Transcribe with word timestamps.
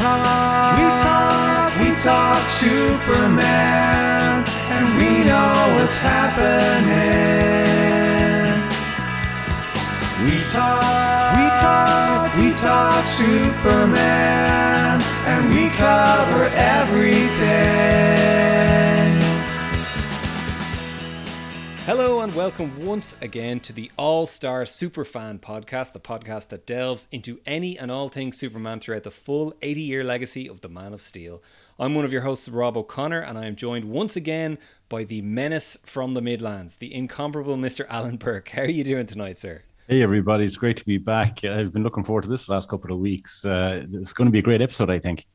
talk, 0.00 0.78
we 0.78 0.86
talk, 1.04 1.70
we 1.80 1.90
talk 2.00 2.48
Superman, 2.48 4.44
and 4.74 4.84
we 4.96 5.24
know 5.28 5.52
what's 5.76 5.98
happening. 5.98 6.88
We 10.24 10.36
talk, 10.56 11.36
we 11.36 11.46
talk, 11.66 12.28
we 12.40 12.48
talk 12.54 13.04
Superman, 13.08 15.02
and 15.30 15.42
we 15.54 15.68
cover 15.76 16.44
everything. 16.56 18.49
Hello 21.90 22.20
and 22.20 22.32
welcome 22.36 22.86
once 22.86 23.16
again 23.20 23.58
to 23.58 23.72
the 23.72 23.90
All 23.96 24.24
Star 24.24 24.62
Superfan 24.62 25.40
podcast, 25.40 25.92
the 25.92 25.98
podcast 25.98 26.46
that 26.50 26.64
delves 26.64 27.08
into 27.10 27.40
any 27.46 27.76
and 27.76 27.90
all 27.90 28.08
things 28.08 28.38
Superman 28.38 28.78
throughout 28.78 29.02
the 29.02 29.10
full 29.10 29.54
80 29.60 29.80
year 29.80 30.04
legacy 30.04 30.48
of 30.48 30.60
the 30.60 30.68
Man 30.68 30.92
of 30.92 31.02
Steel. 31.02 31.42
I'm 31.80 31.96
one 31.96 32.04
of 32.04 32.12
your 32.12 32.22
hosts, 32.22 32.48
Rob 32.48 32.76
O'Connor, 32.76 33.18
and 33.18 33.36
I 33.36 33.46
am 33.46 33.56
joined 33.56 33.86
once 33.86 34.14
again 34.14 34.56
by 34.88 35.02
the 35.02 35.20
menace 35.22 35.78
from 35.84 36.14
the 36.14 36.22
Midlands, 36.22 36.76
the 36.76 36.94
incomparable 36.94 37.56
Mr. 37.56 37.86
Alan 37.88 38.18
Burke. 38.18 38.50
How 38.50 38.62
are 38.62 38.66
you 38.66 38.84
doing 38.84 39.06
tonight, 39.06 39.38
sir? 39.38 39.62
Hey 39.88 40.00
everybody, 40.00 40.44
it's 40.44 40.56
great 40.56 40.76
to 40.76 40.86
be 40.86 40.98
back. 40.98 41.44
I've 41.44 41.72
been 41.72 41.82
looking 41.82 42.04
forward 42.04 42.22
to 42.22 42.28
this 42.28 42.48
last 42.48 42.68
couple 42.68 42.92
of 42.92 43.00
weeks. 43.00 43.44
Uh, 43.44 43.84
it's 43.94 44.12
going 44.12 44.26
to 44.26 44.32
be 44.32 44.38
a 44.38 44.42
great 44.42 44.62
episode, 44.62 44.90
I 44.90 45.00
think. 45.00 45.26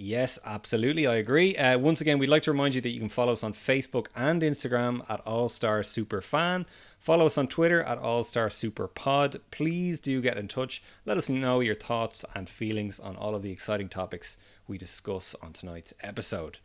Yes, 0.00 0.38
absolutely. 0.44 1.08
I 1.08 1.16
agree. 1.16 1.56
Uh, 1.56 1.76
once 1.76 2.00
again, 2.00 2.20
we'd 2.20 2.28
like 2.28 2.42
to 2.42 2.52
remind 2.52 2.76
you 2.76 2.80
that 2.82 2.90
you 2.90 3.00
can 3.00 3.08
follow 3.08 3.32
us 3.32 3.42
on 3.42 3.52
Facebook 3.52 4.06
and 4.14 4.42
Instagram 4.42 5.04
at 5.10 5.18
All 5.26 5.48
Star 5.48 5.82
Super 5.82 6.20
Fan. 6.20 6.66
Follow 7.00 7.26
us 7.26 7.36
on 7.36 7.48
Twitter 7.48 7.82
at 7.82 7.98
All 7.98 8.22
Star 8.22 8.48
Super 8.48 8.86
Pod. 8.86 9.40
Please 9.50 9.98
do 9.98 10.20
get 10.20 10.38
in 10.38 10.46
touch. 10.46 10.80
Let 11.04 11.18
us 11.18 11.28
know 11.28 11.58
your 11.58 11.74
thoughts 11.74 12.24
and 12.32 12.48
feelings 12.48 13.00
on 13.00 13.16
all 13.16 13.34
of 13.34 13.42
the 13.42 13.50
exciting 13.50 13.88
topics 13.88 14.36
we 14.68 14.78
discuss 14.78 15.34
on 15.42 15.52
tonight's 15.52 15.92
episode. 16.00 16.58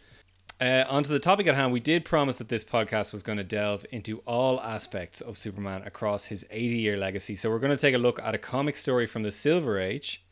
Uh, 0.61 0.83
on 0.87 1.01
to 1.01 1.09
the 1.09 1.17
topic 1.17 1.47
at 1.47 1.55
hand, 1.55 1.73
we 1.73 1.79
did 1.79 2.05
promise 2.05 2.37
that 2.37 2.49
this 2.49 2.63
podcast 2.63 3.11
was 3.11 3.23
going 3.23 3.39
to 3.39 3.43
delve 3.43 3.83
into 3.89 4.19
all 4.27 4.61
aspects 4.61 5.21
of 5.21 5.39
Superman 5.39 5.81
across 5.87 6.25
his 6.25 6.45
80 6.51 6.75
year 6.77 6.97
legacy. 6.97 7.35
So, 7.35 7.49
we're 7.49 7.57
going 7.57 7.75
to 7.75 7.81
take 7.81 7.95
a 7.95 7.97
look 7.97 8.19
at 8.21 8.35
a 8.35 8.37
comic 8.37 8.77
story 8.77 9.07
from 9.07 9.23
the 9.23 9.31
Silver 9.31 9.79
Age 9.79 10.23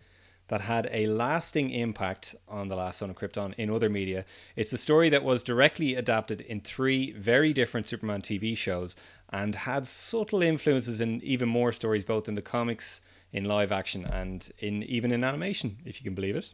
that 0.52 0.60
had 0.60 0.90
a 0.92 1.08
lasting 1.08 1.70
impact 1.70 2.36
on 2.46 2.68
The 2.68 2.76
Last 2.76 3.00
Son 3.00 3.10
of 3.10 3.16
Krypton 3.16 3.54
in 3.54 3.70
other 3.70 3.90
media. 3.90 4.26
It's 4.58 4.74
a 4.74 4.78
story 4.78 5.08
that 5.08 5.24
was 5.24 5.44
directly 5.44 5.96
adapted 5.96 6.42
in 6.42 6.60
three 6.60 7.14
very 7.14 7.54
different 7.54 7.88
Superman 7.88 8.22
TV 8.22 8.58
shows 8.58 8.98
and 9.30 9.56
had 9.56 9.88
subtle 9.88 10.44
influences 10.44 11.00
in 11.00 11.22
even 11.24 11.48
more 11.48 11.72
stories, 11.72 12.04
both 12.04 12.28
in 12.28 12.36
the 12.36 12.42
comics, 12.42 13.00
in 13.32 13.46
live 13.46 13.72
action, 13.72 14.04
and 14.04 14.52
in 14.60 14.84
even 14.84 15.14
in 15.14 15.24
animation, 15.24 15.78
if 15.86 16.02
you 16.02 16.04
can 16.04 16.16
believe 16.16 16.36
it. 16.36 16.54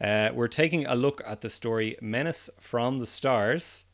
Uh, 0.00 0.30
we're 0.32 0.46
taking 0.46 0.86
a 0.86 0.94
look 0.94 1.20
at 1.26 1.40
the 1.40 1.50
story 1.50 1.96
Menace 2.00 2.48
from 2.60 2.98
the 2.98 3.06
Stars, 3.06 3.84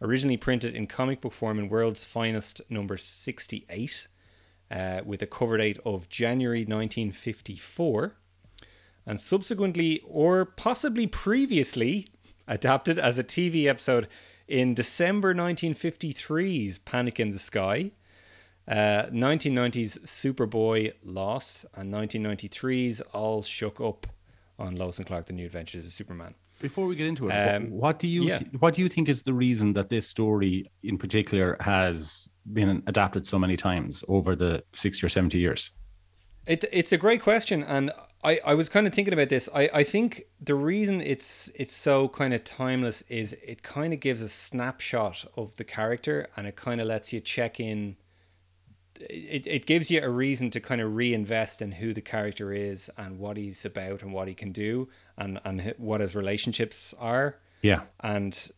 originally 0.00 0.38
printed 0.38 0.74
in 0.74 0.86
comic 0.86 1.20
book 1.20 1.34
form 1.34 1.58
in 1.58 1.68
World's 1.68 2.06
Finest 2.06 2.62
number 2.70 2.96
68, 2.96 4.08
uh, 4.70 5.00
with 5.04 5.20
a 5.20 5.26
cover 5.26 5.58
date 5.58 5.78
of 5.84 6.08
January 6.08 6.60
1954 6.60 8.14
and 9.08 9.18
subsequently 9.18 10.02
or 10.04 10.44
possibly 10.44 11.06
previously 11.06 12.06
adapted 12.46 12.98
as 12.98 13.18
a 13.18 13.24
TV 13.24 13.64
episode 13.64 14.06
in 14.46 14.74
December 14.74 15.34
1953's 15.34 16.76
Panic 16.78 17.18
in 17.18 17.30
the 17.30 17.38
Sky, 17.38 17.90
uh, 18.68 19.06
1990's 19.10 19.98
Superboy 20.04 20.92
Lost, 21.02 21.64
and 21.74 21.92
1993's 21.92 23.00
All 23.12 23.42
Shook 23.42 23.80
Up 23.80 24.06
on 24.58 24.76
Lois 24.76 24.98
and 24.98 25.06
Clark: 25.06 25.26
The 25.26 25.32
New 25.32 25.46
Adventures 25.46 25.86
of 25.86 25.92
Superman. 25.92 26.34
Before 26.60 26.86
we 26.86 26.94
get 26.94 27.06
into 27.06 27.28
it, 27.28 27.32
Um, 27.32 27.70
what 27.70 27.98
do 27.98 28.08
you 28.08 28.24
yeah. 28.24 28.42
what 28.58 28.74
do 28.74 28.82
you 28.82 28.88
think 28.88 29.08
is 29.08 29.22
the 29.22 29.32
reason 29.32 29.72
that 29.74 29.88
this 29.88 30.06
story 30.06 30.70
in 30.82 30.98
particular 30.98 31.56
has 31.60 32.28
been 32.52 32.82
adapted 32.86 33.26
so 33.26 33.38
many 33.38 33.56
times 33.56 34.04
over 34.08 34.36
the 34.36 34.64
sixty 34.74 35.06
or 35.06 35.08
seventy 35.08 35.38
years? 35.38 35.70
It, 36.48 36.64
it's 36.72 36.92
a 36.92 36.96
great 36.96 37.20
question, 37.20 37.62
and 37.62 37.92
I, 38.24 38.40
I 38.44 38.54
was 38.54 38.70
kind 38.70 38.86
of 38.86 38.94
thinking 38.94 39.12
about 39.12 39.28
this. 39.28 39.50
I, 39.54 39.68
I 39.72 39.84
think 39.84 40.24
the 40.40 40.54
reason 40.54 41.02
it's 41.02 41.50
it's 41.54 41.74
so 41.74 42.08
kind 42.08 42.32
of 42.32 42.42
timeless 42.42 43.02
is 43.02 43.34
it 43.44 43.62
kind 43.62 43.92
of 43.92 44.00
gives 44.00 44.22
a 44.22 44.30
snapshot 44.30 45.26
of 45.36 45.56
the 45.56 45.64
character, 45.64 46.28
and 46.36 46.46
it 46.46 46.56
kind 46.56 46.80
of 46.80 46.86
lets 46.86 47.12
you 47.12 47.20
check 47.20 47.60
in. 47.60 47.96
It, 48.98 49.46
it 49.46 49.66
gives 49.66 49.90
you 49.90 50.02
a 50.02 50.08
reason 50.08 50.50
to 50.50 50.60
kind 50.60 50.80
of 50.80 50.96
reinvest 50.96 51.62
in 51.62 51.72
who 51.72 51.94
the 51.94 52.00
character 52.00 52.50
is 52.52 52.90
and 52.96 53.18
what 53.18 53.36
he's 53.36 53.64
about 53.64 54.02
and 54.02 54.12
what 54.12 54.26
he 54.26 54.34
can 54.34 54.50
do 54.50 54.88
and 55.18 55.38
and 55.44 55.74
what 55.76 56.00
his 56.00 56.16
relationships 56.16 56.94
are 56.98 57.36
Yeah, 57.62 57.82
and 58.00 58.50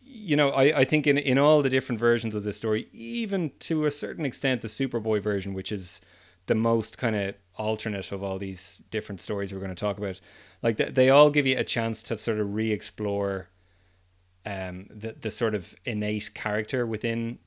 you 0.00 0.36
know 0.36 0.50
I, 0.50 0.80
I 0.80 0.84
think 0.84 1.06
in 1.06 1.16
in 1.16 1.38
all 1.38 1.62
the 1.62 1.70
different 1.70 1.98
versions 1.98 2.34
of 2.34 2.44
this 2.44 2.56
story 2.56 2.88
even 2.92 3.50
to 3.60 3.84
a 3.84 3.90
certain 3.90 4.24
extent 4.24 4.62
the 4.62 4.68
superboy 4.68 5.20
version 5.20 5.54
which 5.54 5.72
is 5.72 6.00
the 6.48 6.56
most 6.56 6.98
kind 6.98 7.16
of 7.16 7.36
alternate 7.56 8.12
of 8.12 8.24
all 8.24 8.38
these 8.38 8.82
different 8.90 9.22
stories 9.22 9.52
we're 9.54 9.60
going 9.60 9.70
to 9.70 9.76
talk 9.76 9.98
about 9.98 10.20
like 10.62 10.78
they, 10.78 10.90
they 10.90 11.10
all 11.10 11.30
give 11.30 11.46
you 11.46 11.58
a 11.58 11.64
chance 11.64 12.02
to 12.04 12.18
sort 12.18 12.40
of 12.40 12.54
re-explore 12.54 13.50
um 14.46 14.86
the 14.90 15.16
the 15.20 15.30
sort 15.30 15.54
of 15.54 15.74
innate 15.84 16.32
character 16.34 16.86
within 16.86 17.38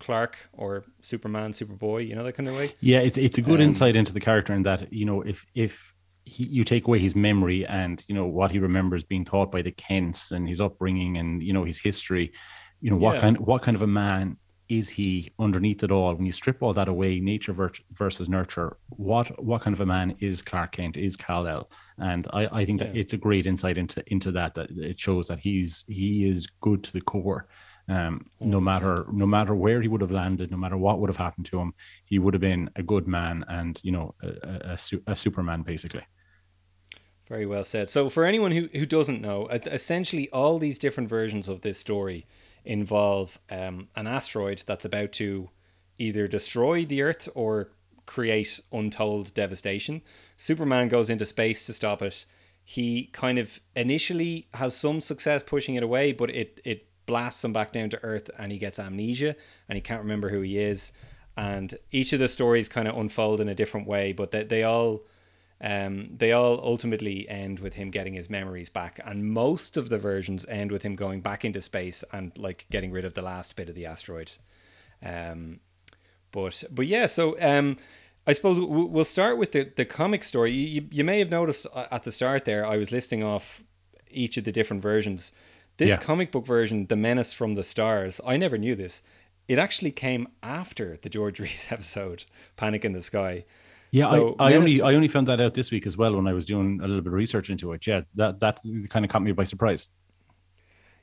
clark 0.00 0.48
or 0.52 0.84
superman 1.02 1.52
superboy 1.52 2.06
you 2.06 2.14
know 2.14 2.24
that 2.24 2.34
kind 2.34 2.48
of 2.48 2.54
way 2.54 2.74
yeah, 2.80 2.98
it's 2.98 3.18
it's 3.18 3.38
a 3.38 3.42
good 3.42 3.60
Um, 3.60 3.60
insight 3.60 3.96
into 3.96 4.12
the 4.12 4.20
character 4.20 4.52
in 4.54 4.62
that 4.62 4.92
you 4.92 5.04
know 5.04 5.22
if 5.22 5.44
if 5.54 5.94
he, 6.24 6.44
you 6.44 6.64
take 6.64 6.86
away 6.86 6.98
his 6.98 7.16
memory 7.16 7.66
and 7.66 8.02
you 8.08 8.14
know 8.14 8.26
what 8.26 8.50
he 8.50 8.58
remembers 8.58 9.04
being 9.04 9.24
taught 9.24 9.50
by 9.50 9.62
the 9.62 9.72
Kents 9.72 10.30
and 10.32 10.48
his 10.48 10.60
upbringing 10.60 11.16
and 11.16 11.42
you 11.42 11.52
know 11.52 11.64
his 11.64 11.80
history, 11.80 12.32
you 12.80 12.90
know 12.90 12.96
what 12.96 13.16
Yeah. 13.16 13.18
kind 13.18 13.38
what 13.38 13.62
kind 13.62 13.76
of 13.76 13.82
a 13.82 13.86
man 13.86 14.36
is 14.78 14.88
he 14.88 15.30
underneath 15.38 15.82
it 15.84 15.90
all? 15.92 16.14
When 16.14 16.26
you 16.26 16.32
strip 16.32 16.62
all 16.62 16.72
that 16.74 16.88
away, 16.88 17.20
nature 17.20 17.54
versus 17.92 18.28
nurture, 18.28 18.76
what 18.88 19.26
what 19.42 19.60
kind 19.62 19.74
of 19.74 19.80
a 19.80 19.86
man 19.86 20.16
is 20.20 20.42
Clark 20.42 20.72
Kent? 20.72 20.96
Is 20.96 21.16
Kal 21.16 21.46
El? 21.46 21.70
And 21.98 22.26
I, 22.32 22.42
I 22.60 22.64
think 22.64 22.78
that 22.80 22.94
Yeah. 22.94 23.00
it's 23.02 23.12
a 23.12 23.18
great 23.26 23.46
insight 23.46 23.76
into 23.78 24.02
into 24.06 24.32
that. 24.32 24.54
That 24.54 24.70
it 24.70 24.98
shows 24.98 25.28
that 25.28 25.40
he's 25.40 25.84
he 25.88 26.28
is 26.28 26.46
good 26.60 26.82
to 26.84 26.92
the 26.92 27.00
core. 27.00 27.46
Um, 27.88 28.26
no 28.40 28.60
matter 28.60 29.04
no 29.12 29.26
matter 29.26 29.54
where 29.54 29.80
he 29.82 29.88
would 29.88 30.00
have 30.00 30.10
landed, 30.22 30.50
no 30.50 30.56
matter 30.56 30.78
what 30.78 30.98
would 31.00 31.10
have 31.10 31.16
happened 31.26 31.46
to 31.46 31.58
him, 31.60 31.74
he 32.04 32.18
would 32.18 32.34
have 32.34 32.40
been 32.40 32.70
a 32.76 32.82
good 32.82 33.06
man 33.06 33.44
and 33.48 33.78
you 33.82 33.92
know 33.92 34.12
a, 34.22 34.28
a, 34.28 34.72
a, 34.74 34.78
su- 34.78 35.02
a 35.06 35.14
Superman 35.14 35.62
basically. 35.62 36.04
Very 37.28 37.46
well 37.46 37.64
said. 37.64 37.88
So, 37.88 38.08
for 38.08 38.24
anyone 38.24 38.52
who, 38.52 38.68
who 38.72 38.84
doesn't 38.84 39.20
know, 39.20 39.46
essentially 39.48 40.28
all 40.30 40.58
these 40.58 40.78
different 40.78 41.08
versions 41.08 41.48
of 41.48 41.60
this 41.62 41.78
story 41.78 42.26
involve 42.64 43.38
um, 43.50 43.88
an 43.96 44.06
asteroid 44.06 44.62
that's 44.66 44.84
about 44.84 45.12
to 45.12 45.50
either 45.98 46.26
destroy 46.26 46.84
the 46.84 47.02
Earth 47.02 47.28
or 47.34 47.70
create 48.06 48.60
untold 48.72 49.32
devastation. 49.34 50.02
Superman 50.36 50.88
goes 50.88 51.08
into 51.08 51.26
space 51.26 51.66
to 51.66 51.72
stop 51.72 52.02
it. 52.02 52.24
He 52.64 53.06
kind 53.12 53.38
of 53.38 53.60
initially 53.74 54.46
has 54.54 54.76
some 54.76 55.00
success 55.00 55.42
pushing 55.44 55.74
it 55.74 55.82
away, 55.82 56.12
but 56.12 56.30
it, 56.30 56.60
it 56.64 56.86
blasts 57.06 57.44
him 57.44 57.52
back 57.52 57.72
down 57.72 57.90
to 57.90 58.04
Earth 58.04 58.30
and 58.38 58.52
he 58.52 58.58
gets 58.58 58.78
amnesia 58.78 59.36
and 59.68 59.76
he 59.76 59.80
can't 59.80 60.02
remember 60.02 60.28
who 60.30 60.40
he 60.40 60.58
is. 60.58 60.92
And 61.36 61.74
each 61.90 62.12
of 62.12 62.18
the 62.18 62.28
stories 62.28 62.68
kind 62.68 62.86
of 62.86 62.96
unfold 62.96 63.40
in 63.40 63.48
a 63.48 63.54
different 63.54 63.86
way, 63.86 64.12
but 64.12 64.30
they, 64.30 64.44
they 64.44 64.62
all 64.62 65.02
um, 65.62 66.10
they 66.16 66.32
all 66.32 66.58
ultimately 66.60 67.28
end 67.28 67.60
with 67.60 67.74
him 67.74 67.90
getting 67.90 68.14
his 68.14 68.28
memories 68.28 68.68
back, 68.68 68.98
and 69.04 69.24
most 69.24 69.76
of 69.76 69.88
the 69.88 69.98
versions 69.98 70.44
end 70.48 70.72
with 70.72 70.82
him 70.82 70.96
going 70.96 71.20
back 71.20 71.44
into 71.44 71.60
space 71.60 72.02
and 72.12 72.36
like 72.36 72.66
getting 72.70 72.90
rid 72.90 73.04
of 73.04 73.14
the 73.14 73.22
last 73.22 73.54
bit 73.54 73.68
of 73.68 73.74
the 73.76 73.86
asteroid. 73.86 74.32
Um, 75.04 75.60
but 76.32 76.64
but 76.70 76.86
yeah, 76.86 77.06
so 77.06 77.40
um, 77.40 77.76
I 78.26 78.32
suppose 78.32 78.58
we'll 78.60 79.04
start 79.04 79.38
with 79.38 79.52
the 79.52 79.70
the 79.76 79.84
comic 79.84 80.24
story. 80.24 80.52
You, 80.52 80.88
you, 80.90 81.04
may 81.04 81.18
have 81.20 81.30
noticed 81.30 81.66
uh, 81.72 81.86
at 81.90 82.02
the 82.02 82.12
start 82.12 82.44
there, 82.44 82.66
I 82.66 82.76
was 82.76 82.90
listing 82.90 83.22
off 83.22 83.62
each 84.10 84.36
of 84.36 84.44
the 84.44 84.52
different 84.52 84.82
versions. 84.82 85.32
This 85.78 85.90
Yeah. 85.90 85.96
comic 85.96 86.30
book 86.30 86.44
version, 86.46 86.86
The 86.88 86.96
Menace 86.96 87.32
from 87.32 87.54
the 87.54 87.64
Stars, 87.64 88.20
I 88.26 88.36
never 88.36 88.58
knew 88.58 88.74
this. 88.74 89.00
It 89.48 89.58
actually 89.58 89.90
came 89.90 90.28
after 90.42 90.98
the 91.00 91.08
George 91.08 91.40
Reeves 91.44 91.68
episode, 91.70 92.24
Panic 92.56 92.84
in 92.84 92.92
the 92.92 93.02
Sky. 93.02 93.44
Yeah, 93.92 94.06
So 94.06 94.36
I, 94.38 94.52
I 94.52 94.56
only 94.56 94.80
I 94.80 94.94
only 94.94 95.08
found 95.08 95.26
that 95.28 95.40
out 95.40 95.52
this 95.52 95.70
week 95.70 95.86
as 95.86 95.98
well 95.98 96.16
when 96.16 96.26
I 96.26 96.32
was 96.32 96.46
doing 96.46 96.80
a 96.80 96.86
little 96.88 97.02
bit 97.02 97.08
of 97.08 97.12
research 97.12 97.50
into 97.50 97.72
it. 97.72 97.86
Yeah, 97.86 98.00
that 98.14 98.40
that 98.40 98.58
kind 98.88 99.04
of 99.04 99.10
caught 99.10 99.22
me 99.22 99.32
by 99.32 99.44
surprise. 99.44 99.88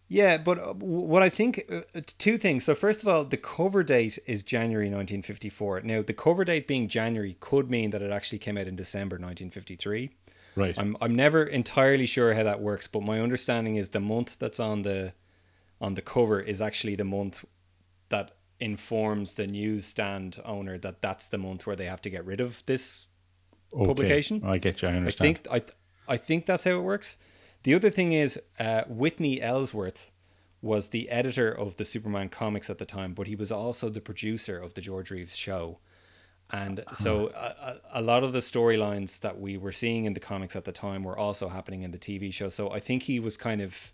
Yeah, 0.07 0.39
but 0.39 0.57
uh, 0.57 0.74
what 0.74 1.21
I 1.21 1.30
think, 1.30 1.65
uh, 1.71 1.81
uh, 1.94 2.01
two 2.18 2.39
things. 2.39 2.63
So, 2.63 2.74
first 2.74 3.03
of 3.03 3.07
all, 3.07 3.24
the 3.24 3.38
cover 3.38 3.83
date 3.83 4.18
is 4.25 4.41
January 4.41 4.88
1954. 4.88 5.81
Now, 5.81 6.01
the 6.01 6.13
cover 6.13 6.44
date 6.44 6.68
being 6.68 6.88
January 6.88 7.38
could 7.39 7.69
mean 7.69 7.91
that 7.91 8.01
it 8.01 8.12
actually 8.12 8.39
came 8.39 8.57
out 8.57 8.65
in 8.65 8.75
December 8.75 9.18
1953. 9.18 10.09
Right. 10.56 10.74
I'm 10.80 10.97
I'm 11.00 11.15
never 11.15 11.44
entirely 11.44 12.07
sure 12.07 12.33
how 12.33 12.44
that 12.44 12.59
works, 12.59 12.88
but 12.88 13.03
my 13.03 13.19
understanding 13.19 13.75
is 13.75 13.89
the 13.89 14.00
month 14.00 14.38
that's 14.39 14.59
on 14.59 14.81
the 14.81 15.13
on 15.80 15.94
the 15.94 16.01
cover 16.01 16.42
is 16.42 16.59
actually 16.59 16.95
the 16.95 17.06
month 17.06 17.45
that 18.09 18.31
informs 18.59 19.35
the 19.35 19.47
newsstand 19.47 20.41
owner 20.45 20.77
that 20.77 21.01
that's 21.01 21.27
the 21.29 21.38
month 21.38 21.65
where 21.65 21.75
they 21.75 21.85
have 21.85 22.01
to 22.01 22.09
get 22.09 22.25
rid 22.25 22.41
of 22.41 22.65
this 22.65 23.07
Okay. 23.71 23.85
publication. 23.85 24.41
I 24.44 24.57
get 24.57 24.81
you. 24.81 24.88
I 24.88 24.94
understand. 24.94 25.39
I 25.51 25.59
think 25.59 25.73
I 26.09 26.13
I 26.13 26.17
think 26.17 26.45
that's 26.47 26.63
how 26.63 26.71
it 26.71 26.81
works. 26.81 27.17
The 27.63 27.75
other 27.75 27.89
thing 27.91 28.13
is 28.13 28.39
uh, 28.57 28.83
Whitney 28.88 29.41
Ellsworth 29.41 30.11
was 30.61 30.89
the 30.89 31.09
editor 31.09 31.51
of 31.51 31.77
the 31.77 31.85
Superman 31.85 32.29
comics 32.29 32.69
at 32.69 32.79
the 32.79 32.85
time, 32.85 33.13
but 33.13 33.27
he 33.27 33.35
was 33.35 33.51
also 33.51 33.89
the 33.89 34.01
producer 34.01 34.57
of 34.59 34.73
the 34.73 34.81
George 34.81 35.11
Reeves 35.11 35.35
show. 35.35 35.79
And 36.51 36.83
so 36.94 37.27
a, 37.27 37.77
a 37.94 38.01
lot 38.01 38.23
of 38.23 38.33
the 38.33 38.39
storylines 38.39 39.19
that 39.19 39.39
we 39.39 39.56
were 39.56 39.71
seeing 39.71 40.06
in 40.06 40.13
the 40.15 40.19
comics 40.19 40.56
at 40.56 40.65
the 40.65 40.71
time 40.71 41.03
were 41.03 41.17
also 41.17 41.47
happening 41.50 41.83
in 41.83 41.91
the 41.91 42.00
TV 42.00 42.33
show. 42.33 42.50
So 42.50 42.71
I 42.71 42.79
think 42.79 43.03
he 43.03 43.19
was 43.19 43.38
kind 43.38 43.61
of 43.61 43.94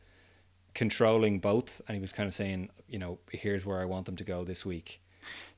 controlling 0.76 1.40
both 1.40 1.82
and 1.88 1.96
he 1.96 2.02
was 2.02 2.12
kind 2.12 2.28
of 2.28 2.34
saying, 2.34 2.70
you 2.88 3.00
know, 3.00 3.18
here's 3.32 3.66
where 3.66 3.82
I 3.82 3.86
want 3.86 4.06
them 4.06 4.16
to 4.18 4.24
go 4.24 4.44
this 4.44 4.66
week. 4.66 5.02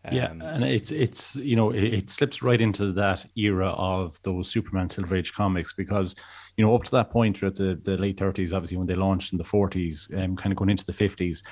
Yeah, 0.10 0.28
Um, 0.28 0.42
and 0.42 0.64
it's 0.64 0.92
it's 0.92 1.36
you 1.36 1.58
know 1.58 1.72
it, 1.72 1.84
it 1.84 2.10
slips 2.10 2.42
right 2.42 2.62
into 2.62 2.94
that 2.94 3.26
era 3.36 3.72
of 3.72 4.18
those 4.24 4.50
Superman 4.50 4.88
Silver 4.88 5.18
Age 5.18 5.34
comics 5.34 5.74
because 5.74 6.16
you 6.56 6.64
know 6.64 6.74
up 6.74 6.84
to 6.86 6.92
that 6.92 7.10
point 7.10 7.44
at 7.44 7.56
the, 7.56 7.78
the 7.84 7.98
late 7.98 8.18
thirties, 8.18 8.54
obviously 8.54 8.78
when 8.78 8.88
they 8.88 8.96
launched 8.96 9.34
in 9.34 9.38
the 9.38 9.44
forties, 9.44 10.08
um, 10.16 10.38
kind 10.38 10.54
of 10.54 10.58
going 10.58 10.70
into 10.70 10.86
the 10.86 10.94
fifties, 10.94 11.44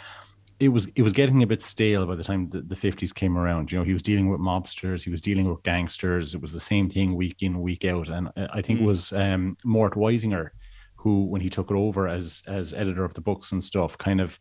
it 0.59 0.69
was 0.69 0.87
it 0.95 1.01
was 1.01 1.11
getting 1.11 1.43
a 1.43 1.47
bit 1.47 1.61
stale 1.61 2.05
by 2.05 2.15
the 2.15 2.23
time 2.23 2.49
the, 2.49 2.75
50s 2.75 3.13
came 3.13 3.37
around 3.37 3.71
you 3.71 3.77
know 3.77 3.83
he 3.83 3.93
was 3.93 4.03
dealing 4.03 4.29
with 4.29 4.39
mobsters 4.39 5.03
he 5.03 5.09
was 5.09 5.21
dealing 5.21 5.49
with 5.49 5.61
gangsters 5.63 6.33
it 6.33 6.41
was 6.41 6.53
the 6.53 6.59
same 6.59 6.89
thing 6.89 7.15
week 7.15 7.41
in 7.41 7.61
week 7.61 7.83
out 7.83 8.07
and 8.07 8.29
uh, 8.37 8.47
i 8.53 8.61
think 8.61 8.79
it 8.79 8.85
was 8.85 9.11
um 9.13 9.57
mort 9.65 9.95
weisinger 9.95 10.49
who 10.95 11.25
when 11.25 11.41
he 11.41 11.49
took 11.49 11.69
it 11.71 11.75
over 11.75 12.07
as 12.07 12.43
as 12.47 12.73
editor 12.73 13.03
of 13.05 13.13
the 13.13 13.21
books 13.21 13.51
and 13.51 13.63
stuff 13.63 13.97
kind 13.97 14.21
of 14.21 14.39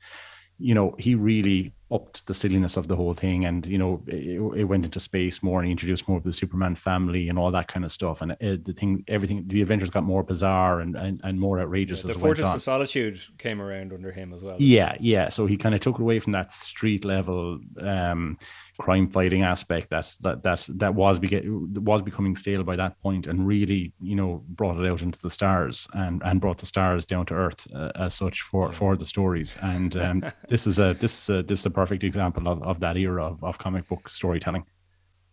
you 0.58 0.74
know 0.74 0.94
he 0.98 1.14
really 1.14 1.72
upped 1.90 2.26
the 2.26 2.34
silliness 2.34 2.76
of 2.76 2.88
the 2.88 2.96
whole 2.96 3.14
thing 3.14 3.44
and 3.44 3.66
you 3.66 3.78
know 3.78 4.02
it, 4.06 4.40
it 4.56 4.64
went 4.64 4.84
into 4.84 5.00
space 5.00 5.42
more 5.42 5.58
and 5.58 5.66
he 5.66 5.72
introduced 5.72 6.08
more 6.08 6.16
of 6.16 6.24
the 6.24 6.32
superman 6.32 6.74
family 6.74 7.28
and 7.28 7.38
all 7.38 7.50
that 7.50 7.68
kind 7.68 7.84
of 7.84 7.90
stuff 7.90 8.22
and 8.22 8.36
it, 8.40 8.64
the 8.64 8.72
thing 8.72 9.04
everything 9.08 9.42
the 9.46 9.62
adventures 9.62 9.90
got 9.90 10.04
more 10.04 10.22
bizarre 10.22 10.80
and 10.80 10.96
and, 10.96 11.20
and 11.24 11.38
more 11.40 11.60
outrageous 11.60 12.02
the 12.02 12.08
as 12.08 12.14
went 12.16 12.22
Fortress 12.22 12.48
on. 12.48 12.56
of 12.56 12.62
Solitude 12.62 13.20
came 13.38 13.60
around 13.60 13.92
under 13.92 14.12
him 14.12 14.32
as 14.32 14.42
well. 14.42 14.56
Yeah, 14.58 14.96
yeah. 15.00 15.28
So 15.28 15.46
he 15.46 15.56
kind 15.56 15.74
of 15.74 15.80
took 15.80 15.96
it 15.96 16.02
away 16.02 16.20
from 16.20 16.32
that 16.32 16.52
street 16.52 17.04
level 17.04 17.58
um, 17.80 18.38
crime 18.78 19.08
fighting 19.08 19.42
aspect 19.42 19.90
that 19.90 20.16
that 20.20 20.42
that 20.42 20.66
that 20.68 20.94
was 20.94 21.18
beget, 21.18 21.44
was 21.46 22.02
becoming 22.02 22.36
stale 22.36 22.64
by 22.64 22.76
that 22.76 23.00
point, 23.00 23.26
and 23.26 23.46
really, 23.46 23.92
you 24.00 24.16
know, 24.16 24.42
brought 24.48 24.78
it 24.78 24.90
out 24.90 25.02
into 25.02 25.20
the 25.20 25.30
stars 25.30 25.88
and 25.94 26.22
and 26.24 26.40
brought 26.40 26.58
the 26.58 26.66
stars 26.66 27.06
down 27.06 27.26
to 27.26 27.34
earth 27.34 27.66
uh, 27.74 27.90
as 27.94 28.14
such 28.14 28.42
for 28.42 28.72
for 28.72 28.96
the 28.96 29.04
stories. 29.04 29.56
And 29.62 29.96
um, 29.96 30.24
this 30.48 30.66
is 30.66 30.78
a 30.78 30.96
this 31.00 31.22
is 31.22 31.28
a, 31.28 31.42
this 31.42 31.60
is 31.60 31.66
a 31.66 31.70
perfect 31.70 32.04
example 32.04 32.48
of, 32.48 32.62
of 32.62 32.80
that 32.80 32.96
era 32.96 33.26
of, 33.26 33.42
of 33.42 33.58
comic 33.58 33.88
book 33.88 34.08
storytelling. 34.08 34.64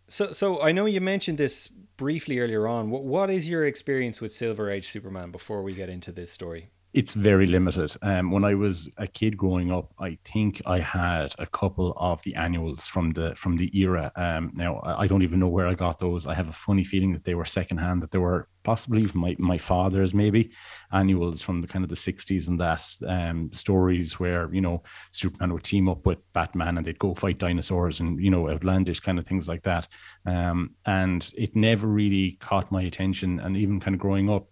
So, 0.07 0.33
so 0.33 0.61
I 0.61 0.73
know 0.73 0.85
you 0.85 0.99
mentioned 0.99 1.37
this 1.37 1.69
briefly 1.69 2.39
earlier 2.39 2.67
on. 2.67 2.89
What, 2.89 3.05
what 3.05 3.29
is 3.29 3.47
your 3.47 3.65
experience 3.65 4.19
with 4.19 4.33
Silver 4.33 4.69
Age 4.69 4.89
Superman 4.89 5.31
before 5.31 5.63
we 5.63 5.73
get 5.73 5.87
into 5.87 6.11
this 6.11 6.29
story? 6.29 6.71
It's 6.93 7.13
very 7.13 7.47
limited. 7.47 7.95
Um, 8.01 8.31
when 8.31 8.43
I 8.43 8.53
was 8.53 8.89
a 8.97 9.07
kid 9.07 9.37
growing 9.37 9.71
up, 9.71 9.93
I 9.97 10.17
think 10.25 10.61
I 10.65 10.79
had 10.79 11.33
a 11.39 11.45
couple 11.45 11.93
of 11.95 12.21
the 12.23 12.35
annuals 12.35 12.87
from 12.87 13.11
the 13.11 13.33
from 13.35 13.55
the 13.55 13.71
era. 13.77 14.11
Um, 14.15 14.51
now 14.53 14.81
I 14.83 15.07
don't 15.07 15.21
even 15.21 15.39
know 15.39 15.47
where 15.47 15.67
I 15.67 15.73
got 15.73 15.99
those. 15.99 16.27
I 16.27 16.33
have 16.33 16.49
a 16.49 16.53
funny 16.53 16.83
feeling 16.83 17.13
that 17.13 17.23
they 17.23 17.35
were 17.35 17.45
secondhand, 17.45 18.03
that 18.03 18.11
they 18.11 18.17
were 18.17 18.49
possibly 18.63 19.07
my 19.13 19.35
my 19.39 19.57
father's 19.57 20.13
maybe 20.13 20.51
annuals 20.91 21.41
from 21.41 21.61
the 21.61 21.67
kind 21.67 21.83
of 21.83 21.89
the 21.89 21.95
sixties 21.95 22.49
and 22.49 22.59
that 22.59 22.83
um, 23.07 23.49
stories 23.53 24.19
where 24.19 24.53
you 24.53 24.61
know 24.61 24.83
Superman 25.11 25.53
would 25.53 25.63
team 25.63 25.87
up 25.87 26.05
with 26.05 26.19
Batman 26.33 26.77
and 26.77 26.85
they'd 26.85 26.99
go 26.99 27.13
fight 27.13 27.37
dinosaurs 27.37 28.01
and 28.01 28.19
you 28.21 28.29
know 28.29 28.49
outlandish 28.49 28.99
kind 28.99 29.17
of 29.17 29.25
things 29.25 29.47
like 29.47 29.63
that. 29.63 29.87
Um, 30.25 30.75
and 30.85 31.31
it 31.37 31.55
never 31.55 31.87
really 31.87 32.37
caught 32.41 32.69
my 32.69 32.81
attention. 32.81 33.39
And 33.39 33.55
even 33.55 33.79
kind 33.79 33.95
of 33.95 34.01
growing 34.01 34.29
up. 34.29 34.47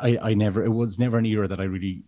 I, 0.00 0.18
I 0.22 0.34
never 0.34 0.64
it 0.64 0.70
was 0.70 0.98
never 0.98 1.18
an 1.18 1.26
era 1.26 1.48
that 1.48 1.60
I 1.60 1.64
really 1.64 2.02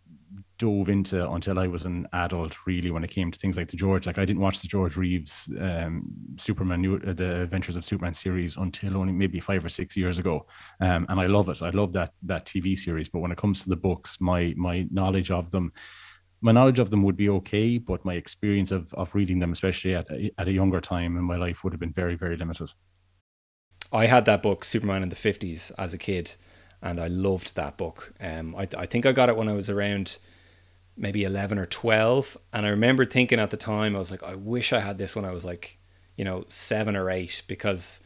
dove 0.58 0.88
into 0.88 1.28
until 1.30 1.58
I 1.58 1.66
was 1.66 1.84
an 1.84 2.06
adult 2.12 2.66
really 2.66 2.90
when 2.90 3.02
it 3.02 3.10
came 3.10 3.30
to 3.30 3.38
things 3.38 3.56
like 3.56 3.68
the 3.68 3.76
George. 3.76 4.06
Like 4.06 4.18
I 4.18 4.24
didn't 4.24 4.42
watch 4.42 4.60
the 4.60 4.68
George 4.68 4.96
Reeves 4.96 5.50
um, 5.60 6.04
Superman 6.38 7.00
uh, 7.06 7.12
the 7.12 7.42
Adventures 7.42 7.76
of 7.76 7.84
Superman 7.84 8.14
series 8.14 8.56
until 8.56 8.96
only 8.96 9.12
maybe 9.12 9.40
5 9.40 9.64
or 9.64 9.68
6 9.68 9.96
years 9.96 10.18
ago. 10.18 10.46
Um, 10.80 11.06
and 11.08 11.18
I 11.20 11.26
love 11.26 11.48
it. 11.48 11.62
I 11.62 11.70
love 11.70 11.92
that 11.94 12.12
that 12.22 12.46
TV 12.46 12.76
series. 12.76 13.08
But 13.08 13.20
when 13.20 13.32
it 13.32 13.38
comes 13.38 13.62
to 13.62 13.68
the 13.68 13.76
books 13.76 14.20
my 14.20 14.54
my 14.56 14.86
knowledge 14.90 15.30
of 15.30 15.50
them 15.50 15.72
my 16.40 16.52
knowledge 16.52 16.80
of 16.80 16.90
them 16.90 17.04
would 17.04 17.16
be 17.16 17.28
okay 17.28 17.78
but 17.78 18.04
my 18.04 18.14
experience 18.14 18.72
of 18.72 18.92
of 18.94 19.14
reading 19.14 19.38
them 19.38 19.52
especially 19.52 19.94
at 19.94 20.06
at 20.38 20.48
a 20.48 20.52
younger 20.52 20.80
time 20.80 21.16
in 21.16 21.24
my 21.24 21.36
life 21.36 21.62
would 21.62 21.72
have 21.72 21.80
been 21.80 21.92
very 21.92 22.14
very 22.14 22.36
limited. 22.36 22.70
I 23.92 24.06
had 24.06 24.24
that 24.24 24.42
book, 24.42 24.64
Superman 24.64 25.02
in 25.02 25.10
the 25.10 25.16
50s, 25.16 25.70
as 25.76 25.92
a 25.92 25.98
kid, 25.98 26.36
and 26.82 27.00
I 27.00 27.06
loved 27.06 27.54
that 27.54 27.76
book. 27.76 28.12
Um, 28.20 28.56
I, 28.56 28.68
I 28.76 28.86
think 28.86 29.06
I 29.06 29.12
got 29.12 29.28
it 29.28 29.36
when 29.36 29.48
I 29.48 29.52
was 29.52 29.70
around 29.70 30.18
maybe 30.96 31.24
11 31.24 31.58
or 31.58 31.66
12. 31.66 32.36
And 32.52 32.66
I 32.66 32.70
remember 32.70 33.04
thinking 33.04 33.38
at 33.38 33.50
the 33.50 33.56
time, 33.56 33.94
I 33.94 33.98
was 33.98 34.10
like, 34.10 34.22
I 34.22 34.34
wish 34.34 34.72
I 34.72 34.80
had 34.80 34.98
this 34.98 35.14
when 35.14 35.24
I 35.24 35.30
was 35.30 35.44
like, 35.44 35.78
you 36.16 36.24
know, 36.24 36.44
seven 36.48 36.96
or 36.96 37.08
eight, 37.08 37.42
because, 37.46 38.00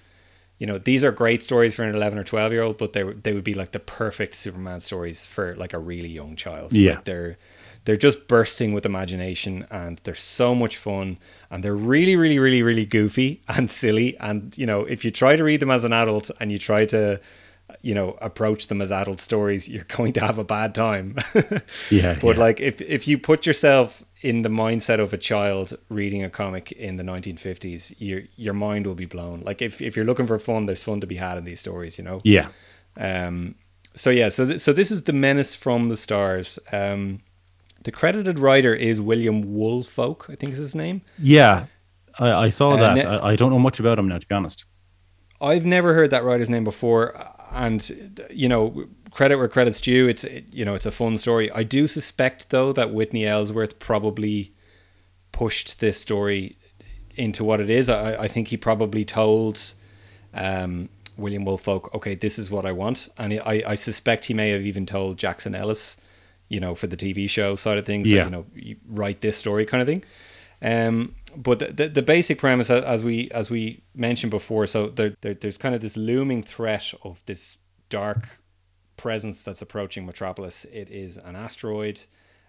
you 0.59 0.67
know, 0.67 0.79
these 0.79 1.05
are 1.05 1.11
great 1.11 1.43
stories 1.43 1.75
for 1.75 1.83
an 1.83 1.95
11 1.95 2.19
or 2.19 2.25
12 2.25 2.53
year 2.53 2.63
old, 2.63 2.79
but 2.79 2.93
they, 2.93 3.03
they 3.03 3.33
would 3.33 3.45
be 3.45 3.55
like 3.55 3.73
the 3.73 3.81
perfect 3.81 4.35
Superman 4.35 4.81
stories 4.81 5.25
for 5.25 5.57
like 5.57 5.73
a 5.73 5.79
really 5.79 6.09
young 6.09 6.37
child. 6.37 6.73
Yeah. 6.73 6.97
Like 6.97 7.05
they're, 7.05 7.39
they're 7.87 7.97
just 7.97 8.27
bursting 8.27 8.73
with 8.75 8.85
imagination 8.85 9.67
and 9.71 10.01
they're 10.05 10.15
so 10.15 10.55
much 10.55 10.77
fun 10.77 11.19
and 11.51 11.63
they're 11.63 11.77
really 11.77 12.17
really 12.17 12.39
really 12.39 12.61
really 12.61 12.85
goofy 12.85 13.41
and 13.49 13.71
silly 13.71 14.17
and 14.19 14.59
you 14.59 14.67
know 14.67 14.81
if 14.87 15.05
you 15.05 15.13
try 15.13 15.37
to 15.37 15.45
read 15.45 15.61
them 15.61 15.71
as 15.71 15.85
an 15.85 15.93
adult 15.93 16.29
and 16.41 16.51
you 16.51 16.59
try 16.59 16.85
to 16.85 17.21
you 17.83 17.95
know 17.95 18.17
approach 18.23 18.69
them 18.69 18.81
as 18.81 18.91
adult 18.93 19.21
stories 19.21 19.69
you're 19.73 19.85
going 19.97 20.13
to 20.13 20.21
have 20.21 20.39
a 20.39 20.45
bad 20.45 20.75
time. 20.75 21.17
Yeah, 21.91 22.19
but 22.21 22.37
yeah. 22.37 22.43
like 22.43 22.61
if 22.61 22.81
if 22.81 23.07
you 23.09 23.19
put 23.19 23.47
yourself 23.47 24.05
in 24.23 24.43
the 24.43 24.49
mindset 24.49 24.99
of 25.01 25.13
a 25.13 25.19
child 25.19 25.77
reading 25.89 26.23
a 26.25 26.31
comic 26.31 26.73
in 26.73 26.97
the 26.97 27.05
1950s 27.05 27.95
your 27.99 28.23
your 28.37 28.55
mind 28.55 28.87
will 28.87 28.95
be 28.95 29.07
blown. 29.07 29.41
Like 29.41 29.61
if 29.63 29.81
if 29.83 29.97
you're 29.97 30.05
looking 30.07 30.27
for 30.27 30.39
fun 30.39 30.67
there's 30.67 30.83
fun 30.85 31.01
to 31.01 31.07
be 31.07 31.17
had 31.17 31.39
in 31.39 31.45
these 31.45 31.61
stories 31.61 31.99
you 31.99 32.05
know? 32.05 32.19
Yeah. 32.25 32.49
Um, 32.97 33.57
so 33.95 34.11
yeah, 34.11 34.29
so 34.31 34.47
th- 34.47 34.61
so 34.61 34.73
this 34.73 34.91
is 34.91 35.03
the 35.03 35.13
Menace 35.13 35.55
from 35.55 35.89
the 35.89 35.97
Stars. 35.97 36.59
Um, 36.73 37.21
the 37.83 37.93
credited 37.93 38.39
writer 38.39 38.75
is 38.75 39.01
William 39.01 39.43
Woolfolk, 39.55 40.27
I 40.29 40.35
think 40.37 40.53
is 40.53 40.59
his 40.59 40.75
name. 40.75 41.03
yeah 41.19 41.67
I, 42.19 42.47
I 42.47 42.49
saw 42.51 42.71
Uh, 42.71 42.77
that. 42.77 42.95
ne- 42.95 43.05
I, 43.05 43.33
I 43.33 43.37
don't 43.37 43.51
know 43.51 43.59
much 43.59 43.79
about 43.81 43.99
him 43.99 44.09
now 44.09 44.19
to 44.19 44.27
be 44.27 44.35
honest. 44.35 44.65
I've 45.41 45.67
never 45.67 45.93
heard 45.95 46.11
that 46.11 46.25
writer's 46.25 46.49
name 46.49 46.65
before, 46.65 47.15
and 47.53 48.27
you 48.31 48.49
know, 48.49 48.87
credit 49.11 49.37
where 49.37 49.49
credit's 49.49 49.81
due. 49.81 50.09
It's 50.09 50.25
it, 50.25 50.53
you 50.53 50.65
know, 50.65 50.75
it's 50.75 50.87
a 50.87 50.91
fun 50.91 51.17
story. 51.19 51.51
I 51.51 51.63
do 51.63 51.87
suspect 51.87 52.51
though 52.51 52.73
that 52.73 52.93
Whitney 52.93 53.27
Ellsworth 53.27 53.79
probably 53.79 54.53
pushed 55.33 55.81
this 55.81 56.01
story 56.01 56.57
into 57.15 57.45
what 57.45 57.61
it 57.61 57.71
is. 57.71 57.89
I, 57.89 58.23
I 58.25 58.29
think 58.29 58.49
he 58.49 58.57
probably 58.57 59.05
told 59.05 59.73
um, 60.35 60.89
William 61.17 61.45
Woolfolk, 61.45 61.95
okay, 61.95 62.15
this 62.15 62.39
is 62.39 62.51
what 62.51 62.67
I 62.67 62.73
want, 62.73 63.09
and 63.19 63.33
he, 63.33 63.41
I 63.41 63.73
I 63.73 63.75
suspect 63.75 64.27
he 64.27 64.35
may 64.35 64.51
have 64.51 64.67
even 64.67 64.85
told 64.87 65.17
Jackson 65.19 65.53
Gillis, 65.53 65.97
you 66.49 66.61
know, 66.61 66.75
for 66.75 66.87
the 66.87 66.97
TV 66.97 67.29
show 67.29 67.57
side 67.57 67.79
of 67.79 67.87
things, 67.87 68.11
that, 68.11 68.17
Yeah. 68.17 68.25
you 68.25 68.31
know, 68.31 68.47
you 68.55 68.77
write 68.89 69.21
this 69.23 69.37
story 69.37 69.65
kind 69.67 69.81
of 69.83 69.89
thing. 69.89 70.05
Um, 70.63 71.15
but 71.37 71.77
the, 71.77 71.89
the, 71.89 72.03
basic 72.03 72.39
premise, 72.39 72.71
as 72.71 73.05
we 73.05 73.31
as 73.31 73.51
we 73.51 73.83
mentioned 73.95 74.31
before, 74.31 74.67
so 74.67 74.89
there, 74.89 75.15
there 75.21 75.35
there's 75.35 75.59
kind 75.59 75.75
of 75.75 75.81
this 75.81 75.97
looming 75.97 76.43
threat 76.43 76.93
of 77.03 77.23
this 77.27 77.57
dark 77.89 78.41
presence 78.97 79.43
that's 79.43 79.63
approaching 79.63 80.07
Metropolis. 80.07 80.65
It 80.67 80.91
is 80.91 81.17
an 81.17 81.37
asteroid. 81.37 82.03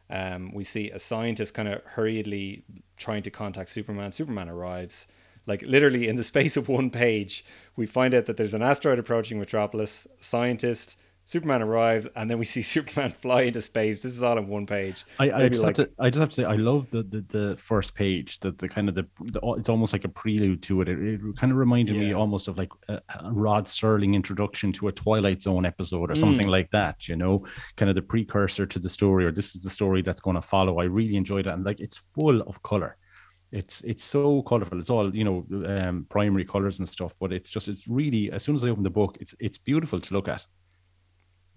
Um, 0.10 0.54
we 0.54 0.64
see 0.64 0.90
a 0.90 1.00
scientist 1.00 1.54
kind 1.54 1.68
of 1.68 1.84
hurriedly 1.84 2.64
trying 2.98 3.24
to 3.24 3.32
contact 3.32 3.70
Superman. 3.70 4.12
Superman 4.12 4.50
arrives. 4.50 5.08
Like 5.46 5.62
literally 5.64 6.08
in 6.08 6.16
the 6.16 6.24
space 6.34 6.58
of 6.58 6.70
one 6.70 6.90
page, 6.90 7.44
we 7.76 7.86
find 7.86 8.14
out 8.14 8.26
that 8.26 8.38
there's 8.38 8.54
an 8.54 8.62
asteroid 8.62 9.00
approaching 9.00 9.40
Metropolis. 9.40 10.08
Scientist, 10.20 10.98
Superman 11.30 11.62
arrives, 11.62 12.08
and 12.16 12.32
then 12.32 12.40
we 12.40 12.46
see 12.46 12.62
Superman 12.76 13.12
fly 13.12 13.42
into 13.42 13.60
space. 13.62 14.02
This 14.02 14.14
is 14.14 14.24
all 14.24 14.38
in 14.38 14.48
one 14.48 14.66
page. 14.66 15.04
I, 15.20 15.30
I 15.30 15.50
just 15.50 15.62
like- 15.62 15.76
have 15.76 15.88
to 15.88 15.92
I 16.00 16.10
just 16.10 16.20
have 16.22 16.30
to 16.30 16.36
say 16.36 16.44
I 16.46 16.56
love 16.56 16.90
the 16.90 17.04
the, 17.04 17.22
the 17.38 17.58
first 17.58 17.96
page 17.96 18.40
the 18.40 18.52
the 18.54 18.70
kind 18.70 18.88
of 18.88 18.96
the, 18.96 19.06
the 19.34 19.42
it's 19.60 19.68
almost 19.68 19.92
like 19.92 20.06
a 20.06 20.10
prelude 20.10 20.64
to 20.64 20.82
it. 20.82 20.88
It, 20.88 20.98
it 21.00 21.22
kind 21.36 21.52
of 21.52 21.58
reminded 21.58 21.98
me 21.98 22.14
almost 22.14 22.48
of 22.48 22.58
like 22.58 22.70
a, 22.88 23.02
a 23.20 23.32
Rod 23.34 23.66
Serling 23.66 24.14
introduction 24.16 24.72
to 24.74 24.88
a 24.88 24.92
Twilight 24.94 25.42
Zone 25.42 25.66
episode 25.66 26.10
or 26.10 26.14
Mm. 26.14 26.18
something 26.18 26.48
like 26.48 26.72
that. 26.72 27.08
You 27.10 27.18
know, 27.18 27.46
kind 27.76 27.90
of 27.90 27.96
the 27.96 28.02
precursor 28.02 28.66
to 28.66 28.80
the 28.80 28.90
story 28.90 29.26
or 29.26 29.32
this 29.34 29.54
is 29.54 29.62
the 29.62 29.70
story 29.70 30.02
that's 30.02 30.22
going 30.22 30.36
to 30.38 30.42
follow. 30.42 30.80
I 30.80 30.86
really 30.86 31.18
enjoyed 31.18 31.46
it 31.46 31.54
and 31.54 31.66
like 31.66 31.82
it's 31.82 31.98
full 32.16 32.40
of 32.44 32.64
color. 32.64 32.96
It's 33.52 33.82
it's 33.82 34.04
so 34.06 34.42
colorful. 34.44 34.80
It's 34.80 34.90
all 34.90 35.14
you 35.14 35.26
know, 35.26 35.38
um, 35.66 36.06
primary 36.10 36.46
colors 36.46 36.80
and 36.80 36.88
stuff. 36.88 37.14
But 37.20 37.34
it's 37.34 37.52
just 37.52 37.68
it's 37.68 37.86
really 37.88 38.32
as 38.32 38.44
soon 38.44 38.56
as 38.56 38.64
I 38.64 38.70
open 38.70 38.84
the 38.84 38.90
book, 39.02 39.18
it's 39.20 39.36
it's 39.40 39.58
beautiful 39.58 40.00
to 40.00 40.14
look 40.14 40.30
at. 40.30 40.46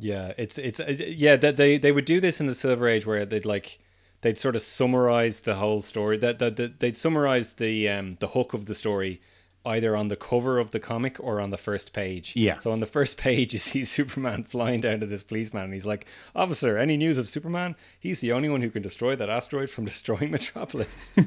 Yeah, 0.00 0.32
it's 0.36 0.58
it's 0.58 0.80
uh, 0.80 0.94
yeah 0.98 1.36
that 1.36 1.56
they 1.56 1.78
they 1.78 1.92
would 1.92 2.04
do 2.04 2.20
this 2.20 2.40
in 2.40 2.46
the 2.46 2.54
Silver 2.54 2.88
Age 2.88 3.06
where 3.06 3.24
they'd 3.24 3.44
like 3.44 3.78
they'd 4.22 4.38
sort 4.38 4.56
of 4.56 4.62
summarize 4.62 5.42
the 5.42 5.56
whole 5.56 5.82
story 5.82 6.16
that 6.18 6.38
that 6.38 6.56
that 6.56 6.80
they'd 6.80 6.96
summarize 6.96 7.54
the 7.54 7.88
um 7.88 8.16
the 8.20 8.28
hook 8.28 8.54
of 8.54 8.66
the 8.66 8.74
story 8.74 9.20
either 9.66 9.94
on 9.94 10.08
the 10.08 10.16
cover 10.16 10.58
of 10.58 10.70
the 10.70 10.80
comic 10.80 11.18
or 11.20 11.38
on 11.40 11.50
the 11.50 11.58
first 11.58 11.92
page. 11.92 12.32
Yeah. 12.34 12.58
So 12.58 12.72
on 12.72 12.80
the 12.80 12.86
first 12.86 13.16
page, 13.18 13.52
you 13.52 13.58
see 13.58 13.84
Superman 13.84 14.44
flying 14.44 14.80
down 14.80 15.00
to 15.00 15.06
this 15.06 15.22
policeman, 15.22 15.64
and 15.64 15.74
he's 15.74 15.86
like, 15.86 16.06
"Officer, 16.34 16.78
any 16.78 16.96
news 16.96 17.18
of 17.18 17.28
Superman? 17.28 17.76
He's 17.98 18.20
the 18.20 18.32
only 18.32 18.48
one 18.48 18.62
who 18.62 18.70
can 18.70 18.82
destroy 18.82 19.16
that 19.16 19.28
asteroid 19.30 19.70
from 19.70 19.84
destroying 19.84 20.30
Metropolis." 20.36 21.12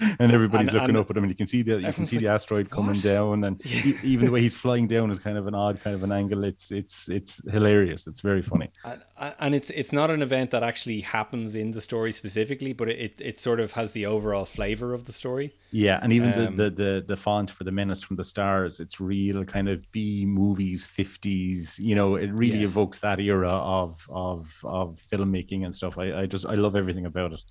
and 0.20 0.32
everybody's 0.32 0.68
And- 0.68 0.74
looking 0.76 0.90
and 0.90 0.98
up 0.98 1.10
at 1.10 1.16
him, 1.16 1.24
and 1.24 1.30
you 1.30 1.36
can 1.36 1.48
see 1.48 1.62
the 1.62 1.80
you 1.80 1.92
can 1.92 2.06
see 2.06 2.18
the 2.18 2.28
asteroid 2.28 2.70
coming 2.70 2.94
"What?" 2.96 3.02
down, 3.02 3.44
and 3.44 3.60
even 4.04 4.26
the 4.26 4.32
way 4.32 4.40
he's 4.42 4.56
flying 4.56 4.86
down 4.86 5.10
is 5.10 5.18
kind 5.18 5.36
of 5.36 5.46
an 5.46 5.54
odd 5.54 5.80
kind 5.82 5.96
of 5.96 6.02
an 6.04 6.12
angle. 6.12 6.44
It's 6.44 6.70
it's 6.70 7.08
it's 7.08 7.40
hilarious. 7.50 8.06
It's 8.06 8.20
very 8.20 8.42
funny. 8.42 8.70
and, 8.84 9.34
and 9.40 9.54
it's 9.54 9.70
it's 9.70 9.92
not 9.92 10.10
an 10.10 10.22
event 10.22 10.50
that 10.52 10.62
actually 10.62 11.00
happens 11.00 11.54
in 11.54 11.72
the 11.72 11.80
story 11.80 12.12
specifically, 12.12 12.72
but 12.72 12.88
it, 12.88 12.98
it, 12.98 13.20
it 13.20 13.38
sort 13.40 13.58
of 13.60 13.72
has 13.72 13.92
the 13.92 14.06
overall 14.06 14.44
flavor 14.44 14.94
of 14.94 15.04
the 15.06 15.12
story. 15.12 15.52
Yeah, 15.72 15.98
and 16.02 16.12
even 16.12 16.32
Um, 16.32 16.56
the, 16.56 16.64
the 16.64 16.70
the 16.70 17.04
the 17.08 17.16
font 17.16 17.50
for 17.50 17.64
the 17.64 17.72
Menace 17.72 18.02
from 18.02 18.16
the 18.16 18.24
Stars, 18.24 18.80
it's 18.80 19.00
real 19.00 19.44
kind 19.44 19.68
of 19.68 19.90
B 19.90 20.24
movies, 20.26 20.86
fifties. 20.86 21.78
You 21.78 21.94
know, 21.94 22.14
it 22.16 22.30
really 22.32 22.60
Yes. 22.60 22.70
evokes 22.70 23.00
that 23.00 23.18
era 23.20 23.50
of 23.50 24.06
of 24.10 24.48
of 24.64 24.96
filmmaking 25.10 25.64
and 25.64 25.74
stuff. 25.74 25.98
I, 25.98 26.20
I 26.22 26.26
just 26.26 26.46
I 26.46 26.54
love 26.54 26.76
everything 26.76 27.06
about 27.06 27.32
it. 27.32 27.42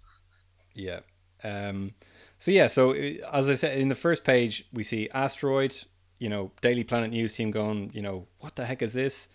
Yeah. 0.73 0.99
Um, 1.43 1.91
so 2.39 2.51
yeah, 2.51 2.67
so 2.67 2.91
uh, 2.91 3.11
as 3.33 3.49
I 3.49 3.55
said 3.55 3.77
in 3.77 3.89
the 3.89 3.95
first 3.95 4.23
page, 4.23 4.65
we 4.71 4.83
see 4.83 5.09
asteroid. 5.13 5.77
You 6.19 6.29
know, 6.29 6.51
Daily 6.61 6.83
Planet 6.83 7.11
news 7.11 7.33
team 7.33 7.51
going. 7.51 7.91
You 7.93 8.01
know, 8.01 8.27
what 8.39 8.55
the 8.55 8.65
heck 8.65 8.81
is 8.81 8.93
this? 8.93 9.27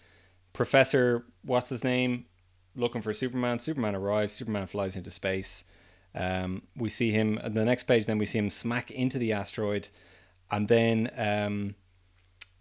Professor, 0.52 1.25
what's 1.42 1.71
his 1.71 1.85
name? 1.85 2.26
Looking 2.75 3.02
for 3.02 3.12
Superman. 3.12 3.59
Superman 3.59 3.94
arrives. 3.94 4.32
Superman 4.32 4.66
flies 4.66 4.97
into 4.97 5.11
space. 5.11 5.64
Um, 6.14 6.62
we 6.76 6.88
see 6.88 7.11
him. 7.11 7.40
The 7.42 7.64
next 7.64 7.85
page, 7.85 8.06
then 8.06 8.18
we 8.18 8.26
see 8.26 8.38
him 8.38 8.50
smack 8.50 8.90
into 8.90 9.18
the 9.18 9.32
asteroid, 9.32 9.88
and 10.50 10.68
then 10.68 11.11
um, 11.16 11.75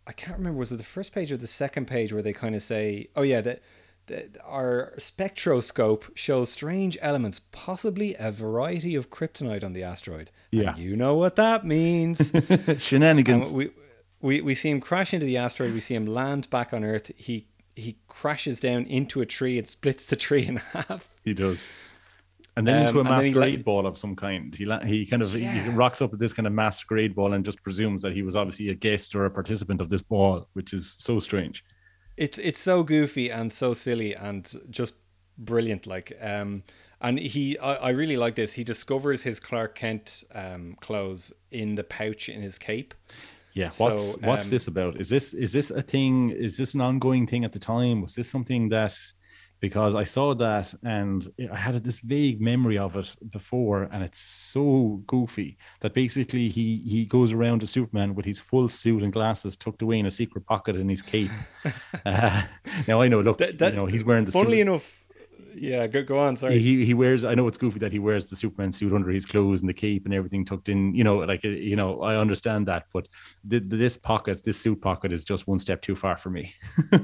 I 0.08 0.14
can't 0.14 0.38
remember 0.38 0.60
was 0.60 0.72
it 0.72 0.78
the 0.78 0.84
first 0.84 1.14
page 1.14 1.32
or 1.32 1.38
the 1.38 1.48
second 1.48 1.86
page 1.86 2.14
where 2.14 2.22
they 2.22 2.34
kind 2.34 2.56
of 2.56 2.64
say, 2.64 3.10
"Oh 3.16 3.24
yeah, 3.24 3.42
that." 3.42 3.62
That 4.08 4.38
Our 4.44 4.94
spectroscope 4.98 6.06
shows 6.16 6.50
strange 6.52 6.98
elements, 7.02 7.40
possibly 7.52 8.16
a 8.16 8.32
variety 8.32 8.96
of 8.96 9.10
kryptonite 9.10 9.64
on 9.64 9.74
the 9.74 9.84
asteroid. 9.84 10.30
And 10.52 10.62
Yeah. 10.64 10.76
you 10.76 10.96
know 10.96 11.16
what 11.16 11.36
that 11.36 11.66
means. 11.66 12.32
Shenanigans. 12.80 13.50
And 13.50 13.58
we, 13.58 13.70
we 14.22 14.42
we 14.42 14.54
see 14.54 14.70
him 14.70 14.82
crash 14.82 15.14
into 15.14 15.26
the 15.26 15.38
asteroid. 15.38 15.74
We 15.74 15.80
see 15.80 15.96
him 15.96 16.06
land 16.06 16.50
back 16.50 16.74
on 16.74 16.84
Earth. 16.84 17.12
He 17.16 17.48
he 17.76 17.98
crashes 18.08 18.60
down 18.60 18.86
into 18.86 19.22
a 19.22 19.26
tree 19.26 19.58
and 19.58 19.68
splits 19.68 20.06
the 20.06 20.16
tree 20.16 20.46
in 20.46 20.58
half. 20.74 21.08
He 21.24 21.34
does. 21.34 21.66
And 22.58 22.68
then 22.68 22.82
into 22.86 22.98
a 22.98 23.02
Um, 23.02 23.08
and 23.08 23.16
masquerade 23.16 23.56
let- 23.60 23.66
ball 23.66 23.88
of 23.88 23.98
some 23.98 24.16
kind. 24.16 24.54
He 24.54 24.66
la- 24.66 24.84
he 24.84 25.06
kind 25.06 25.22
of 25.24 25.32
he 25.34 25.70
rocks 25.70 26.02
up 26.02 26.12
at 26.14 26.20
this 26.20 26.34
kind 26.34 26.46
of 26.48 26.52
masquerade 26.54 27.16
ball 27.16 27.34
and 27.34 27.46
just 27.46 27.64
presumes 27.64 28.02
that 28.02 28.12
he 28.14 28.24
was 28.24 28.36
obviously 28.36 28.68
a 28.70 28.76
guest 28.76 29.16
or 29.16 29.24
a 29.26 29.32
participant 29.32 29.80
of 29.80 29.88
this 29.90 30.02
ball, 30.02 30.48
which 30.54 30.74
is 30.74 30.96
so 31.00 31.18
strange. 31.20 31.64
It's 32.18 32.38
it's 32.38 32.60
so 32.60 32.84
goofy 32.84 33.32
and 33.32 33.52
so 33.52 33.74
silly 33.74 34.16
and 34.16 34.52
just 34.70 34.94
brilliant. 35.38 35.88
Like 35.88 36.18
um, 36.22 36.64
and 37.00 37.20
he 37.20 37.58
I, 37.60 37.76
I 37.76 37.90
really 37.90 38.18
like 38.18 38.36
this. 38.36 38.54
He 38.54 38.64
discovers 38.64 39.24
his 39.24 39.40
Clark 39.40 39.76
Kent 39.76 40.24
um 40.34 40.78
clothes 40.82 41.34
in 41.52 41.76
the 41.76 41.84
pouch 41.84 42.30
in 42.30 42.42
his 42.42 42.58
cape. 42.58 42.94
Yeah. 43.54 43.70
So, 43.70 43.92
What's 43.92 44.18
what's 44.18 44.44
um, 44.46 44.50
this 44.50 44.68
about? 44.68 45.00
Is 45.00 45.10
this 45.10 45.34
is 45.34 45.52
this 45.52 45.72
a 45.72 45.82
thing? 45.82 46.30
Is 46.30 46.58
this 46.58 46.74
an 46.74 46.82
ongoing 46.82 47.28
thing 47.28 47.44
at 47.44 47.52
the 47.52 47.60
time? 47.60 48.02
Was 48.02 48.16
this 48.16 48.30
something 48.30 48.70
that 48.70 48.98
because 49.62 49.96
I 49.96 50.04
saw 50.04 50.34
that 50.36 50.74
and 50.84 51.32
I 51.52 51.56
had 51.56 51.82
this 51.84 52.00
vague 52.00 52.42
memory 52.42 52.78
of 52.78 52.98
it 52.98 53.16
before, 53.32 53.84
and 53.84 54.04
it's 54.04 54.20
so 54.20 55.02
goofy 55.08 55.58
that 55.82 55.94
basically 55.94 56.50
he 56.50 56.82
he 56.94 57.06
goes 57.06 57.32
around 57.32 57.60
to 57.62 57.68
Superman 57.68 58.16
with 58.16 58.26
his 58.26 58.40
full 58.40 58.68
suit 58.68 59.04
and 59.04 59.14
glasses 59.14 59.56
tucked 59.56 59.82
away 59.84 60.00
in 60.00 60.06
a 60.06 60.12
secret 60.12 60.46
pocket 60.46 60.76
in 60.76 60.90
his 60.90 61.02
cape. 61.02 61.32
uh, 62.06 62.42
now 62.88 63.00
I 63.02 63.08
know, 63.08 63.22
look, 63.22 63.38
That- 63.38 63.58
that- 63.60 63.72
you 63.74 63.80
know, 63.80 63.86
he's 63.86 64.04
wearing 64.04 64.26
the 64.26 64.32
Funnily 64.32 64.58
suit. 64.58 64.68
enough, 64.68 65.06
yeah. 65.56 65.86
Go 65.88 66.02
go 66.04 66.18
on. 66.18 66.36
Sorry. 66.38 66.58
He 66.60 66.84
he 66.86 66.94
wears. 66.94 67.24
I 67.24 67.36
know 67.36 67.48
it's 67.48 67.58
goofy 67.60 67.80
that 67.80 67.92
he 67.92 68.00
wears 68.00 68.26
the 68.26 68.36
Superman 68.36 68.72
suit 68.72 68.94
under 68.94 69.12
his 69.12 69.26
clothes 69.26 69.62
and 69.62 69.70
the 69.70 69.74
cape 69.74 70.06
and 70.06 70.14
everything 70.14 70.44
tucked 70.46 70.70
in. 70.70 70.96
You 70.96 71.04
know, 71.04 71.18
like 71.18 71.46
uh, 71.46 71.50
you 71.50 71.76
know, 71.76 72.02
I 72.02 72.16
understand 72.16 72.68
that, 72.68 72.86
but 72.94 73.08
the, 73.44 73.60
this 73.60 73.96
pocket, 73.98 74.44
this 74.44 74.60
suit 74.60 74.82
pocket, 74.82 75.12
is 75.14 75.24
just 75.24 75.48
one 75.48 75.60
step 75.60 75.82
too 75.82 75.96
far 75.96 76.18
for 76.18 76.30
me. 76.32 76.54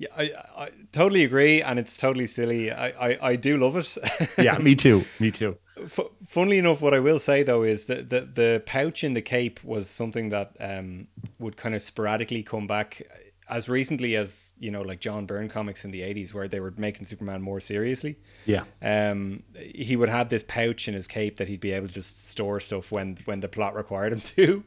Yeah, 0.00 0.08
I, 0.16 0.32
I 0.56 0.70
totally 0.92 1.24
agree, 1.24 1.60
and 1.60 1.78
it's 1.78 1.94
totally 1.94 2.26
silly. 2.26 2.72
I, 2.72 3.10
I, 3.10 3.18
I 3.20 3.36
do 3.36 3.58
love 3.58 3.76
it. 3.76 3.98
yeah, 4.38 4.56
me 4.56 4.74
too. 4.74 5.04
Me 5.18 5.30
too. 5.30 5.58
F- 5.76 6.00
funnily 6.26 6.56
enough, 6.56 6.80
what 6.80 6.94
I 6.94 7.00
will 7.00 7.18
say 7.18 7.42
though 7.42 7.64
is 7.64 7.84
that 7.84 8.08
the, 8.08 8.22
the 8.22 8.62
pouch 8.64 9.04
in 9.04 9.12
the 9.12 9.20
cape 9.20 9.62
was 9.62 9.90
something 9.90 10.30
that 10.30 10.56
um, 10.58 11.08
would 11.38 11.58
kind 11.58 11.74
of 11.74 11.82
sporadically 11.82 12.42
come 12.42 12.66
back 12.66 13.02
as 13.50 13.68
recently 13.68 14.16
as 14.16 14.54
you 14.58 14.70
know, 14.70 14.82
like 14.82 15.00
John 15.00 15.26
Byrne 15.26 15.48
comics 15.48 15.84
in 15.84 15.90
the 15.90 16.00
'80s, 16.00 16.32
where 16.32 16.48
they 16.48 16.60
were 16.60 16.72
making 16.76 17.06
Superman 17.06 17.42
more 17.42 17.60
seriously. 17.60 18.16
Yeah. 18.46 18.64
Um, 18.80 19.42
he 19.58 19.96
would 19.96 20.08
have 20.08 20.28
this 20.28 20.42
pouch 20.42 20.88
in 20.88 20.94
his 20.94 21.06
cape 21.06 21.36
that 21.38 21.48
he'd 21.48 21.60
be 21.60 21.72
able 21.72 21.88
to 21.88 21.94
just 21.94 22.28
store 22.28 22.60
stuff 22.60 22.92
when 22.92 23.18
when 23.24 23.40
the 23.40 23.48
plot 23.48 23.74
required 23.74 24.12
him 24.12 24.20
to. 24.36 24.64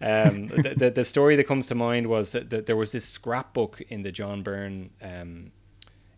Um, 0.00 0.48
the, 0.48 0.74
the 0.76 0.90
the 0.90 1.04
story 1.04 1.36
that 1.36 1.44
comes 1.44 1.66
to 1.68 1.74
mind 1.74 2.06
was 2.06 2.32
that, 2.32 2.50
that 2.50 2.66
there 2.66 2.76
was 2.76 2.92
this 2.92 3.04
scrapbook 3.04 3.80
in 3.88 4.02
the 4.02 4.12
John 4.12 4.42
Byrne 4.42 4.90
um, 5.02 5.52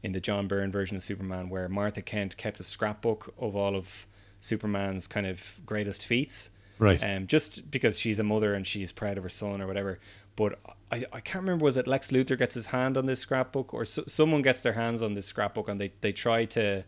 in 0.03 0.13
the 0.13 0.21
John 0.21 0.49
Byrne 0.49 0.71
version 0.71 0.97
of 0.97 1.03
Superman 1.03 1.49
where 1.49 1.69
Martha 1.69 2.03
Kent 2.03 2.37
kept 2.37 2.61
a 2.61 2.65
scrapbook 2.65 3.35
of 3.39 3.57
all 3.57 3.77
of 3.77 4.07
Superman's 4.41 5.07
kind 5.07 5.27
of 5.27 5.61
greatest 5.65 6.07
feats. 6.07 6.51
Right. 6.79 7.03
Um, 7.03 7.29
just 7.29 7.71
because 7.71 7.99
she's 7.99 8.19
a 8.19 8.25
mother 8.25 8.55
and 8.55 8.67
she's 8.67 8.91
proud 8.91 9.17
of 9.17 9.23
her 9.23 9.31
son 9.31 9.63
or 9.63 9.69
whatever. 9.69 10.01
But 10.37 10.59
I, 10.91 11.05
I 11.13 11.21
can't 11.21 11.43
remember 11.45 11.65
was 11.65 11.77
it 11.77 11.87
Lex 11.87 12.11
Luthor 12.11 12.39
gets 12.39 12.55
his 12.55 12.67
hand 12.67 12.97
on 12.97 13.07
this 13.07 13.21
scrapbook 13.21 13.73
or 13.75 13.85
so, 13.85 14.05
someone 14.07 14.43
gets 14.43 14.61
their 14.61 14.73
hands 14.75 15.03
on 15.03 15.15
this 15.15 15.27
scrapbook 15.27 15.69
and 15.69 15.81
they, 15.81 15.93
they 16.01 16.13
try 16.13 16.45
to 16.47 16.85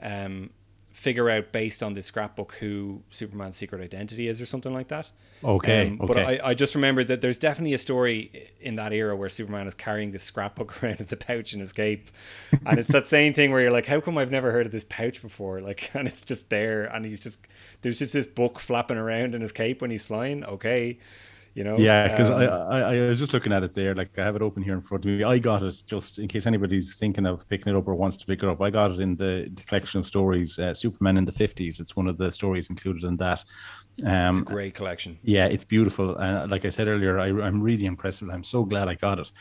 um, 0.00 0.50
figure 0.90 1.30
out 1.30 1.52
based 1.52 1.82
on 1.82 1.94
this 1.94 2.06
scrapbook 2.06 2.54
who 2.60 3.02
Superman's 3.10 3.56
secret 3.56 3.80
identity 3.80 4.26
is 4.26 4.40
or 4.40 4.46
something 4.46 4.72
like 4.72 4.88
that. 4.88 5.10
Okay, 5.44 5.88
Um, 5.88 5.98
But. 5.98 6.18
I, 6.18 6.40
I 6.42 6.54
just 6.54 6.74
remembered 6.74 7.06
that 7.06 7.20
there's 7.20 7.38
definitely 7.38 7.74
a 7.74 7.78
story 7.78 8.50
in 8.60 8.74
that 8.76 8.92
era 8.92 9.14
where 9.14 9.28
Superman 9.28 9.68
is 9.68 9.74
carrying 9.74 10.10
this 10.10 10.24
scrapbook 10.24 10.82
around 10.82 10.98
in 11.00 11.06
the 11.06 11.16
pouch 11.16 11.54
in 11.54 11.60
his 11.60 11.72
cape. 11.72 12.10
And 12.66 12.78
it's 12.78 12.90
that 12.90 13.06
same 13.06 13.32
thing 13.32 13.52
where 13.52 13.60
you're 13.60 13.70
like, 13.70 13.86
how 13.86 14.00
come 14.00 14.18
I've 14.18 14.32
never 14.32 14.50
heard 14.50 14.66
of 14.66 14.72
this 14.72 14.84
pouch 14.88 15.22
before? 15.22 15.60
Like, 15.60 15.90
and 15.94 16.08
it's 16.08 16.24
just 16.24 16.50
there 16.50 16.84
and 16.84 17.04
he's 17.04 17.20
just, 17.20 17.38
there's 17.82 18.00
just 18.00 18.12
this 18.12 18.26
book 18.26 18.58
flapping 18.58 18.98
around 18.98 19.36
in 19.36 19.40
his 19.40 19.52
cape 19.52 19.80
when 19.80 19.92
he's 19.92 20.02
flying. 20.02 20.44
Okay. 20.44 20.98
You 21.58 21.64
know? 21.64 21.76
Yeah, 21.76 22.06
because 22.08 22.30
Um, 22.30 22.40
I, 22.42 22.44
I 22.78 22.80
I 23.04 23.08
was 23.08 23.18
just 23.18 23.32
looking 23.34 23.52
at 23.56 23.62
it 23.64 23.74
there, 23.74 23.92
like 24.00 24.10
I 24.16 24.24
have 24.28 24.36
it 24.38 24.42
open 24.48 24.62
here 24.62 24.74
in 24.74 24.80
front 24.88 25.04
of 25.04 25.10
me. 25.10 25.24
I 25.34 25.38
got 25.50 25.60
it 25.68 25.76
just 25.92 26.18
in 26.22 26.26
case 26.28 26.46
anybody's 26.52 26.94
thinking 27.02 27.26
of 27.26 27.36
picking 27.48 27.68
it 27.72 27.76
up 27.78 27.88
or 27.88 27.94
wants 27.96 28.16
to 28.18 28.26
pick 28.26 28.40
it 28.44 28.48
up. 28.48 28.60
I 28.60 28.70
got 28.70 28.88
it 28.92 29.00
in 29.00 29.16
the, 29.16 29.32
the 29.56 29.62
collection 29.68 29.98
of 30.00 30.06
stories, 30.06 30.50
uh, 30.58 30.72
Superman 30.84 31.16
in 31.20 31.24
the 31.24 31.32
fifties. 31.32 31.80
It's 31.82 31.96
one 32.00 32.06
of 32.12 32.16
the 32.16 32.30
stories 32.30 32.70
included 32.70 33.02
in 33.10 33.16
that. 33.24 33.40
Um, 34.04 34.36
It's 34.36 34.50
a 34.50 34.54
great 34.54 34.74
collection. 34.74 35.18
yeah, 35.24 35.46
it's 35.54 35.64
beautiful, 35.64 36.16
and 36.24 36.48
like 36.52 36.64
I 36.64 36.70
said 36.76 36.86
earlier, 36.86 37.18
I, 37.18 37.28
I'm 37.46 37.60
really 37.60 37.86
impressed. 37.86 38.22
I'm 38.22 38.44
so 38.44 38.60
glad 38.64 38.86
I 38.88 38.94
got 38.94 39.18
it. 39.18 39.32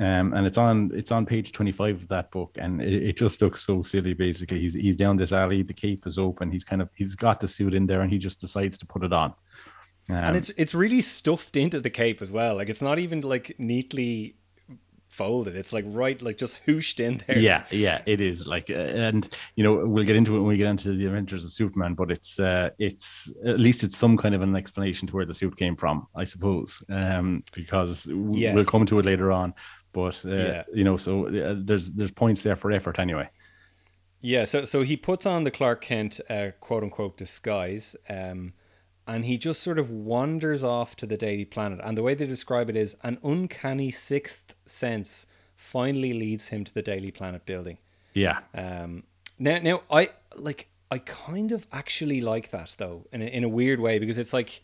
Um, 0.00 0.32
and 0.36 0.46
it's 0.46 0.58
on 0.58 0.90
it's 0.94 1.12
on 1.12 1.26
page 1.26 1.52
25 1.52 1.96
of 2.02 2.08
that 2.08 2.30
book, 2.30 2.50
and 2.62 2.82
it, 2.82 3.02
it 3.10 3.16
just 3.24 3.40
looks 3.42 3.60
so 3.64 3.82
silly. 3.82 4.14
Basically, 4.14 4.60
he's 4.60 4.74
he's 4.74 4.96
down 4.96 5.16
this 5.16 5.32
alley, 5.32 5.62
the 5.62 5.74
cape 5.74 6.06
is 6.06 6.18
open, 6.18 6.50
he's 6.50 6.64
kind 6.64 6.82
of 6.82 6.90
he's 6.94 7.14
got 7.14 7.40
the 7.40 7.48
suit 7.48 7.74
in 7.74 7.86
there, 7.86 8.00
and 8.02 8.10
he 8.12 8.18
just 8.18 8.40
decides 8.40 8.76
to 8.78 8.86
put 8.86 9.04
it 9.04 9.12
on. 9.12 9.32
Um, 10.12 10.24
and 10.24 10.36
it's 10.36 10.50
it's 10.56 10.74
really 10.74 11.00
stuffed 11.02 11.56
into 11.56 11.80
the 11.80 11.90
cape 11.90 12.22
as 12.22 12.30
well. 12.32 12.56
Like 12.56 12.68
it's 12.68 12.82
not 12.82 12.98
even 12.98 13.20
like 13.20 13.54
neatly 13.58 14.36
folded. 15.08 15.54
It's 15.56 15.72
like 15.74 15.84
right, 15.88 16.20
like 16.22 16.38
just 16.38 16.58
hooshed 16.66 16.98
in 16.98 17.20
there. 17.26 17.38
yeah 17.38 17.64
yeah 17.70 18.00
it 18.06 18.20
is 18.20 18.46
like 18.46 18.70
uh, 18.70 18.74
and 18.74 19.28
you 19.56 19.62
know 19.64 19.74
we'll 19.86 20.04
get 20.06 20.16
into 20.16 20.34
it 20.36 20.38
when 20.40 20.48
we 20.48 20.56
get 20.56 20.68
into 20.68 20.96
the 20.96 21.04
adventures 21.04 21.44
of 21.44 21.52
superman 21.52 21.92
but 21.94 22.10
it's 22.10 22.40
uh 22.40 22.70
it's 22.78 23.30
at 23.44 23.60
least 23.60 23.84
it's 23.84 23.98
some 23.98 24.16
kind 24.16 24.34
of 24.34 24.40
an 24.40 24.56
explanation 24.56 25.06
to 25.06 25.14
where 25.14 25.26
the 25.26 25.34
suit 25.34 25.54
came 25.54 25.76
from 25.76 26.06
i 26.16 26.24
suppose 26.24 26.82
um 26.88 27.44
because 27.54 28.04
w- 28.04 28.54
we'll 28.54 28.64
come 28.64 28.86
to 28.86 28.98
it 29.00 29.04
later 29.04 29.30
on 29.30 29.52
but 29.92 30.16
uh, 30.24 30.30
Yeah. 30.34 30.62
you 30.72 30.82
know 30.84 30.96
so 30.96 31.26
uh, 31.26 31.56
there's 31.58 31.90
there's 31.90 32.12
points 32.12 32.40
there 32.40 32.56
for 32.56 32.72
effort 32.72 32.98
anyway 32.98 33.28
Yeah, 34.22 34.44
so 34.46 34.64
so 34.64 34.82
he 34.82 34.96
puts 34.96 35.26
on 35.26 35.44
the 35.44 35.50
Clark 35.50 35.82
Kent 35.82 36.20
uh, 36.30 36.52
quote 36.60 36.84
unquote 36.84 37.18
disguise, 37.18 37.96
um, 38.08 38.52
and 39.12 39.26
he 39.26 39.36
just 39.36 39.62
sort 39.62 39.78
of 39.78 39.90
wanders 39.90 40.64
off 40.64 40.96
to 40.96 41.06
the 41.06 41.18
Daily 41.18 41.44
Planet. 41.44 41.80
And 41.84 41.98
the 41.98 42.02
way 42.02 42.14
they 42.14 42.26
describe 42.26 42.70
it 42.70 42.76
is 42.76 42.96
an 43.02 43.18
uncanny 43.22 43.90
sixth 43.90 44.54
sense 44.64 45.26
finally 45.54 46.14
leads 46.14 46.48
him 46.48 46.64
to 46.64 46.72
the 46.72 46.80
Daily 46.80 47.10
Planet 47.10 47.44
building. 47.44 47.76
yeah 48.14 48.38
Um, 48.54 49.04
now, 49.38 49.58
now 49.58 49.82
I 49.90 50.10
like 50.36 50.68
I 50.90 50.98
kind 50.98 51.52
of 51.52 51.66
actually 51.72 52.20
like 52.22 52.50
that 52.50 52.74
though 52.78 53.06
in 53.12 53.20
a, 53.20 53.26
in 53.26 53.44
a 53.44 53.48
weird 53.48 53.80
way 53.80 53.98
because 53.98 54.16
it's 54.16 54.32
like, 54.32 54.62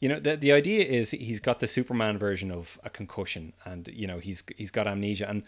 you 0.00 0.08
know, 0.10 0.20
the 0.20 0.36
the 0.36 0.52
idea 0.52 0.84
is 0.84 1.12
he's 1.12 1.40
got 1.40 1.60
the 1.60 1.66
Superman 1.66 2.18
version 2.18 2.50
of 2.50 2.78
a 2.84 2.90
concussion 2.90 3.54
and 3.64 3.88
you 3.88 4.06
know 4.06 4.18
he's 4.18 4.42
he's 4.58 4.70
got 4.70 4.86
amnesia 4.86 5.26
and 5.30 5.44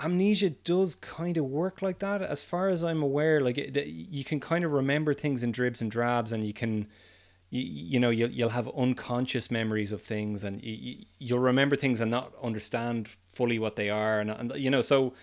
amnesia 0.00 0.50
does 0.50 0.94
kind 0.94 1.36
of 1.36 1.44
work 1.46 1.82
like 1.82 1.98
that 1.98 2.22
as 2.22 2.44
far 2.44 2.68
as 2.68 2.84
I'm 2.84 3.02
aware. 3.02 3.40
Like 3.40 3.58
it, 3.58 3.86
you 3.86 4.24
can 4.24 4.38
kind 4.38 4.64
of 4.64 4.70
remember 4.70 5.14
things 5.14 5.42
in 5.42 5.50
dribs 5.50 5.82
and 5.82 5.90
drabs 5.90 6.30
and 6.30 6.44
you 6.44 6.52
can. 6.52 6.86
You, 7.50 7.62
you 7.62 8.00
know 8.00 8.10
you'll, 8.10 8.30
you'll 8.30 8.48
have 8.50 8.68
unconscious 8.76 9.50
memories 9.50 9.92
of 9.92 10.02
things 10.02 10.44
and 10.44 10.62
you, 10.62 11.04
you'll 11.18 11.38
remember 11.38 11.76
things 11.76 12.00
and 12.00 12.10
not 12.10 12.32
understand 12.42 13.08
fully 13.32 13.58
what 13.58 13.76
they 13.76 13.90
are 13.90 14.20
and, 14.20 14.30
and 14.30 14.52
you 14.56 14.70
know 14.70 14.82
so 14.82 15.14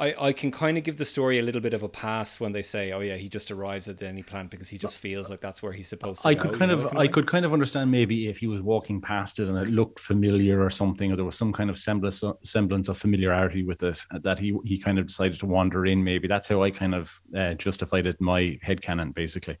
I, 0.00 0.14
I 0.28 0.32
can 0.32 0.50
kind 0.50 0.78
of 0.78 0.82
give 0.84 0.96
the 0.96 1.04
story 1.04 1.38
a 1.38 1.42
little 1.42 1.60
bit 1.60 1.74
of 1.74 1.82
a 1.82 1.88
pass 1.88 2.40
when 2.40 2.52
they 2.52 2.62
say, 2.62 2.90
"Oh 2.90 3.00
yeah, 3.00 3.16
he 3.16 3.28
just 3.28 3.50
arrives 3.50 3.86
at 3.86 4.00
any 4.02 4.22
plant 4.22 4.50
because 4.50 4.70
he 4.70 4.78
just 4.78 4.96
feels 4.96 5.28
like 5.28 5.42
that's 5.42 5.62
where 5.62 5.72
he's 5.72 5.88
supposed 5.88 6.22
to." 6.22 6.28
I 6.28 6.32
go, 6.32 6.44
could 6.44 6.52
you 6.52 6.58
kind 6.58 6.70
know, 6.70 6.86
of, 6.86 6.96
I 6.96 7.06
could 7.06 7.26
kind 7.26 7.44
of 7.44 7.52
understand 7.52 7.90
maybe 7.90 8.28
if 8.28 8.38
he 8.38 8.46
was 8.46 8.62
walking 8.62 9.02
past 9.02 9.38
it 9.38 9.48
and 9.48 9.58
it 9.58 9.68
looked 9.68 10.00
familiar 10.00 10.62
or 10.62 10.70
something, 10.70 11.12
or 11.12 11.16
there 11.16 11.24
was 11.26 11.36
some 11.36 11.52
kind 11.52 11.68
of 11.68 11.76
semblance 11.76 12.24
semblance 12.42 12.88
of 12.88 12.96
familiarity 12.96 13.62
with 13.62 13.82
it 13.82 14.00
that 14.22 14.38
he 14.38 14.56
he 14.64 14.78
kind 14.78 14.98
of 14.98 15.06
decided 15.06 15.38
to 15.38 15.46
wander 15.46 15.84
in. 15.84 16.02
Maybe 16.02 16.26
that's 16.26 16.48
how 16.48 16.62
I 16.62 16.70
kind 16.70 16.94
of 16.94 17.20
uh, 17.36 17.52
justified 17.54 18.06
it 18.06 18.16
in 18.18 18.24
my 18.24 18.58
head 18.62 18.80
canon, 18.80 19.12
basically. 19.12 19.58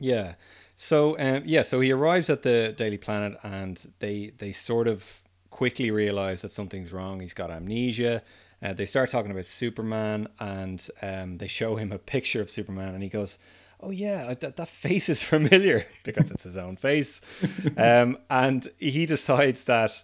Yeah. 0.00 0.36
So 0.76 1.16
um, 1.18 1.42
yeah, 1.46 1.62
so 1.62 1.80
he 1.80 1.92
arrives 1.92 2.28
at 2.28 2.42
the 2.42 2.74
Daily 2.76 2.98
Planet, 2.98 3.38
and 3.42 3.92
they 4.00 4.32
they 4.38 4.52
sort 4.52 4.88
of 4.88 5.22
quickly 5.50 5.90
realize 5.90 6.42
that 6.42 6.50
something's 6.52 6.92
wrong. 6.92 7.20
He's 7.20 7.34
got 7.34 7.50
amnesia. 7.50 8.22
Uh, 8.62 8.72
they 8.72 8.86
start 8.86 9.10
talking 9.10 9.30
about 9.30 9.46
Superman, 9.46 10.26
and 10.40 10.88
um, 11.02 11.38
they 11.38 11.46
show 11.46 11.76
him 11.76 11.92
a 11.92 11.98
picture 11.98 12.40
of 12.40 12.50
Superman, 12.50 12.94
and 12.94 13.02
he 13.02 13.08
goes, 13.08 13.38
"Oh 13.80 13.90
yeah, 13.90 14.32
that 14.34 14.56
that 14.56 14.68
face 14.68 15.08
is 15.08 15.22
familiar 15.34 15.86
because 16.04 16.30
it's 16.30 16.44
his 16.44 16.56
own 16.56 16.76
face." 16.76 17.20
um, 17.76 18.18
and 18.28 18.66
he 18.78 19.06
decides 19.06 19.64
that, 19.64 20.02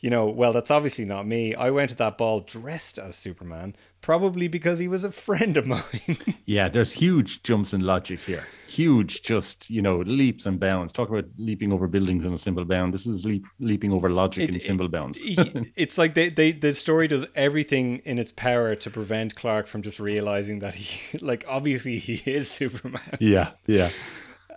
you 0.00 0.10
know, 0.10 0.26
well, 0.26 0.52
that's 0.52 0.70
obviously 0.70 1.04
not 1.04 1.26
me. 1.26 1.54
I 1.54 1.70
went 1.70 1.90
to 1.90 1.96
that 1.96 2.18
ball 2.18 2.40
dressed 2.40 2.98
as 2.98 3.16
Superman, 3.16 3.74
probably 4.00 4.48
because 4.48 4.78
he 4.78 4.88
was 4.88 5.04
a 5.04 5.10
friend 5.12 5.56
of 5.56 5.66
mine. 5.66 5.82
Yeah, 6.46 6.68
there's 6.68 6.94
huge 6.94 7.44
jumps 7.44 7.72
in 7.72 7.82
logic 7.82 8.18
here. 8.20 8.44
Huge, 8.66 9.22
just 9.22 9.70
you 9.70 9.80
know, 9.80 9.98
leaps 9.98 10.46
and 10.46 10.58
bounds. 10.58 10.92
Talk 10.92 11.08
about 11.08 11.26
leaping 11.38 11.72
over 11.72 11.86
buildings 11.86 12.24
in 12.24 12.32
a 12.32 12.38
simple 12.38 12.64
bound. 12.64 12.92
This 12.92 13.06
is 13.06 13.24
leap, 13.24 13.44
leaping 13.60 13.92
over 13.92 14.10
logic 14.10 14.48
It- 14.48 14.54
in 14.56 14.60
simple 14.60 14.88
bounds. 14.88 15.20
he- 15.20 15.36
it's 15.76 15.96
like 15.96 16.14
they, 16.14 16.28
they 16.28 16.50
the 16.52 16.74
story 16.74 17.06
does 17.06 17.24
everything 17.36 17.98
in 18.04 18.18
its 18.18 18.32
power 18.32 18.74
to 18.74 18.90
prevent 18.90 19.36
Clark 19.36 19.68
from 19.68 19.82
just 19.82 20.00
realizing 20.00 20.58
that 20.58 20.74
he 20.74 21.18
like 21.20 21.44
obviously 21.46 21.98
he 21.98 22.14
is 22.30 22.50
Superman. 22.50 23.16
yeah, 23.20 23.50
yeah, 23.66 23.90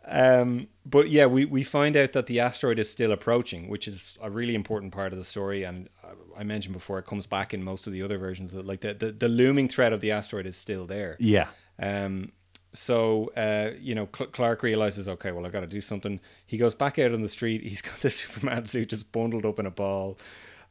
Um, 0.05 0.67
but 0.85 1.09
yeah, 1.09 1.27
we, 1.27 1.45
we 1.45 1.63
find 1.63 1.95
out 1.95 2.13
that 2.13 2.25
the 2.25 2.39
asteroid 2.39 2.79
is 2.79 2.89
still 2.89 3.11
approaching, 3.11 3.69
which 3.69 3.87
is 3.87 4.17
a 4.21 4.29
really 4.29 4.55
important 4.55 4.91
part 4.91 5.13
of 5.13 5.19
the 5.19 5.25
story. 5.25 5.63
And 5.63 5.87
I 6.37 6.43
mentioned 6.43 6.73
before, 6.73 6.99
it 6.99 7.05
comes 7.05 7.25
back 7.25 7.53
in 7.53 7.63
most 7.63 7.87
of 7.87 7.93
the 7.93 8.01
other 8.01 8.17
versions. 8.17 8.53
That 8.53 8.65
like 8.65 8.81
the, 8.81 8.93
the, 8.93 9.11
the 9.11 9.29
looming 9.29 9.67
threat 9.67 9.93
of 9.93 10.01
the 10.01 10.11
asteroid 10.11 10.45
is 10.45 10.57
still 10.57 10.85
there. 10.85 11.17
yeah. 11.19 11.47
Um, 11.79 12.31
so 12.73 13.31
uh, 13.37 13.71
you 13.79 13.93
know, 13.95 14.09
Cl- 14.15 14.31
Clark 14.31 14.63
realizes, 14.63 15.07
okay, 15.07 15.31
well, 15.31 15.45
I 15.45 15.49
got 15.49 15.61
to 15.61 15.67
do 15.67 15.81
something. 15.81 16.19
He 16.45 16.57
goes 16.57 16.73
back 16.73 16.97
out 16.97 17.13
on 17.13 17.21
the 17.21 17.29
street. 17.29 17.63
He's 17.63 17.81
got 17.81 17.99
the 18.01 18.09
Superman 18.21 18.65
suit 18.65 18.89
just 18.89 19.11
bundled 19.11 19.45
up 19.45 19.59
in 19.59 19.65
a 19.65 19.71
ball, 19.71 20.17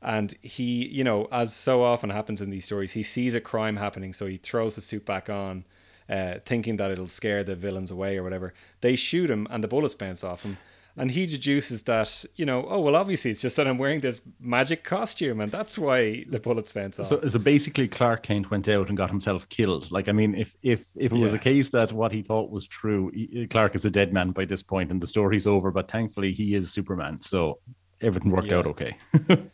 and 0.01 0.35
he, 0.43 0.87
you 0.89 1.05
know, 1.05 1.29
as 1.31 1.55
so 1.55 1.83
often 1.83 2.11
happens 2.11 2.41
in 2.41 2.51
these 2.51 2.65
stories, 2.65 2.93
he 2.93 3.03
sees 3.03 3.35
a 3.35 3.41
crime 3.41 3.77
happening, 3.77 4.13
so 4.13 4.27
he 4.27 4.37
throws 4.37 4.75
the 4.75 4.81
suit 4.81 5.07
back 5.07 5.31
on, 5.31 5.65
uh, 6.09 6.35
thinking 6.45 6.77
that 6.77 6.91
it'll 6.91 7.07
scare 7.07 7.45
the 7.45 7.55
villains 7.55 7.91
away 7.91 8.19
or 8.19 8.25
whatever. 8.25 8.53
They 8.81 8.97
shoot 8.97 9.31
him, 9.31 9.47
and 9.49 9.63
the 9.63 9.69
bullets 9.69 9.95
bounce 9.95 10.25
off 10.25 10.43
him. 10.43 10.59
And 10.95 11.11
he 11.11 11.25
deduces 11.25 11.83
that, 11.85 12.25
you 12.37 12.45
know, 12.45 12.67
oh 12.69 12.81
well, 12.81 12.95
obviously 12.97 13.31
it's 13.31 13.41
just 13.41 13.57
that 13.57 13.67
I'm 13.67 13.79
wearing 13.79 14.01
this 14.01 14.21
magic 14.39 14.85
costume, 14.85 15.41
and 15.41 15.51
that's 15.51 15.79
why 15.79 16.25
the 16.29 16.39
bullets 16.39 16.71
bounce 16.73 16.99
off. 17.01 17.07
So, 17.07 17.27
so 17.27 17.39
basically, 17.39 17.89
Clark 17.89 18.25
Kent 18.25 18.51
went 18.51 18.69
out 18.69 18.89
and 18.91 18.97
got 18.99 19.09
himself 19.09 19.49
killed. 19.49 19.91
Like, 19.91 20.09
I 20.11 20.13
mean, 20.13 20.35
if 20.35 20.55
if 20.63 20.89
if 20.99 21.11
it 21.13 21.19
was 21.19 21.33
Yeah. 21.33 21.39
a 21.39 21.41
case 21.41 21.71
that 21.71 21.93
what 21.95 22.13
he 22.13 22.21
thought 22.21 22.51
was 22.51 22.67
true, 22.67 23.11
he- 23.15 23.47
Clark 23.47 23.75
is 23.75 23.87
a 23.87 23.91
dead 23.91 24.13
man 24.13 24.33
by 24.33 24.45
this 24.45 24.63
point, 24.63 24.91
and 24.91 25.01
the 25.01 25.07
story's 25.07 25.47
over. 25.47 25.71
But 25.71 25.91
thankfully, 25.91 26.33
he 26.35 26.55
is 26.55 26.71
Superman, 26.71 27.23
so 27.23 27.59
everything 28.03 28.31
worked 28.31 28.49
Yeah. 28.51 28.59
out 28.59 28.67
okay. 28.67 28.97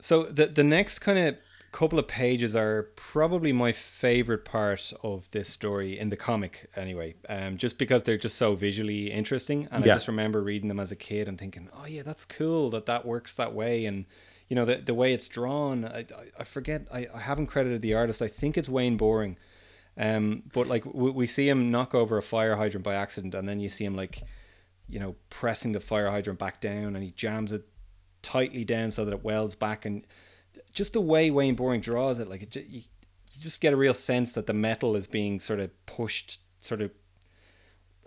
So 0.00 0.24
the 0.24 0.46
the 0.46 0.64
next 0.64 0.98
kind 0.98 1.18
of 1.18 1.36
couple 1.74 1.98
of 1.98 2.06
pages 2.06 2.54
are 2.54 2.84
probably 2.94 3.52
my 3.52 3.72
favorite 3.72 4.44
part 4.44 4.92
of 5.02 5.28
this 5.32 5.48
story 5.48 5.98
in 5.98 6.08
the 6.08 6.16
comic 6.16 6.70
anyway. 6.76 7.16
Um, 7.28 7.56
just 7.56 7.78
because 7.78 8.04
they're 8.04 8.16
just 8.16 8.36
so 8.36 8.54
visually 8.54 9.10
interesting, 9.10 9.66
and 9.72 9.82
I 9.82 9.88
just 9.88 10.06
remember 10.06 10.40
reading 10.40 10.68
them 10.68 10.78
as 10.78 10.92
a 10.92 10.96
kid 10.96 11.26
and 11.26 11.36
thinking, 11.36 11.68
oh 11.74 11.86
yeah, 11.86 12.02
that's 12.02 12.24
cool 12.24 12.70
that 12.70 12.86
that 12.86 13.04
works 13.04 13.34
that 13.34 13.54
way, 13.54 13.86
and 13.86 14.06
you 14.48 14.54
know 14.54 14.64
the 14.64 14.76
the 14.76 14.94
way 14.94 15.12
it's 15.12 15.26
drawn. 15.26 15.84
I 15.84 15.98
I, 15.98 16.04
I 16.38 16.44
forget 16.44 16.86
I, 16.92 17.08
I 17.12 17.18
haven't 17.18 17.48
credited 17.48 17.82
the 17.82 17.94
artist. 17.94 18.22
I 18.22 18.28
think 18.28 18.56
it's 18.56 18.68
Wayne 18.68 18.96
Boring. 18.96 19.36
Um, 19.96 20.44
but 20.52 20.68
like 20.68 20.84
we, 20.86 21.10
we 21.10 21.26
see 21.26 21.48
him 21.48 21.72
knock 21.72 21.92
over 21.92 22.16
a 22.16 22.22
fire 22.22 22.54
hydrant 22.54 22.84
by 22.84 22.94
accident, 22.94 23.34
and 23.34 23.48
then 23.48 23.58
you 23.58 23.68
see 23.68 23.84
him 23.84 23.96
like, 23.96 24.22
you 24.88 25.00
know, 25.00 25.16
pressing 25.28 25.72
the 25.72 25.80
fire 25.80 26.08
hydrant 26.08 26.38
back 26.38 26.60
down, 26.60 26.94
and 26.94 27.02
he 27.02 27.10
jams 27.10 27.50
it 27.50 27.66
tightly 28.22 28.64
down 28.64 28.92
so 28.92 29.04
that 29.04 29.12
it 29.12 29.24
welds 29.24 29.56
back 29.56 29.84
and 29.84 30.06
just 30.74 30.92
the 30.92 31.00
way 31.00 31.30
Wayne 31.30 31.54
Boring 31.54 31.80
draws 31.80 32.18
it 32.18 32.28
like 32.28 32.42
it 32.42 32.56
you, 32.56 32.80
you 32.80 32.82
just 33.40 33.60
get 33.60 33.72
a 33.72 33.76
real 33.76 33.94
sense 33.94 34.32
that 34.32 34.46
the 34.46 34.52
metal 34.52 34.94
is 34.96 35.06
being 35.06 35.40
sort 35.40 35.60
of 35.60 35.70
pushed 35.86 36.40
sort 36.60 36.82
of 36.82 36.90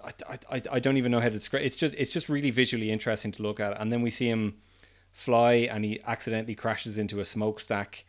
I, 0.03 0.11
I, 0.51 0.61
I- 0.73 0.79
don't 0.79 0.97
even 0.97 1.11
know 1.11 1.19
how 1.19 1.29
to 1.29 1.35
describe 1.35 1.63
it's 1.63 1.75
just 1.75 1.93
it's 1.97 2.11
just 2.11 2.29
really 2.29 2.51
visually 2.51 2.91
interesting 2.91 3.31
to 3.33 3.41
look 3.41 3.59
at. 3.59 3.79
And 3.81 3.91
then 3.91 4.01
we 4.03 4.09
see 4.11 4.29
him 4.29 4.57
fly 5.11 5.53
and 5.53 5.83
he 5.83 5.99
accidentally 6.05 6.55
crashes 6.55 6.97
into 6.97 7.19
a 7.19 7.25
smokestack 7.25 8.05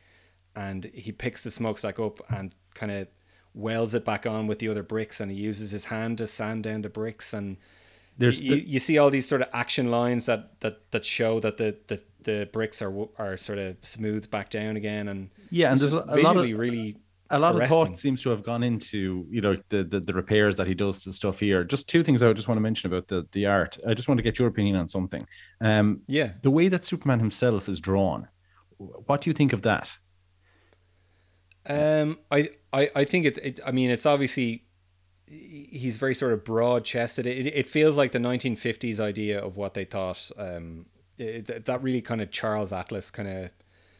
and 0.55 0.85
he 0.93 1.13
picks 1.13 1.43
the 1.43 1.51
smokestack 1.51 1.99
up 1.99 2.21
and 2.31 2.55
kind 2.75 2.93
of 2.93 3.09
welds 3.55 3.95
it 3.95 4.05
back 4.05 4.27
on 4.27 4.47
with 4.47 4.59
the 4.59 4.69
other 4.69 4.83
bricks 4.83 5.21
and 5.21 5.31
he 5.31 5.37
uses 5.39 5.71
his 5.71 5.87
hand 5.87 6.19
to 6.19 6.27
sand 6.27 6.63
down 6.65 6.83
the 6.83 6.89
bricks 6.91 7.33
and 7.33 7.57
There's 8.19 8.43
you, 8.43 8.57
the- 8.57 8.69
you 8.69 8.79
see 8.81 8.99
all 8.99 9.11
these 9.11 9.27
sort 9.29 9.43
of 9.43 9.49
action 9.53 9.91
lines 9.91 10.27
that 10.27 10.61
that 10.61 10.91
that 10.91 11.05
show 11.05 11.41
that 11.41 11.57
the 11.57 11.77
the, 11.87 12.03
the 12.23 12.49
bricks 12.53 12.83
are 12.83 12.93
are 13.17 13.37
sort 13.37 13.59
of 13.59 13.77
smoothed 13.83 14.31
back 14.31 14.51
down 14.51 14.77
again 14.77 15.09
and 15.09 15.31
Yeah, 15.51 15.71
and 15.73 15.81
there's 15.81 15.93
a- 15.95 16.01
lot 16.05 16.37
of- 16.37 16.43
really 16.59 16.97
a 17.31 17.39
lot 17.39 17.61
of 17.61 17.69
thought 17.69 17.99
seems 17.99 18.23
to 18.23 18.31
have 18.31 18.43
gone 18.43 18.63
into 18.63 19.27
you 19.31 19.41
know 19.43 19.57
the, 19.69 19.85
the 19.85 20.01
the 20.01 20.15
repairs 20.15 20.57
that 20.57 20.67
he 20.67 20.75
does 20.75 21.05
to 21.05 21.13
stuff 21.13 21.41
here. 21.41 21.63
Just 21.63 21.89
two 21.89 22.03
things 22.03 22.23
I 22.23 22.33
just 22.33 22.49
want 22.49 22.57
to 22.57 22.63
mention 22.63 22.91
about 22.91 23.09
the 23.09 23.27
the 23.33 23.47
art. 23.47 23.79
I 23.87 23.95
just 23.95 24.09
want 24.09 24.19
to 24.19 24.23
get 24.23 24.39
your 24.39 24.49
opinion 24.49 24.77
on 24.77 24.89
something. 24.89 25.27
Um, 25.61 26.01
yeah 26.07 26.33
the 26.43 26.51
way 26.51 26.69
that 26.69 26.85
Superman 26.85 27.19
himself 27.21 27.69
is 27.69 27.81
drawn. 27.81 28.29
What 28.79 29.21
do 29.21 29.31
you 29.31 29.35
think 29.35 29.53
of 29.53 29.63
that? 29.63 29.99
Um, 31.67 32.19
I, 32.31 32.49
I, 32.73 32.91
I 32.97 33.05
think 33.05 33.27
it, 33.27 33.39
it. 33.39 33.61
I 33.67 33.73
mean, 33.73 33.91
it's 33.91 34.07
obviously 34.07 34.65
he's 35.31 35.97
very 35.97 36.15
sort 36.15 36.33
of 36.33 36.45
broad 36.45 36.85
chested. 36.85 37.27
It, 37.27 37.47
it 37.47 37.69
feels 37.69 37.97
like 37.97 38.13
the 38.13 38.19
1950s 38.19 39.01
idea 39.01 39.41
of 39.41 39.57
what 39.57 39.75
they 39.75 39.85
thought. 39.85 40.31
Um, 40.37 40.87
it, 41.17 41.67
that 41.67 41.83
really 41.83 42.01
kind 42.01 42.21
of 42.21 42.31
Charles 42.31 42.73
Atlas 42.73 43.11
kind 43.11 43.29
of 43.29 43.51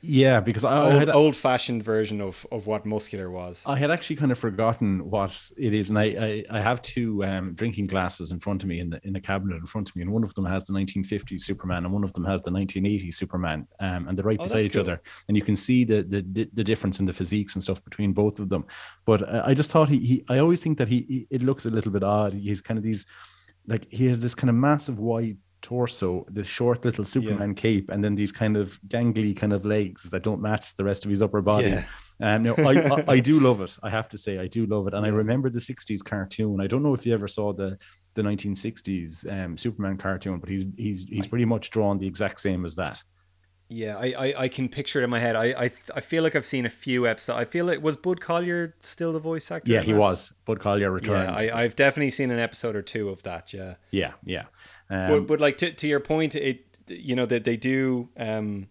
Yeah, 0.01 0.39
because 0.39 0.63
I, 0.63 0.73
I 0.73 0.85
old, 0.85 0.93
had 0.95 1.09
old 1.11 1.35
fashioned 1.35 1.83
version 1.83 2.21
of 2.21 2.47
of 2.53 2.69
what 2.69 2.87
muscular 2.87 3.29
was. 3.31 3.65
I 3.67 3.77
had 3.77 3.91
actually 3.91 4.15
kind 4.15 4.31
of 4.31 4.39
forgotten 4.39 5.11
what 5.11 5.37
it 5.57 5.73
is, 5.73 5.91
and 5.91 5.99
I 5.99 6.05
I, 6.05 6.45
I 6.59 6.61
have 6.61 6.81
two 6.83 7.25
um, 7.25 7.55
drinking 7.55 7.87
glasses 7.89 8.31
in 8.31 8.39
front 8.39 8.63
of 8.63 8.69
me 8.69 8.79
in 8.79 8.91
the 8.91 9.01
in 9.03 9.13
the 9.13 9.21
cabinet 9.21 9.57
in 9.57 9.67
front 9.67 9.89
of 9.91 9.97
me, 9.97 10.03
and 10.03 10.13
one 10.13 10.23
of 10.23 10.33
them 10.35 10.45
has 10.45 10.65
the 10.67 10.73
1950s 10.73 11.41
Superman, 11.41 11.85
and 11.85 11.93
one 11.93 12.05
of 12.05 12.13
them 12.13 12.25
has 12.25 12.41
the 12.43 12.51
1980s 12.51 13.15
Superman, 13.15 13.67
um, 13.81 14.07
and 14.07 14.17
they're 14.17 14.25
right 14.25 14.39
Oh, 14.39 14.45
beside 14.45 14.67
each 14.67 14.75
cool. 14.75 14.83
other, 14.83 15.03
and 15.27 15.37
you 15.37 15.43
can 15.43 15.57
see 15.57 15.83
the, 15.85 16.03
the 16.05 16.49
the 16.53 16.63
difference 16.65 17.01
in 17.01 17.05
the 17.07 17.13
physiques 17.13 17.57
and 17.57 17.63
stuff 17.65 17.83
between 17.83 18.13
both 18.13 18.39
of 18.39 18.49
them. 18.51 18.67
But 19.05 19.29
uh, 19.29 19.43
I 19.45 19.55
just 19.55 19.71
thought 19.73 19.89
he, 19.89 19.99
he 19.99 20.25
I 20.29 20.39
always 20.39 20.61
think 20.61 20.79
that 20.79 20.87
he, 20.87 21.07
he 21.09 21.27
it 21.31 21.43
looks 21.43 21.67
a 21.67 21.71
little 21.71 21.91
bit 21.91 22.05
odd. 22.05 22.35
He's 22.35 22.61
kind 22.61 22.79
of 22.79 22.85
these 22.85 23.05
like 23.67 23.91
he 23.91 24.07
has 24.07 24.21
this 24.21 24.37
kind 24.37 24.49
of 24.49 24.55
massive 24.55 25.01
wide 25.01 25.39
torso, 25.63 26.25
this 26.31 26.47
short 26.47 26.85
little 26.85 27.05
Superman 27.05 27.55
cape, 27.55 27.91
and 27.91 28.03
then 28.03 28.15
these 28.15 28.33
kind 28.33 28.57
of 28.57 28.81
gangly 28.89 29.37
kind 29.37 29.53
of 29.53 29.65
legs 29.65 30.05
that 30.11 30.23
don't 30.23 30.41
match 30.41 30.77
the 30.77 30.85
rest 30.85 31.05
of 31.05 31.11
his 31.11 31.23
upper 31.23 31.41
body. 31.41 31.69
Yeah. 31.69 31.85
Um, 32.21 32.43
no, 32.43 32.55
I, 32.59 32.73
I 32.73 33.05
I 33.15 33.21
do 33.21 33.39
love 33.39 33.61
it. 33.61 33.77
I 33.83 33.91
have 33.91 34.09
to 34.11 34.19
say, 34.19 34.39
I 34.39 34.49
do 34.49 34.67
love 34.67 34.89
it, 34.89 34.95
and 34.95 35.07
I 35.07 35.09
remember 35.09 35.51
the 35.51 35.61
'60s 35.61 36.03
cartoon. 36.05 36.61
I 36.61 36.67
don't 36.67 36.83
know 36.83 36.95
if 36.95 37.07
you 37.07 37.15
ever 37.15 37.29
saw 37.29 37.53
the 37.53 37.79
the 38.15 38.23
1960s 38.23 39.31
um, 39.31 39.57
Superman 39.57 39.97
cartoon, 39.97 40.41
but 40.41 40.49
he's 40.49 40.65
he's 40.77 41.05
he's 41.05 41.29
pretty 41.29 41.45
much 41.45 41.71
drawn 41.71 41.99
the 41.99 42.07
exact 42.07 42.41
same 42.41 42.65
as 42.65 42.75
that. 42.75 43.03
Yeah, 43.71 43.99
I, 43.99 44.07
I, 44.07 44.35
I 44.45 44.49
can 44.49 44.71
picture 44.71 45.01
it 45.01 45.05
in 45.05 45.11
my 45.11 45.19
head. 45.19 45.37
I, 45.37 45.45
I 45.45 45.71
I 45.95 46.01
feel 46.01 46.23
like 46.23 46.35
I've 46.35 46.47
seen 46.47 46.65
a 46.65 46.71
few 46.71 47.07
episodes. 47.07 47.39
I 47.39 47.45
feel 47.45 47.67
like 47.67 47.83
was 47.83 47.97
Bud 47.97 48.19
Collyer 48.21 48.73
still 48.81 49.13
the 49.13 49.19
voice 49.19 49.51
actor? 49.51 49.71
Yeah, 49.71 49.83
he 49.83 49.93
was. 49.93 50.33
Bud 50.47 50.59
Collyer 50.59 50.91
returned. 50.91 51.39
Yeah, 51.39 51.55
I, 51.55 51.63
I've 51.63 51.77
definitely 51.77 52.11
seen 52.11 52.31
an 52.31 52.39
episode 52.39 52.77
or 52.77 52.83
two 52.83 53.11
of 53.11 53.23
that. 53.25 53.53
Yeah. 53.53 53.75
yeah, 53.91 54.13
yeah. 54.25 54.45
Um, 54.91 55.07
but 55.07 55.27
but 55.27 55.41
like 55.41 55.59
to, 55.59 55.71
to 55.73 55.87
your 55.87 56.01
point 56.01 56.35
it 56.35 56.65
you 56.89 57.15
know 57.15 57.27
that 57.27 57.45
they 57.45 57.57
do 57.57 58.09
um 58.17 58.69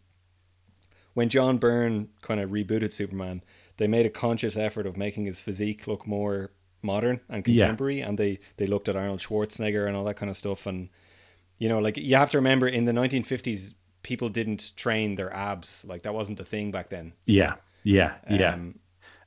when 1.14 1.30
John 1.30 1.58
Byrne 1.58 2.10
kind 2.22 2.40
of 2.40 2.50
rebooted 2.52 2.92
Superman 2.94 3.44
they 3.78 3.88
made 3.88 4.06
a 4.06 4.10
conscious 4.10 4.58
effort 4.58 4.86
of 4.88 4.98
making 4.98 5.26
his 5.26 5.40
physique 5.42 5.86
look 5.88 6.08
more 6.08 6.52
modern 6.82 7.20
and 7.30 7.46
Yeah. 7.48 7.58
contemporary 7.60 8.02
and 8.02 8.18
they 8.18 8.40
they 8.58 8.68
looked 8.68 8.90
at 8.90 8.96
Arnold 8.96 9.20
Schwarzenegger 9.20 9.88
and 9.88 9.96
all 9.96 10.04
that 10.06 10.16
kind 10.16 10.30
of 10.30 10.38
stuff 10.38 10.66
and 10.66 10.90
you 11.60 11.70
know 11.70 11.80
like 11.80 11.98
you 11.98 12.16
have 12.16 12.30
to 12.32 12.38
remember 12.38 12.68
in 12.68 12.86
the 12.86 12.92
1950s 12.92 13.74
people 14.04 14.30
didn't 14.30 14.76
train 14.76 15.16
their 15.16 15.34
abs 15.34 15.84
like 15.88 16.04
that 16.04 16.14
wasn't 16.14 16.38
the 16.38 16.46
thing 16.46 16.72
back 16.72 16.90
then 16.90 17.14
yeah, 17.26 17.56
yeah, 17.84 18.16
yeah. 18.30 18.56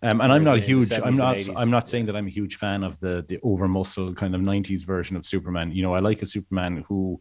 Um, 0.03 0.21
and 0.21 0.33
I'm 0.33 0.45
not 0.45 0.57
a 0.57 0.61
huge. 0.61 0.93
I'm 0.93 1.17
not. 1.17 1.37
I'm 1.57 1.71
not 1.71 1.89
saying 1.89 2.07
that 2.07 2.17
I'm 2.17 2.27
a 2.27 2.31
huge 2.31 2.57
fan 2.57 2.83
of 2.83 2.99
the 3.01 3.25
the 3.29 3.39
over 3.43 3.69
muscle 3.69 4.15
kind 4.15 4.35
of 4.35 4.41
'90s 4.41 4.85
version 4.85 5.17
of 5.17 5.27
Superman. 5.27 5.73
You 5.73 5.83
know, 5.83 5.95
I 5.95 6.01
like 6.01 6.23
a 6.23 6.27
Superman 6.27 6.85
who 6.89 7.21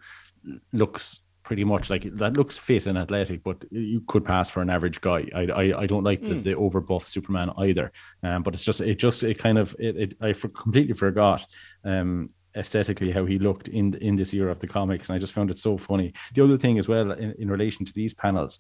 looks 0.72 1.22
pretty 1.44 1.64
much 1.64 1.90
like 1.90 2.04
that 2.04 2.34
looks 2.34 2.58
fit 2.58 2.86
and 2.86 2.98
athletic, 2.98 3.44
but 3.44 3.66
you 3.72 4.02
could 4.08 4.24
pass 4.24 4.50
for 4.50 4.62
an 4.62 4.70
average 4.70 5.02
guy. 5.02 5.26
I 5.36 5.42
I, 5.42 5.80
I 5.82 5.86
don't 5.88 6.04
like 6.04 6.22
the, 6.22 6.36
the 6.36 6.54
over 6.56 6.80
buff 6.80 7.08
Superman 7.08 7.52
either. 7.58 7.92
Um, 8.24 8.44
but 8.44 8.54
it's 8.54 8.64
just 8.64 8.80
it 8.82 9.00
just 9.00 9.24
it 9.24 9.38
kind 9.38 9.58
of 9.58 9.76
it, 9.78 9.98
it 9.98 10.16
I 10.22 10.34
for, 10.34 10.48
completely 10.50 10.94
forgot 10.94 11.46
um 11.84 12.30
aesthetically 12.56 13.12
how 13.12 13.26
he 13.26 13.40
looked 13.40 13.68
in 13.68 13.94
in 13.96 14.16
this 14.16 14.34
era 14.34 14.52
of 14.52 14.60
the 14.60 14.68
comics, 14.68 15.10
and 15.10 15.16
I 15.16 15.20
just 15.20 15.34
found 15.34 15.52
it 15.52 15.58
so 15.58 15.78
funny. 15.78 16.14
The 16.34 16.44
other 16.44 16.58
thing 16.58 16.80
as 16.80 16.88
well 16.88 17.12
in, 17.12 17.34
in 17.40 17.52
relation 17.52 17.86
to 17.86 17.94
these 17.94 18.14
panels. 18.14 18.60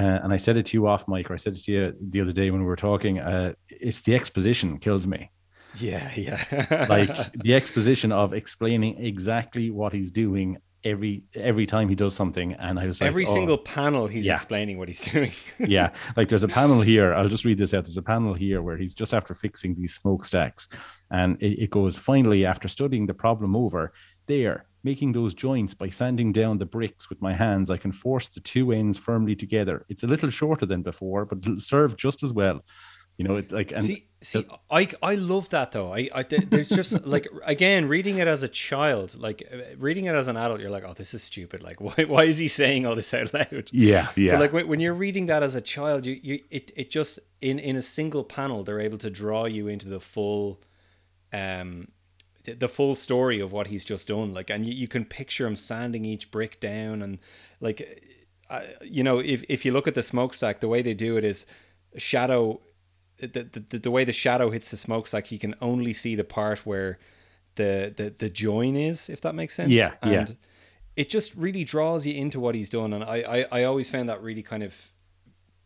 Uh, 0.00 0.18
and 0.22 0.32
I 0.32 0.38
said 0.38 0.56
it 0.56 0.66
to 0.66 0.76
you 0.78 0.86
off 0.86 1.02
mic, 1.08 1.30
or 1.30 1.34
I 1.34 1.36
said 1.44 1.52
it 1.54 1.62
to 1.66 1.72
you 1.72 1.82
the 2.12 2.20
other 2.22 2.32
day 2.40 2.48
when 2.50 2.60
we 2.64 2.66
were 2.66 2.82
talking. 2.90 3.18
Uh, 3.18 3.52
it's 3.68 4.00
the 4.00 4.14
exposition 4.14 4.78
kills 4.78 5.06
me 5.06 5.30
Yeah, 5.78 6.08
yeah. 6.16 6.86
like 6.88 7.10
the 7.46 7.54
exposition 7.60 8.10
of 8.12 8.32
explaining 8.32 8.92
exactly 9.04 9.66
what 9.70 9.92
he's 9.92 10.10
doing 10.10 10.48
every 10.82 11.14
every 11.34 11.66
time 11.66 11.86
he 11.90 11.94
does 11.94 12.14
something 12.14 12.54
and 12.54 12.74
i 12.80 12.86
was 12.86 12.96
like 13.02 13.08
every 13.08 13.26
oh, 13.26 13.34
single 13.34 13.58
panel 13.58 14.06
he's 14.06 14.24
Yeah. 14.24 14.32
explaining 14.38 14.78
what 14.78 14.88
he's 14.88 15.02
doing. 15.12 15.30
yeah 15.58 15.88
like 16.16 16.28
there's 16.30 16.42
a 16.42 16.48
panel 16.60 16.80
here 16.80 17.12
i'll 17.16 17.28
just 17.36 17.44
read 17.44 17.58
this 17.58 17.74
out 17.74 17.84
there's 17.84 17.98
a 17.98 18.08
panel 18.14 18.32
here 18.32 18.62
where 18.62 18.78
he's 18.78 18.94
just 18.94 19.12
after 19.12 19.34
fixing 19.34 19.74
these 19.74 19.92
smokestacks 20.00 20.70
and 21.10 21.30
it, 21.42 21.54
it 21.64 21.70
goes 21.70 21.98
finally 21.98 22.46
after 22.46 22.66
studying 22.66 23.04
the 23.06 23.12
problem 23.12 23.54
over 23.54 23.92
there 24.26 24.64
making 24.82 25.12
those 25.12 25.34
joints 25.34 25.74
by 25.74 25.88
sanding 25.88 26.32
down 26.32 26.58
the 26.58 26.66
bricks 26.66 27.08
with 27.08 27.20
my 27.20 27.32
hands 27.32 27.70
i 27.70 27.76
can 27.76 27.92
force 27.92 28.28
the 28.28 28.40
two 28.40 28.72
ends 28.72 28.98
firmly 28.98 29.36
together 29.36 29.84
it's 29.88 30.02
a 30.02 30.06
little 30.06 30.30
shorter 30.30 30.66
than 30.66 30.82
before 30.82 31.24
but 31.24 31.38
it'll 31.38 31.60
serve 31.60 31.96
just 31.96 32.22
as 32.22 32.32
well 32.32 32.62
you 33.20 33.28
know 33.28 33.36
it's 33.36 33.52
like 33.52 33.70
and 33.72 33.84
see, 33.84 34.06
see, 34.22 34.46
I 34.70 34.88
I 35.02 35.14
love 35.16 35.50
that 35.50 35.72
though. 35.72 35.92
I, 35.92 36.08
I 36.14 36.22
there's 36.22 36.70
just 36.70 37.04
like 37.06 37.28
again 37.44 37.86
reading 37.86 38.16
it 38.16 38.26
as 38.26 38.42
a 38.42 38.48
child, 38.48 39.14
like 39.14 39.46
uh, 39.52 39.76
reading 39.76 40.06
it 40.06 40.14
as 40.14 40.26
an 40.26 40.38
adult, 40.38 40.60
you're 40.60 40.70
like, 40.70 40.84
oh, 40.86 40.94
this 40.94 41.12
is 41.12 41.22
stupid. 41.22 41.62
Like, 41.62 41.80
why 41.86 42.04
why 42.04 42.24
is 42.24 42.38
he 42.38 42.48
saying 42.48 42.86
all 42.86 42.94
this 42.94 43.12
out 43.12 43.34
loud? 43.34 43.68
yeah 43.72 44.08
yeah 44.16 44.32
But 44.32 44.40
like 44.40 44.52
when, 44.54 44.68
when 44.68 44.80
you're 44.80 44.94
reading 44.94 45.26
that 45.26 45.42
as 45.42 45.54
a 45.54 45.60
child, 45.60 46.06
you, 46.06 46.18
you 46.22 46.40
it, 46.50 46.72
it 46.74 46.90
just 46.90 47.18
in 47.42 47.58
in 47.58 47.76
a 47.76 47.82
single 47.82 48.24
panel 48.24 48.64
they're 48.64 48.80
able 48.80 48.98
to 48.98 49.10
draw 49.10 49.44
you 49.44 49.68
into 49.68 49.88
the 49.88 50.00
full 50.00 50.62
um 51.30 51.88
the- 52.44 52.68
full 52.68 52.94
story 52.94 53.40
of 53.40 53.52
what 53.52 53.66
he's 53.68 53.84
just 53.84 54.08
done 54.08 54.32
like 54.32 54.50
and 54.50 54.64
you, 54.66 54.72
you 54.72 54.88
can 54.88 55.04
picture 55.04 55.46
him 55.46 55.56
sanding 55.56 56.04
each 56.04 56.30
brick 56.30 56.58
down 56.60 57.02
and 57.02 57.18
like 57.60 58.02
uh, 58.48 58.62
you 58.82 59.02
know 59.02 59.18
if 59.18 59.44
if 59.48 59.64
you 59.64 59.72
look 59.72 59.86
at 59.88 59.94
the 59.94 60.02
smokestack 60.02 60.60
the 60.60 60.68
way 60.68 60.82
they 60.82 60.94
do 60.94 61.16
it 61.16 61.24
is 61.24 61.46
shadow 61.96 62.60
the, 63.18 63.26
the, 63.68 63.78
the 63.78 63.90
way 63.90 64.02
the 64.04 64.12
shadow 64.14 64.50
hits 64.50 64.70
the 64.70 64.76
smokestack 64.76 65.30
you 65.30 65.38
can 65.38 65.54
only 65.60 65.92
see 65.92 66.14
the 66.14 66.24
part 66.24 66.60
where 66.64 66.98
the 67.56 67.92
the, 67.96 68.10
the 68.16 68.30
join 68.30 68.76
is 68.76 69.08
if 69.10 69.20
that 69.20 69.34
makes 69.34 69.54
sense 69.54 69.70
Yeah, 69.70 69.90
yeah. 70.02 70.10
and 70.20 70.36
it 70.96 71.10
just 71.10 71.34
really 71.34 71.64
draws 71.64 72.06
you 72.06 72.14
into 72.14 72.40
what 72.40 72.54
he's 72.54 72.70
done 72.70 72.92
and 72.92 73.04
I, 73.04 73.16
I 73.50 73.60
i 73.60 73.64
always 73.64 73.90
found 73.90 74.08
that 74.08 74.22
really 74.22 74.42
kind 74.42 74.62
of 74.62 74.90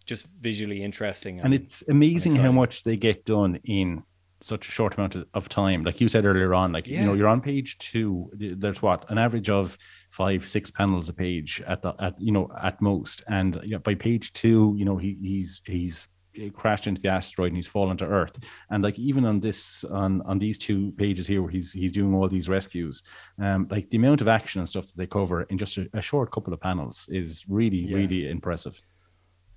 just 0.04 0.26
visually 0.40 0.82
interesting 0.82 1.40
and 1.40 1.54
it's 1.54 1.82
amazing 1.88 2.34
how 2.37 2.52
much 2.52 2.82
they 2.82 2.96
get 2.96 3.24
done 3.24 3.60
in 3.64 4.02
such 4.44 4.68
a 4.68 4.70
short 4.70 4.96
amount 4.96 5.16
of, 5.16 5.48
time 5.48 5.85
like 5.85 6.00
you 6.00 6.09
said 6.09 6.24
earlier 6.24 6.54
on 6.54 6.72
like 6.72 6.87
you 6.87 7.00
know 7.00 7.14
you're 7.14 7.28
on 7.28 7.40
page 7.40 7.76
two 7.78 8.30
there's 8.35 8.83
what 8.83 9.09
an 9.11 9.18
average 9.18 9.50
of 9.50 9.76
five 10.11 10.44
six 10.46 10.70
panels 10.70 11.09
a 11.09 11.12
page 11.12 11.62
at 11.66 11.83
the 11.83 11.94
at 12.00 12.14
you 12.20 12.33
know 12.33 12.48
at 12.62 12.80
most 12.80 13.22
and 13.28 13.61
you 13.62 13.70
know, 13.70 13.78
by 13.78 13.94
page 13.94 14.33
two 14.33 14.74
you 14.76 14.85
know 14.85 14.96
he 14.96 15.16
he's 15.20 15.62
he's 15.66 16.09
crashed 16.52 16.87
into 16.88 17.00
the 17.00 17.09
asteroid 17.09 17.48
and 17.48 17.57
he's 17.57 17.66
fallen 17.66 17.96
to 17.96 18.04
earth 18.04 18.37
and 18.70 18.83
like 18.83 18.98
even 18.98 19.24
on 19.24 19.38
this 19.38 19.85
on 19.85 20.20
on 20.22 20.38
these 20.38 20.59
two 20.59 20.90
pages 20.92 21.26
here 21.26 21.40
where 21.42 21.50
he's 21.50 21.72
he's 21.72 21.92
doing 21.92 22.12
all 22.14 22.28
these 22.28 22.48
rescues 22.48 23.02
um 23.40 23.68
like 23.70 23.88
the 23.90 23.96
amount 23.96 24.20
of 24.20 24.26
action 24.28 24.59
and 24.61 24.68
stuff 24.68 24.87
that 24.87 24.96
they 24.96 25.07
cover 25.07 25.42
in 25.42 25.57
just 25.59 25.78
a, 25.78 25.88
a 25.94 26.00
short 26.02 26.30
couple 26.33 26.52
of 26.52 26.61
panels 26.61 27.09
is 27.09 27.44
really 27.48 27.78
Yeah. 27.78 27.96
really 27.98 28.28
impressive 28.28 28.80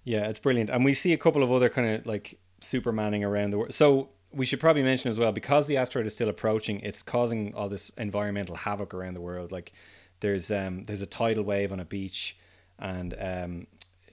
Yeah, 0.03 0.29
it's 0.29 0.39
brilliant. 0.39 0.69
And 0.69 0.85
we 0.85 0.93
see 0.93 1.11
a 1.13 1.17
couple 1.17 1.43
of 1.43 1.51
other 1.51 1.69
kind 1.69 1.87
of 1.89 2.05
like 2.05 2.39
Supermaning 2.61 3.23
around 3.23 3.49
the 3.51 3.57
world. 3.59 3.73
So 3.73 4.09
we 4.37 4.45
should 4.45 4.59
probably 4.59 4.83
mention 4.83 5.09
as 5.09 5.17
well, 5.17 5.31
because 5.31 5.67
the 5.67 5.77
asteroid 5.77 6.05
is 6.05 6.13
still 6.13 6.29
approaching, 6.29 6.79
it's 6.81 7.01
causing 7.01 7.53
all 7.55 7.67
this 7.67 7.89
environmental 7.97 8.55
havoc 8.55 8.93
around 8.93 9.15
the 9.15 9.21
world. 9.21 9.51
Like 9.51 9.73
there's 10.19 10.51
um 10.51 10.83
there's 10.85 11.01
a 11.01 11.07
tidal 11.07 11.43
wave 11.43 11.71
on 11.71 11.79
a 11.79 11.85
beach 11.85 12.37
and 12.79 13.15
um 13.19 13.67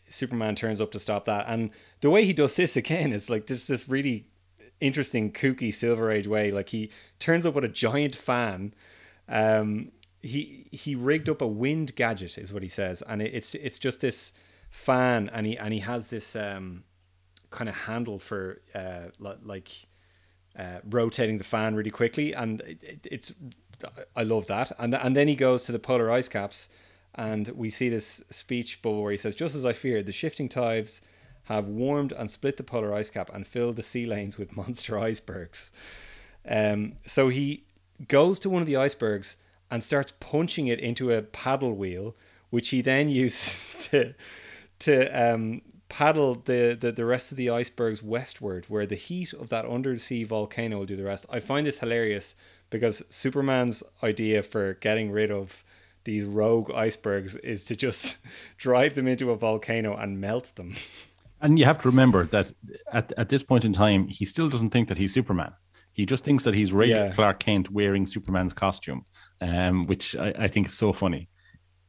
Superman 0.08 0.54
turns 0.54 0.80
up 0.80 0.92
to 0.92 0.98
stop 0.98 1.24
that. 1.26 1.46
And 1.48 1.70
the 2.00 2.10
way 2.10 2.24
he 2.24 2.32
does 2.32 2.56
this 2.56 2.76
again 2.76 3.12
is 3.12 3.28
like 3.28 3.46
there's 3.46 3.66
this 3.66 3.88
really 3.88 4.26
interesting 4.80 5.32
kooky 5.32 5.72
silver 5.72 6.10
age 6.10 6.26
way. 6.26 6.50
Like 6.50 6.70
he 6.70 6.90
turns 7.18 7.46
up 7.46 7.54
with 7.54 7.64
a 7.64 7.68
giant 7.68 8.16
fan. 8.16 8.74
Um 9.28 9.92
he 10.22 10.68
he 10.72 10.94
rigged 10.94 11.28
up 11.28 11.42
a 11.42 11.46
wind 11.46 11.94
gadget 11.96 12.38
is 12.38 12.50
what 12.50 12.62
he 12.62 12.68
says 12.68 13.02
and 13.02 13.20
it, 13.20 13.34
it's 13.34 13.54
it's 13.54 13.78
just 13.78 14.00
this 14.00 14.32
fan 14.70 15.28
and 15.34 15.46
he 15.46 15.58
and 15.58 15.74
he 15.74 15.80
has 15.80 16.08
this 16.08 16.34
um 16.34 16.84
kind 17.50 17.68
of 17.68 17.74
handle 17.74 18.18
for 18.18 18.62
uh 18.74 19.10
like 19.18 19.86
uh, 20.58 20.78
rotating 20.88 21.38
the 21.38 21.44
fan 21.44 21.74
really 21.74 21.90
quickly 21.90 22.32
and 22.32 22.60
it, 22.62 22.82
it, 22.82 23.06
it's 23.10 23.32
I 24.16 24.22
love 24.22 24.46
that. 24.46 24.72
And 24.78 24.94
and 24.94 25.16
then 25.16 25.28
he 25.28 25.36
goes 25.36 25.64
to 25.64 25.72
the 25.72 25.78
polar 25.78 26.10
ice 26.10 26.28
caps 26.28 26.68
and 27.14 27.48
we 27.48 27.70
see 27.70 27.88
this 27.88 28.22
speech 28.30 28.82
bubble 28.82 29.02
where 29.02 29.12
he 29.12 29.18
says 29.18 29.34
just 29.34 29.54
as 29.54 29.64
I 29.64 29.72
feared 29.72 30.06
the 30.06 30.12
shifting 30.12 30.48
tides 30.48 31.00
have 31.44 31.66
warmed 31.66 32.12
and 32.12 32.30
split 32.30 32.56
the 32.56 32.62
polar 32.62 32.94
ice 32.94 33.10
cap 33.10 33.30
and 33.32 33.46
filled 33.46 33.76
the 33.76 33.82
sea 33.82 34.06
lanes 34.06 34.38
with 34.38 34.56
monster 34.56 34.98
icebergs. 34.98 35.72
Um, 36.48 36.94
so 37.06 37.28
he 37.28 37.64
goes 38.08 38.38
to 38.40 38.50
one 38.50 38.62
of 38.62 38.66
the 38.66 38.76
icebergs 38.76 39.36
and 39.70 39.82
starts 39.82 40.12
punching 40.20 40.66
it 40.66 40.78
into 40.78 41.10
a 41.10 41.22
paddle 41.22 41.74
wheel, 41.74 42.14
which 42.50 42.70
he 42.70 42.80
then 42.80 43.08
uses 43.10 43.88
to 43.88 44.14
to 44.80 45.06
um, 45.08 45.62
paddle 45.88 46.34
the, 46.34 46.76
the 46.78 46.92
the 46.92 47.04
rest 47.04 47.30
of 47.30 47.36
the 47.36 47.50
icebergs 47.50 48.02
westward, 48.02 48.66
where 48.68 48.86
the 48.86 48.94
heat 48.96 49.32
of 49.32 49.48
that 49.50 49.64
undersea 49.66 50.24
volcano 50.24 50.78
will 50.78 50.86
do 50.86 50.96
the 50.96 51.04
rest. 51.04 51.26
I 51.30 51.40
find 51.40 51.66
this 51.66 51.78
hilarious 51.80 52.34
because 52.70 53.02
Superman's 53.10 53.82
idea 54.02 54.42
for 54.42 54.74
getting 54.74 55.10
rid 55.10 55.30
of 55.30 55.64
these 56.04 56.24
rogue 56.24 56.70
icebergs 56.70 57.36
is 57.36 57.64
to 57.64 57.76
just 57.76 58.18
drive 58.56 58.94
them 58.94 59.06
into 59.06 59.30
a 59.30 59.36
volcano 59.36 59.96
and 59.96 60.20
melt 60.20 60.54
them. 60.56 60.74
And 61.40 61.58
you 61.58 61.66
have 61.66 61.82
to 61.82 61.88
remember 61.88 62.24
that 62.28 62.52
at, 62.90 63.12
at 63.18 63.28
this 63.28 63.42
point 63.44 63.66
in 63.66 63.74
time, 63.74 64.08
he 64.08 64.24
still 64.24 64.48
doesn't 64.48 64.70
think 64.70 64.88
that 64.88 64.96
he's 64.96 65.12
Superman. 65.12 65.52
He 65.92 66.06
just 66.06 66.24
thinks 66.24 66.42
that 66.44 66.54
he's 66.54 66.72
regular 66.72 67.06
Yeah. 67.06 67.12
Clark 67.12 67.38
Kent 67.40 67.70
wearing 67.70 68.06
Superman's 68.06 68.54
costume, 68.54 69.04
um, 69.42 69.84
which 69.84 70.16
I, 70.16 70.32
I 70.38 70.48
think 70.48 70.68
is 70.68 70.74
so 70.74 70.94
funny. 70.94 71.28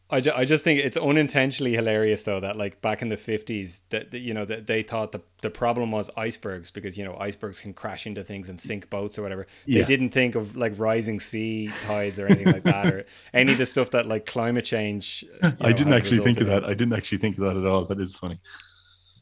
I, 0.08 0.22
ju- 0.22 0.34
I 0.36 0.46
just 0.46 0.64
think 0.64 0.80
it's 0.80 0.98
unintentionally 0.98 1.74
hilarious 1.74 2.24
though 2.26 2.40
that 2.40 2.56
like 2.56 2.80
back 2.80 3.02
in 3.02 3.10
the 3.10 3.16
50s 3.18 3.82
that, 3.90 4.12
that 4.12 4.20
you 4.20 4.36
know 4.36 4.46
that 4.46 4.68
they 4.68 4.84
thought 4.84 5.12
the, 5.14 5.22
the 5.42 5.50
problem 5.50 5.92
was 5.92 6.12
icebergs 6.16 6.70
because 6.70 6.96
you 6.96 7.04
know 7.04 7.16
icebergs 7.18 7.60
can 7.60 7.74
crash 7.74 8.06
into 8.06 8.24
things 8.24 8.48
and 8.48 8.60
sink 8.60 8.90
boats 8.92 9.18
or 9.18 9.24
whatever 9.24 9.48
they 9.66 9.80
Yeah. 9.80 9.84
didn't 9.86 10.12
think 10.12 10.36
of 10.36 10.56
like 10.56 10.74
rising 10.78 11.20
sea 11.20 11.72
tides 11.82 12.20
or 12.20 12.28
anything 12.28 12.54
like 12.54 12.64
that 12.64 12.86
or 12.94 13.06
any 13.34 13.54
of 13.54 13.58
the 13.58 13.66
stuff 13.66 13.90
that 13.92 14.06
like 14.06 14.28
climate 14.28 14.66
change 14.66 15.24
you 15.24 15.40
I 15.60 15.70
know, 15.70 15.74
didn't 15.76 15.94
actually 15.94 16.20
think 16.20 16.40
of 16.40 16.48
that. 16.48 16.64
I 16.64 16.76
didn't 16.76 16.94
actually 16.94 17.18
think 17.18 17.40
of 17.40 17.44
that 17.46 17.58
at 17.58 17.66
all. 17.66 17.86
That 17.86 18.00
is 18.00 18.14
funny. 18.14 18.40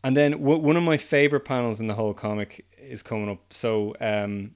And 0.03 0.17
then 0.17 0.31
w- 0.33 0.59
one 0.59 0.75
of 0.75 0.83
my 0.83 0.97
favorite 0.97 1.45
panels 1.45 1.79
in 1.79 1.87
the 1.87 1.93
whole 1.93 2.13
comic 2.13 2.65
is 2.77 3.01
coming 3.01 3.29
up. 3.29 3.53
So, 3.53 3.95
um, 4.01 4.51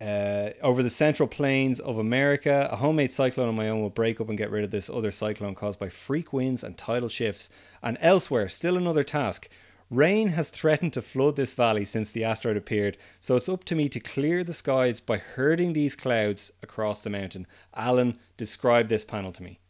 uh, 0.00 0.50
over 0.60 0.82
the 0.82 0.90
central 0.90 1.26
plains 1.26 1.80
of 1.80 1.96
America, 1.96 2.68
a 2.70 2.76
homemade 2.76 3.12
cyclone 3.12 3.48
on 3.48 3.56
my 3.56 3.68
own 3.68 3.80
will 3.80 3.90
break 3.90 4.20
up 4.20 4.28
and 4.28 4.36
get 4.36 4.50
rid 4.50 4.64
of 4.64 4.70
this 4.70 4.90
other 4.90 5.10
cyclone 5.10 5.54
caused 5.54 5.78
by 5.78 5.88
freak 5.88 6.32
winds 6.32 6.62
and 6.62 6.76
tidal 6.76 7.08
shifts. 7.08 7.48
And 7.82 7.96
elsewhere, 8.00 8.48
still 8.48 8.76
another 8.76 9.02
task. 9.02 9.48
Rain 9.88 10.30
has 10.30 10.50
threatened 10.50 10.92
to 10.94 11.02
flood 11.02 11.36
this 11.36 11.54
valley 11.54 11.84
since 11.84 12.10
the 12.10 12.24
asteroid 12.24 12.56
appeared, 12.56 12.96
so 13.20 13.36
it's 13.36 13.48
up 13.48 13.62
to 13.64 13.76
me 13.76 13.88
to 13.88 14.00
clear 14.00 14.42
the 14.42 14.52
skies 14.52 14.98
by 14.98 15.16
herding 15.16 15.72
these 15.72 15.94
clouds 15.94 16.50
across 16.62 17.02
the 17.02 17.10
mountain. 17.10 17.46
Alan, 17.72 18.18
describe 18.36 18.88
this 18.88 19.04
panel 19.04 19.30
to 19.32 19.44
me. 19.44 19.60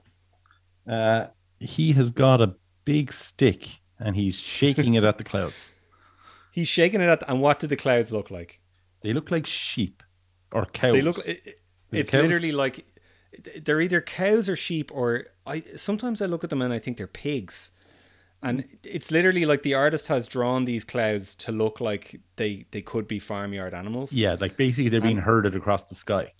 Uh, 0.88 1.26
he 1.60 1.92
has 1.92 2.10
got 2.10 2.40
a 2.40 2.54
big 2.84 3.12
stick 3.12 3.80
and 3.98 4.16
he's 4.16 4.40
shaking 4.40 4.94
it 4.94 5.04
at 5.04 5.18
the 5.18 5.24
clouds. 5.24 5.74
He's 6.50 6.68
shaking 6.68 7.02
it 7.02 7.08
at, 7.08 7.22
and 7.28 7.42
what 7.42 7.58
do 7.58 7.66
the 7.66 7.76
clouds 7.76 8.12
look 8.12 8.30
like? 8.30 8.60
They 9.02 9.12
look 9.12 9.30
like 9.30 9.44
sheep 9.44 10.02
or 10.52 10.66
cows. 10.66 10.92
They 10.92 11.02
look. 11.02 11.18
It, 11.26 11.42
it- 11.46 11.60
it 11.92 11.98
it's 12.00 12.10
cows? 12.10 12.22
literally 12.22 12.50
like 12.52 12.84
they're 13.62 13.80
either 13.80 14.00
cows 14.00 14.48
or 14.48 14.56
sheep, 14.56 14.90
or 14.92 15.26
I. 15.46 15.62
Sometimes 15.76 16.20
I 16.20 16.26
look 16.26 16.42
at 16.42 16.50
them 16.50 16.60
and 16.62 16.72
I 16.72 16.78
think 16.80 16.96
they're 16.96 17.06
pigs, 17.06 17.70
and 18.42 18.64
it's 18.82 19.10
literally 19.12 19.44
like 19.46 19.62
the 19.62 19.74
artist 19.74 20.08
has 20.08 20.26
drawn 20.26 20.64
these 20.64 20.82
clouds 20.84 21.34
to 21.36 21.52
look 21.52 21.80
like 21.80 22.20
they 22.36 22.66
they 22.72 22.82
could 22.82 23.06
be 23.06 23.18
farmyard 23.20 23.72
animals. 23.72 24.12
yeah, 24.12 24.36
like 24.40 24.56
basically 24.56 24.88
they're 24.88 25.00
being 25.00 25.18
herded 25.18 25.54
across 25.54 25.84
the 25.84 25.94
sky. 25.94 26.32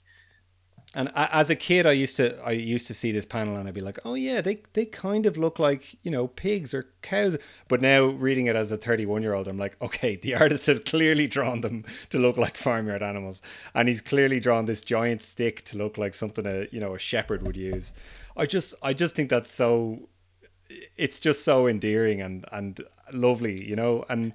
And 0.97 1.13
as 1.15 1.51
a 1.51 1.57
kid, 1.57 1.85
I 1.85 1.93
used 1.93 2.17
to 2.17 2.43
I 2.43 2.53
used 2.53 2.87
to 2.87 2.95
see 2.95 3.13
this 3.13 3.27
panel 3.27 3.57
and 3.57 3.69
I'd 3.69 3.75
be 3.75 3.83
like, 3.83 3.99
oh 4.07 4.15
yeah, 4.15 4.41
they 4.41 4.63
they 4.73 4.87
kind 4.87 5.27
of 5.27 5.37
look 5.37 5.59
like 5.59 5.99
you 6.03 6.11
know 6.11 6.27
pigs 6.27 6.73
or 6.73 6.89
cows. 7.03 7.37
But 7.69 7.83
now 7.83 8.07
reading 8.07 8.47
it 8.47 8.57
as 8.57 8.73
a 8.73 8.79
31 8.79 9.21
year 9.21 9.35
old, 9.35 9.47
I'm 9.47 9.59
like, 9.59 9.77
okay, 9.83 10.17
the 10.17 10.35
artist 10.41 10.69
has 10.69 10.79
clearly 10.79 11.27
drawn 11.27 11.61
them 11.61 11.85
to 12.09 12.19
look 12.19 12.39
like 12.39 12.57
farmyard 12.57 13.03
animals, 13.03 13.43
and 13.75 13.89
he's 13.89 14.01
clearly 14.01 14.41
drawn 14.41 14.65
this 14.65 14.81
giant 14.81 15.23
stick 15.23 15.63
to 15.67 15.77
look 15.77 15.99
like 15.99 16.15
something 16.15 16.47
a 16.47 16.67
you 16.73 16.81
know 16.81 16.95
a 16.95 16.99
shepherd 16.99 17.43
would 17.43 17.59
use. 17.59 17.93
I 18.35 18.47
just 18.47 18.75
I 18.83 18.95
just 18.95 19.15
think 19.15 19.29
that's 19.29 19.53
so. 19.53 20.09
It's 20.97 21.21
just 21.21 21.45
so 21.45 21.67
endearing 21.67 22.23
and 22.23 22.47
and 22.51 22.81
lovely, 23.13 23.63
you 23.63 23.77
know, 23.77 24.07
and 24.09 24.33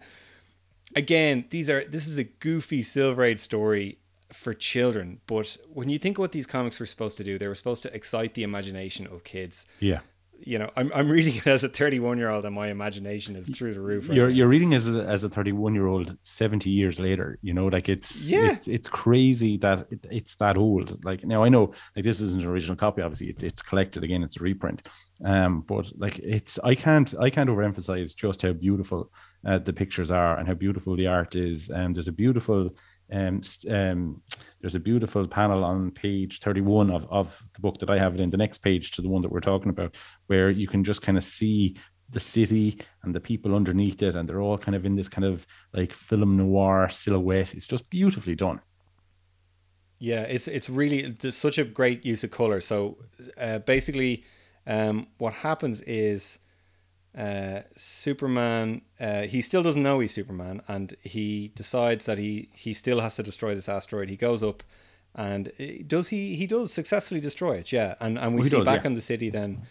again, 0.96 1.46
these 1.50 1.72
are 1.72 1.86
this 1.86 2.08
is 2.08 2.20
a 2.20 2.24
goofy 2.24 2.84
Silver 2.84 3.24
Age 3.24 3.40
story 3.40 3.98
for 4.34 4.54
children, 4.54 5.20
but 5.28 5.58
when 5.74 5.90
you 5.90 6.00
think 6.00 6.18
what 6.18 6.32
these 6.32 6.46
comics 6.46 6.80
were 6.80 6.86
supposed 6.86 7.18
to 7.18 7.24
do, 7.24 7.38
they 7.38 7.48
were 7.48 7.56
supposed 7.56 7.84
to 7.84 7.94
excite 7.94 8.34
the 8.34 8.44
imagination 8.44 9.08
of 9.08 9.24
kids. 9.24 9.66
Yeah. 9.80 10.00
You 10.44 10.58
know, 10.58 10.72
I'm, 10.76 10.92
I'm 10.96 11.08
reading 11.12 11.36
it 11.36 11.46
as 11.46 11.64
a 11.64 11.70
31 11.70 12.18
year 12.18 12.32
old, 12.32 12.46
and 12.46 12.56
my 12.56 12.70
imagination 12.70 13.36
is 13.36 13.48
through 13.50 13.76
the 13.76 13.82
roof. 13.82 14.10
Right 14.10 14.16
you're 14.16 14.28
now. 14.30 14.34
you're 14.34 14.48
reading 14.48 14.74
as 14.74 14.88
a, 14.90 15.04
as 15.04 15.24
a 15.24 15.30
31 15.30 15.76
year 15.76 15.86
old 15.86 16.18
70 16.24 16.68
years 16.68 17.00
later 17.00 17.38
you 17.44 17.54
know 17.54 17.68
like 17.68 17.88
it's 17.90 18.28
Yeah. 18.28 18.52
it's 18.54 18.68
it's 18.68 18.90
crazy 18.90 19.58
that 19.58 19.86
it, 19.92 20.00
it's 20.10 20.36
that 20.38 20.58
old 20.58 21.06
like 21.06 21.24
now 21.24 21.44
i 21.44 21.50
know 21.50 21.74
like 21.96 22.06
this 22.06 22.22
isn't 22.22 22.42
an 22.42 22.50
original 22.50 22.76
copy 22.76 23.04
obviously 23.04 23.30
it, 23.30 23.44
it's 23.44 23.62
collected 23.62 24.04
again 24.04 24.24
it's 24.24 24.38
a 24.38 24.44
reprint 24.44 24.88
um 25.24 25.62
but 25.62 25.92
like 25.98 26.18
it's 26.20 26.58
i 26.64 26.74
can't 26.74 27.14
i 27.20 27.30
can't 27.30 27.50
overemphasize 27.50 28.16
just 28.16 28.42
how 28.42 28.52
beautiful 28.54 29.12
uh, 29.46 29.60
the 29.60 29.74
pictures 29.74 30.10
are 30.10 30.38
and 30.40 30.48
how 30.48 30.56
beautiful 30.56 30.96
the 30.96 31.06
art 31.06 31.36
is 31.36 31.70
and 31.70 31.96
there's 31.96 32.08
a 32.08 32.12
beautiful 32.12 32.72
um, 33.12 33.42
um, 33.70 34.22
there's 34.62 34.76
a 34.76 34.80
beautiful 34.80 35.28
panel 35.28 35.64
on 35.64 35.92
page 35.92 36.40
31 36.40 36.92
of, 36.92 37.06
of 37.10 37.42
the 37.54 37.62
book 37.62 37.80
that 37.80 37.90
I 37.90 37.98
have 37.98 38.16
it 38.16 38.22
in 38.22 38.30
the 38.30 38.38
next 38.38 38.60
page 38.60 38.92
to 38.92 39.02
the 39.02 39.10
one 39.10 39.22
that 39.22 39.32
we're 39.32 39.40
talking 39.40 39.70
about, 39.70 39.96
where 40.28 40.50
you 40.50 40.68
can 40.68 40.84
just 40.84 41.02
kind 41.02 41.18
of 41.18 41.24
see 41.24 41.76
the 42.10 42.20
city 42.20 42.80
and 43.04 43.16
the 43.16 43.20
people 43.20 43.56
underneath 43.56 44.02
it, 44.02 44.16
and 44.16 44.28
they're 44.28 44.42
all 44.42 44.58
kind 44.58 44.76
of 44.76 44.86
in 44.86 44.96
this 44.96 45.10
kind 45.10 45.26
of 45.26 45.46
like 45.74 45.94
film 45.94 46.38
noir 46.38 46.90
silhouette. 46.90 47.54
It's 47.54 47.68
just 47.68 47.90
beautifully 47.90 48.36
done. 48.36 48.62
Yeah, 50.00 50.22
it's 50.22 50.48
it's 50.48 50.70
really 50.70 51.12
there's 51.12 51.38
such 51.38 51.58
a 51.58 51.64
great 51.64 52.06
use 52.06 52.24
of 52.24 52.32
color. 52.32 52.60
So 52.62 52.98
uh, 53.38 53.60
basically, 53.60 54.26
um, 54.66 55.08
what 55.18 55.34
happens 55.34 55.82
is 55.82 56.40
uh, 57.18 57.62
Superman 57.76 58.82
uh, 59.00 59.22
he 59.24 59.42
still 59.42 59.64
doesn't 59.64 59.84
know 59.84 60.00
he's 60.00 60.14
Superman, 60.14 60.62
and 60.68 60.96
he 61.04 61.52
decides 61.56 62.06
that 62.06 62.18
he 62.18 62.50
he 62.54 62.74
still 62.74 63.02
has 63.02 63.16
to 63.16 63.24
destroy 63.24 63.54
this 63.56 63.68
asteroid. 63.70 64.10
He 64.10 64.16
goes 64.18 64.42
up, 64.44 64.64
and 65.16 65.50
uh, 65.60 65.64
does 65.88 66.08
he 66.10 66.36
he 66.36 66.48
does 66.48 66.72
successfully 66.74 67.20
destroy 67.22 67.58
it? 67.58 67.72
Yeah, 67.72 67.96
and 68.00 68.18
and 68.18 68.34
we 68.34 68.42
Well, 68.42 68.50
see 68.50 68.58
does, 68.58 68.66
back 68.66 68.82
yeah. 68.84 68.88
in 68.88 68.96
the 68.96 69.02
city 69.02 69.30
then. 69.30 69.64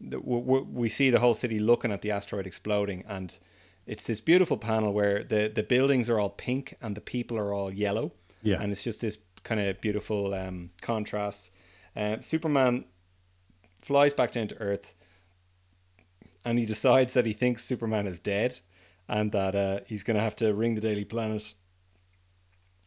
the- 0.00 0.18
w- 0.20 0.40
w- 0.44 0.66
We 0.72 0.88
see 0.88 1.10
the 1.10 1.18
whole 1.20 1.34
city 1.34 1.58
looking 1.58 1.92
at 1.92 2.02
the 2.02 2.10
asteroid 2.12 2.46
exploding, 2.46 3.04
and 3.08 3.38
it's 3.86 4.06
this 4.06 4.20
beautiful 4.20 4.56
panel 4.58 4.92
where 4.92 5.22
the 5.24 5.48
the 5.54 5.62
buildings 5.62 6.08
are 6.10 6.18
all 6.20 6.30
pink 6.30 6.74
and 6.80 6.94
the 6.96 7.00
people 7.00 7.36
are 7.38 7.52
all 7.54 7.72
yellow 7.72 8.12
Yeah. 8.42 8.60
and 8.62 8.72
it's 8.72 8.82
just 8.84 9.00
this 9.00 9.18
kind 9.44 9.60
of 9.60 9.80
beautiful 9.80 10.34
um, 10.34 10.70
contrast. 10.80 11.50
Uh, 11.96 12.16
Superman 12.20 12.84
flies 13.80 14.12
back 14.14 14.32
down 14.32 14.48
to 14.48 14.56
Earth, 14.60 14.94
and 16.48 16.58
he 16.58 16.64
decides 16.66 17.12
that 17.14 17.26
he 17.26 17.32
thinks 17.34 17.62
Superman 17.64 18.06
is 18.06 18.18
dead, 18.18 18.60
and 19.08 19.32
that 19.32 19.54
uh, 19.54 19.80
he's 19.86 20.02
going 20.02 20.16
to 20.16 20.22
have 20.22 20.36
to 20.36 20.54
ring 20.54 20.74
the 20.74 20.80
Daily 20.80 21.04
Planet 21.04 21.54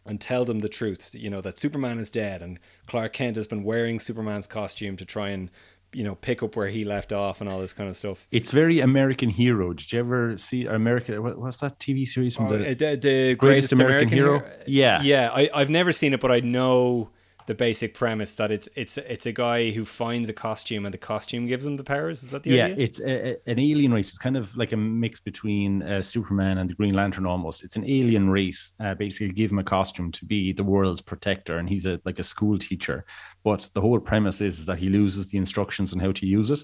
and 0.06 0.19
tell 0.19 0.45
them 0.45 0.60
the 0.60 0.69
truth. 0.69 1.12
You 1.13 1.30
know 1.30 1.41
that 1.41 1.60
Superman 1.60 2.00
is 2.00 2.10
dead, 2.10 2.41
and 2.41 2.60
Clark 2.88 3.13
Kent 3.13 3.36
has 3.38 3.47
been 3.47 3.63
wearing 3.63 4.00
Superman's 4.00 4.47
costume 4.47 4.97
to 4.97 5.06
try 5.06 5.30
and 5.30 5.50
you 5.93 6.04
know 6.04 6.15
pick 6.15 6.41
up 6.41 6.56
where 6.56 6.69
he 6.69 6.84
left 6.84 7.12
off 7.13 7.39
and 7.41 7.50
all 7.50 7.60
this 7.60 7.74
kind 7.74 7.89
of 7.89 7.95
stuff. 7.97 8.28
It's 8.32 8.52
very 8.52 8.80
American 8.80 9.30
Hero. 9.30 9.74
Did 9.74 9.91
you 9.93 10.00
ever 10.00 10.38
see 10.38 10.65
America? 10.65 11.21
What, 11.21 11.38
what's 11.38 11.58
that 11.58 11.78
TV 11.80 12.08
series 12.08 12.36
from 12.36 12.47
Oh, 12.47 12.58
the? 12.58 12.71
uh, 12.71 12.74
the, 12.74 12.95
the 12.95 13.36
greatest, 13.36 13.74
American, 13.74 14.10
hero. 14.10 14.41
Yeah. 14.65 15.02
yeah. 15.04 15.30
I, 15.34 15.50
I've 15.54 15.69
never 15.69 15.91
seen 15.91 16.13
it, 16.13 16.19
but 16.19 16.32
I 16.32 16.39
know 16.39 17.10
the 17.52 17.56
basic 17.56 17.94
premise 17.94 18.36
that 18.36 18.50
it's 18.50 18.70
it's 18.76 18.98
it's 18.98 19.26
a 19.26 19.32
guy 19.34 19.72
who 19.72 19.84
finds 19.84 20.30
a 20.30 20.34
costume 20.34 20.86
and 20.86 20.94
the 20.94 20.98
costume 20.98 21.48
gives 21.48 21.66
him 21.66 21.76
the 21.76 21.84
powers. 21.84 22.24
Is 22.24 22.30
that 22.30 22.44
the 22.44 22.52
yeah, 22.52 22.68
idea? 22.68 22.86
it's 22.86 23.00
a, 23.02 23.32
a- 23.32 23.38
an 23.46 23.60
alien 23.60 23.92
race. 23.94 24.08
It's 24.08 24.18
kind 24.18 24.38
of 24.38 24.56
like 24.56 24.72
a 24.72 24.78
mix 24.78 25.20
between 25.20 25.84
uh, 25.84 26.02
Superman 26.02 26.60
and 26.60 26.70
the 26.70 26.76
Green 26.76 26.94
Lantern 26.94 27.26
almost. 27.26 27.62
It's 27.66 27.76
an 27.76 27.84
alien 27.84 28.30
race. 28.30 28.72
Uh, 28.80 28.94
basically, 28.94 29.34
give 29.34 29.52
him 29.52 29.60
a 29.60 29.66
costume 29.66 30.14
to 30.14 30.24
be 30.24 30.54
the 30.54 30.64
world's 30.64 31.02
protector, 31.02 31.58
and 31.58 31.68
he's 31.68 31.86
a 31.86 32.00
like 32.06 32.20
a 32.20 32.24
school 32.24 32.58
teacher. 32.58 33.04
But 33.44 33.70
the 33.74 33.82
whole 33.82 34.00
premise 34.00 34.40
is, 34.40 34.60
is 34.60 34.66
that 34.68 34.80
he 34.80 34.88
loses 34.88 35.28
the 35.28 35.38
instructions 35.38 35.92
on 35.92 36.00
how 36.00 36.14
to 36.14 36.26
use 36.26 36.50
it. 36.52 36.64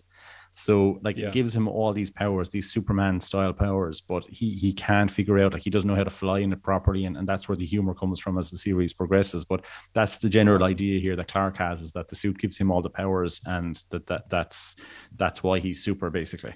So 0.59 0.99
like 1.03 1.17
Yeah. 1.17 1.27
it 1.27 1.33
gives 1.33 1.55
him 1.55 1.67
all 1.67 1.93
these 1.93 2.09
powers, 2.09 2.49
these 2.49 2.71
Superman 2.71 3.21
style 3.21 3.53
powers, 3.53 4.01
but 4.01 4.25
he 4.25 4.53
he 4.55 4.73
can't 4.73 5.11
figure 5.11 5.37
out 5.37 5.53
like 5.53 5.61
he 5.61 5.69
doesn't 5.69 5.87
know 5.87 5.95
how 5.95 6.03
to 6.03 6.09
fly 6.09 6.39
in 6.39 6.51
it 6.51 6.63
properly, 6.63 7.05
and, 7.05 7.15
and 7.15 7.27
that's 7.27 7.47
where 7.47 7.55
the 7.55 7.63
humor 7.65 7.93
comes 7.93 8.19
from 8.19 8.39
as 8.39 8.49
the 8.49 8.57
series 8.57 8.91
progresses. 8.91 9.45
But 9.45 9.65
that's 9.93 10.17
the 10.17 10.29
general 10.29 10.63
idea 10.63 10.99
here 10.99 11.15
that 11.15 11.27
Clark 11.27 11.57
has 11.57 11.83
is 11.83 11.91
that 11.91 12.07
the 12.07 12.15
suit 12.15 12.39
gives 12.39 12.57
him 12.57 12.71
all 12.71 12.81
the 12.81 12.89
powers, 12.89 13.39
and 13.45 13.79
that 13.91 14.07
that 14.07 14.29
that's 14.31 14.75
that's 15.15 15.43
why 15.43 15.59
he's 15.59 15.83
super 15.83 16.09
basically. 16.09 16.55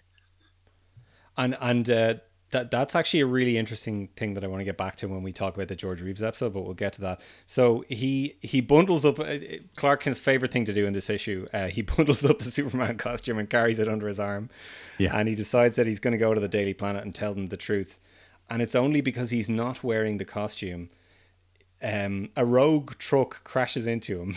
and 1.37 1.55
and 1.61 1.89
uh, 1.89 2.15
that 2.51 2.69
that's 2.71 2.95
actually 2.95 3.21
a 3.21 3.25
really 3.25 3.57
interesting 3.57 4.09
thing 4.15 4.33
that 4.33 4.43
I 4.43 4.47
want 4.47 4.59
to 4.61 4.65
get 4.65 4.77
back 4.77 4.95
to 4.97 5.07
when 5.07 5.23
we 5.23 5.31
talk 5.31 5.55
about 5.55 5.67
the 5.69 5.75
George 5.75 6.01
Reeves 6.01 6.21
episode, 6.21 6.53
but 6.53 6.63
we'll 6.63 6.73
get 6.73 6.93
to 6.93 7.01
that. 7.01 7.21
So 7.45 7.83
he 7.89 8.35
he 8.41 8.61
bundles 8.61 9.05
up 9.05 9.19
uh, 9.19 9.37
Clark 9.75 10.03
Kent's 10.03 10.19
favorite 10.19 10.51
thing 10.51 10.65
to 10.65 10.73
do 10.73 10.85
in 10.85 10.93
this 10.93 11.09
issue. 11.09 11.47
Uh, 11.53 11.67
he 11.67 11.81
bundles 11.95 12.23
up 12.25 12.39
the 12.39 12.51
Superman 12.51 12.97
costume 12.97 13.37
and 13.39 13.49
carries 13.49 13.79
it 13.79 13.87
under 13.87 14.07
his 14.07 14.19
arm, 14.19 14.49
Yeah. 14.97 15.17
and 15.17 15.27
he 15.29 15.35
decides 15.35 15.75
that 15.77 15.87
he's 15.87 15.99
going 15.99 16.11
to 16.13 16.17
go 16.17 16.33
to 16.33 16.39
the 16.41 16.47
Daily 16.49 16.73
Planet 16.73 17.03
and 17.03 17.15
tell 17.15 17.33
them 17.33 17.47
the 17.49 17.57
truth. 17.57 17.99
And 18.49 18.61
it's 18.61 18.75
only 18.75 18.99
because 19.01 19.29
he's 19.29 19.49
not 19.49 19.81
wearing 19.83 20.17
the 20.17 20.25
costume. 20.25 20.89
Um, 21.83 22.29
a 22.35 22.45
rogue 22.45 22.97
truck 22.99 23.43
crashes 23.43 23.87
into 23.87 24.19
him, 24.21 24.35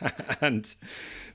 and 0.40 0.64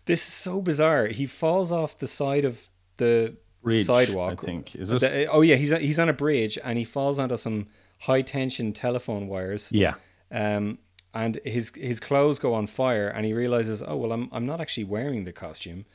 this 0.06 0.26
is 0.28 0.34
so 0.34 0.62
bizarre. 0.62 1.08
He 1.08 1.26
falls 1.26 1.72
off 1.72 1.98
the 1.98 2.08
side 2.08 2.46
of 2.46 2.70
the 2.98 3.36
Bridge, 3.62 3.86
sidewalk. 3.86 4.42
I 4.42 4.46
think. 4.46 4.76
Is 4.76 4.92
it? 4.92 5.00
The- 5.00 5.28
oh 5.28 5.42
yeah, 5.42 5.56
he's 5.56 5.72
he's 5.78 6.00
on 6.00 6.10
a 6.10 6.14
bridge 6.14 6.58
and 6.64 6.78
he 6.78 6.84
falls 6.84 7.20
onto 7.20 7.38
some 7.38 7.68
high 8.00 8.22
tension 8.22 8.74
telephone 8.74 9.28
wires. 9.28 9.70
Yeah. 9.72 9.96
Um, 10.32 10.80
and 11.14 11.40
his 11.44 11.72
his 11.76 12.00
clothes 12.00 12.40
go 12.40 12.54
on 12.54 12.68
fire, 12.68 13.08
and 13.08 13.26
he 13.26 13.34
realizes, 13.34 13.82
oh 13.86 13.98
well, 13.98 14.12
I'm 14.12 14.30
I'm 14.32 14.46
not 14.46 14.62
actually 14.62 14.86
wearing 14.86 15.24
the 15.24 15.34
costume. 15.34 15.86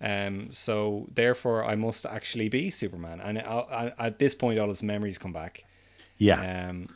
Um, 0.00 0.48
so 0.50 1.06
therefore, 1.14 1.64
I 1.64 1.76
must 1.76 2.04
actually 2.04 2.48
be 2.48 2.70
Superman. 2.70 3.20
And 3.20 3.38
I, 3.38 3.92
I, 3.98 4.06
at 4.06 4.18
this 4.18 4.34
point, 4.34 4.58
all 4.58 4.68
his 4.68 4.82
memories 4.82 5.16
come 5.16 5.32
back. 5.32 5.64
Yeah. 6.18 6.68
Um, 6.68 6.88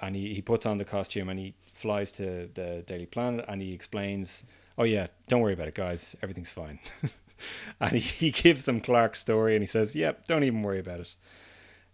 and 0.00 0.16
he, 0.16 0.34
he 0.34 0.42
puts 0.42 0.64
on 0.64 0.78
the 0.78 0.84
costume 0.84 1.28
and 1.28 1.38
he 1.38 1.54
flies 1.72 2.12
to 2.12 2.48
the 2.54 2.82
Daily 2.86 3.06
Planet 3.06 3.44
and 3.48 3.60
he 3.60 3.72
explains, 3.72 4.44
oh 4.78 4.84
yeah, 4.84 5.08
don't 5.28 5.40
worry 5.40 5.52
about 5.52 5.68
it, 5.68 5.74
guys. 5.74 6.16
Everything's 6.22 6.50
fine. 6.50 6.78
and 7.80 7.92
he, 7.92 8.00
he 8.00 8.30
gives 8.30 8.64
them 8.64 8.80
Clark's 8.80 9.20
story 9.20 9.54
and 9.54 9.62
he 9.62 9.66
says, 9.66 9.94
yep, 9.94 10.26
don't 10.26 10.44
even 10.44 10.62
worry 10.62 10.78
about 10.78 11.00
it. 11.00 11.16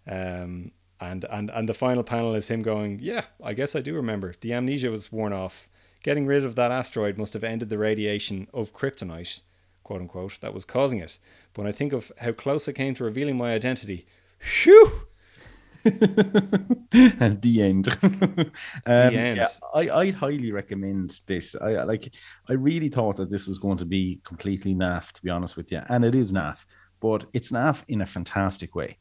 Um, 0.06 0.72
and, 1.00 1.24
and, 1.24 1.50
and 1.50 1.68
the 1.68 1.74
final 1.74 2.02
panel 2.02 2.34
is 2.34 2.48
him 2.48 2.62
going, 2.62 3.00
yeah, 3.02 3.24
I 3.42 3.54
guess 3.54 3.74
I 3.74 3.80
do 3.80 3.94
remember. 3.94 4.34
The 4.40 4.52
amnesia 4.52 4.90
was 4.90 5.10
worn 5.10 5.32
off. 5.32 5.68
Getting 6.02 6.26
rid 6.26 6.44
of 6.44 6.54
that 6.56 6.70
asteroid 6.70 7.18
must 7.18 7.32
have 7.32 7.44
ended 7.44 7.70
the 7.70 7.78
radiation 7.78 8.48
of 8.52 8.72
kryptonite, 8.72 9.40
quote 9.82 10.00
unquote, 10.00 10.38
that 10.40 10.54
was 10.54 10.64
causing 10.64 10.98
it. 10.98 11.18
But 11.52 11.62
when 11.62 11.68
I 11.68 11.72
think 11.72 11.92
of 11.92 12.10
how 12.18 12.32
close 12.32 12.68
I 12.68 12.72
came 12.72 12.94
to 12.96 13.04
revealing 13.04 13.36
my 13.36 13.52
identity, 13.52 14.06
whew! 14.64 15.06
At 15.84 17.42
the 17.42 17.62
end. 17.62 17.88
um, 18.02 18.50
end. 18.86 19.36
Yeah, 19.36 19.48
I, 19.74 19.90
I 19.90 20.10
highly 20.10 20.52
recommend 20.52 21.20
this. 21.26 21.56
I 21.60 21.82
like. 21.84 22.14
I 22.48 22.52
really 22.52 22.88
thought 22.88 23.16
that 23.16 23.30
this 23.30 23.46
was 23.46 23.58
going 23.58 23.78
to 23.78 23.84
be 23.84 24.20
completely 24.24 24.74
naff, 24.74 25.12
to 25.12 25.22
be 25.22 25.30
honest 25.30 25.56
with 25.56 25.72
you, 25.72 25.82
and 25.88 26.04
it 26.04 26.14
is 26.14 26.32
naff, 26.32 26.64
but 27.00 27.24
it's 27.32 27.50
naff 27.50 27.84
in 27.88 28.02
a 28.02 28.06
fantastic 28.06 28.74
way. 28.74 28.98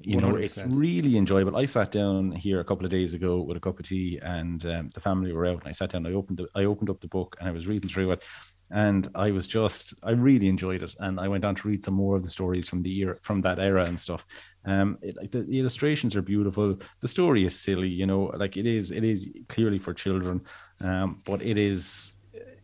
You 0.00 0.20
know, 0.20 0.36
it's 0.36 0.58
really 0.58 1.16
enjoyable. 1.16 1.56
I 1.56 1.66
sat 1.66 1.92
down 1.92 2.32
here 2.32 2.60
a 2.60 2.64
couple 2.64 2.84
of 2.84 2.90
days 2.90 3.14
ago 3.14 3.42
with 3.42 3.56
a 3.56 3.60
cup 3.60 3.78
of 3.78 3.86
tea, 3.86 4.18
and 4.22 4.64
um, 4.66 4.90
the 4.94 5.00
family 5.00 5.32
were 5.32 5.46
out, 5.46 5.60
and 5.60 5.68
I 5.68 5.72
sat 5.72 5.90
down. 5.90 6.06
I 6.06 6.12
opened 6.12 6.38
the, 6.38 6.48
I 6.54 6.64
opened 6.64 6.90
up 6.90 7.00
the 7.00 7.08
book, 7.08 7.36
and 7.38 7.48
I 7.48 7.52
was 7.52 7.68
reading 7.68 7.90
through 7.90 8.12
it, 8.12 8.24
and 8.72 9.08
I 9.14 9.30
was 9.30 9.46
just 9.46 9.94
I 10.02 10.12
really 10.12 10.48
enjoyed 10.48 10.82
it, 10.82 10.94
and 10.98 11.20
I 11.20 11.28
went 11.28 11.44
on 11.44 11.54
to 11.56 11.68
read 11.68 11.84
some 11.84 11.94
more 11.94 12.16
of 12.16 12.22
the 12.22 12.30
stories 12.30 12.68
from 12.68 12.82
the 12.82 12.90
year 12.90 13.18
from 13.22 13.42
that 13.42 13.58
era 13.58 13.84
and 13.84 14.00
stuff. 14.00 14.26
Um, 14.64 14.98
it, 15.02 15.16
like 15.16 15.30
the, 15.30 15.42
the 15.42 15.60
illustrations 15.60 16.16
are 16.16 16.22
beautiful. 16.22 16.78
The 17.00 17.08
story 17.08 17.44
is 17.44 17.58
silly, 17.58 17.88
you 17.88 18.06
know, 18.06 18.32
like 18.36 18.56
it 18.56 18.66
is. 18.66 18.90
It 18.90 19.04
is 19.04 19.28
clearly 19.48 19.78
for 19.78 19.92
children, 19.92 20.40
um, 20.80 21.18
but 21.26 21.42
it 21.42 21.58
is. 21.58 22.12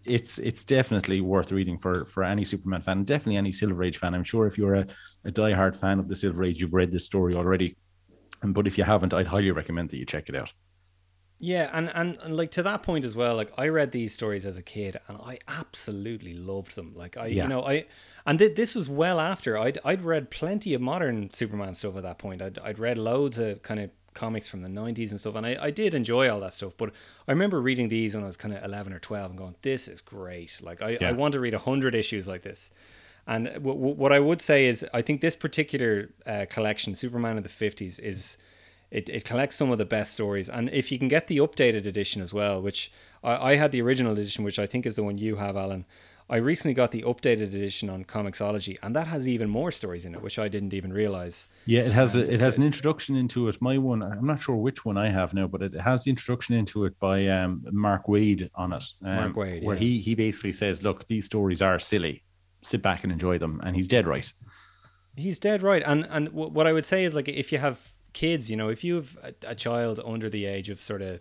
It's 0.05 0.38
it's 0.38 0.64
definitely 0.64 1.21
worth 1.21 1.53
reading 1.53 1.77
for 1.77 2.07
for 2.07 2.25
any 2.25 2.44
Superman 2.44 2.81
fan, 2.81 3.05
definitely 3.05 3.37
any 3.37 3.53
Silver 3.53 3.85
Age 3.85 3.99
fan. 3.99 4.14
I'm 4.14 4.25
sure 4.25 4.47
if 4.47 4.57
you're 4.57 4.77
a, 4.77 4.87
a 5.27 5.31
diehard 5.31 5.77
fan 5.77 5.99
of 5.99 6.09
the 6.09 6.16
Silver 6.16 6.44
Age, 6.44 6.61
you've 6.61 6.75
read 6.75 6.90
this 6.90 7.05
story 7.05 7.35
already. 7.35 7.77
But 8.42 8.66
if 8.66 8.79
you 8.79 8.85
haven't, 8.85 9.12
I'd 9.12 9.27
highly 9.27 9.51
recommend 9.51 9.90
that 9.90 9.99
you 9.99 10.07
check 10.07 10.29
it 10.31 10.37
out. 10.37 10.53
Yeah, 11.40 11.70
and, 11.72 11.90
and 11.94 12.18
and 12.22 12.37
like 12.37 12.51
to 12.53 12.62
that 12.64 12.83
point 12.83 13.05
as 13.05 13.14
well, 13.14 13.37
like 13.37 13.53
I 13.57 13.68
read 13.68 13.92
these 13.92 14.12
stories 14.12 14.44
as 14.44 14.57
a 14.57 14.62
kid 14.62 14.96
and 15.07 15.18
I 15.18 15.38
absolutely 15.46 16.35
loved 16.35 16.74
them. 16.74 16.92
Like 16.96 17.16
I 17.16 17.27
Yeah. 17.29 17.44
you 17.44 17.48
know, 17.48 17.62
I 17.64 17.87
and 18.27 18.38
th- 18.40 18.57
this 18.57 18.74
was 18.74 18.88
well 18.88 19.20
after 19.20 19.57
I'd 19.57 19.79
I'd 19.85 20.03
read 20.03 20.31
plenty 20.31 20.74
of 20.74 20.81
modern 20.81 21.33
Superman 21.33 21.74
stuff 21.77 21.96
at 21.96 22.03
that 22.03 22.18
point. 22.18 22.42
I'd 22.42 22.59
I'd 22.59 22.79
read 22.81 22.98
loads 22.98 23.38
of 23.38 23.62
kind 23.62 23.79
of 23.81 23.90
comics 24.14 24.48
from 24.48 24.62
the 24.62 24.68
90s 24.68 25.11
and 25.12 25.20
stuff 25.20 25.37
and 25.37 25.46
I, 25.46 25.57
I 25.61 25.70
did 25.70 25.94
enjoy 25.94 26.29
all 26.29 26.40
that 26.40 26.53
stuff, 26.55 26.72
but 26.77 26.90
I 27.29 27.31
remember 27.31 27.61
reading 27.61 27.87
these 27.88 28.16
when 28.16 28.24
I 28.24 28.27
was 28.27 28.37
kind 28.37 28.53
of 28.53 28.64
11 28.64 28.92
or 28.92 28.98
12 28.98 29.31
and 29.31 29.38
going 29.38 29.55
this 29.62 29.87
is 29.87 30.01
great. 30.01 30.59
Like 30.61 30.83
I, 30.83 30.98
Yeah. 31.01 31.11
I 31.11 31.12
want 31.12 31.35
to 31.35 31.40
read 31.40 31.55
100 31.55 31.94
issues 31.94 32.27
like 32.27 32.42
this. 32.42 32.72
And 33.29 33.44
w- 33.46 33.74
w- 33.77 33.94
what 33.94 34.12
I 34.12 34.18
would 34.18 34.40
say 34.40 34.66
is, 34.66 34.85
I 34.92 35.03
think 35.03 35.20
this 35.20 35.37
particular 35.37 36.09
uh, 36.27 36.46
collection, 36.48 36.94
Superman 36.96 37.37
of 37.37 37.42
the 37.44 37.48
50s, 37.51 38.01
is 38.01 38.38
it, 38.90 39.09
it 39.09 39.24
collects 39.24 39.57
some 39.57 39.70
of 39.70 39.79
the 39.79 39.85
best 39.85 40.12
stories. 40.12 40.48
And 40.48 40.70
if 40.70 40.90
you 40.90 40.98
can 40.98 41.09
get 41.09 41.27
the 41.27 41.38
updated 41.38 41.87
edition 41.87 42.22
as 42.22 42.33
well, 42.33 42.61
which 42.61 42.90
I, 43.22 43.53
I 43.53 43.57
had 43.57 43.72
the 43.72 43.83
original 43.83 44.12
edition, 44.12 44.44
which 44.44 44.59
I 44.59 44.66
think 44.66 44.87
is 44.87 44.96
the 44.96 45.03
one 45.03 45.18
you 45.18 45.37
have, 45.37 45.57
Alan. 45.57 45.85
I 46.31 46.37
recently 46.37 46.74
got 46.74 46.90
the 46.90 47.03
updated 47.03 47.55
edition 47.55 47.88
on 47.88 48.05
Comixology, 48.05 48.77
and 48.83 48.94
that 48.94 49.07
has 49.07 49.27
even 49.27 49.48
more 49.48 49.72
stories 49.72 50.05
in 50.05 50.14
it, 50.14 50.20
which 50.20 50.38
I 50.38 50.48
didn't 50.48 50.74
even 50.74 50.92
realize. 50.92 51.48
Yeah, 51.64 51.81
it 51.81 51.92
has 51.92 52.16
a, 52.16 52.31
it 52.31 52.38
has 52.38 52.59
an 52.59 52.64
introduction 52.64 53.16
into 53.16 53.48
it. 53.48 53.62
My 53.62 53.79
one, 53.79 54.03
I'm 54.03 54.27
not 54.27 54.38
sure 54.38 54.57
which 54.57 54.85
one 54.85 54.98
I 54.98 55.09
have 55.09 55.33
now, 55.33 55.46
but 55.46 55.62
it 55.62 55.72
has 55.81 56.05
the 56.05 56.11
introduction 56.11 56.55
into 56.55 56.85
it 56.85 56.98
by 56.98 57.27
um, 57.29 57.64
Mark 57.70 58.09
Waid 58.09 58.51
on 58.55 58.74
it. 58.74 58.85
Um, 59.03 59.14
Mark 59.14 59.35
Waid, 59.37 59.62
where 59.62 59.77
yeah. 59.77 59.81
he 59.81 60.01
he 60.01 60.14
basically 60.14 60.53
says, 60.53 60.83
"Look, 60.83 61.09
these 61.09 61.24
stories 61.24 61.62
are 61.62 61.79
silly. 61.79 62.24
Sit 62.62 62.83
back 62.83 63.05
and 63.05 63.12
enjoy 63.12 63.38
them," 63.38 63.62
and 63.64 63.74
he's 63.74 63.88
dead 63.88 64.07
right. 64.07 64.31
He's 65.16 65.38
dead 65.38 65.62
right. 65.62 65.83
And 65.87 66.07
and 66.11 66.29
what 66.35 66.66
I 66.66 66.74
would 66.74 66.85
say 66.85 67.05
is 67.05 67.14
like 67.14 67.29
if 67.29 67.53
you 67.53 67.59
have 67.59 67.94
kids, 68.12 68.51
you 68.51 68.57
know, 68.57 68.68
if 68.68 68.85
you 68.85 68.97
have 68.97 69.18
a, 69.23 69.35
a 69.49 69.55
child 69.55 70.01
under 70.05 70.29
the 70.29 70.47
age 70.47 70.71
of 70.71 70.81
sort 70.81 71.03
of 71.03 71.21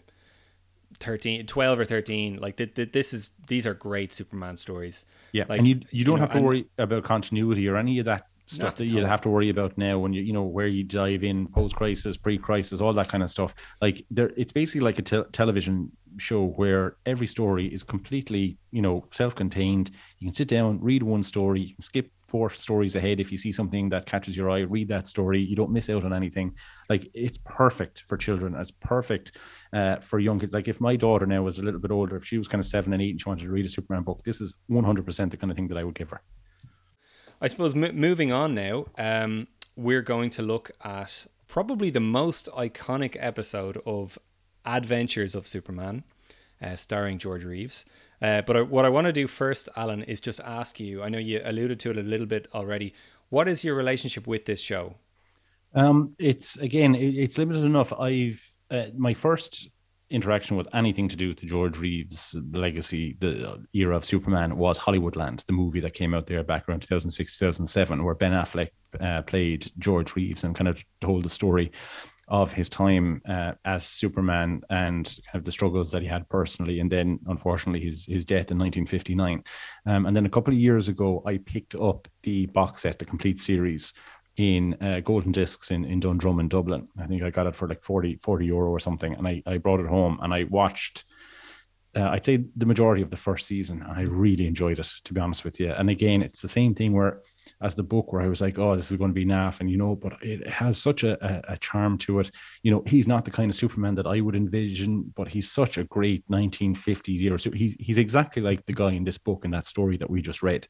13, 1.00 1.45
12 1.45 1.80
or 1.80 1.86
13, 1.86 2.38
like 2.38 2.58
th- 2.58 2.73
th- 2.73 2.91
this 2.91 3.13
is 3.13 3.30
these 3.47 3.67
are 3.67 3.73
great 3.73 4.13
Superman 4.13 4.58
stories. 4.58 5.06
Yeah, 5.32 5.45
Like, 5.47 5.60
and 5.60 5.67
you 5.67 5.82
you 5.91 6.04
don't 6.04 6.15
know, 6.15 6.21
have 6.21 6.32
to 6.32 6.41
worry 6.41 6.67
about 6.78 7.04
continuity 7.04 7.67
or 7.67 7.78
any 7.78 8.00
of 8.00 8.06
that 8.06 8.23
stuff 8.47 8.76
that 8.76 8.89
you 8.89 9.06
have 9.06 9.21
to 9.21 9.30
worry 9.30 9.50
about 9.50 9.78
now 9.78 10.00
when 10.00 10.13
you 10.13 10.21
you 10.21 10.32
know 10.34 10.43
where 10.43 10.67
you 10.67 10.84
dive 10.84 11.23
in 11.23 11.47
post 11.47 11.76
crisis, 11.76 12.17
pre 12.17 12.38
crisis, 12.38 12.82
all 12.82 12.93
that 12.93 13.10
kind 13.10 13.23
of 13.23 13.30
stuff. 13.30 13.54
Like 13.82 14.06
there, 14.10 14.32
it's 14.38 14.54
basically 14.54 14.82
like 14.82 15.00
a 15.00 15.02
te- 15.02 15.30
television 15.32 15.91
show 16.17 16.45
where 16.45 16.95
every 17.06 17.28
story 17.28 17.67
is 17.67 17.84
completely 17.84 18.58
you 18.71 18.82
know 18.82 19.06
self 19.12 19.36
contained. 19.36 19.91
You 20.19 20.28
can 20.28 20.34
sit 20.34 20.47
down, 20.47 20.80
read 20.82 21.04
one 21.04 21.23
story, 21.23 21.62
you 21.62 21.76
can 21.76 21.82
skip 21.82 22.10
four 22.27 22.49
stories 22.49 22.95
ahead 22.95 23.19
if 23.19 23.31
you 23.31 23.37
see 23.37 23.51
something 23.51 23.89
that 23.89 24.05
catches 24.05 24.35
your 24.35 24.49
eye. 24.49 24.59
Read 24.61 24.89
that 24.89 25.07
story. 25.07 25.41
You 25.41 25.55
don't 25.55 25.71
miss 25.71 25.89
out 25.89 26.03
on 26.03 26.13
anything. 26.13 26.55
Like 26.89 27.09
it's 27.13 27.37
perfect 27.45 28.03
for 28.07 28.17
children. 28.17 28.55
It's 28.55 28.71
perfect 28.71 29.37
uh, 29.73 29.97
for 29.97 30.19
young 30.19 30.39
kids. 30.39 30.53
Like 30.53 30.67
if 30.67 30.81
my 30.81 30.95
daughter 30.95 31.25
now 31.25 31.41
was 31.43 31.59
a 31.59 31.63
little 31.63 31.79
bit 31.79 31.91
older, 31.91 32.15
if 32.17 32.25
she 32.25 32.37
was 32.37 32.47
kind 32.47 32.59
of 32.59 32.65
seven 32.65 32.93
and 32.93 33.01
eight 33.01 33.11
and 33.11 33.21
she 33.21 33.29
wanted 33.29 33.45
to 33.45 33.51
read 33.51 33.65
a 33.65 33.69
Superman 33.69 34.03
book, 34.03 34.23
this 34.25 34.41
is 34.41 34.55
one 34.67 34.83
hundred 34.83 35.05
percent 35.05 35.31
the 35.31 35.37
kind 35.37 35.51
of 35.51 35.55
thing 35.55 35.69
that 35.69 35.77
I 35.77 35.83
would 35.83 35.95
give 35.95 36.09
her. 36.09 36.21
I 37.39 37.47
suppose 37.47 37.75
m- 37.75 37.95
moving 37.95 38.31
on 38.31 38.55
now, 38.55 38.87
um, 38.97 39.47
we're 39.75 40.01
going 40.01 40.29
to 40.31 40.41
look 40.41 40.71
at 40.83 41.27
probably 41.47 41.89
the 41.89 41.99
most 41.99 42.49
iconic 42.57 43.15
episode 43.19 43.81
of 43.85 44.17
Adventures 44.65 45.33
of 45.33 45.47
Superman, 45.47 46.03
uh, 46.61 46.75
starring 46.75 47.19
George 47.19 47.45
Reeves. 47.45 47.85
Uh, 48.21 48.41
but 48.41 48.58
I, 48.58 48.62
what 48.62 48.86
I 48.86 48.89
want 48.89 49.06
to 49.06 49.13
do 49.13 49.27
first, 49.27 49.69
Alan, 49.75 50.03
is 50.03 50.19
just 50.19 50.39
ask 50.41 50.80
you. 50.80 51.03
I 51.03 51.10
know 51.10 51.19
you 51.19 51.41
alluded 51.43 51.80
to 51.82 51.91
it 51.91 51.97
a 51.97 52.03
little 52.03 52.25
bit 52.25 52.47
already. 52.53 52.93
What 53.30 53.47
is 53.47 53.63
your 53.63 53.75
relationship 53.75 54.25
with 54.25 54.45
this 54.45 54.60
show? 54.60 54.95
Um, 55.75 56.15
it's 56.17 56.58
again, 56.58 56.95
it, 56.95 57.15
it's 57.15 57.38
limited 57.38 57.63
enough. 57.63 57.93
I've 57.93 58.51
uh, 58.71 58.86
my 58.95 59.13
first 59.13 59.69
interaction 60.10 60.56
with 60.56 60.67
anything 60.73 61.08
to 61.10 61.15
do 61.15 61.27
with 61.27 61.38
the 61.38 61.45
George 61.45 61.77
Reeves 61.77 62.36
legacy, 62.51 63.17
the 63.19 63.62
era 63.73 63.95
of 63.95 64.06
Superman, 64.06 64.58
was 64.58 64.80
Hollywoodland, 64.80 65.45
the 65.45 65.53
movie 65.53 65.82
that 65.82 65.93
came 65.93 66.13
out 66.13 66.27
there 66.27 66.43
back 66.43 66.67
around 66.67 66.82
2006, 66.82 67.38
2007, 67.38 68.03
where 68.03 68.15
Ben 68.15 68.32
Affleck 68.32 68.69
uh, 69.01 69.21
played 69.23 69.69
George 69.77 70.15
Reeves 70.15 70.43
and 70.43 70.56
kind 70.56 70.69
of 70.69 70.84
told 71.01 71.23
the 71.23 71.30
story 71.30 71.71
of 72.27 72.51
his 72.51 72.69
time 72.69 73.21
uh, 73.27 73.53
as 73.63 73.85
Superman 73.85 74.61
and 74.69 75.05
kind 75.05 75.35
of 75.35 75.43
the 75.43 75.51
struggles 75.51 75.91
that 75.91 76.01
he 76.01 76.07
had 76.07 76.27
personally, 76.29 76.79
and 76.79 76.91
then 76.91 77.19
unfortunately 77.27 77.81
his 77.81 78.05
his 78.05 78.25
death 78.25 78.51
in 78.51 78.57
1959. 78.57 79.43
Um, 79.85 80.05
and 80.05 80.15
then 80.15 80.25
a 80.25 80.29
couple 80.29 80.53
of 80.53 80.59
years 80.59 80.87
ago, 80.87 81.23
I 81.25 81.37
picked 81.37 81.75
up 81.75 82.07
the 82.23 82.47
box 82.47 82.81
set, 82.81 82.99
the 82.99 83.05
complete 83.05 83.39
series 83.39 83.93
in 84.37 84.75
uh, 84.81 84.99
golden 84.99 85.31
discs 85.31 85.71
in, 85.71 85.83
in 85.83 85.99
Dundrum 85.99 86.39
in 86.39 86.47
Dublin. 86.47 86.87
I 86.99 87.07
think 87.07 87.23
I 87.23 87.31
got 87.31 87.47
it 87.47 87.55
for 87.55 87.67
like 87.67 87.83
40, 87.83 88.17
40 88.17 88.45
euro 88.45 88.69
or 88.69 88.79
something. 88.79 89.13
And 89.13 89.27
I, 89.27 89.41
I 89.45 89.57
brought 89.57 89.79
it 89.79 89.87
home 89.87 90.19
and 90.21 90.33
I 90.33 90.43
watched, 90.43 91.05
uh, 91.97 92.10
I'd 92.12 92.25
say 92.25 92.43
the 92.55 92.65
majority 92.65 93.01
of 93.01 93.10
the 93.10 93.17
first 93.17 93.47
season. 93.47 93.83
I 93.83 94.01
really 94.01 94.45
enjoyed 94.45 94.77
it, 94.77 94.88
to 95.05 95.13
be 95.13 95.21
honest 95.21 95.43
with 95.43 95.60
you. 95.60 95.71
And 95.71 95.89
again, 95.89 96.21
it's 96.21 96.41
the 96.41 96.47
same 96.47 96.75
thing 96.75 96.93
where, 96.93 97.21
as 97.62 97.73
the 97.73 97.83
book, 97.83 98.13
where 98.13 98.21
I 98.21 98.27
was 98.27 98.39
like, 98.39 98.60
oh, 98.60 98.75
this 98.75 98.91
is 98.91 98.97
going 98.97 99.10
to 99.10 99.15
be 99.15 99.25
naff. 99.25 99.62
And, 99.62 99.71
you 99.71 99.77
know, 99.77 99.95
but 99.95 100.21
it 100.21 100.47
has 100.47 100.77
such 100.77 101.03
a, 101.03 101.17
a, 101.25 101.53
a 101.53 101.57
charm 101.57 101.97
to 101.99 102.19
it. 102.19 102.29
You 102.62 102.71
know, 102.71 102.83
he's 102.86 103.07
not 103.07 103.25
the 103.25 103.31
kind 103.31 103.49
of 103.49 103.55
Superman 103.55 103.95
that 103.95 104.05
I 104.05 104.21
would 104.21 104.36
envision, 104.36 105.12
but 105.15 105.29
he's 105.29 105.49
such 105.49 105.77
a 105.79 105.86
great 105.86 106.23
1950s 106.29 107.21
era. 107.21 107.39
So 107.39 107.49
he's, 107.51 107.75
he's 107.79 107.97
exactly 107.97 108.43
like 108.43 108.65
the 108.65 108.73
guy 108.73 108.91
in 108.91 109.03
this 109.03 109.17
book 109.17 109.43
and 109.43 109.53
that 109.55 109.65
story 109.65 109.97
that 109.97 110.10
we 110.10 110.21
just 110.21 110.43
read. 110.43 110.67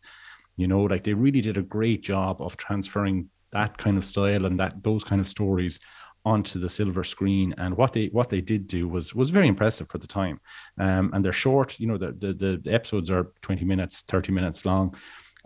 You 0.56 0.68
know, 0.68 0.84
like 0.84 1.04
they 1.04 1.14
really 1.14 1.42
did 1.42 1.58
a 1.58 1.62
great 1.62 2.04
job 2.04 2.42
of 2.42 2.56
transferring 2.56 3.30
that 3.52 3.78
kind 3.78 3.98
of 3.98 4.06
style 4.06 4.46
and 4.46 4.60
that 4.60 4.84
those 4.84 5.04
kind 5.04 5.22
of 5.22 5.28
stories 5.28 5.80
onto 6.28 6.60
the 6.60 6.70
silver 6.70 7.04
screen. 7.04 7.56
And 7.58 7.78
what 7.78 7.94
they 7.94 8.08
what 8.08 8.30
they 8.30 8.42
did 8.42 8.68
do 8.68 8.88
was 8.88 9.16
was 9.16 9.30
very 9.30 9.48
impressive 9.48 9.88
for 9.90 10.00
the 10.00 10.14
time. 10.22 10.38
Um 10.78 11.06
and 11.14 11.24
they're 11.24 11.44
short 11.46 11.80
you 11.80 11.88
know 11.88 11.98
the 11.98 12.12
the, 12.24 12.62
the 12.64 12.74
episodes 12.80 13.10
are 13.10 13.32
20 13.42 13.66
minutes 13.66 14.02
30 14.02 14.32
minutes 14.34 14.66
long. 14.66 14.96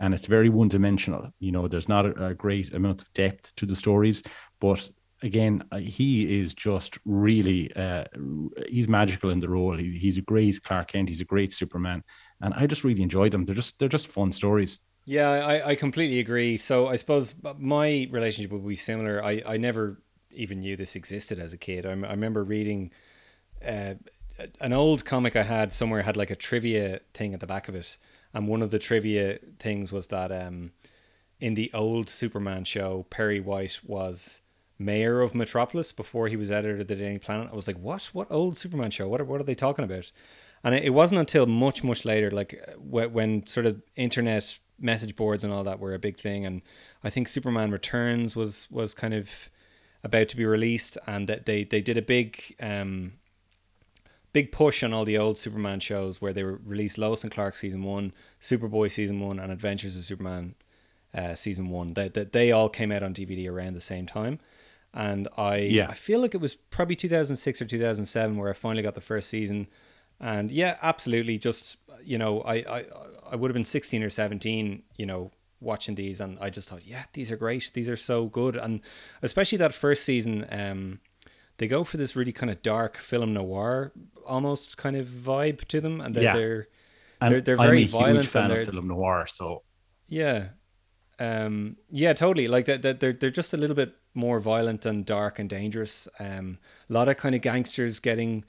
And 0.00 0.14
it's 0.14 0.26
very 0.26 0.48
one 0.48 0.68
dimensional 0.68 1.24
you 1.38 1.52
know 1.52 1.68
there's 1.68 1.88
not 1.88 2.06
a, 2.06 2.26
a 2.30 2.34
great 2.34 2.74
amount 2.74 3.02
of 3.02 3.12
depth 3.12 3.54
to 3.56 3.66
the 3.66 3.76
stories. 3.76 4.22
But 4.60 4.90
again 5.22 5.62
uh, 5.70 5.78
he 5.78 6.40
is 6.40 6.52
just 6.52 6.98
really 7.04 7.72
uh 7.76 8.04
he's 8.68 8.88
magical 8.88 9.30
in 9.30 9.40
the 9.40 9.48
role. 9.48 9.76
He, 9.76 9.98
he's 10.04 10.18
a 10.18 10.22
great 10.32 10.62
clark 10.64 10.88
kent. 10.88 11.08
He's 11.08 11.20
a 11.20 11.32
great 11.34 11.52
superman. 11.52 12.02
And 12.40 12.52
i 12.54 12.66
just 12.66 12.84
really 12.84 13.02
enjoyed 13.02 13.32
them. 13.32 13.44
They're 13.44 13.60
just 13.62 13.78
they're 13.78 13.96
just 13.96 14.08
fun 14.08 14.32
stories. 14.32 14.80
Yeah, 15.04 15.30
I, 15.30 15.70
I 15.70 15.74
completely 15.74 16.20
agree. 16.20 16.56
So 16.56 16.86
I 16.86 16.96
suppose 16.96 17.34
my 17.58 18.08
relationship 18.10 18.52
would 18.52 18.66
be 18.66 18.76
similar. 18.76 19.24
I, 19.24 19.42
I 19.54 19.56
never 19.56 20.00
even 20.34 20.60
knew 20.60 20.76
this 20.76 20.96
existed 20.96 21.38
as 21.38 21.52
a 21.52 21.58
kid. 21.58 21.86
I, 21.86 21.92
m- 21.92 22.04
I 22.04 22.10
remember 22.10 22.44
reading 22.44 22.90
uh, 23.66 23.94
an 24.60 24.72
old 24.72 25.04
comic 25.04 25.36
I 25.36 25.42
had 25.42 25.72
somewhere 25.72 26.02
had 26.02 26.16
like 26.16 26.30
a 26.30 26.36
trivia 26.36 27.00
thing 27.14 27.34
at 27.34 27.40
the 27.40 27.46
back 27.46 27.68
of 27.68 27.74
it, 27.74 27.96
and 28.34 28.48
one 28.48 28.62
of 28.62 28.70
the 28.70 28.78
trivia 28.78 29.38
things 29.58 29.92
was 29.92 30.08
that 30.08 30.32
um, 30.32 30.72
in 31.40 31.54
the 31.54 31.70
old 31.74 32.08
Superman 32.08 32.64
show, 32.64 33.06
Perry 33.10 33.40
White 33.40 33.80
was 33.84 34.42
mayor 34.78 35.20
of 35.20 35.34
Metropolis 35.34 35.92
before 35.92 36.28
he 36.28 36.36
was 36.36 36.50
editor 36.50 36.80
of 36.80 36.88
the 36.88 36.96
Daily 36.96 37.18
Planet. 37.18 37.50
I 37.52 37.54
was 37.56 37.66
like, 37.66 37.78
what? 37.78 38.04
What 38.12 38.28
old 38.30 38.58
Superman 38.58 38.90
show? 38.90 39.08
What 39.08 39.20
are, 39.20 39.24
what 39.24 39.40
are 39.40 39.44
they 39.44 39.54
talking 39.54 39.84
about? 39.84 40.10
And 40.64 40.74
it 40.74 40.90
wasn't 40.90 41.20
until 41.20 41.46
much, 41.46 41.82
much 41.82 42.04
later, 42.04 42.30
like 42.30 42.60
uh, 42.68 43.08
when 43.08 43.46
sort 43.46 43.66
of 43.66 43.82
internet 43.96 44.58
message 44.78 45.16
boards 45.16 45.44
and 45.44 45.52
all 45.52 45.64
that 45.64 45.78
were 45.78 45.94
a 45.94 45.98
big 45.98 46.18
thing. 46.18 46.44
And 46.46 46.62
I 47.02 47.10
think 47.10 47.28
Superman 47.28 47.70
Returns 47.70 48.36
was 48.36 48.68
was 48.70 48.94
kind 48.94 49.14
of 49.14 49.50
about 50.04 50.28
to 50.28 50.36
be 50.36 50.44
released, 50.44 50.98
and 51.06 51.28
that 51.28 51.46
they 51.46 51.64
they 51.64 51.80
did 51.80 51.96
a 51.96 52.02
big 52.02 52.54
um, 52.60 53.14
big 54.32 54.52
push 54.52 54.82
on 54.82 54.92
all 54.92 55.04
the 55.04 55.18
old 55.18 55.38
Superman 55.38 55.80
shows 55.80 56.20
where 56.20 56.32
they 56.32 56.42
released 56.42 56.98
Lois 56.98 57.22
and 57.22 57.32
Clark 57.32 57.56
season 57.56 57.82
one, 57.82 58.12
Superboy 58.40 58.90
season 58.90 59.20
one, 59.20 59.38
and 59.38 59.52
Adventures 59.52 59.96
of 59.96 60.04
Superman 60.04 60.54
uh, 61.14 61.34
season 61.34 61.68
one. 61.68 61.94
That 61.94 62.14
they, 62.14 62.24
they 62.24 62.52
all 62.52 62.68
came 62.68 62.90
out 62.92 63.02
on 63.02 63.14
DVD 63.14 63.50
around 63.50 63.74
the 63.74 63.80
same 63.80 64.06
time. 64.06 64.38
And 64.94 65.28
I 65.36 65.56
Yeah. 65.56 65.86
I 65.88 65.94
feel 65.94 66.20
like 66.20 66.34
it 66.34 66.40
was 66.40 66.54
probably 66.54 66.96
2006 66.96 67.62
or 67.62 67.64
2007 67.64 68.36
where 68.36 68.50
I 68.50 68.52
finally 68.52 68.82
got 68.82 68.94
the 68.94 69.00
first 69.00 69.28
season. 69.30 69.68
And 70.20 70.50
yeah, 70.50 70.76
absolutely. 70.82 71.38
Just 71.38 71.76
you 72.02 72.18
know, 72.18 72.42
I 72.42 72.54
I 72.56 72.84
I 73.30 73.36
would 73.36 73.50
have 73.50 73.54
been 73.54 73.64
16 73.64 74.02
or 74.02 74.10
17. 74.10 74.82
You 74.96 75.06
know, 75.06 75.30
watching 75.62 75.94
these, 75.94 76.20
and 76.20 76.38
I 76.40 76.50
just 76.50 76.68
thought, 76.68 76.86
yeah, 76.86 77.04
these 77.12 77.30
are 77.32 77.36
great. 77.36 77.70
These 77.72 77.88
are 77.88 77.96
so 77.96 78.26
good, 78.26 78.56
and 78.56 78.80
especially 79.22 79.58
that 79.58 79.72
first 79.74 80.04
season. 80.04 80.46
Um, 80.50 81.00
they 81.58 81.68
go 81.68 81.84
for 81.84 81.96
this 81.96 82.16
really 82.16 82.32
kind 82.32 82.50
of 82.50 82.60
dark 82.62 82.96
film 82.96 83.34
noir 83.34 83.92
almost 84.26 84.76
kind 84.76 84.96
of 84.96 85.06
vibe 85.06 85.64
to 85.66 85.80
them, 85.80 86.00
and 86.00 86.14
they're 86.14 86.24
Yeah. 86.24 86.36
they're, 86.36 86.66
they're, 87.30 87.40
they're 87.40 87.60
I'm 87.60 87.66
very 87.66 87.78
a 87.78 87.80
huge 87.82 87.90
violent 87.90 88.26
fan 88.26 88.42
and 88.44 88.52
of 88.52 88.56
they're 88.58 88.66
film 88.66 88.88
noir 88.88 89.26
so 89.26 89.62
yeah. 90.08 90.48
Um, 91.18 91.76
yeah, 91.90 92.14
totally. 92.14 92.48
Like 92.48 92.66
that, 92.66 92.82
that 92.82 93.00
they're 93.00 93.12
they're 93.12 93.30
just 93.30 93.54
a 93.54 93.56
little 93.56 93.76
bit 93.76 93.94
more 94.14 94.40
violent 94.40 94.84
and 94.84 95.06
dark 95.06 95.38
and 95.38 95.48
dangerous. 95.48 96.08
Um, 96.18 96.58
a 96.90 96.92
lot 96.92 97.08
of 97.08 97.16
kind 97.16 97.34
of 97.34 97.42
gangsters 97.42 98.00
getting 98.00 98.44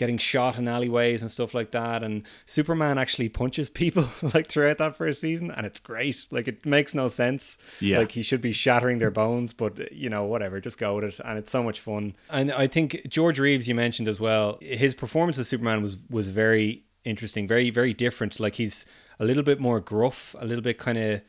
getting 0.00 0.16
shot 0.16 0.56
in 0.56 0.66
alleyways 0.66 1.20
and 1.20 1.30
stuff 1.30 1.52
like 1.52 1.72
that. 1.72 2.02
And 2.02 2.22
Superman 2.46 2.96
actually 2.96 3.28
punches 3.28 3.68
people 3.68 4.08
like 4.34 4.48
throughout 4.48 4.78
that 4.78 4.96
first 4.96 5.20
season, 5.20 5.50
and 5.50 5.66
it's 5.66 5.78
great. 5.78 6.26
Like 6.30 6.48
it 6.48 6.64
makes 6.64 6.94
no 6.94 7.06
sense. 7.06 7.58
Yeah. 7.80 7.98
Like 7.98 8.12
he 8.12 8.22
should 8.22 8.40
be 8.40 8.52
shattering 8.52 8.98
their 8.98 9.10
bones, 9.10 9.52
but 9.52 9.92
you 9.92 10.08
know, 10.08 10.24
whatever, 10.24 10.58
just 10.58 10.78
go 10.78 10.96
with 10.96 11.04
it. 11.04 11.20
And 11.22 11.38
it's 11.38 11.52
so 11.52 11.62
much 11.62 11.80
fun. 11.80 12.14
And 12.30 12.50
I 12.50 12.66
think 12.66 13.02
George 13.08 13.38
Reeves, 13.38 13.68
you 13.68 13.74
mentioned 13.74 14.08
as 14.08 14.18
well, 14.18 14.58
his 14.62 14.94
performance 14.94 15.38
as 15.38 15.48
Superman 15.48 15.82
was 15.82 15.98
was 16.08 16.30
very 16.30 16.82
interesting, 17.04 17.46
very 17.46 17.68
very 17.68 17.92
different. 17.92 18.40
Like 18.40 18.54
he's 18.54 18.86
a 19.18 19.24
little 19.26 19.42
bit 19.44 19.60
more 19.60 19.80
gruff, 19.80 20.34
a 20.38 20.46
little 20.46 20.62
bit 20.62 20.78
kind 20.78 20.96
of, 20.96 21.22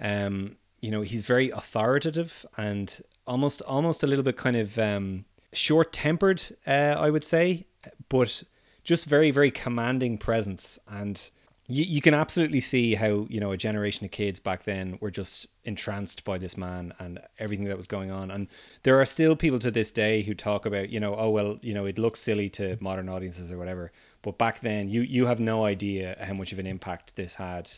um, 0.00 0.56
you 0.80 0.90
know, 0.90 1.02
he's 1.02 1.22
very 1.22 1.50
authoritative 1.50 2.44
and 2.56 3.00
almost 3.28 3.62
almost 3.62 4.02
a 4.02 4.08
little 4.08 4.24
bit 4.24 4.36
kind 4.36 4.56
of 4.56 4.76
um 4.76 5.24
short 5.52 5.92
tempered, 5.92 6.42
uh, 6.66 6.96
I 6.98 7.10
would 7.10 7.24
say, 7.24 7.67
but 8.08 8.42
just 8.84 9.06
very, 9.06 9.30
very 9.30 9.50
commanding 9.50 10.18
presence. 10.18 10.78
And 10.88 11.20
you, 11.66 11.84
you 11.84 12.00
can 12.00 12.14
absolutely 12.14 12.60
see 12.60 12.94
how, 12.94 13.26
you 13.28 13.40
know, 13.40 13.52
a 13.52 13.56
generation 13.56 14.04
of 14.04 14.10
kids 14.10 14.40
back 14.40 14.62
then 14.62 14.98
were 15.00 15.10
just 15.10 15.46
entranced 15.64 16.24
by 16.24 16.38
this 16.38 16.56
man 16.56 16.94
and 16.98 17.20
everything 17.38 17.66
that 17.66 17.76
was 17.76 17.86
going 17.86 18.10
on. 18.10 18.30
And 18.30 18.48
there 18.84 18.98
are 19.00 19.04
still 19.06 19.36
people 19.36 19.58
to 19.58 19.70
this 19.70 19.90
day 19.90 20.22
who 20.22 20.32
talk 20.34 20.64
about, 20.64 20.88
you 20.88 21.00
know, 21.00 21.14
oh, 21.16 21.30
well, 21.30 21.58
you 21.60 21.74
know, 21.74 21.84
it 21.84 21.98
looks 21.98 22.20
silly 22.20 22.48
to 22.50 22.78
modern 22.80 23.08
audiences 23.08 23.52
or 23.52 23.58
whatever. 23.58 23.92
But 24.22 24.38
back 24.38 24.60
then, 24.60 24.88
you, 24.88 25.02
you 25.02 25.26
have 25.26 25.40
no 25.40 25.64
idea 25.64 26.16
how 26.20 26.32
much 26.34 26.52
of 26.52 26.58
an 26.58 26.66
impact 26.66 27.16
this 27.16 27.34
had 27.34 27.70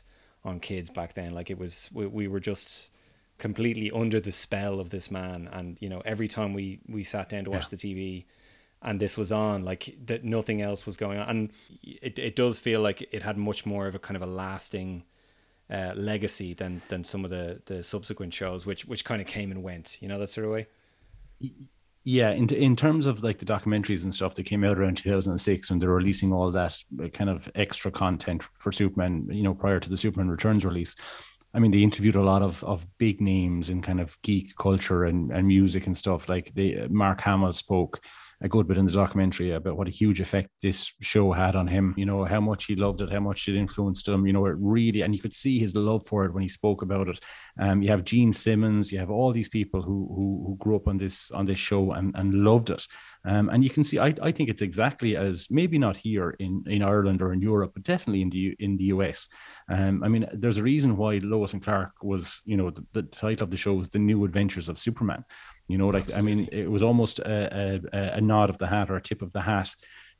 on 0.45 0.61
kids 0.61 0.89
back 0.91 1.15
then. 1.15 1.33
Like 1.33 1.51
it 1.51 1.59
was, 1.59 1.91
we, 1.93 2.07
we 2.07 2.29
were 2.29 2.41
just 2.41 2.91
completely 3.39 3.91
under 3.91 4.21
the 4.21 4.33
spell 4.33 4.79
of 4.81 4.91
this 4.91 5.11
man 5.11 5.49
and 5.51 5.79
you 5.81 5.89
know 5.89 6.03
every 6.05 6.29
time 6.29 6.53
we 6.53 6.79
we 6.87 7.03
sat 7.03 7.31
down 7.31 7.43
to 7.43 7.51
watch 7.51 7.65
Yeah. 7.65 7.69
the 7.71 7.77
tv 7.79 8.25
and 8.83 9.01
this 9.01 9.17
was 9.17 9.31
on 9.31 9.65
like 9.65 9.97
that 10.07 10.25
nothing 10.25 10.63
else 10.63 10.87
was 10.87 10.97
going 10.97 11.19
on 11.19 11.29
and 11.29 11.53
it, 11.83 12.19
it 12.19 12.37
does 12.37 12.59
feel 12.59 12.81
like 12.81 13.03
it 13.13 13.23
had 13.23 13.37
much 13.37 13.67
more 13.67 13.87
of 13.87 13.95
a 13.95 13.99
kind 13.99 14.17
of 14.17 14.23
a 14.23 14.27
lasting 14.27 15.05
uh, 15.71 15.93
legacy 15.95 16.55
than 16.55 16.83
than 16.89 17.05
some 17.05 17.25
of 17.25 17.31
the 17.31 17.61
the 17.67 17.83
subsequent 17.83 18.33
shows 18.35 18.67
which 18.67 18.85
which 18.87 19.05
kind 19.05 19.21
of 19.21 19.27
came 19.27 19.51
and 19.51 19.63
went 19.63 19.99
you 20.01 20.09
know 20.09 20.19
that 20.19 20.31
sort 20.31 20.45
of 20.45 20.53
way 20.53 20.67
Yeah, 22.05 22.31
in 22.31 22.49
in 22.55 22.77
terms 22.77 23.07
of 23.07 23.23
like 23.23 23.39
the 23.39 23.45
documentaries 23.45 24.05
and 24.05 24.15
stuff 24.15 24.35
that 24.35 24.45
came 24.45 24.65
out 24.65 24.79
around 24.79 24.97
2006 24.97 25.71
when 25.71 25.79
they 25.79 25.87
were 25.87 25.97
releasing 25.97 26.33
all 26.33 26.51
that 26.51 26.83
kind 27.13 27.29
of 27.29 27.51
extra 27.55 27.91
content 27.91 28.43
for 28.55 28.73
Superman, 28.73 29.29
you 29.31 29.43
know, 29.43 29.55
prior 29.55 29.79
to 29.81 29.91
the 29.91 29.97
Superman 29.97 30.31
Returns 30.31 30.65
release. 30.65 30.97
I 31.53 31.59
mean, 31.59 31.73
they 31.73 31.83
interviewed 31.83 32.17
a 32.17 32.23
lot 32.23 32.43
of 32.43 32.65
of 32.65 32.87
big 32.99 33.21
names 33.21 33.69
in 33.69 33.83
kind 33.83 34.01
of 34.01 34.21
geek 34.23 34.57
culture 34.57 35.05
and, 35.05 35.31
and 35.31 35.47
music 35.47 35.87
and 35.87 35.97
stuff. 35.97 36.29
Like 36.29 36.55
they, 36.55 36.87
Mark 36.89 37.21
Hamill 37.21 37.53
spoke 37.53 38.01
a 38.43 38.49
good 38.49 38.67
bit 38.67 38.79
in 38.79 38.87
the 38.87 38.93
documentary 38.93 39.53
about 39.53 39.77
what 39.77 39.89
a 39.89 39.93
huge 39.93 40.21
effect 40.21 40.49
this 40.63 40.93
show 41.01 41.33
had 41.33 41.57
on 41.57 41.67
him. 41.67 41.95
You 41.97 42.07
know 42.07 42.25
how 42.25 42.41
much 42.41 42.65
he 42.65 42.75
loved 42.75 43.01
it, 43.01 43.13
how 43.13 43.21
much 43.21 43.49
it 43.49 43.57
influenced 43.57 44.09
him. 44.09 44.27
You 44.27 44.33
know 44.33 44.47
it 44.47 44.57
really, 44.59 45.03
and 45.03 45.15
you 45.15 45.21
could 45.21 45.35
see 45.35 45.59
his 45.59 45.75
love 45.75 46.07
for 46.07 46.25
it 46.25 46.33
when 46.33 46.43
he 46.43 46.49
spoke 46.49 46.83
about 46.83 47.09
it. 47.09 47.21
Um, 47.59 47.83
you 47.83 47.91
have 47.91 48.05
Gene 48.05 48.33
Simmons, 48.33 48.91
you 48.91 48.99
have 48.99 49.11
all 49.11 49.33
these 49.33 49.49
people 49.49 49.83
who 49.83 50.09
who, 50.15 50.45
who 50.47 50.57
grew 50.59 50.77
up 50.77 50.89
on 50.89 50.97
this 50.97 51.31
on 51.31 51.47
this 51.47 51.59
show 51.59 51.93
and 51.93 52.15
and 52.17 52.45
loved 52.45 52.71
it. 52.71 52.87
Um, 53.25 53.51
and 53.51 53.63
you 53.63 53.69
can 53.69 53.85
see, 53.85 53.99
I, 53.99 54.15
I 54.23 54.33
think 54.33 54.49
it's 54.49 54.63
exactly 54.63 55.17
as 55.17 55.49
maybe 55.51 55.79
not 55.79 55.97
here 55.97 56.31
in, 56.39 56.65
in 56.67 56.83
Ireland 56.83 57.23
or 57.23 57.33
in 57.33 57.43
Europe, 57.43 57.73
but 57.75 57.83
definitely 57.83 58.23
in 58.23 58.31
the 58.31 58.57
in 58.59 58.77
the 58.77 58.85
US. 58.85 59.29
Um, 59.69 60.03
I 60.03 60.09
mean, 60.09 60.27
there's 60.33 60.57
a 60.57 60.63
reason 60.63 60.97
why 60.97 61.21
Lois 61.23 61.53
and 61.53 61.63
Clark 61.63 61.93
was, 62.03 62.41
you 62.45 62.57
know, 62.57 62.71
the, 62.71 62.85
the 62.93 63.03
title 63.03 63.45
of 63.45 63.51
the 63.51 63.57
show 63.57 63.75
was 63.75 63.89
The 63.89 63.99
New 63.99 64.25
Adventures 64.25 64.69
of 64.69 64.79
Superman. 64.79 65.25
You 65.71 65.79
know, 65.79 65.89
like 65.89 66.17
I 66.17 66.21
mean, 66.21 66.49
it 66.53 66.71
was 66.71 66.83
almost 66.83 67.19
a, 67.21 67.81
a, 67.93 67.99
a 68.17 68.21
nod 68.21 68.51
of 68.51 68.59
the 68.59 68.67
hat 68.67 68.91
or 68.91 68.97
a 68.97 69.03
tip 69.03 69.23
of 69.23 69.33
the 69.33 69.41
hat 69.41 69.75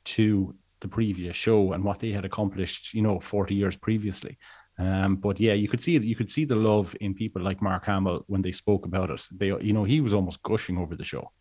to 0.05 0.55
the 0.81 0.87
previous 0.87 1.35
show 1.35 1.73
and 1.73 1.83
what 1.83 1.99
they 1.99 2.11
had 2.11 2.25
accomplished, 2.25 2.93
you 2.93 3.01
know, 3.01 3.19
40 3.19 3.55
years 3.55 3.77
previously. 3.77 4.37
Um, 4.77 5.17
but 5.17 5.39
yeah, 5.39 5.53
you 5.53 5.67
could 5.67 5.81
see 5.81 5.97
you 5.97 6.15
could 6.15 6.31
see 6.31 6.45
the 6.45 6.55
love 6.55 6.95
in 7.01 7.13
people 7.13 7.41
like 7.41 7.61
Mark 7.61 7.85
Hamill 7.85 8.23
when 8.27 8.41
they 8.41 8.51
spoke 8.51 8.85
about 8.85 9.09
it. 9.09 9.21
They, 9.31 9.47
you 9.47 9.73
know, 9.73 9.83
he 9.83 10.01
was 10.01 10.13
almost 10.13 10.41
gushing 10.41 10.77
over 10.77 10.95
the 10.95 11.03
show. 11.03 11.31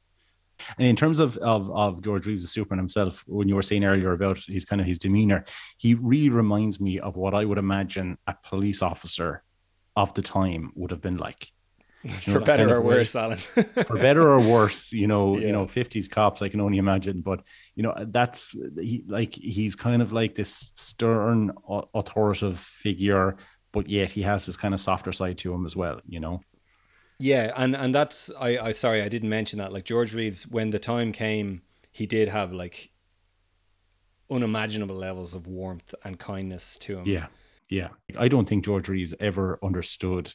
And 0.78 0.86
in 0.86 0.96
terms 0.96 1.18
of 1.18 1.36
of, 1.38 1.70
of 1.70 2.02
George 2.02 2.26
Reeves 2.26 2.50
Superman 2.50 2.78
himself, 2.78 3.24
when 3.26 3.48
you 3.48 3.54
were 3.54 3.62
saying 3.62 3.84
earlier 3.84 4.12
about 4.12 4.38
his 4.38 4.64
kind 4.64 4.80
of 4.80 4.86
his 4.86 4.98
demeanor, 4.98 5.44
he 5.78 5.94
really 5.94 6.28
reminds 6.28 6.80
me 6.80 6.98
of 6.98 7.16
what 7.16 7.34
I 7.34 7.44
would 7.44 7.58
imagine 7.58 8.18
a 8.26 8.34
police 8.48 8.82
officer 8.82 9.42
of 9.96 10.12
the 10.14 10.22
time 10.22 10.72
would 10.74 10.90
have 10.90 11.00
been 11.00 11.16
like. 11.16 11.50
You 12.03 12.11
know, 12.11 12.16
for 12.32 12.40
better 12.40 12.64
kind 12.64 12.70
of 12.70 12.78
or 12.78 12.80
way- 12.80 12.94
worse 12.96 13.14
alan 13.14 13.36
for 13.86 13.96
better 13.98 14.22
or 14.28 14.40
worse, 14.40 14.90
you 14.92 15.07
know, 15.07 15.36
Yeah. 15.36 15.46
you 15.48 15.53
know, 15.53 15.66
50s 15.66 16.09
cops, 16.09 16.40
I 16.40 16.48
can 16.48 16.61
only 16.61 16.78
imagine. 16.78 17.20
But 17.20 17.42
you 17.74 17.82
know, 17.82 17.94
that's 18.09 18.57
he 18.80 19.05
like 19.07 19.34
he's 19.34 19.76
kind 19.76 20.01
of 20.03 20.11
like 20.12 20.34
this 20.34 20.70
stern, 20.76 21.53
authoritative 21.94 22.59
figure, 22.59 23.36
but 23.72 23.88
yet 23.88 24.11
he 24.11 24.22
has 24.22 24.46
this 24.46 24.57
kind 24.57 24.72
of 24.72 24.80
softer 24.80 25.12
side 25.12 25.36
to 25.38 25.53
him 25.53 25.66
as 25.66 25.76
well, 25.76 26.01
you 26.07 26.20
know. 26.20 26.40
Yeah, 27.18 27.53
and 27.55 27.76
and 27.76 27.94
that's 27.94 28.30
I 28.40 28.59
I 28.59 28.72
sorry 28.72 29.03
I 29.03 29.09
didn't 29.09 29.28
mention 29.28 29.59
that. 29.59 29.70
Like 29.72 29.84
George 29.84 30.14
Reeves, 30.14 30.46
when 30.46 30.70
the 30.70 30.78
time 30.78 31.12
came, 31.12 31.61
he 31.92 32.07
did 32.07 32.28
have 32.28 32.51
like 32.51 32.90
unimaginable 34.30 34.94
levels 34.96 35.34
of 35.34 35.46
warmth 35.46 35.94
and 36.05 36.18
kindness 36.18 36.78
to 36.78 36.98
him. 36.98 37.07
Yeah. 37.07 37.26
Yeah. 37.68 37.88
I 38.18 38.28
don't 38.28 38.48
think 38.48 38.64
George 38.64 38.88
Reeves 38.88 39.14
ever 39.20 39.59
understood 39.62 40.32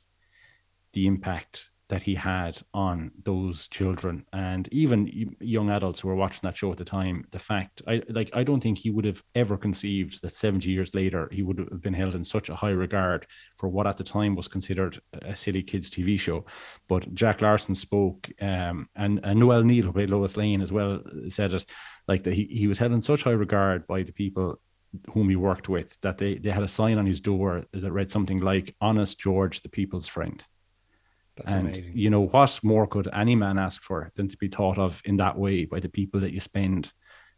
the 0.96 1.06
impact 1.06 1.70
that 1.88 2.02
he 2.02 2.16
had 2.16 2.58
on 2.74 3.12
those 3.24 3.68
children 3.68 4.26
and 4.34 4.68
even 4.72 5.36
young 5.40 5.70
adults 5.70 6.00
who 6.00 6.08
were 6.08 6.16
watching 6.16 6.40
that 6.42 6.58
show 6.58 6.72
at 6.72 6.78
the 6.78 6.86
time 6.86 7.24
the 7.32 7.40
fact 7.40 7.82
i 7.88 8.02
like 8.10 8.30
i 8.34 8.44
don't 8.44 8.62
think 8.62 8.78
he 8.78 8.90
would 8.90 9.06
have 9.06 9.24
ever 9.36 9.56
conceived 9.56 10.22
that 10.22 10.32
70 10.32 10.70
years 10.70 10.96
later 10.96 11.30
he 11.32 11.44
would 11.44 11.60
have 11.60 11.82
been 11.82 11.94
held 11.94 12.16
in 12.16 12.24
such 12.24 12.50
a 12.50 12.56
high 12.56 12.72
regard 12.72 13.28
for 13.56 13.70
what 13.70 13.86
at 13.86 13.98
the 13.98 14.04
time 14.04 14.36
was 14.36 14.48
considered 14.48 15.00
a 15.22 15.36
silly 15.36 15.62
kids 15.62 15.90
tv 15.90 16.20
show. 16.20 16.46
But 16.88 17.14
jack 17.14 17.42
larson 17.42 17.76
spoke 17.76 18.30
um, 18.42 18.88
and, 18.96 19.20
and 19.24 19.40
noel 19.40 19.64
neill 19.64 19.86
who 19.86 19.94
played 19.94 20.10
lois 20.10 20.38
lane 20.38 20.62
as 20.62 20.72
well 20.72 21.02
said 21.28 21.54
it 21.54 21.66
like 22.08 22.24
that 22.24 22.34
he, 22.34 22.46
he 22.46 22.68
was 22.68 22.80
held 22.80 22.94
in 22.94 23.02
such 23.02 23.24
high 23.24 23.32
regard 23.32 23.86
by 23.86 24.02
the 24.02 24.14
people 24.14 24.60
whom 25.14 25.30
he 25.30 25.36
worked 25.36 25.68
with 25.68 26.00
that 26.02 26.18
they, 26.18 26.36
they 26.36 26.50
had 26.50 26.64
a 26.64 26.68
sign 26.68 26.98
on 26.98 27.06
his 27.06 27.20
door 27.22 27.66
that 27.74 27.92
read 27.92 28.10
something 28.10 28.40
like 28.40 28.76
honest 28.82 29.20
george 29.20 29.62
the 29.62 29.70
people's 29.70 30.08
friend 30.08 30.46
That's 31.36 31.54
and 31.54 31.70
amazing. 31.70 31.98
you 31.98 32.10
know 32.10 32.22
what 32.22 32.60
more 32.64 32.88
could 32.88 33.10
any 33.14 33.36
man 33.36 33.58
ask 33.58 33.82
for 33.82 34.12
than 34.16 34.28
to 34.30 34.38
be 34.38 34.48
thought 34.48 34.78
of 34.78 35.02
in 35.06 35.18
that 35.18 35.38
way 35.38 35.66
by 35.66 35.80
the 35.80 35.90
people 35.90 36.20
that 36.22 36.32
you 36.32 36.40
spend 36.40 36.94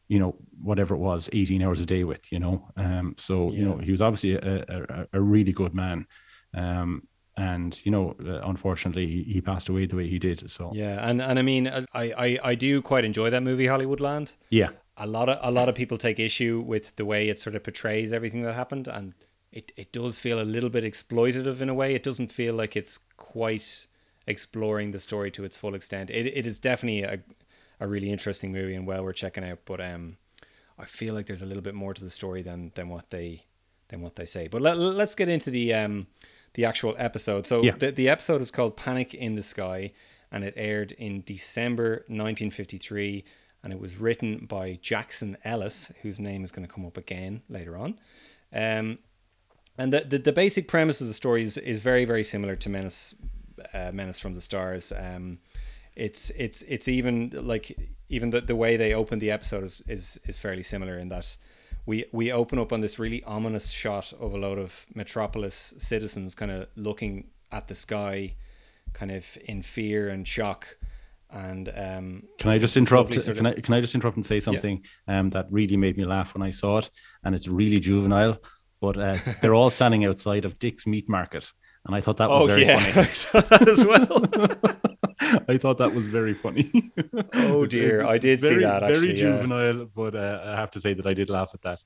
you 0.07 0.19
know 0.19 0.35
whatever 0.61 0.95
it 0.95 0.99
was 0.99 1.29
18 1.33 1.61
hours 1.61 1.81
a 1.81 1.85
day 1.85 2.03
with 2.03 2.31
you 2.31 2.39
know? 2.39 2.69
Um 2.77 3.15
so 3.17 3.51
you 3.51 3.65
know 3.65 3.77
he 3.77 3.91
was 3.91 4.01
obviously 4.01 4.35
a, 4.35 4.65
a, 4.67 5.07
a 5.13 5.21
really 5.21 5.51
good 5.51 5.73
man. 5.73 6.05
Um 6.53 7.07
and 7.35 7.79
you 7.85 7.91
know 7.91 8.15
uh, 8.25 8.41
unfortunately 8.49 9.07
he, 9.07 9.23
he 9.23 9.41
passed 9.41 9.69
away 9.69 9.85
the 9.85 9.95
way 9.95 10.07
he 10.07 10.19
did 10.19 10.49
so. 10.49 10.71
Yeah, 10.73 11.07
and 11.07 11.21
and 11.21 11.37
I 11.37 11.41
mean 11.41 11.67
I, 11.67 11.83
I 11.93 12.39
I 12.43 12.55
do 12.55 12.81
quite 12.81 13.05
enjoy 13.05 13.29
that 13.29 13.43
movie 13.43 13.65
Hollywoodland. 13.65 14.35
yeah. 14.49 14.69
A 14.99 15.05
lot 15.05 15.29
of 15.29 15.37
a 15.43 15.51
lot 15.51 15.69
of 15.69 15.75
people 15.75 15.99
take 15.99 16.19
issue 16.19 16.63
with 16.65 16.95
the 16.95 17.05
way 17.05 17.29
it 17.29 17.37
sort 17.37 17.55
of 17.55 17.63
portrays 17.63 18.11
everything 18.11 18.41
that 18.41 18.55
happened, 18.55 18.87
and 18.87 19.13
it 19.51 19.71
it 19.75 19.91
does 19.91 20.19
feel 20.19 20.41
a 20.41 20.43
little 20.43 20.69
bit 20.69 20.83
exploitative 20.83 21.61
in 21.61 21.69
a 21.69 21.73
way. 21.73 21.95
It 21.95 22.03
doesn't 22.03 22.31
feel 22.31 22.53
like 22.53 22.75
it's 22.75 22.99
quite 23.17 23.87
exploring 24.25 24.91
the 24.91 24.99
story 24.99 25.31
to 25.31 25.43
its 25.45 25.57
full 25.57 25.75
extent. 25.75 26.09
It 26.09 26.25
it 26.27 26.45
is 26.45 26.59
definitely 26.59 27.03
a 27.03 27.19
a 27.79 27.87
really 27.87 28.11
interesting 28.11 28.51
movie 28.51 28.73
and 28.75 28.87
well 28.87 29.03
worth 29.03 29.15
checking 29.17 29.43
out. 29.43 29.59
But 29.65 29.79
um, 29.81 30.17
I 30.79 30.85
feel 30.85 31.13
like 31.13 31.27
there's 31.27 31.41
a 31.43 31.45
little 31.45 31.61
bit 31.63 31.75
more 31.75 31.93
to 31.93 32.03
the 32.03 32.09
story 32.09 32.41
than 32.41 32.71
than 32.75 32.89
what 32.89 33.09
they 33.09 33.45
than 33.89 34.01
what 34.01 34.15
they 34.15 34.25
say. 34.25 34.47
But 34.47 34.61
let, 34.61 34.77
let's 34.77 35.15
get 35.15 35.29
into 35.29 35.49
the 35.51 35.73
um 35.73 36.07
the 36.55 36.65
actual 36.65 36.95
episode. 36.97 37.47
So 37.47 37.63
Yeah. 37.63 37.75
the 37.77 37.91
the 37.91 38.09
episode 38.09 38.41
is 38.41 38.51
called 38.51 38.75
Panic 38.75 39.13
in 39.13 39.35
the 39.35 39.43
Sky, 39.43 39.91
and 40.31 40.43
it 40.43 40.53
aired 40.57 40.91
in 40.93 41.21
December 41.25 42.03
1953, 42.07 43.23
and 43.63 43.71
it 43.71 43.79
was 43.79 43.97
written 43.97 44.45
by 44.45 44.79
Jackson 44.81 45.37
Gillis, 45.43 45.91
whose 46.01 46.19
name 46.19 46.43
is 46.43 46.51
going 46.51 46.67
to 46.67 46.73
come 46.73 46.85
up 46.85 46.97
again 46.97 47.41
later 47.47 47.77
on. 47.77 47.99
Um, 48.53 48.97
and 49.78 49.93
the, 49.93 50.01
the 50.01 50.17
the 50.17 50.34
basic 50.34 50.67
premise 50.67 51.01
of 51.01 51.07
the 51.07 51.13
story 51.13 51.43
is, 51.43 51.57
is 51.57 51.82
very 51.82 52.05
very 52.05 52.23
similar 52.23 52.55
to 52.55 52.69
Menace 52.69 53.15
uh, 53.73 53.91
Menace 53.93 54.19
from 54.19 54.34
the 54.36 54.41
Stars. 54.41 54.91
Um, 54.95 55.39
it's 55.95 56.30
it's 56.32 56.61
it's 56.63 56.88
even 56.88 57.32
like 57.34 57.78
even 58.09 58.30
the, 58.30 58.41
the 58.41 58.55
way 58.55 58.78
they 58.78 58.93
open 58.93 59.19
the 59.19 59.32
episode 59.32 59.63
is, 59.63 59.82
is 59.88 60.19
is 60.25 60.38
fairly 60.38 60.63
similar 60.63 60.97
in 60.97 61.09
that 61.09 61.38
we 61.86 62.05
we 62.11 62.32
open 62.32 62.59
up 62.59 62.71
on 62.71 62.82
this 62.82 62.99
really 62.99 63.23
ominous 63.23 63.69
shot 63.69 64.13
of 64.19 64.34
a 64.34 64.38
load 64.38 64.59
of 64.59 64.86
metropolis 64.93 65.73
citizens 65.78 66.36
kind 66.36 66.51
of 66.51 66.67
looking 66.75 67.30
at 67.51 67.67
the 67.67 67.75
sky 67.75 68.36
kind 68.93 69.11
of 69.11 69.38
in 69.45 69.61
fear 69.61 70.09
and 70.09 70.28
shock 70.28 70.78
and 71.30 71.69
um 71.69 72.23
Can 72.38 72.51
I 72.51 72.57
just 72.57 72.78
interrupt? 72.78 73.11
Can 73.11 73.45
of- 73.45 73.57
I 73.57 73.59
can 73.59 73.73
I 73.73 73.82
just 73.82 73.95
interrupt 73.95 74.17
and 74.17 74.25
say 74.25 74.39
something 74.39 74.84
um, 75.07 75.30
that 75.32 75.47
really 75.51 75.78
made 75.78 75.97
me 75.97 76.05
laugh 76.05 76.34
when 76.34 76.41
I 76.41 76.51
saw 76.51 76.78
it, 76.78 76.89
and 77.23 77.36
it's 77.36 77.47
really 77.47 77.80
juvenile. 77.80 78.38
But 78.80 78.97
uh, 78.97 79.17
they're 79.41 79.55
all 79.55 79.69
standing 79.69 80.05
outside 80.05 80.45
of 80.45 80.59
Dick's 80.59 80.86
Meat 80.86 81.09
Market, 81.09 81.51
and 81.86 81.95
I 81.95 81.99
thought 81.99 82.17
that 82.17 82.30
was 82.30 82.43
Oh 82.43 82.47
very 82.47 82.65
yeah, 82.65 82.80
funny. 82.80 83.07
I 83.07 83.11
saw 83.11 83.41
that 83.41 83.67
as 83.67 83.86
well. 83.86 84.78
I 85.49 85.57
thought 85.57 85.80
that 85.80 85.93
was 85.93 86.05
very 86.05 86.34
funny. 86.34 86.71
Oh, 87.34 87.65
dear. 87.67 88.05
I 88.05 88.17
did 88.17 88.41
see 88.41 88.49
very, 88.49 88.63
that, 88.63 88.84
actually, 88.84 89.13
Very 89.13 89.19
yeah. 89.19 89.38
juvenile, 89.38 89.86
but 89.93 90.15
uh, 90.15 90.41
I 90.45 90.55
have 90.55 90.71
to 90.71 90.80
say 90.80 90.93
that 90.93 91.07
I 91.07 91.13
did 91.13 91.30
laugh 91.30 91.51
at 91.53 91.61
that. 91.63 91.84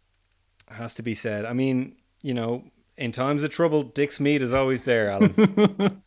Has 0.68 0.96
to 0.96 1.04
be 1.04 1.16
said. 1.16 1.46
I 1.46 1.54
mean, 1.54 1.96
you 2.22 2.34
know, 2.34 2.64
in 2.98 3.12
times 3.12 3.44
of 3.44 3.50
trouble, 3.50 3.84
Dick's 3.84 4.20
meat 4.20 4.42
is 4.42 4.54
always 4.54 4.84
there, 4.84 5.10
Alan. 5.10 6.02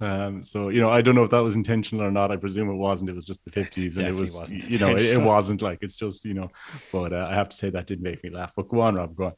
um, 0.00 0.42
so 0.42 0.68
you 0.68 0.80
know, 0.80 0.90
I 0.90 1.00
don't 1.00 1.14
know 1.14 1.24
if 1.24 1.30
that 1.30 1.40
was 1.40 1.54
intentional 1.56 2.04
or 2.04 2.10
not. 2.10 2.30
I 2.30 2.36
presume 2.36 2.70
it 2.70 2.76
wasn't. 2.76 3.10
It 3.10 3.14
was 3.14 3.24
just 3.24 3.44
the 3.44 3.50
fifties, 3.50 3.96
and 3.96 4.06
it 4.06 4.14
was 4.14 4.34
wasn't 4.34 4.68
you 4.68 4.78
know, 4.78 4.90
it, 4.90 5.02
it 5.02 5.20
wasn't 5.20 5.60
like 5.60 5.78
it's 5.82 5.96
just 5.96 6.24
you 6.24 6.34
know. 6.34 6.50
But 6.92 7.12
uh, 7.12 7.26
I 7.30 7.34
have 7.34 7.48
to 7.50 7.56
say 7.56 7.70
that 7.70 7.86
did 7.86 8.00
make 8.00 8.22
me 8.24 8.30
laugh. 8.30 8.54
But 8.56 8.68
go 8.68 8.80
on, 8.80 8.94
Rob. 8.94 9.14
Go 9.14 9.26
on. 9.26 9.32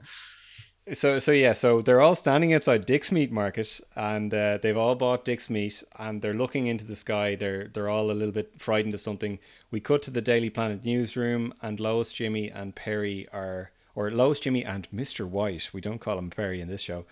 So 0.93 1.21
so 1.21 1.31
yeah, 1.31 1.53
so 1.53 1.81
they're 1.81 2.01
all 2.01 2.17
standing 2.17 2.53
outside 2.53 2.87
Dick's 2.87 3.13
Meat 3.13 3.31
Market, 3.31 3.81
and 3.95 4.35
uh, 4.35 4.59
they've 4.61 4.77
all 4.77 4.97
bought 4.97 5.25
Dick's 5.25 5.49
Meat, 5.49 5.85
and 5.97 6.21
they're 6.21 6.35
looking 6.35 6.67
into 6.67 6.85
the 6.85 6.97
sky. 6.97 7.37
They're 7.37 7.69
they're 7.69 7.89
all 7.89 8.11
a 8.11 8.13
little 8.13 8.33
bit 8.33 8.61
frightened 8.61 8.93
of 8.93 9.01
something. 9.01 9.39
We 9.71 9.79
cut 9.79 10.03
to 10.03 10.11
the 10.11 10.21
Daily 10.21 10.51
Planet 10.51 10.85
newsroom, 10.85 11.55
and 11.63 11.79
Lois, 11.79 12.13
Jimmy, 12.13 12.51
and 12.51 12.75
Perry 12.75 13.29
are, 13.33 13.71
or 13.95 14.11
Lois, 14.11 14.41
Jimmy, 14.41 14.65
and 14.65 14.89
Mister 14.91 15.25
White. 15.25 15.71
We 15.73 15.81
don't 15.81 16.01
call 16.01 16.19
him 16.19 16.31
Perry 16.31 16.61
in 16.61 16.67
this 16.67 16.81
show. 16.81 17.05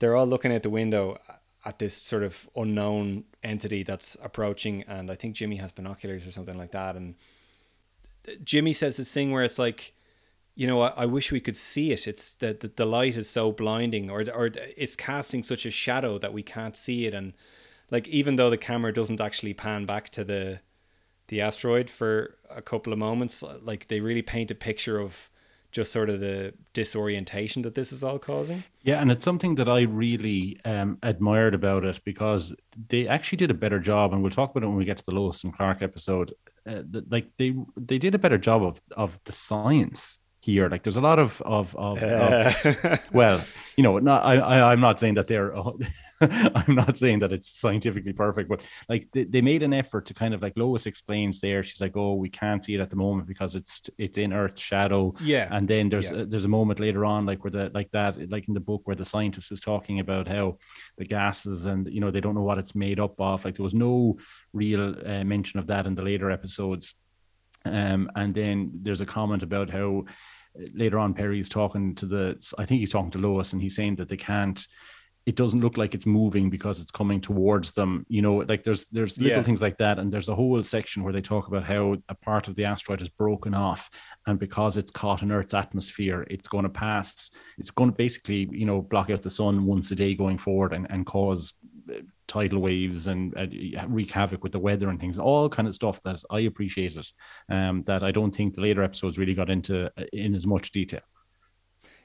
They're 0.00 0.16
all 0.16 0.26
looking 0.26 0.52
out 0.52 0.64
the 0.64 0.70
window 0.70 1.18
at 1.64 1.78
this 1.78 1.94
sort 1.94 2.24
of 2.24 2.50
unknown 2.56 3.24
entity 3.44 3.84
that's 3.84 4.16
approaching, 4.24 4.82
and 4.88 5.08
I 5.08 5.14
think 5.14 5.36
Jimmy 5.36 5.56
has 5.56 5.70
binoculars 5.70 6.26
or 6.26 6.32
something 6.32 6.58
like 6.58 6.72
that, 6.72 6.96
and 6.96 7.14
Jimmy 8.42 8.72
says 8.72 8.96
this 8.96 9.14
thing 9.14 9.30
where 9.30 9.44
it's 9.44 9.58
like 9.58 9.93
you 10.54 10.66
know, 10.66 10.82
I, 10.82 10.88
I 10.88 11.06
wish 11.06 11.32
we 11.32 11.40
could 11.40 11.56
see 11.56 11.92
it. 11.92 12.06
It's 12.06 12.34
that 12.34 12.60
the, 12.60 12.68
the 12.68 12.86
light 12.86 13.16
is 13.16 13.28
so 13.28 13.52
blinding, 13.52 14.10
or 14.10 14.24
or 14.32 14.50
it's 14.54 14.96
casting 14.96 15.42
such 15.42 15.66
a 15.66 15.70
shadow 15.70 16.18
that 16.18 16.32
we 16.32 16.42
can't 16.42 16.76
see 16.76 17.06
it. 17.06 17.14
And 17.14 17.32
like, 17.90 18.06
even 18.08 18.36
though 18.36 18.50
the 18.50 18.58
camera 18.58 18.92
doesn't 18.92 19.20
actually 19.20 19.54
pan 19.54 19.86
back 19.86 20.10
to 20.10 20.24
the 20.24 20.60
the 21.28 21.40
asteroid 21.40 21.90
for 21.90 22.36
a 22.50 22.62
couple 22.62 22.92
of 22.92 22.98
moments, 22.98 23.42
like 23.62 23.88
they 23.88 24.00
really 24.00 24.22
paint 24.22 24.50
a 24.50 24.54
picture 24.54 24.98
of 25.00 25.30
just 25.72 25.90
sort 25.90 26.08
of 26.08 26.20
the 26.20 26.54
disorientation 26.72 27.62
that 27.62 27.74
this 27.74 27.92
is 27.92 28.04
all 28.04 28.18
causing. 28.18 28.62
Yeah, 28.82 29.00
and 29.00 29.10
it's 29.10 29.24
something 29.24 29.56
that 29.56 29.68
I 29.68 29.82
really 29.82 30.60
um, 30.64 30.98
admired 31.02 31.52
about 31.52 31.84
it 31.84 32.00
because 32.04 32.54
they 32.88 33.08
actually 33.08 33.38
did 33.38 33.50
a 33.50 33.54
better 33.54 33.80
job, 33.80 34.12
and 34.12 34.22
we'll 34.22 34.30
talk 34.30 34.50
about 34.50 34.62
it 34.62 34.68
when 34.68 34.76
we 34.76 34.84
get 34.84 34.98
to 34.98 35.04
the 35.04 35.14
Lois 35.14 35.42
and 35.42 35.52
Clark 35.52 35.82
episode. 35.82 36.32
Uh, 36.64 36.82
like 37.10 37.28
they 37.38 37.54
they 37.76 37.98
did 37.98 38.14
a 38.14 38.18
better 38.18 38.38
job 38.38 38.62
of 38.62 38.80
of 38.96 39.18
the 39.24 39.32
science 39.32 40.20
here. 40.44 40.68
Like 40.68 40.82
there's 40.82 40.96
a 40.96 41.00
lot 41.10 41.18
of 41.18 41.40
of 41.42 41.74
of, 41.76 42.02
of 42.02 43.00
well, 43.12 43.42
you 43.76 43.82
know, 43.82 43.98
not 43.98 44.20
I, 44.24 44.34
I 44.36 44.72
I'm 44.72 44.80
not 44.80 45.00
saying 45.00 45.14
that 45.14 45.26
they're 45.26 45.52
I'm 46.20 46.74
not 46.74 46.96
saying 46.96 47.18
that 47.20 47.32
it's 47.32 47.50
scientifically 47.50 48.12
perfect, 48.12 48.48
but 48.48 48.60
like 48.88 49.08
they, 49.12 49.24
they 49.24 49.40
made 49.40 49.62
an 49.62 49.72
effort 49.74 50.06
to 50.06 50.14
kind 50.14 50.32
of 50.34 50.42
like 50.42 50.56
Lois 50.56 50.86
explains 50.86 51.40
there. 51.40 51.62
She's 51.62 51.80
like, 51.80 51.96
oh, 51.96 52.14
we 52.14 52.28
can't 52.30 52.64
see 52.64 52.74
it 52.74 52.80
at 52.80 52.90
the 52.90 52.96
moment 52.96 53.26
because 53.26 53.54
it's 53.54 53.82
it's 53.98 54.18
in 54.18 54.32
Earth's 54.32 54.62
shadow. 54.62 55.14
Yeah. 55.20 55.48
And 55.50 55.66
then 55.68 55.88
there's 55.88 56.10
Yeah. 56.10 56.18
uh, 56.22 56.24
there's 56.28 56.44
a 56.44 56.56
moment 56.58 56.78
later 56.80 57.04
on, 57.04 57.26
like 57.26 57.42
where 57.44 57.50
the 57.50 57.70
like 57.74 57.90
that, 57.92 58.30
like 58.30 58.46
in 58.48 58.54
the 58.54 58.60
book 58.70 58.82
where 58.84 58.96
the 58.96 59.04
scientist 59.04 59.50
is 59.52 59.60
talking 59.60 60.00
about 60.00 60.28
how 60.28 60.58
the 60.98 61.04
gases 61.06 61.66
and 61.66 61.88
you 61.94 62.00
know 62.00 62.10
they 62.10 62.20
don't 62.20 62.34
know 62.34 62.42
what 62.48 62.58
it's 62.58 62.74
made 62.74 63.00
up 63.00 63.20
of. 63.20 63.44
Like 63.44 63.56
there 63.56 63.64
was 63.70 63.74
no 63.74 64.18
real 64.52 64.94
uh, 65.06 65.24
mention 65.24 65.58
of 65.58 65.66
that 65.68 65.86
in 65.86 65.94
the 65.94 66.02
later 66.02 66.30
episodes. 66.30 66.94
Um, 67.66 68.10
and 68.14 68.34
then 68.34 68.70
there's 68.82 69.00
a 69.00 69.06
comment 69.06 69.42
about 69.42 69.70
how 69.70 69.88
uh, 70.00 70.12
later 70.74 70.98
on 70.98 71.14
Perry's 71.14 71.48
talking 71.48 71.94
to 71.96 72.06
the, 72.06 72.54
I 72.58 72.64
think 72.64 72.80
he's 72.80 72.90
talking 72.92 73.10
to 73.12 73.18
Lois, 73.18 73.52
and 73.52 73.62
he's 73.62 73.76
saying 73.76 73.96
that 73.96 74.08
they 74.08 74.16
can't. 74.16 74.66
It 75.26 75.36
doesn't 75.36 75.62
look 75.62 75.78
like 75.78 75.94
it's 75.94 76.04
moving 76.04 76.50
because 76.50 76.80
it's 76.80 76.92
coming 76.92 77.18
towards 77.18 77.72
them. 77.72 78.04
You 78.10 78.20
know, 78.20 78.34
like 78.46 78.62
there's 78.62 78.84
there's 78.86 79.16
little 79.18 79.38
Yeah. 79.38 79.42
things 79.42 79.62
like 79.62 79.78
that, 79.78 79.98
and 79.98 80.12
there's 80.12 80.28
a 80.28 80.34
whole 80.34 80.62
section 80.62 81.02
where 81.02 81.14
they 81.14 81.22
talk 81.22 81.48
about 81.48 81.64
how 81.64 81.96
a 82.10 82.14
part 82.14 82.46
of 82.46 82.56
the 82.56 82.66
asteroid 82.66 83.00
is 83.00 83.08
broken 83.08 83.54
off, 83.54 83.88
and 84.26 84.38
because 84.38 84.76
it's 84.76 84.90
caught 84.90 85.22
in 85.22 85.32
Earth's 85.32 85.54
atmosphere, 85.54 86.26
it's 86.28 86.46
going 86.48 86.64
to 86.64 86.68
pass. 86.68 87.30
It's 87.56 87.70
going 87.70 87.90
to 87.90 87.96
basically, 87.96 88.48
you 88.52 88.66
know, 88.66 88.82
block 88.82 89.08
out 89.08 89.22
the 89.22 89.30
sun 89.30 89.64
once 89.64 89.90
a 89.92 89.96
day 89.96 90.14
going 90.14 90.36
forward, 90.36 90.74
and 90.74 90.86
and 90.90 91.06
cause 91.06 91.54
tidal 92.26 92.60
waves 92.60 93.06
and 93.06 93.36
uh, 93.36 93.46
wreak 93.88 94.10
havoc 94.10 94.42
with 94.42 94.52
the 94.52 94.58
weather 94.58 94.88
and 94.88 95.00
things, 95.00 95.18
all 95.18 95.48
kind 95.48 95.68
of 95.68 95.74
stuff 95.74 96.00
that 96.02 96.20
I 96.30 96.40
appreciated. 96.40 97.06
Um, 97.48 97.82
that 97.84 98.02
I 98.02 98.10
don't 98.10 98.34
think 98.34 98.54
the 98.54 98.62
later 98.62 98.82
episodes 98.82 99.18
really 99.18 99.34
got 99.34 99.50
into 99.50 99.86
uh, 99.96 100.04
in 100.12 100.34
as 100.34 100.46
much 100.46 100.70
detail. 100.72 101.02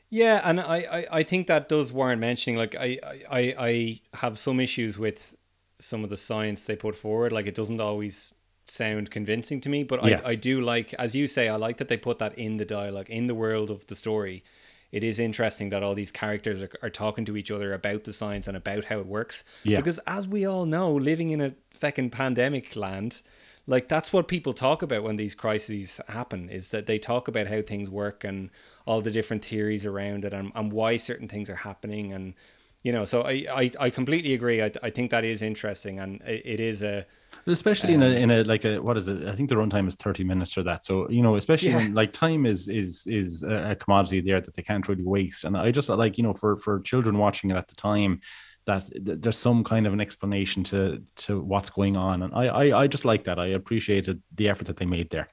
Yeah, 0.10 0.42
and 0.44 0.60
I, 0.60 0.78
I, 0.78 1.06
I 1.20 1.24
think 1.24 1.48
that 1.48 1.70
does 1.70 1.94
warrant 1.94 2.20
mentioning. 2.20 2.58
Like 2.58 2.76
I, 2.76 2.98
I, 3.30 3.56
I 3.60 4.02
have 4.18 4.40
some 4.40 4.60
issues 4.60 4.98
with 4.98 5.36
some 5.80 6.04
of 6.04 6.10
the 6.10 6.18
science 6.18 6.66
they 6.66 6.76
put 6.76 6.96
forward. 6.96 7.32
Like 7.32 7.46
it 7.46 7.56
doesn't 7.56 7.80
always 7.80 8.34
sound 8.66 9.12
convincing 9.12 9.62
to 9.62 9.70
me, 9.70 9.84
but 9.84 10.04
Yeah. 10.04 10.20
I, 10.24 10.30
I 10.32 10.36
do 10.36 10.62
like, 10.62 10.94
as 10.96 11.16
you 11.16 11.28
say, 11.28 11.48
I 11.48 11.56
like 11.58 11.78
that 11.78 11.90
they 11.90 11.98
put 11.98 12.20
that 12.20 12.38
in 12.38 12.58
the 12.58 12.66
dialogue, 12.66 13.10
in 13.10 13.28
the 13.28 13.36
world 13.36 13.70
of 13.70 13.86
the 13.88 13.96
story. 13.96 14.44
It 14.92 15.04
is 15.04 15.20
interesting 15.20 15.70
that 15.70 15.84
all 15.84 15.94
these 15.94 16.12
characters 16.12 16.62
are, 16.62 16.72
are 16.82 16.90
talking 16.90 17.26
to 17.26 17.38
each 17.38 17.52
other 17.52 17.74
about 17.74 18.06
the 18.06 18.14
science 18.14 18.48
and 18.48 18.58
about 18.58 18.86
how 18.86 19.00
it 19.00 19.06
works. 19.06 19.44
Yeah. 19.64 19.78
Because 19.78 20.00
as 20.08 20.28
we 20.28 20.46
all 20.46 20.66
know, 20.66 20.92
living 20.92 21.30
in 21.30 21.42
a 21.42 21.54
fucking 21.72 22.10
pandemic 22.10 22.76
land, 22.76 23.22
like 23.70 23.88
that's 23.88 24.12
what 24.12 24.28
people 24.28 24.54
talk 24.54 24.82
about 24.82 25.04
when 25.04 25.16
these 25.16 25.36
crises 25.36 26.02
happen 26.10 26.50
is 26.50 26.72
that 26.72 26.88
they 26.88 26.98
talk 26.98 27.28
about 27.28 27.48
how 27.48 27.62
things 27.62 27.90
work 27.90 28.24
and 28.24 28.50
all 28.86 29.00
the 29.00 29.12
different 29.12 29.46
theories 29.46 29.86
around 29.86 30.26
it 30.26 30.34
and, 30.34 30.52
and 30.56 30.74
why 30.74 30.98
certain 30.98 31.28
things 31.28 31.50
are 31.50 31.58
happening 31.58 32.12
and 32.12 32.34
you 32.82 32.92
know 32.92 33.06
so 33.06 33.22
i 33.22 33.46
i, 33.52 33.72
I 33.80 33.90
completely 33.92 34.34
agree 34.34 34.64
I, 34.64 34.72
I 34.82 34.90
think 34.90 35.12
that 35.12 35.24
is 35.24 35.44
interesting 35.44 36.00
and 36.00 36.20
it, 36.22 36.42
it 36.46 36.60
is 36.60 36.82
a 36.82 37.06
especially 37.52 37.94
in 37.94 38.04
a 38.04 38.08
in 38.08 38.32
a 38.32 38.44
like 38.44 38.66
a 38.66 38.80
what 38.80 38.98
is 38.98 39.08
it? 39.08 39.28
I 39.28 39.36
think 39.36 39.50
the 39.50 39.56
runtime 39.56 39.88
is 39.88 39.96
thirty 39.96 40.24
minutes 40.24 40.58
or 40.58 40.64
that. 40.64 40.86
So 40.86 41.10
you 41.10 41.22
know, 41.22 41.36
especially 41.36 41.72
Yeah. 41.72 41.78
when 41.78 41.94
like 41.94 42.14
time 42.14 42.46
is 42.46 42.68
is 42.68 43.06
is 43.08 43.44
a 43.44 43.72
a 43.72 43.76
commodity 43.76 44.22
there 44.22 44.42
that 44.42 44.54
they 44.56 44.62
can't 44.64 44.88
really 44.88 45.04
waste. 45.06 45.44
And 45.46 45.58
I 45.58 45.72
just 45.72 45.90
like 45.90 46.18
you 46.18 46.24
know 46.24 46.34
for 46.34 46.58
for 46.58 46.80
children 46.82 47.18
watching 47.18 47.52
it 47.52 47.58
at 47.58 47.68
the 47.68 47.76
time. 47.76 48.22
That 48.66 48.84
there's 49.24 49.38
some 49.38 49.64
kind 49.64 49.88
of 49.88 49.94
an 49.94 50.02
explanation 50.02 50.64
to 50.66 51.02
to 51.26 51.42
what's 51.42 51.72
going 51.72 51.98
on, 51.98 52.22
and 52.22 52.32
I, 52.36 52.46
I 52.48 52.84
I 52.84 52.88
just 52.88 53.04
like 53.06 53.24
that. 53.24 53.40
I 53.40 53.48
appreciated 53.48 54.22
the 54.36 54.48
effort 54.50 54.66
that 54.68 54.78
they 54.78 54.86
made 54.86 55.10
there. 55.10 55.28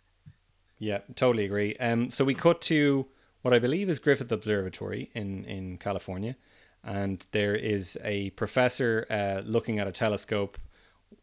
yeah 0.79 0.99
totally 1.15 1.45
agree 1.45 1.75
um 1.77 2.11
so 2.11 2.25
we 2.25 2.35
cut 2.35 2.61
to 2.61 3.07
what 3.43 3.55
i 3.55 3.59
believe 3.59 3.89
is 3.91 3.99
griffith 3.99 4.31
observatory 4.33 5.11
in 5.15 5.45
in 5.45 5.79
california 5.79 6.37
and 6.85 7.27
there 7.33 7.55
is 7.55 7.99
a 8.05 8.31
professor 8.31 9.07
uh, 9.11 9.41
looking 9.45 9.79
at 9.81 9.87
a 9.89 9.93
telescope 9.93 10.59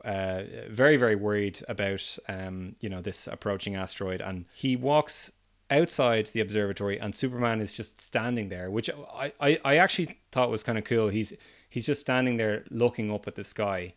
uh, 0.04 0.44
very 0.70 0.98
very 0.98 1.16
worried 1.16 1.62
about 1.68 2.18
um, 2.28 2.76
you 2.80 2.90
know 2.90 3.02
this 3.02 3.28
approaching 3.28 3.76
asteroid. 3.76 4.22
And 4.22 4.46
he 4.54 4.76
walks 4.76 5.32
outside 5.72 6.28
the 6.28 6.40
observatory 6.40 7.00
and 7.00 7.16
superman 7.16 7.60
is 7.60 7.72
just 7.72 8.00
standing 8.00 8.50
there 8.50 8.70
which 8.70 8.92
i 9.16 9.32
i, 9.40 9.60
I 9.66 9.78
actually 9.78 10.20
thought 10.32 10.52
was 10.52 10.64
kind 10.64 10.78
of 10.78 10.84
cool. 10.84 11.08
He's 11.08 11.34
he's 11.70 11.86
just 11.86 12.02
standing 12.02 12.38
there 12.38 12.64
looking 12.70 13.12
up 13.12 13.28
at 13.28 13.36
the 13.36 13.44
sky 13.44 13.94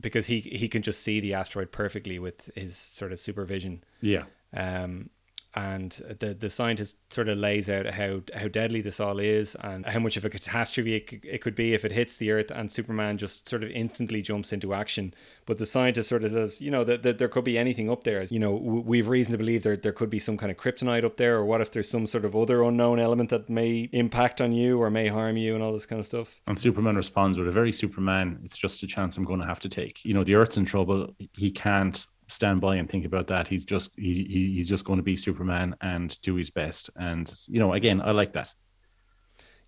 because 0.00 0.26
he 0.26 0.40
he 0.40 0.68
can 0.68 0.82
just 0.82 1.02
see 1.02 1.20
the 1.20 1.34
asteroid 1.34 1.72
perfectly 1.72 2.18
with 2.18 2.50
his 2.54 2.76
sort 2.76 3.12
of 3.12 3.20
supervision. 3.20 3.84
Yeah, 4.00 4.24
um, 4.54 5.10
and 5.56 5.92
the 6.18 6.34
the 6.34 6.50
scientist 6.50 6.96
sort 7.12 7.28
of 7.28 7.38
lays 7.38 7.68
out 7.68 7.86
how 7.86 8.22
how 8.34 8.48
deadly 8.48 8.80
this 8.80 8.98
all 8.98 9.20
is 9.20 9.54
and 9.56 9.86
how 9.86 10.00
much 10.00 10.16
of 10.16 10.24
a 10.24 10.30
catastrophe 10.30 10.96
it, 10.96 11.24
it 11.24 11.40
could 11.42 11.54
be 11.54 11.74
if 11.74 11.84
it 11.84 11.92
hits 11.92 12.16
the 12.16 12.32
Earth. 12.32 12.50
And 12.50 12.72
Superman 12.72 13.18
just 13.18 13.48
sort 13.48 13.62
of 13.62 13.70
instantly 13.70 14.20
jumps 14.20 14.52
into 14.52 14.74
action. 14.74 15.14
But 15.46 15.58
the 15.58 15.66
scientist 15.66 16.08
sort 16.08 16.24
of 16.24 16.32
says, 16.32 16.60
you 16.60 16.70
know, 16.70 16.82
that, 16.84 17.02
that 17.02 17.18
there 17.18 17.28
could 17.28 17.44
be 17.44 17.56
anything 17.56 17.88
up 17.90 18.04
there. 18.04 18.24
You 18.24 18.40
know, 18.40 18.54
we've 18.54 19.08
reason 19.08 19.32
to 19.32 19.38
believe 19.38 19.62
there 19.62 19.76
there 19.76 19.92
could 19.92 20.10
be 20.10 20.18
some 20.18 20.36
kind 20.36 20.50
of 20.50 20.58
kryptonite 20.58 21.04
up 21.04 21.18
there, 21.18 21.36
or 21.36 21.44
what 21.44 21.60
if 21.60 21.70
there's 21.70 21.88
some 21.88 22.06
sort 22.06 22.24
of 22.24 22.34
other 22.34 22.62
unknown 22.62 22.98
element 22.98 23.30
that 23.30 23.48
may 23.48 23.88
impact 23.92 24.40
on 24.40 24.52
you 24.52 24.82
or 24.82 24.90
may 24.90 25.08
harm 25.08 25.36
you 25.36 25.54
and 25.54 25.62
all 25.62 25.72
this 25.72 25.86
kind 25.86 26.00
of 26.00 26.06
stuff. 26.06 26.40
and 26.46 26.58
Superman 26.58 26.96
responds 26.96 27.38
with 27.38 27.46
a 27.46 27.52
very 27.52 27.70
Superman. 27.70 28.40
It's 28.44 28.58
just 28.58 28.82
a 28.82 28.86
chance 28.86 29.16
I'm 29.16 29.24
going 29.24 29.40
to 29.40 29.46
have 29.46 29.60
to 29.60 29.68
take. 29.68 30.04
You 30.04 30.14
know, 30.14 30.24
the 30.24 30.34
Earth's 30.34 30.56
in 30.56 30.64
trouble. 30.64 31.14
He 31.36 31.50
can't 31.50 32.06
stand 32.34 32.60
by 32.60 32.76
and 32.76 32.88
think 32.88 33.04
about 33.04 33.28
that. 33.28 33.48
He's 33.48 33.64
just 33.64 33.92
he, 33.96 34.24
he 34.24 34.54
he's 34.54 34.68
just 34.68 34.84
going 34.84 34.98
to 34.98 35.02
be 35.02 35.16
Superman 35.16 35.74
and 35.80 36.20
do 36.22 36.34
his 36.34 36.50
best. 36.50 36.90
And 36.96 37.32
you 37.46 37.60
know, 37.60 37.72
again, 37.72 38.00
I 38.00 38.10
like 38.10 38.32
that. 38.34 38.52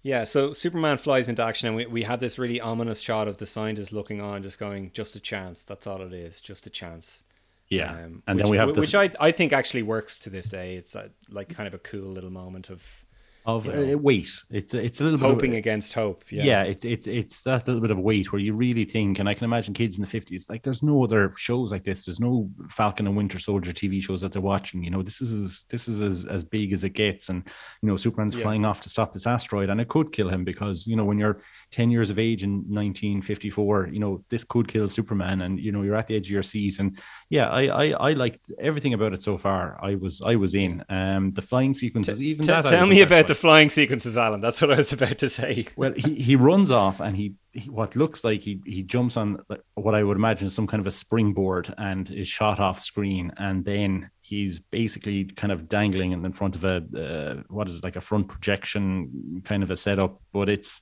Yeah, 0.02 0.22
so 0.24 0.52
Superman 0.52 0.98
flies 0.98 1.28
into 1.28 1.42
action, 1.42 1.66
and 1.66 1.76
we, 1.76 1.86
we 1.86 2.02
have 2.04 2.20
this 2.20 2.38
really 2.38 2.60
ominous 2.60 3.00
shot 3.00 3.26
of 3.26 3.38
the 3.38 3.46
scientist 3.46 3.92
looking 3.92 4.20
on, 4.20 4.42
just 4.42 4.56
going, 4.56 4.92
just 4.92 5.16
a 5.16 5.20
chance. 5.20 5.64
That's 5.64 5.84
all 5.86 6.00
it 6.02 6.12
is, 6.12 6.40
just 6.40 6.64
a 6.66 6.70
chance. 6.70 7.24
Yeah, 7.68 7.90
Um, 7.90 8.22
and 8.28 8.36
which, 8.36 8.44
then 8.44 8.50
we 8.50 8.56
have 8.58 8.74
the 8.74 8.80
which 8.80 8.94
I 8.94 9.10
I 9.18 9.32
think 9.32 9.52
actually 9.52 9.82
works 9.82 10.18
to 10.20 10.30
this 10.30 10.48
day. 10.50 10.76
It's 10.76 10.94
a, 10.94 11.10
like 11.28 11.48
kind 11.48 11.66
of 11.66 11.74
a 11.74 11.78
cool 11.78 12.08
little 12.08 12.30
moment 12.30 12.70
of 12.70 13.04
of 13.47 13.68
uh, 13.68 13.97
weight. 13.97 14.28
It's 14.51 14.74
it's 14.74 15.01
a 15.01 15.05
little 15.05 15.18
bit 15.18 15.26
hoping 15.26 15.53
of, 15.53 15.59
against 15.59 15.92
hope. 15.92 16.24
Yeah. 16.30 16.42
yeah. 16.44 16.62
it's 16.64 16.84
it's 16.84 17.07
it's 17.07 17.42
that 17.42 17.66
little 17.66 17.80
bit 17.80 17.92
of 17.92 17.99
weight 18.01 18.32
where 18.32 18.40
you 18.40 18.55
really 18.55 18.84
think, 18.84 19.20
and 19.20 19.28
I 19.28 19.34
can 19.34 19.44
imagine 19.44 19.72
kids 19.72 19.97
in 19.97 20.03
the 20.03 20.11
fifties, 20.11 20.49
like 20.51 20.64
there's 20.64 20.82
no 20.82 21.05
other 21.05 21.32
shows 21.36 21.70
like 21.70 21.84
this. 21.84 22.05
There's 22.05 22.18
no 22.18 22.51
Falcon 22.68 23.07
and 23.07 23.16
Winter 23.16 23.38
Soldier 23.38 23.72
TV 23.72 24.03
shows 24.03 24.20
that 24.22 24.32
they're 24.32 24.42
watching. 24.42 24.82
You 24.82 24.90
know, 24.90 25.03
this 25.03 25.20
is 25.20 25.32
as, 25.32 25.64
this 25.70 25.86
is 25.86 26.03
as, 26.03 26.24
as 26.24 26.44
big 26.44 26.72
as 26.72 26.82
it 26.82 26.90
gets, 26.90 27.28
and 27.28 27.44
you 27.82 27.88
know, 27.88 27.97
Superman's 27.97 28.34
Yeah. 28.34 28.42
flying 28.42 28.64
off 28.64 28.80
to 28.80 28.88
stop 28.88 29.12
this 29.12 29.26
asteroid, 29.28 29.70
and 29.70 29.80
it 29.80 29.88
could 29.88 30.11
kill 30.11 30.28
him 30.28 30.44
because 30.44 30.86
you 30.86 30.97
know 30.97 31.05
when 31.05 31.18
you're 31.18 31.38
ten 31.70 31.90
years 31.90 32.11
of 32.11 32.18
age 32.18 32.42
in 32.42 32.64
1954, 32.68 33.90
you 33.92 34.01
know 34.01 34.24
this 34.28 34.42
could 34.42 34.66
kill 34.66 34.88
Superman, 34.88 35.42
and 35.42 35.61
you 35.61 35.70
know 35.70 35.82
you're 35.82 35.94
at 35.97 36.09
the 36.09 36.16
edge 36.16 36.26
of 36.26 36.32
your 36.32 36.42
seat, 36.42 36.80
and 36.80 36.99
yeah, 37.30 37.49
I 37.49 37.66
I, 37.66 38.11
I 38.11 38.12
liked 38.14 38.51
everything 38.59 38.94
about 38.94 39.12
it 39.12 39.22
so 39.22 39.36
far. 39.36 39.78
I 39.80 39.94
was 39.94 40.20
I 40.20 40.34
was 40.34 40.55
in. 40.57 40.84
Um, 40.88 41.30
the 41.30 41.42
flying 41.42 41.74
sequences, 41.74 42.20
even 42.20 42.42
T- 42.42 42.49
that. 42.49 42.64
Tell 42.64 42.86
me 42.86 43.03
about 43.03 43.28
the 43.28 43.36
flying 43.37 43.70
sequences, 43.70 44.16
Alan. 44.18 44.41
That's 44.41 44.61
what 44.61 44.72
I 44.72 44.76
was 44.76 44.93
about 44.93 45.18
to 45.18 45.28
say. 45.28 45.66
Well, 45.76 45.93
he, 45.93 46.14
he 46.14 46.37
runs 46.37 46.70
off 46.70 47.01
and 47.01 47.16
he, 47.16 47.34
he 47.53 47.68
what 47.68 47.97
looks 47.97 48.24
like 48.24 48.41
he 48.41 48.61
he 48.64 48.82
jumps 48.82 49.16
on 49.16 49.41
what 49.74 49.95
I 49.95 50.03
would 50.03 50.16
imagine 50.16 50.47
is 50.47 50.55
some 50.55 50.66
kind 50.66 50.80
of 50.80 50.87
a 50.87 50.91
springboard 50.91 51.72
and 51.76 52.11
is 52.11 52.28
shot 52.28 52.61
off 52.61 52.80
screen, 52.80 53.32
and 53.37 53.64
then 53.64 54.11
he's 54.22 54.61
basically 54.61 55.24
kind 55.24 55.53
of 55.53 55.68
dangling 55.68 56.12
in 56.12 56.32
front 56.32 56.57
of 56.57 56.64
a 56.64 56.76
uh, 56.97 57.43
what 57.49 57.68
is 57.68 57.78
it 57.78 57.84
like 57.84 57.97
a 57.97 58.01
front 58.01 58.28
projection 58.28 59.43
kind 59.45 59.62
of 59.62 59.70
a 59.70 59.76
setup, 59.76 60.20
but 60.32 60.49
it's 60.49 60.80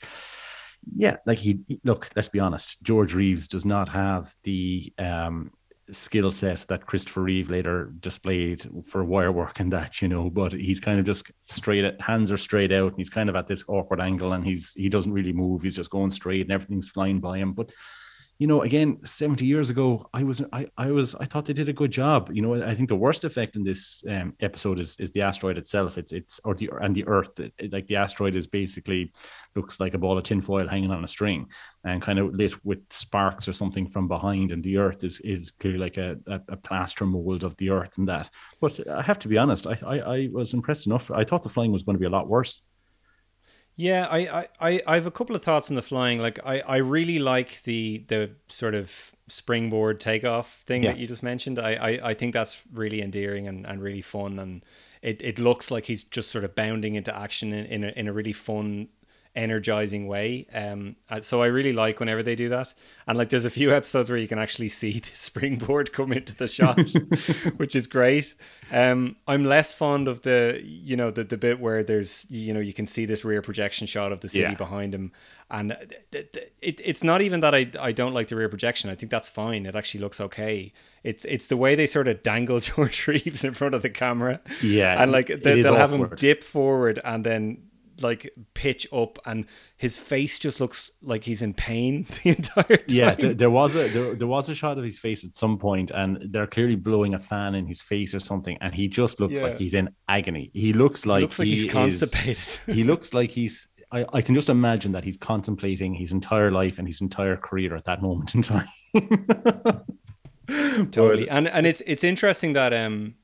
yeah, 0.95 1.17
like 1.27 1.39
he 1.39 1.61
look. 1.83 2.11
Let's 2.15 2.29
be 2.29 2.41
honest, 2.41 2.83
George 2.83 3.15
Reeves 3.15 3.49
does 3.49 3.65
not 3.65 3.89
have 3.89 4.35
the 4.45 4.93
um 4.99 5.51
skill 5.91 6.31
set 6.31 6.65
that 6.69 6.87
Christopher 6.87 7.23
Reeve 7.23 7.51
later 7.51 7.93
displayed 8.01 8.67
for 8.89 9.05
wire 9.05 9.33
work 9.33 9.61
and 9.61 9.73
that, 9.73 10.01
you 10.01 10.09
know, 10.09 10.31
but 10.31 10.53
he's 10.53 10.81
kind 10.81 10.99
of 10.99 11.05
just 11.05 11.31
straight 11.47 11.85
at 11.85 12.01
hands 12.01 12.33
are 12.33 12.37
straight 12.37 12.73
out 12.73 12.93
and 12.93 12.99
he's 12.99 13.11
kind 13.11 13.29
of 13.29 13.37
at 13.37 13.47
this 13.47 13.65
awkward 13.69 14.01
angle 14.01 14.33
and 14.33 14.45
he's 14.45 14.73
he 14.75 14.89
doesn't 14.89 15.13
really 15.13 15.33
move, 15.33 15.63
he's 15.63 15.77
just 15.77 15.91
going 15.91 16.11
straight 16.11 16.43
and 16.43 16.53
everything's 16.53 16.89
flying 16.89 17.21
by 17.21 17.39
him. 17.39 17.53
But 17.53 17.71
you 18.39 18.49
know, 18.49 18.63
again, 18.63 18.99
70 19.05 19.47
years 19.47 19.71
ago, 19.71 20.09
I 20.13 20.25
was 20.25 20.43
I 20.53 20.67
I 20.77 20.91
was 20.91 21.15
I 21.15 21.25
thought 21.25 21.45
they 21.47 21.53
did 21.53 21.69
a 21.69 21.73
good 21.73 21.93
job. 21.93 22.31
You 22.33 22.43
know, 22.43 22.63
I 22.63 22.75
think 22.75 22.89
the 22.89 22.97
worst 22.97 23.25
effect 23.25 23.55
in 23.55 23.63
this 23.63 24.03
um, 24.09 24.35
episode 24.41 24.81
is 24.81 24.97
is 24.99 25.13
the 25.13 25.23
asteroid 25.23 25.57
itself. 25.57 25.99
It's 25.99 26.13
it's 26.13 26.41
or 26.45 26.55
the 26.55 26.71
and 26.81 26.95
the 26.95 27.07
Earth. 27.07 27.39
It- 27.39 27.55
it- 27.59 27.73
like 27.73 27.87
the 27.87 27.97
asteroid 27.97 28.35
is 28.37 28.47
basically 28.47 29.13
looks 29.55 29.79
like 29.79 29.95
a 29.95 29.99
ball 29.99 30.19
of 30.19 30.25
tinfoil 30.25 30.67
hanging 30.69 30.91
on 30.91 31.05
a 31.05 31.09
string 31.09 31.47
and 31.85 32.03
kind 32.03 32.19
of 32.19 32.35
lit 32.35 32.55
with 32.65 32.81
sparks 32.91 33.49
or 33.49 33.53
something 33.53 33.87
from 33.87 34.09
behind. 34.09 34.51
And 34.53 34.63
the 34.65 34.79
Earth 34.79 35.05
is 35.05 35.21
is 35.21 35.53
clearly 35.53 35.79
like 35.79 35.97
a, 35.97 36.17
a, 36.27 36.41
a 36.49 36.57
plaster 36.57 37.07
mold 37.07 37.45
of 37.45 37.57
the 37.57 37.71
Earth 37.71 37.99
and 37.99 38.09
that. 38.09 38.31
But 38.61 38.81
I 38.89 39.03
have 39.03 39.21
to 39.21 39.29
be 39.29 39.39
honest, 39.39 39.67
I, 39.69 39.79
I 39.87 39.97
I 40.17 40.29
was 40.33 40.55
impressed 40.55 40.87
enough. 40.89 41.11
I 41.11 41.23
thought 41.25 41.43
the 41.45 41.49
flying 41.49 41.73
was 41.73 41.85
going 41.85 41.95
to 41.97 42.01
be 42.01 42.07
a 42.07 42.11
lot 42.19 42.29
worse. 42.29 42.63
Yeah, 43.77 44.07
I, 44.09 44.19
I, 44.19 44.49
I, 44.61 44.83
I 44.87 44.95
have 44.95 45.07
a 45.07 45.11
couple 45.11 45.35
of 45.35 45.43
thoughts 45.43 45.69
on 45.71 45.75
the 45.75 45.83
flying. 45.83 46.21
Like 46.21 46.39
I, 46.45 46.61
I 46.61 46.77
really 46.77 47.19
like 47.19 47.63
the 47.65 48.05
the 48.07 48.31
sort 48.49 48.75
of 48.75 49.15
springboard 49.29 49.99
takeoff 50.01 50.61
thing 50.63 50.85
Yeah. 50.85 50.93
that 50.93 50.99
you 50.99 51.07
just 51.09 51.23
mentioned. 51.23 51.59
I, 51.59 51.75
I, 51.75 52.11
I 52.11 52.15
think 52.15 52.35
that's 52.35 52.61
really 52.73 53.03
endearing 53.03 53.49
and, 53.49 53.67
and 53.67 53.83
really 53.83 54.03
fun 54.03 54.39
and 54.39 54.65
it, 55.03 55.21
it 55.23 55.39
looks 55.39 55.71
like 55.71 55.85
he's 55.87 56.05
just 56.05 56.31
sort 56.31 56.45
of 56.45 56.55
bounding 56.55 56.95
into 56.95 57.15
action 57.15 57.53
in, 57.53 57.67
in 57.67 57.85
a 57.85 57.89
in 57.89 58.09
a 58.09 58.13
really 58.13 58.33
fun 58.33 58.89
energizing 59.37 60.07
way. 60.07 60.47
Um 60.55 60.97
so 61.21 61.43
i 61.43 61.47
really 61.47 61.73
like 61.73 62.01
whenever 62.01 62.23
they 62.23 62.37
do 62.37 62.49
that. 62.51 62.75
And 63.07 63.19
like 63.19 63.31
there's 63.31 63.45
a 63.45 63.51
few 63.51 63.73
episodes 63.75 64.09
where 64.11 64.19
you 64.19 64.29
can 64.29 64.39
actually 64.39 64.69
see 64.81 65.01
the 65.01 65.11
springboard 65.15 65.93
come 65.93 66.13
into 66.13 66.35
the 66.35 66.49
shot 66.49 66.81
which 67.57 67.75
is 67.75 67.87
great. 67.87 68.35
Um 68.71 69.17
i'm 69.27 69.45
less 69.45 69.75
fond 69.75 70.09
of 70.09 70.23
the 70.23 70.61
you 70.65 70.97
know 70.97 71.11
the, 71.11 71.25
the 71.25 71.37
bit 71.37 71.61
where 71.61 71.83
there's 71.85 72.27
you 72.31 72.55
know 72.55 72.61
you 72.61 72.73
can 72.73 72.87
see 72.87 73.05
this 73.07 73.25
rear 73.25 73.43
projection 73.43 73.87
shot 73.87 74.13
of 74.13 74.21
the 74.21 74.29
city 74.29 74.43
Yeah. 74.43 74.55
behind 74.55 74.95
him. 74.95 75.13
And 75.51 75.77
th- 76.11 76.33
th- 76.33 76.53
it, 76.63 76.81
it's 76.83 77.05
not 77.05 77.21
even 77.21 77.41
that 77.41 77.55
I, 77.55 77.71
I 77.79 77.93
don't 77.93 78.15
like 78.15 78.29
the 78.29 78.35
rear 78.37 78.49
projection. 78.49 78.89
I 78.89 78.95
think 78.95 79.11
that's 79.13 79.29
fine. 79.29 79.67
It 79.67 79.77
actually 79.77 80.01
looks 80.01 80.19
okay. 80.21 80.73
It's 81.05 81.25
it's 81.27 81.49
the 81.49 81.57
way 81.59 81.75
they 81.75 81.87
sort 81.87 82.09
of 82.09 82.23
dangle 82.23 82.61
george 82.69 83.07
reeves 83.07 83.45
in 83.45 83.53
front 83.53 83.75
of 83.75 83.83
the 83.83 83.91
camera. 83.91 84.41
Yeah, 84.63 85.01
and 85.01 85.13
like 85.13 85.27
they, 85.27 85.61
they'll 85.61 85.77
have 85.77 85.93
him 85.93 86.09
dip 86.17 86.43
forward 86.43 86.99
and 87.05 87.25
then 87.25 87.59
like 88.03 88.33
pitch 88.55 88.87
up 88.93 89.19
and 89.25 89.47
his 89.77 89.99
face 89.99 90.39
just 90.39 90.61
looks 90.61 90.91
like 91.03 91.25
he's 91.25 91.43
in 91.43 91.55
pain 91.55 92.07
the 92.25 92.31
entire 92.31 92.77
time 92.77 92.85
Yeah, 92.89 93.15
there, 93.15 93.35
there 93.35 93.51
was 93.51 93.75
a 93.75 93.89
there, 93.89 94.15
there 94.15 94.27
was 94.29 94.49
a 94.49 94.55
shot 94.55 94.79
of 94.79 94.85
his 94.85 94.99
face 94.99 95.25
at 95.25 95.35
some 95.35 95.59
point, 95.59 95.91
and 95.91 96.19
they're 96.31 96.47
clearly 96.47 96.77
blowing 96.77 97.15
a 97.15 97.19
fan 97.19 97.55
in 97.55 97.67
his 97.67 97.83
face 97.83 98.15
or 98.15 98.19
something, 98.19 98.57
and 98.61 98.75
he 98.75 98.89
just 98.89 99.21
looks 99.21 99.35
Yeah. 99.35 99.43
like 99.45 99.59
he's 99.59 99.75
in 99.75 99.91
agony. 100.09 100.51
He 100.55 100.73
looks 100.73 101.07
like 101.07 101.23
looks 101.23 101.39
like 101.39 101.47
he 101.47 101.53
he's 101.55 101.65
is- 101.67 101.73
constipated 101.73 102.59
he 102.67 102.85
looks 102.85 103.15
like 103.15 103.31
he's. 103.31 103.69
I, 103.93 104.05
I 104.13 104.23
can 104.23 104.35
just 104.35 104.49
imagine 104.49 104.91
that 104.93 105.05
he's 105.05 105.17
contemplating 105.17 105.95
his 105.95 106.11
entire 106.11 106.51
life 106.51 106.79
and 106.79 106.89
his 106.89 107.01
entire 107.01 107.37
career 107.37 107.77
at 107.77 107.85
that 107.85 108.03
moment 108.03 108.35
in 108.35 108.43
time. 108.43 108.67
totally 110.91 111.29
and 111.31 111.49
and 111.49 111.67
it's 111.67 111.81
it's 111.87 112.05
interesting 112.05 112.53
that 112.53 112.73
um 112.75 113.15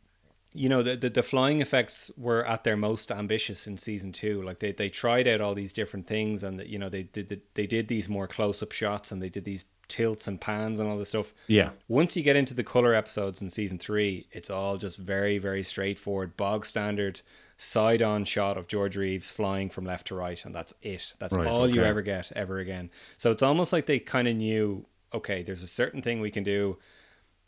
you 0.52 0.68
know 0.68 0.82
the, 0.82 0.96
the 0.96 1.10
the 1.10 1.22
flying 1.22 1.60
effects 1.60 2.10
were 2.16 2.44
at 2.46 2.64
their 2.64 2.76
most 2.76 3.12
ambitious 3.12 3.66
in 3.66 3.76
season 3.76 4.12
two. 4.12 4.42
Like 4.42 4.58
they 4.60 4.72
they 4.72 4.88
tried 4.88 5.28
out 5.28 5.40
all 5.40 5.54
these 5.54 5.72
different 5.72 6.06
things 6.06 6.42
and 6.42 6.60
you 6.66 6.78
know 6.78 6.88
they 6.88 7.04
did 7.04 7.42
they 7.54 7.66
did 7.66 7.88
these 7.88 8.08
more 8.08 8.26
close-up 8.26 8.72
shots 8.72 9.12
and 9.12 9.22
they 9.22 9.28
did 9.28 9.44
these 9.44 9.64
tilts 9.88 10.28
and 10.28 10.40
pans 10.40 10.78
and 10.78 10.88
all 10.88 10.96
this 10.96 11.08
stuff. 11.08 11.32
Yeah, 11.46 11.70
once 11.88 12.16
you 12.16 12.22
get 12.22 12.36
into 12.36 12.54
the 12.54 12.64
color 12.64 12.94
episodes 12.94 13.42
in 13.42 13.50
season 13.50 13.78
three, 13.78 14.26
it's 14.32 14.50
all 14.50 14.76
just 14.76 14.96
very, 14.96 15.38
very 15.38 15.62
straightforward, 15.62 16.36
bog 16.36 16.64
standard, 16.64 17.22
side 17.56 18.00
on 18.02 18.24
shot 18.24 18.56
of 18.56 18.66
George 18.66 18.96
Reeves 18.96 19.30
flying 19.30 19.68
from 19.68 19.84
left 19.84 20.06
to 20.08 20.14
right, 20.14 20.44
and 20.44 20.54
that's 20.54 20.72
it. 20.82 21.14
That's 21.18 21.34
Right, 21.36 21.46
all 21.46 21.68
you 21.68 21.82
ever 21.82 22.02
get 22.02 22.32
ever 22.34 22.58
again. 22.58 22.90
So 23.16 23.30
it's 23.30 23.42
almost 23.42 23.72
like 23.72 23.86
they 23.86 23.98
kind 23.98 24.26
of 24.28 24.36
knew, 24.36 24.86
okay, 25.12 25.42
there's 25.42 25.62
a 25.62 25.68
certain 25.68 26.02
thing 26.02 26.20
we 26.20 26.30
can 26.30 26.44
do, 26.44 26.78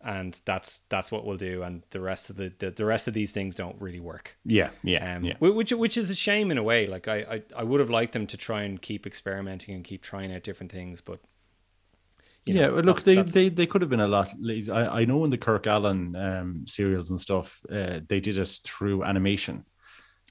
and 0.05 0.41
that's 0.45 0.83
that's 0.89 1.11
what 1.13 1.25
we'll 1.25 1.37
do, 1.37 1.63
and 1.63 1.83
the 1.91 2.01
rest 2.01 2.31
of 2.31 2.37
the 2.37 2.53
the, 2.59 2.71
the 2.71 2.85
rest 2.85 3.09
of 3.09 3.15
these 3.15 3.33
things 3.33 3.55
don't 3.55 3.81
really 3.81 4.01
work. 4.01 4.37
yeah, 4.45 4.71
yeah, 4.83 5.17
Um, 5.17 5.25
yeah. 5.25 5.35
which 5.39 5.73
which 5.73 5.97
is 5.97 6.11
a 6.11 6.15
shame 6.15 6.51
in 6.51 6.59
a 6.59 6.63
way. 6.63 6.87
Like 6.87 7.09
I, 7.09 7.17
I 7.35 7.43
I 7.57 7.63
would 7.65 7.81
have 7.81 7.91
liked 7.91 8.13
them 8.13 8.27
to 8.29 8.37
try 8.37 8.63
and 8.63 8.81
keep 8.81 9.07
experimenting 9.07 9.75
and 9.75 9.85
keep 9.85 10.03
trying 10.03 10.35
out 10.35 10.43
different 10.43 10.73
things, 10.73 11.01
but. 11.01 11.21
you 12.47 12.55
yeah, 12.55 12.69
well, 12.69 12.83
look, 12.83 13.01
they, 13.03 13.15
that's- 13.17 13.33
they 13.35 13.49
they 13.49 13.67
could 13.67 13.81
have 13.83 13.91
been 13.91 14.01
a 14.01 14.09
lot. 14.09 14.35
I, 14.71 15.01
I 15.01 15.05
know 15.05 15.25
in 15.25 15.31
the 15.31 15.39
Kirk 15.39 15.65
Alyn 15.65 16.17
um, 16.17 16.65
serials 16.67 17.11
and 17.11 17.21
stuff, 17.21 17.61
uh, 17.71 18.01
they 18.09 18.21
did 18.21 18.37
it 18.39 18.61
through 18.65 19.05
animation. 19.05 19.65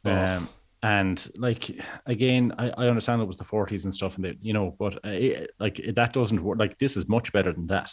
Um, 0.04 0.50
and 0.84 1.26
like 1.38 1.70
again, 2.08 2.54
I, 2.58 2.72
I 2.72 2.88
understand 2.88 3.22
it 3.22 3.26
was 3.28 3.38
the 3.38 3.44
40s 3.46 3.84
and 3.84 3.94
stuff, 3.94 4.16
and 4.16 4.26
they, 4.26 4.36
you 4.42 4.52
know, 4.54 4.76
but 4.80 4.96
uh, 5.06 5.10
it, 5.10 5.52
like 5.60 5.80
that 5.96 6.12
doesn't 6.12 6.42
work. 6.42 6.60
Like 6.60 6.78
this 6.80 6.98
is 6.98 7.08
much 7.08 7.32
better 7.32 7.54
than 7.54 7.68
that. 7.68 7.92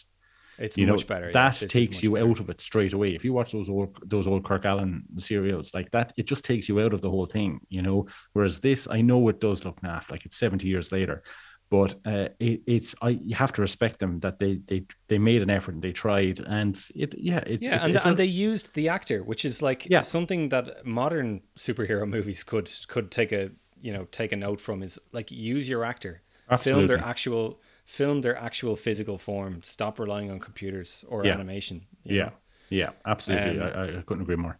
It's 0.58 0.76
you 0.76 0.86
know 0.86 0.94
much 0.94 1.06
better. 1.06 1.30
that 1.32 1.62
is 1.62 1.70
takes 1.70 2.02
you 2.02 2.14
better. 2.14 2.28
out 2.28 2.40
of 2.40 2.50
it 2.50 2.60
straight 2.60 2.92
away 2.92 3.14
if 3.14 3.24
you 3.24 3.32
watch 3.32 3.52
those 3.52 3.70
old 3.70 3.98
those 4.04 4.26
old 4.26 4.44
kirk 4.44 4.64
alyn 4.64 5.02
serials 5.18 5.72
like 5.74 5.90
that 5.92 6.12
it 6.16 6.26
just 6.26 6.44
takes 6.44 6.68
you 6.68 6.80
out 6.80 6.92
of 6.92 7.00
the 7.00 7.10
whole 7.10 7.26
thing 7.26 7.60
you 7.68 7.82
know 7.82 8.06
whereas 8.32 8.60
this 8.60 8.88
i 8.90 9.00
know 9.00 9.28
it 9.28 9.40
does 9.40 9.64
look 9.64 9.80
naff 9.82 10.10
like 10.10 10.24
it's 10.26 10.36
70 10.36 10.66
years 10.66 10.90
later 10.92 11.22
but 11.70 11.96
uh, 12.06 12.28
it, 12.40 12.62
it's 12.66 12.94
I 13.02 13.10
you 13.10 13.34
have 13.36 13.52
to 13.52 13.60
respect 13.60 13.98
them 13.98 14.20
that 14.20 14.38
they 14.38 14.52
they 14.66 14.86
they 15.08 15.18
made 15.18 15.42
an 15.42 15.50
effort 15.50 15.74
and 15.74 15.82
they 15.82 15.92
tried 15.92 16.40
and 16.40 16.74
it 16.94 17.14
yeah 17.18 17.42
it's 17.46 17.62
yeah, 17.66 17.74
it's, 17.76 17.84
and, 17.84 17.96
it's 17.96 18.06
and 18.06 18.14
a- 18.14 18.16
they 18.16 18.24
used 18.48 18.72
the 18.74 18.88
actor, 18.88 19.22
which 19.22 19.44
is 19.44 19.60
like 19.60 19.84
Yeah. 19.84 20.00
something 20.00 20.48
that 20.48 20.86
modern 20.86 21.42
superhero 21.58 22.08
movies 22.08 22.42
could 22.42 22.70
could 22.88 23.10
take 23.10 23.32
a 23.32 23.50
you 23.82 23.92
know 23.92 24.04
take 24.10 24.32
a 24.32 24.36
note 24.36 24.60
from 24.62 24.82
is 24.82 24.98
like 25.12 25.30
use 25.30 25.68
your 25.68 25.84
actor, 25.84 26.22
film 26.58 26.86
their 26.86 27.04
actual 27.04 27.60
film 27.88 28.20
their 28.20 28.36
actual 28.36 28.76
physical 28.76 29.16
form. 29.16 29.62
Stop 29.62 29.98
relying 29.98 30.30
on 30.30 30.38
computers 30.40 31.04
or 31.08 31.24
Yeah. 31.24 31.32
animation. 31.32 31.86
yeah 32.04 32.24
know? 32.24 32.32
yeah 32.68 32.90
absolutely 33.06 33.58
Um, 33.60 33.72
I, 33.80 33.82
I 33.98 34.02
couldn't 34.06 34.22
agree 34.22 34.36
more 34.36 34.58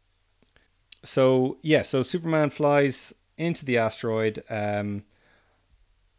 So 1.05 1.59
yeah, 1.63 1.83
so 1.83 2.03
Superman 2.03 2.51
flies 2.51 3.15
into 3.37 3.65
the 3.65 3.77
asteroid. 3.79 4.43
Um, 4.51 5.05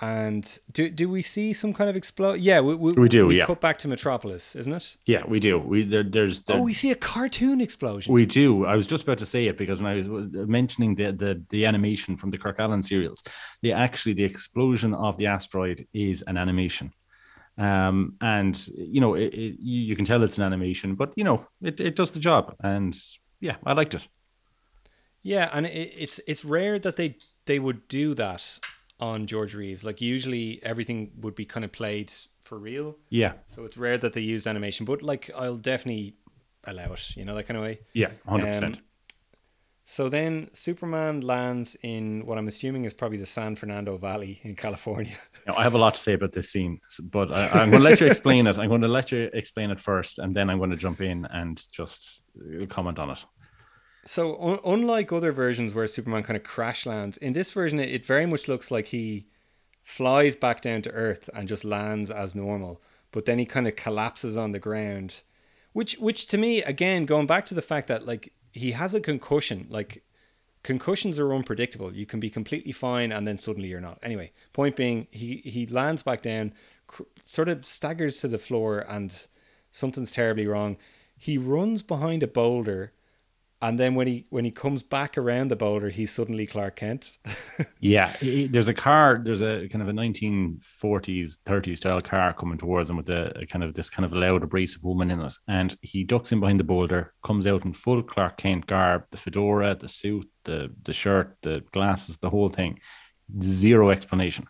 and 0.02 0.60
do 0.72 0.90
do 0.90 1.10
we 1.10 1.22
see 1.22 1.52
some 1.54 1.74
kind 1.74 1.90
of 1.90 1.96
explode? 1.96 2.40
Yeah, 2.40 2.62
we, 2.62 2.76
we, 2.76 2.94
We 2.94 3.10
do, 3.10 3.28
We 3.28 3.38
yeah. 3.38 3.46
cut 3.46 3.60
back 3.60 3.78
to 3.80 3.88
Metropolis, 3.88 4.56
isn't 4.56 4.74
it? 4.74 4.96
yeah 5.06 5.24
we 5.28 5.40
do 5.40 5.60
we 5.60 5.84
there, 5.84 6.04
there's 6.04 6.42
the, 6.42 6.54
oh, 6.54 6.62
we 6.62 6.74
see 6.74 6.92
a 6.92 6.96
cartoon 6.96 7.60
explosion. 7.62 8.14
We 8.14 8.26
do. 8.26 8.66
I 8.66 8.76
was 8.76 8.88
just 8.88 9.04
about 9.04 9.18
to 9.20 9.26
say 9.26 9.48
it 9.48 9.58
because 9.58 9.82
when 9.82 9.92
I 9.92 9.96
was 9.96 10.08
mentioning 10.48 10.96
the 10.96 11.12
the, 11.12 11.44
the 11.50 11.66
animation 11.66 12.16
from 12.16 12.30
the 12.30 12.38
Kirk 12.38 12.60
Alyn 12.60 12.84
serials, 12.84 13.24
the 13.62 13.74
actually 13.74 14.14
the 14.14 14.24
explosion 14.24 14.94
of 14.94 15.18
the 15.18 15.28
asteroid 15.28 15.86
is 15.94 16.24
an 16.28 16.38
animation, 16.38 16.94
um, 17.58 18.16
and 18.22 18.56
you 18.78 19.02
know 19.02 19.16
it, 19.16 19.34
it, 19.34 19.56
you, 19.60 19.82
you 19.82 19.96
can 19.96 20.06
tell 20.06 20.24
it's 20.24 20.38
an 20.38 20.44
animation, 20.44 20.96
but 20.96 21.12
you 21.16 21.24
know 21.24 21.46
it, 21.62 21.80
it 21.82 21.96
does 21.96 22.12
the 22.12 22.20
job, 22.20 22.56
and 22.64 22.98
yeah, 23.42 23.58
I 23.66 23.74
liked 23.74 23.96
it. 23.96 24.08
Yeah, 25.22 25.50
and 25.52 25.66
it, 25.66 25.92
it's 25.98 26.22
it's 26.26 26.46
rare 26.46 26.80
that 26.80 26.96
they 26.96 27.18
they 27.46 27.60
would 27.60 27.88
do 27.90 28.14
that 28.14 28.60
on 29.00 29.28
George 29.28 29.54
Reeves. 29.56 29.84
Like 29.84 30.02
usually 30.02 30.60
everything 30.64 31.12
would 31.22 31.36
be 31.36 31.46
kind 31.46 31.64
of 31.64 31.72
played 31.72 32.12
for 32.44 32.58
real. 32.58 32.98
Yeah, 33.10 33.34
So 33.48 33.64
it's 33.66 33.78
rare 33.78 33.98
that 33.98 34.14
they 34.14 34.22
used 34.22 34.48
animation, 34.48 34.86
but 34.86 35.02
like 35.02 35.30
I'll 35.36 35.56
definitely 35.56 36.16
allow 36.66 36.94
it, 36.94 37.16
you 37.16 37.24
know, 37.26 37.36
that 37.36 37.44
kind 37.44 37.58
of 37.58 37.64
way. 37.64 37.80
yeah, 37.94 38.12
hundred 38.28 38.48
Um, 38.48 38.52
percent. 38.54 38.80
So 39.86 40.08
then 40.08 40.50
Superman 40.54 41.22
lands 41.22 41.76
in 41.82 42.24
what 42.28 42.38
I'm 42.38 42.48
assuming 42.48 42.86
is 42.86 42.94
probably 42.94 43.18
the 43.18 43.26
San 43.26 43.56
Fernando 43.56 43.98
Valley 43.98 44.40
in 44.44 44.56
California. 44.56 45.18
Now, 45.48 45.56
I 45.56 45.64
have 45.64 45.74
a 45.74 45.80
lot 45.80 45.96
to 45.96 46.00
say 46.00 46.14
about 46.14 46.34
this 46.34 46.52
scene, 46.52 46.80
but 47.02 47.32
I, 47.32 47.48
I'm 47.62 47.72
going 47.72 47.82
to 47.82 47.90
let 47.90 48.02
you 48.02 48.08
explain 48.08 48.46
it. 48.46 48.60
I'm 48.60 48.68
going 48.68 48.82
to 48.82 48.88
let 48.90 49.12
you 49.12 49.30
explain 49.34 49.72
it 49.72 49.80
first, 49.80 50.20
and 50.20 50.36
then 50.36 50.48
I'm 50.50 50.60
going 50.60 50.70
to 50.70 50.76
jump 50.76 51.02
in 51.02 51.26
and 51.26 51.60
just 51.72 52.24
uh, 52.62 52.66
comment 52.68 53.00
on 53.00 53.10
it. 53.12 53.26
So 54.10 54.42
un- 54.42 54.60
unlike 54.66 55.12
other 55.12 55.32
versions 55.32 55.76
where 55.76 55.86
Superman 55.86 56.24
kind 56.24 56.36
of 56.36 56.42
crash 56.42 56.88
lands, 56.88 57.16
in 57.18 57.34
this 57.34 57.52
version 57.52 57.80
it, 57.80 57.90
it 57.90 58.04
very 58.08 58.26
much 58.26 58.48
looks 58.48 58.72
like 58.72 58.88
he 58.88 59.28
flies 59.84 60.36
back 60.36 60.62
down 60.62 60.82
to 60.82 60.92
Earth 60.92 61.30
and 61.36 61.48
just 61.48 61.64
lands 61.64 62.10
as 62.10 62.34
normal, 62.34 62.82
but 63.12 63.26
then 63.26 63.38
he 63.38 63.46
kind 63.46 63.68
of 63.68 63.76
collapses 63.76 64.36
on 64.36 64.52
the 64.52 64.58
ground, 64.58 65.22
which 65.74 65.94
which 66.00 66.26
to 66.26 66.40
me 66.40 66.64
again 66.64 67.06
going 67.06 67.28
back 67.28 67.46
to 67.46 67.54
the 67.54 67.62
fact 67.62 67.88
that 67.88 68.08
like 68.08 68.34
he 68.52 68.72
has 68.72 68.96
a 68.96 69.00
concussion, 69.00 69.68
like 69.70 70.04
concussions 70.64 71.20
are 71.20 71.32
unpredictable. 71.32 71.94
You 71.94 72.08
can 72.08 72.20
be 72.20 72.32
completely 72.32 72.72
fine 72.72 73.12
and 73.12 73.28
then 73.28 73.38
suddenly 73.38 73.70
you're 73.70 73.80
not. 73.80 74.00
Anyway, 74.02 74.32
point 74.54 74.76
being, 74.76 75.06
he 75.12 75.44
he 75.46 75.68
lands 75.68 76.02
back 76.02 76.24
down, 76.24 76.56
cr- 76.88 77.04
sort 77.28 77.48
of 77.48 77.64
staggers 77.64 78.18
to 78.22 78.28
the 78.28 78.40
floor, 78.40 78.80
and 78.80 79.28
something's 79.72 80.12
terribly 80.12 80.48
wrong. 80.48 80.78
He 81.16 81.38
runs 81.38 81.84
behind 81.84 82.24
a 82.24 82.28
boulder, 82.28 82.92
and 83.62 83.78
then 83.78 83.96
when 83.96 84.08
he 84.08 84.26
when 84.30 84.46
he 84.46 84.52
comes 84.52 84.84
back 84.84 85.18
around 85.18 85.50
the 85.50 85.56
boulder, 85.56 85.90
he's 85.90 86.12
suddenly 86.12 86.46
Clark 86.48 86.78
Kent. 86.78 87.12
Yeah, 87.82 88.12
he- 88.18 88.48
there's 88.48 88.68
a 88.68 88.74
car. 88.74 89.22
There's 89.24 89.42
a 89.42 89.68
kind 89.70 89.82
of 89.82 89.88
a 89.90 89.94
1940s, 89.94 91.38
30s 91.46 91.78
style 91.78 92.02
car 92.02 92.34
coming 92.34 92.58
towards 92.58 92.90
him 92.90 92.98
with 92.98 93.10
a, 93.10 93.38
a 93.40 93.46
kind 93.46 93.64
of 93.64 93.74
this 93.74 93.90
kind 93.90 94.06
of 94.06 94.14
loud, 94.14 94.44
abrasive 94.44 94.84
woman 94.84 95.12
in 95.12 95.20
it, 95.22 95.34
and 95.48 95.78
he 95.82 96.04
ducks 96.04 96.32
in 96.32 96.40
behind 96.40 96.60
the 96.60 96.64
boulder, 96.64 97.14
comes 97.24 97.48
out 97.48 97.66
in 97.66 97.74
full 97.74 98.02
Clark 98.04 98.38
Kent 98.38 98.68
garb, 98.68 99.04
the 99.12 99.18
fedora, 99.18 99.76
the 99.76 99.88
suit, 99.90 100.30
the 100.46 100.70
the 100.84 100.94
shirt, 100.94 101.38
the 101.42 101.64
glasses, 101.72 102.18
the 102.18 102.30
whole 102.30 102.50
thing. 102.50 102.80
Zero 103.42 103.92
explanation. 103.92 104.48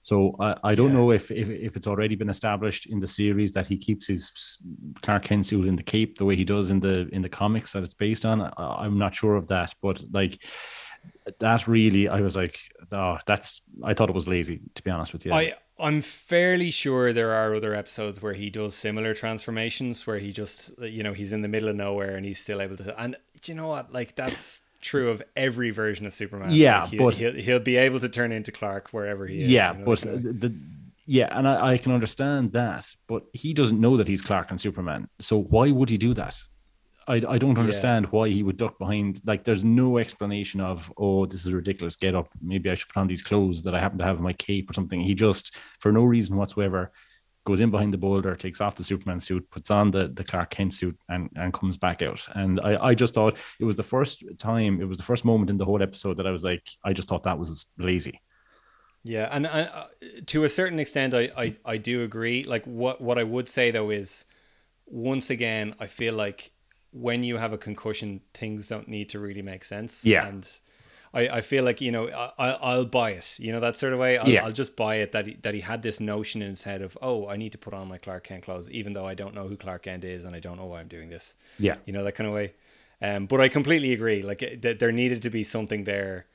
So 0.00 0.36
I, 0.40 0.56
I 0.64 0.74
don't 0.74 0.92
Yeah. 0.92 0.98
know 0.98 1.10
if, 1.12 1.30
if 1.30 1.48
if 1.48 1.76
it's 1.76 1.86
already 1.86 2.16
been 2.16 2.30
established 2.30 2.86
in 2.86 3.00
the 3.00 3.06
series 3.06 3.52
that 3.52 3.66
he 3.66 3.76
keeps 3.76 4.06
his 4.06 4.58
Clark 5.02 5.24
Kent 5.24 5.46
suit 5.46 5.66
in 5.66 5.76
the 5.76 5.82
cape 5.82 6.18
the 6.18 6.24
way 6.24 6.36
he 6.36 6.44
does 6.44 6.70
in 6.70 6.80
the 6.80 7.08
in 7.12 7.22
the 7.22 7.28
comics 7.28 7.72
that 7.72 7.82
it's 7.82 7.94
based 7.94 8.24
on. 8.24 8.40
I, 8.42 8.52
I'm 8.84 8.98
not 8.98 9.14
sure 9.14 9.36
of 9.36 9.48
that, 9.48 9.74
but 9.82 10.02
like 10.12 10.42
that 11.40 11.68
really, 11.68 12.08
I 12.08 12.20
was 12.20 12.36
like, 12.36 12.58
oh, 12.92 13.18
that's. 13.26 13.62
I 13.84 13.94
thought 13.94 14.08
it 14.08 14.14
was 14.14 14.26
lazy, 14.28 14.60
to 14.74 14.82
be 14.82 14.90
honest 14.90 15.12
with 15.12 15.26
you. 15.26 15.32
I 15.32 15.54
I'm 15.78 16.00
fairly 16.00 16.70
sure 16.70 17.12
there 17.12 17.32
are 17.32 17.54
other 17.54 17.74
episodes 17.74 18.20
where 18.20 18.32
he 18.32 18.50
does 18.50 18.74
similar 18.74 19.14
transformations 19.14 20.06
where 20.06 20.18
he 20.18 20.32
just 20.32 20.72
you 20.80 21.02
know 21.02 21.12
he's 21.12 21.32
in 21.32 21.42
the 21.42 21.48
middle 21.48 21.68
of 21.68 21.76
nowhere 21.76 22.16
and 22.16 22.26
he's 22.26 22.40
still 22.40 22.60
able 22.60 22.76
to 22.78 23.00
and 23.00 23.16
do 23.42 23.52
you 23.52 23.56
know 23.56 23.68
what 23.68 23.92
like 23.92 24.14
that's 24.16 24.60
true 24.88 25.08
of 25.10 25.22
every 25.36 25.70
version 25.70 26.04
of 26.06 26.12
Superman. 26.12 26.50
Yeah, 26.52 26.82
Like, 26.82 26.90
he'll, 26.90 27.04
but- 27.04 27.14
he'll 27.14 27.34
he'll 27.46 27.60
be 27.72 27.76
able 27.86 28.00
to 28.00 28.08
turn 28.08 28.30
into 28.32 28.50
Clark 28.52 28.84
wherever 28.96 29.26
he 29.26 29.40
is. 29.42 29.48
yeah, 29.48 29.72
you 29.72 29.78
know, 29.78 29.84
but 29.84 30.00
the, 30.42 30.50
yeah, 31.06 31.28
and 31.38 31.46
I, 31.48 31.54
I 31.72 31.78
can 31.78 31.92
understand 31.92 32.52
that, 32.52 32.84
but 33.06 33.22
he 33.32 33.54
doesn't 33.54 33.80
know 33.80 33.96
that 33.98 34.08
he's 34.08 34.22
Clark 34.22 34.50
and 34.50 34.60
Superman. 34.60 35.08
So 35.20 35.34
why 35.54 35.70
would 35.70 35.90
he 35.90 35.98
do 35.98 36.12
that? 36.14 36.36
I, 37.06 37.14
I 37.26 37.38
don't 37.38 37.58
understand 37.58 38.02
why 38.12 38.28
he 38.28 38.42
would 38.42 38.58
duck 38.58 38.78
behind. 38.78 39.22
Like, 39.24 39.42
there's 39.44 39.64
no 39.64 39.96
explanation 39.96 40.60
of, 40.60 40.92
oh, 40.98 41.24
this 41.24 41.46
is 41.46 41.54
ridiculous. 41.54 41.96
Get 41.96 42.14
up. 42.14 42.28
Maybe 42.42 42.68
I 42.70 42.74
should 42.74 42.90
put 42.90 43.00
on 43.00 43.06
these 43.08 43.22
clothes 43.22 43.62
that 43.62 43.74
I 43.74 43.80
happen 43.80 43.96
to 44.00 44.04
have 44.04 44.18
in 44.18 44.22
my 44.22 44.34
cape 44.34 44.68
or 44.70 44.74
something. 44.74 45.00
He 45.00 45.14
just, 45.14 45.56
for 45.78 45.90
no 45.90 46.02
reason 46.04 46.36
whatsoever, 46.36 46.92
goes 47.48 47.62
in 47.62 47.70
behind 47.70 47.94
the 47.94 47.98
boulder, 47.98 48.36
takes 48.36 48.60
off 48.60 48.76
the 48.76 48.84
Superman 48.84 49.20
suit, 49.20 49.50
puts 49.50 49.70
on 49.70 49.90
the, 49.90 50.08
the 50.08 50.22
Clark 50.22 50.50
Kent 50.50 50.74
suit, 50.74 50.98
and, 51.08 51.30
and 51.34 51.54
comes 51.54 51.78
back 51.78 52.02
out. 52.02 52.20
And 52.34 52.60
I, 52.60 52.88
I 52.88 52.94
just 52.94 53.14
thought 53.14 53.38
it 53.58 53.64
was 53.64 53.76
the 53.76 53.82
first 53.82 54.22
time, 54.36 54.82
it 54.82 54.84
was 54.84 54.98
the 54.98 55.02
first 55.02 55.24
moment 55.24 55.48
in 55.48 55.56
the 55.56 55.64
whole 55.64 55.82
episode 55.82 56.18
that 56.18 56.26
I 56.26 56.30
was 56.30 56.44
like, 56.44 56.68
I 56.84 56.92
just 56.92 57.08
thought 57.08 57.22
that 57.22 57.38
was 57.38 57.64
lazy. 57.78 58.20
Yeah, 59.02 59.28
and 59.30 59.46
I, 59.46 59.62
uh, 59.62 59.86
to 60.26 60.44
a 60.44 60.48
certain 60.48 60.78
extent, 60.78 61.14
I, 61.14 61.30
I 61.36 61.54
I 61.64 61.76
do 61.78 62.02
agree. 62.02 62.44
Like 62.44 62.64
what 62.66 63.00
what 63.00 63.16
I 63.16 63.22
would 63.22 63.48
say 63.48 63.70
though 63.70 63.90
is, 63.90 64.26
once 64.86 65.30
again, 65.30 65.74
I 65.80 65.86
feel 65.86 66.14
like 66.14 66.52
when 66.90 67.22
you 67.22 67.38
have 67.38 67.52
a 67.54 67.58
concussion, 67.58 68.20
things 68.34 68.66
don't 68.66 68.88
need 68.88 69.08
to 69.10 69.18
really 69.18 69.42
make 69.42 69.64
sense. 69.64 70.04
Yeah. 70.04 70.26
and 70.26 70.44
I, 71.18 71.38
I 71.38 71.40
feel 71.40 71.64
like 71.64 71.80
you 71.80 71.92
know 71.92 72.08
I 72.38 72.50
I'll 72.70 72.84
buy 72.84 73.10
it. 73.10 73.38
You 73.38 73.52
know 73.52 73.60
that 73.60 73.76
sort 73.76 73.92
of 73.92 73.98
way. 73.98 74.18
I'll, 74.18 74.28
Yeah. 74.28 74.44
I'll 74.44 74.52
just 74.52 74.76
buy 74.76 74.96
it 74.96 75.12
that 75.12 75.26
he, 75.26 75.34
that 75.42 75.54
he 75.54 75.60
had 75.60 75.82
this 75.82 75.98
notion 76.00 76.42
in 76.42 76.50
his 76.50 76.62
head 76.62 76.80
of 76.82 76.96
oh 77.02 77.28
I 77.28 77.36
need 77.36 77.52
to 77.52 77.58
put 77.58 77.74
on 77.74 77.88
my 77.88 77.98
Clark 77.98 78.24
Kent 78.24 78.44
clothes 78.44 78.68
even 78.70 78.92
though 78.92 79.06
I 79.06 79.14
don't 79.14 79.34
know 79.34 79.48
who 79.48 79.56
Clark 79.56 79.82
Kent 79.82 80.04
is 80.04 80.24
and 80.24 80.34
I 80.36 80.40
don't 80.40 80.56
know 80.56 80.66
why 80.66 80.80
I'm 80.80 80.88
doing 80.88 81.08
this. 81.08 81.34
Yeah. 81.58 81.76
you 81.86 81.92
know 81.92 82.04
that 82.04 82.12
kind 82.12 82.28
of 82.28 82.34
way. 82.34 82.54
Um, 83.00 83.26
but 83.26 83.40
I 83.40 83.48
completely 83.48 83.92
agree. 83.92 84.22
Like 84.22 84.60
that 84.62 84.78
there 84.78 84.92
needed 84.92 85.22
to 85.22 85.30
be 85.30 85.44
something 85.44 85.84
there. 85.84 86.26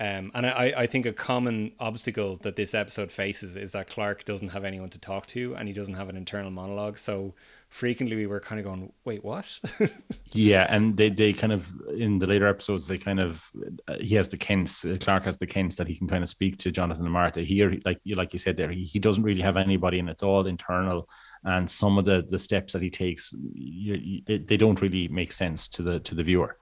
Um, 0.00 0.32
and 0.34 0.44
I, 0.46 0.72
I 0.76 0.86
think 0.86 1.06
a 1.06 1.12
common 1.12 1.72
obstacle 1.78 2.36
that 2.42 2.56
this 2.56 2.74
episode 2.74 3.12
faces 3.12 3.56
is 3.56 3.72
that 3.72 3.88
Clark 3.88 4.24
doesn't 4.24 4.48
have 4.48 4.64
anyone 4.64 4.90
to 4.90 4.98
talk 4.98 5.26
to 5.28 5.54
and 5.54 5.68
he 5.68 5.74
doesn't 5.74 5.94
have 5.94 6.08
an 6.08 6.16
internal 6.16 6.50
monologue. 6.50 6.98
So 6.98 7.34
frequently 7.74 8.14
we 8.14 8.28
were 8.28 8.38
kind 8.38 8.60
of 8.60 8.64
going, 8.64 8.92
wait, 9.04 9.24
what? 9.24 9.60
Yeah, 10.30 10.66
and 10.68 10.96
they, 10.96 11.10
they 11.10 11.32
kind 11.32 11.52
of 11.52 11.72
in 11.96 12.18
the 12.18 12.26
later 12.26 12.48
episodes 12.48 12.88
they 12.88 12.98
kind 12.98 13.20
of 13.20 13.48
uh, 13.86 13.98
he 14.00 14.16
has 14.16 14.28
the 14.28 14.36
Kents 14.36 14.84
uh, 14.84 14.96
Clark 15.00 15.24
has 15.26 15.36
the 15.36 15.46
Kents 15.46 15.76
that 15.76 15.86
he 15.86 15.94
can 15.94 16.08
kind 16.08 16.24
of 16.24 16.28
speak 16.28 16.56
to 16.58 16.72
Jonathan 16.72 17.04
and 17.04 17.12
Martha 17.12 17.42
here 17.42 17.72
like 17.84 18.00
you 18.02 18.16
like 18.16 18.32
you 18.32 18.40
said 18.40 18.56
there 18.56 18.70
he, 18.70 18.82
he 18.82 18.98
doesn't 18.98 19.22
really 19.22 19.42
have 19.42 19.56
anybody 19.56 20.00
and 20.00 20.08
it's 20.08 20.24
all 20.24 20.44
internal 20.48 21.08
and 21.44 21.70
some 21.70 21.98
of 21.98 22.04
the 22.04 22.26
the 22.28 22.38
steps 22.38 22.72
that 22.72 22.82
he 22.82 22.90
takes 22.90 23.32
you, 23.54 23.94
you, 23.94 24.22
it, 24.26 24.48
they 24.48 24.56
don't 24.56 24.82
really 24.82 25.06
make 25.06 25.30
sense 25.30 25.68
to 25.68 25.82
the 25.82 26.00
to 26.00 26.16
the 26.16 26.24
viewer. 26.24 26.56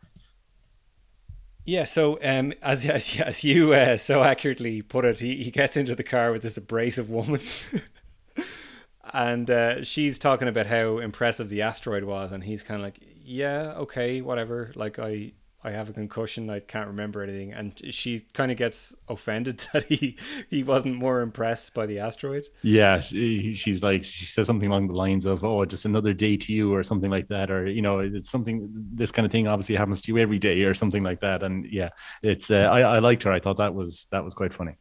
yeah. 1.65 1.85
So 1.85 2.19
um, 2.23 2.53
as, 2.61 2.85
as, 2.99 3.19
as 3.21 3.43
you 3.43 3.73
uh, 3.73 3.97
so 3.97 4.23
accurately 4.23 4.83
put 4.83 5.07
it, 5.07 5.21
he, 5.21 5.45
he 5.45 5.51
gets 5.51 5.79
into 5.79 5.95
the 5.95 6.05
car 6.05 6.31
with 6.31 6.43
this 6.43 6.59
abrasive 6.59 7.09
woman. 7.09 7.41
and 9.13 9.51
uh, 9.51 9.85
she's 9.85 10.19
talking 10.19 10.49
about 10.49 10.67
how 10.67 10.99
impressive 10.99 11.49
the 11.49 11.63
asteroid 11.63 12.05
was. 12.05 12.33
And 12.33 12.45
he's 12.45 12.63
kind 12.63 12.81
of 12.81 12.85
like, 12.85 12.99
yeah, 13.25 13.73
okay, 13.79 14.21
whatever. 14.21 14.73
Like 14.75 14.99
I, 14.99 15.33
I 15.65 15.71
have 15.71 15.89
a 15.89 15.93
concussion. 15.93 16.51
I 16.51 16.61
can't 16.61 16.89
remember 16.89 17.23
anything. 17.23 17.53
And 17.53 17.81
she 17.93 18.21
kind 18.33 18.51
of 18.51 18.59
gets 18.59 18.95
offended 19.09 19.67
that 19.73 19.85
he, 19.85 20.19
he 20.49 20.63
wasn't 20.63 20.97
more 20.97 21.21
impressed 21.21 21.75
by 21.75 21.87
the 21.87 21.99
asteroid. 21.99 22.45
Yeah, 22.65 23.01
she, 23.01 23.55
she's 23.55 23.83
like 23.83 24.05
she 24.05 24.25
says 24.25 24.47
something 24.47 24.69
along 24.69 24.87
the 24.87 24.95
lines 24.95 25.27
of 25.27 25.45
"Oh, 25.45 25.65
just 25.65 25.85
another 25.85 26.13
day 26.13 26.37
to 26.37 26.53
you" 26.53 26.73
or 26.73 26.85
something 26.85 27.11
like 27.11 27.27
that, 27.27 27.51
or 27.51 27.67
you 27.67 27.83
know, 27.83 27.99
it's 27.99 28.31
something. 28.31 28.69
This 28.73 29.11
kind 29.11 29.27
of 29.27 29.33
thing 29.33 29.49
obviously 29.49 29.75
happens 29.75 30.01
to 30.03 30.13
you 30.13 30.19
every 30.19 30.39
day, 30.39 30.63
or 30.63 30.75
something 30.75 31.03
like 31.03 31.21
that. 31.23 31.43
And 31.43 31.67
yeah, 31.69 31.89
it's 32.23 32.53
uh, 32.53 32.69
I 32.71 32.83
I 32.83 32.99
liked 33.01 33.25
her. 33.25 33.33
I 33.33 33.41
thought 33.41 33.57
that 33.57 33.75
was 33.75 34.07
that 34.13 34.23
was 34.23 34.33
quite 34.35 34.55
funny. 34.55 34.77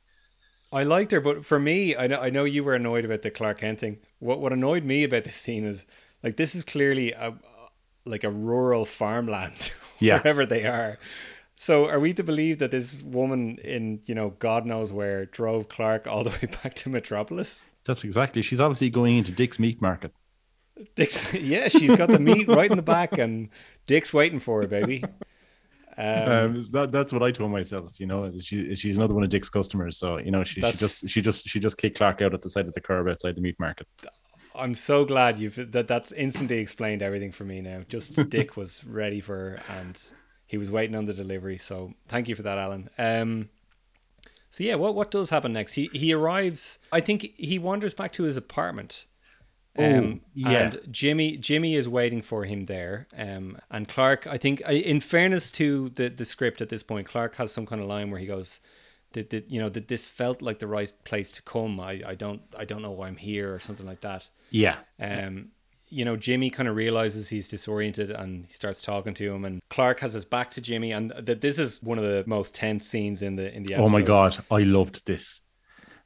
I 0.71 0.83
liked 0.83 1.11
her, 1.11 1.19
but 1.19 1.45
for 1.45 1.59
me, 1.59 1.95
I 1.95 2.07
know 2.07 2.19
I 2.19 2.29
know 2.29 2.43
you 2.45 2.63
were 2.63 2.75
annoyed 2.75 3.05
about 3.05 3.21
the 3.23 3.31
Clark 3.31 3.59
Kent 3.59 3.79
thing. 3.79 3.97
What 4.19 4.39
what 4.39 4.53
annoyed 4.53 4.83
me 4.85 5.03
about 5.03 5.25
this 5.25 5.35
scene 5.35 5.65
is 5.65 5.85
like 6.23 6.37
this 6.37 6.55
is 6.55 6.63
clearly 6.63 7.11
a 7.11 7.33
like 8.05 8.23
a 8.23 8.29
rural 8.31 8.85
farmland, 8.85 9.73
Yeah. 9.99 10.19
wherever 10.19 10.45
they 10.45 10.65
are. 10.65 10.97
So 11.55 11.87
are 11.87 11.99
we 11.99 12.13
to 12.15 12.23
believe 12.23 12.57
that 12.59 12.71
this 12.71 13.01
woman 13.03 13.57
in 13.63 14.01
you 14.05 14.15
know 14.15 14.31
God 14.39 14.65
knows 14.65 14.91
where 14.93 15.25
drove 15.25 15.67
Clark 15.67 16.07
all 16.07 16.23
the 16.23 16.29
way 16.31 16.49
back 16.63 16.73
to 16.75 16.89
Metropolis? 16.89 17.65
That's 17.85 18.03
exactly. 18.03 18.41
She's 18.41 18.59
obviously 18.61 18.89
going 18.89 19.17
into 19.17 19.31
Dick's 19.31 19.59
meat 19.59 19.81
market. 19.81 20.13
Dick's, 20.95 21.33
yeah, 21.33 21.67
she's 21.67 21.95
got 21.95 22.09
the 22.09 22.19
meat 22.19 22.47
right 22.47 22.69
in 22.71 22.77
the 22.77 22.83
back, 22.83 23.17
and 23.17 23.49
Dick's 23.87 24.13
waiting 24.13 24.39
for 24.39 24.61
her, 24.61 24.67
baby. 24.67 25.03
Um, 25.97 26.31
Um, 26.31 26.61
that, 26.71 26.91
that's 26.91 27.13
what 27.13 27.23
I 27.23 27.31
told 27.31 27.51
myself. 27.51 27.99
You 27.99 28.07
know, 28.07 28.31
she 28.39 28.75
she's 28.75 28.97
another 28.97 29.13
one 29.13 29.23
of 29.23 29.29
Dick's 29.29 29.49
customers. 29.49 29.97
So 29.97 30.17
you 30.17 30.31
know, 30.31 30.43
she, 30.43 30.61
she 30.61 30.71
just 30.71 31.09
she 31.09 31.21
just 31.21 31.47
she 31.47 31.59
just 31.59 31.77
kicked 31.77 31.97
Clark 31.97 32.21
out 32.21 32.33
at 32.33 32.41
the 32.41 32.49
side 32.49 32.67
of 32.67 32.73
the 32.73 32.81
curb 32.81 33.07
outside 33.07 33.35
the 33.35 33.41
meat 33.41 33.59
market. 33.59 33.87
I'm 34.55 34.75
so 34.75 35.05
glad 35.05 35.39
you've 35.39 35.71
that 35.71 35.87
that's 35.87 36.11
instantly 36.11 36.57
explained 36.57 37.01
everything 37.01 37.31
for 37.31 37.43
me 37.43 37.61
now. 37.61 37.81
Just 37.87 38.15
Dick 38.29 38.57
was 38.57 38.83
ready 38.83 39.21
for 39.21 39.35
her 39.35 39.61
and 39.69 39.99
he 40.45 40.57
was 40.57 40.69
waiting 40.69 40.95
on 40.95 41.05
the 41.05 41.13
delivery. 41.13 41.57
So 41.57 41.93
thank 42.07 42.27
you 42.27 42.35
for 42.35 42.43
that, 42.43 42.57
Alan. 42.57 42.89
Um 42.97 43.49
so 44.49 44.63
yeah, 44.63 44.75
what 44.75 44.95
what 44.95 45.11
does 45.11 45.29
happen 45.29 45.53
next? 45.53 45.73
He 45.73 45.89
he 45.93 46.13
arrives 46.13 46.79
I 46.91 46.99
think 46.99 47.33
he 47.37 47.57
wanders 47.59 47.93
back 47.93 48.11
to 48.13 48.23
his 48.23 48.37
apartment. 48.37 49.05
Um, 49.77 50.21
Oh, 50.23 50.29
yeah. 50.33 50.49
and 50.49 50.79
Jimmy 50.91 51.37
Jimmy 51.37 51.75
is 51.75 51.87
waiting 51.87 52.21
for 52.21 52.43
him 52.45 52.65
there. 52.65 53.07
Um, 53.17 53.57
and 53.69 53.87
Clark, 53.87 54.27
I 54.27 54.37
think, 54.37 54.59
in 54.61 54.99
fairness 54.99 55.51
to 55.53 55.89
the 55.95 56.09
the 56.09 56.25
script 56.25 56.61
at 56.61 56.69
this 56.69 56.83
point, 56.83 57.07
Clark 57.07 57.35
has 57.35 57.51
some 57.51 57.65
kind 57.65 57.81
of 57.81 57.87
line 57.87 58.11
where 58.11 58.19
he 58.19 58.25
goes, 58.25 58.59
"That 59.13 59.29
that 59.29 59.49
you 59.49 59.59
know 59.61 59.69
that 59.69 59.87
this 59.87 60.07
felt 60.07 60.41
like 60.41 60.59
the 60.59 60.67
right 60.67 60.91
place 61.05 61.31
to 61.33 61.41
come. 61.43 61.79
I, 61.79 62.01
I 62.05 62.15
don't 62.15 62.41
I 62.57 62.65
don't 62.65 62.81
know 62.81 62.91
why 62.91 63.07
I'm 63.07 63.17
here 63.17 63.53
or 63.53 63.59
something 63.59 63.85
like 63.85 64.01
that." 64.01 64.27
Yeah, 64.49 64.79
um, 64.99 65.51
you 65.87 66.03
know, 66.03 66.17
Jimmy 66.17 66.49
kind 66.49 66.67
of 66.67 66.75
realizes 66.75 67.29
he's 67.29 67.49
disoriented 67.49 68.11
and 68.11 68.45
he 68.45 68.53
starts 68.53 68.81
talking 68.81 69.13
to 69.13 69.33
him. 69.33 69.45
And 69.45 69.61
Clark 69.69 70.01
has 70.01 70.13
his 70.13 70.25
back 70.25 70.51
to 70.51 70.61
Jimmy, 70.61 70.91
and 70.91 71.11
that 71.17 71.39
this 71.39 71.57
is 71.57 71.81
one 71.81 71.97
of 71.97 72.03
the 72.03 72.23
most 72.27 72.53
tense 72.55 72.85
scenes 72.87 73.21
in 73.21 73.37
the 73.37 73.53
in 73.55 73.63
the 73.63 73.75
Oh 73.75 73.87
my 73.87 74.01
god, 74.01 74.43
I 74.51 74.63
loved 74.63 75.05
this. 75.05 75.39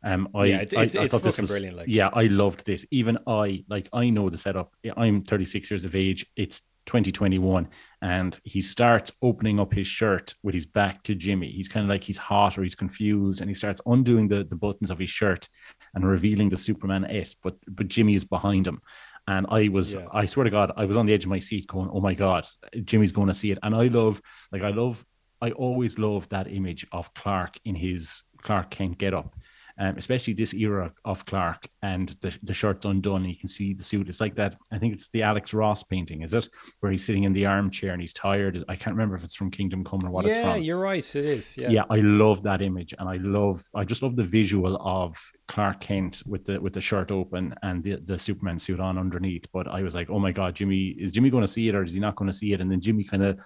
Um, 0.05 0.29
I, 0.35 0.45
Yeah, 0.45 0.55
it- 0.61 0.73
I, 0.77 0.83
it's- 0.83 0.95
I 0.95 1.03
it's 1.03 1.11
thought 1.13 1.23
this 1.23 1.39
was 1.39 1.49
brilliant, 1.49 1.77
like. 1.77 1.87
yeah, 1.89 2.09
I 2.13 2.23
loved 2.27 2.65
this. 2.65 2.85
Even 2.91 3.17
I 3.27 3.65
like 3.67 3.89
I 3.91 4.09
know 4.11 4.29
the 4.29 4.37
setup. 4.37 4.73
I'm 4.95 5.23
36 5.23 5.69
years 5.71 5.83
of 5.83 5.95
age. 5.95 6.25
It's 6.37 6.61
2021 6.85 7.67
and 8.03 8.39
he 8.43 8.61
starts 8.61 9.11
opening 9.23 9.59
up 9.59 9.73
his 9.73 9.87
shirt 9.87 10.35
with 10.43 10.53
his 10.53 10.67
back 10.67 11.01
to 11.03 11.15
Jimmy. 11.15 11.51
He's 11.51 11.67
kind 11.67 11.83
of 11.83 11.89
like 11.89 12.03
he's 12.03 12.17
hot 12.19 12.57
or 12.59 12.61
he's 12.63 12.75
confused 12.75 13.41
and 13.41 13.49
he 13.49 13.55
starts 13.55 13.81
undoing 13.87 14.27
the, 14.27 14.43
the 14.43 14.55
buttons 14.55 14.91
of 14.91 14.99
his 14.99 15.09
shirt 15.09 15.49
and 15.95 16.07
revealing 16.07 16.49
the 16.49 16.57
Superman 16.59 17.03
S, 17.05 17.33
but 17.33 17.55
but 17.67 17.87
Jimmy 17.87 18.13
is 18.13 18.23
behind 18.25 18.67
him. 18.67 18.81
And 19.27 19.47
I 19.49 19.69
was, 19.69 19.95
Yeah. 19.95 20.05
I 20.11 20.27
swear 20.27 20.43
to 20.43 20.51
God, 20.51 20.71
I 20.77 20.85
was 20.85 20.95
on 20.97 21.07
the 21.07 21.13
edge 21.15 21.23
of 21.23 21.31
my 21.31 21.39
seat 21.39 21.65
going, 21.65 21.89
oh 21.91 21.99
my 21.99 22.13
God, 22.13 22.45
Jimmy's 22.83 23.11
going 23.11 23.29
to 23.29 23.33
see 23.33 23.49
it. 23.49 23.57
And 23.63 23.73
I 23.73 23.87
love, 23.87 24.21
like, 24.51 24.61
I 24.61 24.69
love, 24.69 25.03
I 25.41 25.49
always 25.49 25.97
love 25.97 26.29
that 26.29 26.47
image 26.51 26.85
of 26.91 27.11
Clark 27.15 27.57
in 27.65 27.73
his 27.73 28.21
Clark 28.43 28.69
Kent 28.69 28.99
get 28.99 29.15
up. 29.15 29.35
Um, 29.77 29.97
especially 29.97 30.33
this 30.33 30.53
era 30.53 30.93
of 31.03 31.25
Clark 31.25 31.67
and 31.81 32.07
the, 32.21 32.37
the 32.43 32.53
shirt's 32.53 32.85
undone 32.85 33.23
and 33.23 33.29
you 33.29 33.37
can 33.37 33.49
see 33.49 33.73
the 33.73 33.83
suit. 33.83 34.07
It's 34.07 34.21
like 34.21 34.35
that. 34.35 34.55
I 34.71 34.77
think 34.77 34.93
it's 34.93 35.09
the 35.09 35.23
Alex 35.23 35.53
Ross 35.53 35.83
painting, 35.83 36.21
is 36.21 36.33
it? 36.33 36.47
Where 36.79 36.93
he's 36.93 37.03
sitting 37.03 37.25
in 37.25 37.33
the 37.33 37.45
armchair 37.45 37.91
and 37.91 37.99
he's 37.99 38.13
tired. 38.13 38.63
I 38.69 38.75
can't 38.77 38.95
remember 38.95 39.15
if 39.15 39.23
it's 39.25 39.35
from 39.35 39.51
Kingdom 39.51 39.83
Come 39.83 39.99
or 40.05 40.11
what 40.11 40.25
it's 40.25 40.37
from. 40.37 40.47
yeah, 40.47 40.55
you're 40.55 40.79
right. 40.79 41.15
It 41.15 41.25
is. 41.25 41.57
Yeah. 41.57 41.71
yeah. 41.71 41.83
I 41.89 41.97
love 41.97 42.43
that 42.43 42.61
image, 42.61 42.93
and 42.97 43.09
I 43.09 43.17
love, 43.17 43.61
I 43.75 43.83
just 43.83 44.01
love 44.01 44.15
the 44.15 44.23
visual 44.23 44.77
of 44.77 45.17
Clark 45.47 45.79
Kent 45.79 46.23
with 46.25 46.45
the 46.45 46.59
with 46.59 46.73
the 46.73 46.81
shirt 46.81 47.11
open 47.11 47.53
and 47.61 47.83
the, 47.83 47.97
the 47.97 48.17
Superman 48.17 48.57
suit 48.57 48.79
on 48.79 48.97
underneath. 48.97 49.45
But 49.51 49.67
I 49.67 49.81
was 49.83 49.95
like, 49.95 50.09
oh 50.09 50.19
my 50.19 50.31
god, 50.31 50.55
Jimmy, 50.55 50.87
is 50.87 51.11
Jimmy 51.11 51.29
going 51.29 51.45
to 51.45 51.51
see 51.51 51.67
it 51.69 51.75
or 51.75 51.83
is 51.83 51.93
he 51.93 51.99
not 51.99 52.15
going 52.15 52.31
to 52.31 52.37
see 52.37 52.53
it? 52.53 52.61
And 52.61 52.71
then 52.71 52.81
Jimmy 52.81 53.03
kind 53.03 53.23
of 53.23 53.39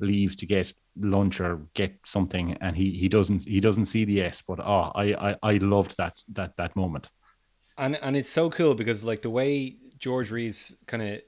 leaves 0.00 0.36
to 0.36 0.46
get 0.46 0.72
lunch 0.98 1.40
or 1.40 1.62
get 1.74 1.98
something, 2.04 2.56
and 2.60 2.76
he 2.76 2.90
he 2.90 3.08
doesn't 3.08 3.44
he 3.44 3.60
doesn't 3.60 3.86
see 3.86 4.04
the 4.04 4.22
S. 4.22 4.42
But 4.46 4.60
oh, 4.60 4.92
I 4.94 5.14
I, 5.14 5.36
I 5.42 5.52
loved 5.58 5.96
that 5.98 6.18
that 6.32 6.56
that 6.56 6.74
moment. 6.74 7.10
and 7.78 7.96
and 8.02 8.16
it's 8.16 8.28
so 8.28 8.50
cool 8.50 8.74
because 8.74 9.04
like 9.04 9.22
the 9.22 9.30
way 9.30 9.76
George 9.98 10.30
Reeves 10.30 10.76
kind 10.86 11.02
of 11.02 11.20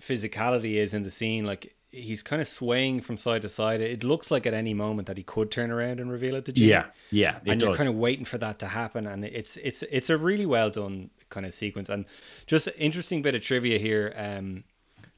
physicality 0.00 0.74
is 0.74 0.94
in 0.94 1.02
the 1.02 1.10
scene, 1.10 1.44
like 1.44 1.76
he's 1.92 2.22
kind 2.22 2.40
of 2.40 2.48
swaying 2.48 3.02
from 3.02 3.16
side 3.16 3.42
to 3.42 3.48
side. 3.48 3.80
It 3.80 4.02
looks 4.02 4.30
like 4.30 4.46
at 4.46 4.54
any 4.54 4.74
moment 4.74 5.06
that 5.06 5.18
he 5.18 5.22
could 5.22 5.50
turn 5.50 5.70
around 5.70 6.00
and 6.00 6.10
reveal 6.10 6.34
it 6.34 6.46
to 6.46 6.52
Jimmy. 6.52 6.70
Yeah, 6.70 6.86
yeah, 7.10 7.38
and 7.46 7.60
does. 7.60 7.68
you're 7.68 7.76
kind 7.76 7.88
of 7.88 7.94
waiting 7.94 8.24
for 8.24 8.38
that 8.38 8.58
to 8.60 8.68
happen, 8.68 9.06
and 9.06 9.24
it's 9.24 9.56
it's 9.58 9.82
it's 9.84 10.10
a 10.10 10.16
really 10.16 10.46
well 10.46 10.70
done 10.70 11.10
kind 11.28 11.46
of 11.46 11.54
sequence. 11.54 11.88
And 11.88 12.06
just 12.46 12.66
an 12.66 12.74
interesting 12.78 13.22
bit 13.22 13.34
of 13.34 13.42
trivia 13.42 13.78
here. 13.78 14.12
Um, 14.16 14.64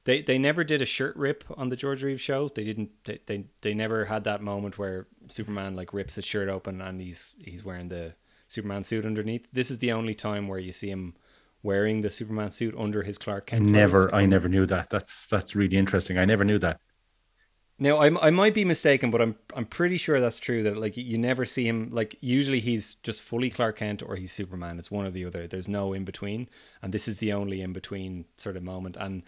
they 0.05 0.21
they 0.21 0.37
never 0.37 0.65
did 0.65 0.83
a 0.83 0.87
shirt 0.87 1.17
rip 1.17 1.45
on 1.57 1.71
the 1.71 1.77
George 1.77 2.03
Reeves 2.03 2.21
show. 2.21 2.49
They 2.49 2.65
didn't. 2.65 2.91
They, 3.05 3.21
they 3.27 3.45
they 3.63 3.73
never 3.73 4.07
had 4.07 4.25
that 4.25 4.43
moment 4.43 4.77
where 4.77 5.07
Superman 5.29 5.77
like 5.77 5.95
rips 5.95 6.17
his 6.17 6.27
shirt 6.27 6.49
open 6.49 6.81
and 6.81 7.01
he's 7.01 7.35
he's 7.39 7.65
wearing 7.65 7.89
the 7.89 8.15
Superman 8.49 8.85
suit 8.85 9.07
underneath. 9.07 9.47
This 9.53 9.71
is 9.71 9.79
the 9.79 9.93
only 9.93 10.15
time 10.15 10.49
where 10.49 10.59
you 10.59 10.73
see 10.73 10.91
him 10.91 11.15
wearing 11.65 12.03
the 12.03 12.11
Superman 12.11 12.53
suit 12.53 12.75
under 12.79 13.03
his 13.03 13.19
Clark 13.19 13.47
Kent. 13.47 13.63
clothes. 13.63 13.73
never, 13.73 14.15
I 14.15 14.27
never 14.27 14.49
knew 14.49 14.67
that. 14.67 14.91
That's 14.91 15.27
that's 15.27 15.57
really 15.57 15.77
interesting. 15.77 16.19
I 16.19 16.25
never 16.25 16.45
knew 16.45 16.61
that. 16.61 16.79
Now 17.77 17.97
I 17.97 18.29
I 18.29 18.31
might 18.31 18.55
be 18.55 18.65
mistaken, 18.65 19.11
but 19.11 19.21
I'm 19.21 19.35
I'm 19.57 19.65
pretty 19.65 19.97
sure 19.97 20.21
that's 20.21 20.39
true. 20.39 20.63
That 20.63 20.77
like 20.77 20.97
you 20.97 21.19
never 21.19 21.45
see 21.45 21.67
him 21.67 21.89
like 21.91 22.17
usually 22.21 22.61
he's 22.61 22.95
just 23.03 23.21
fully 23.21 23.51
Clark 23.51 23.79
Kent 23.79 24.01
or 24.01 24.15
he's 24.15 24.31
Superman. 24.31 24.79
It's 24.79 24.93
one 24.93 25.07
or 25.07 25.11
the 25.11 25.25
other. 25.25 25.49
There's 25.49 25.67
no 25.67 25.93
in 25.93 26.05
between, 26.05 26.49
and 26.81 26.95
this 26.95 27.09
is 27.09 27.19
the 27.19 27.33
only 27.33 27.61
in 27.63 27.73
between 27.73 28.27
sort 28.37 28.57
of 28.57 28.63
moment. 28.63 28.97
And 29.01 29.25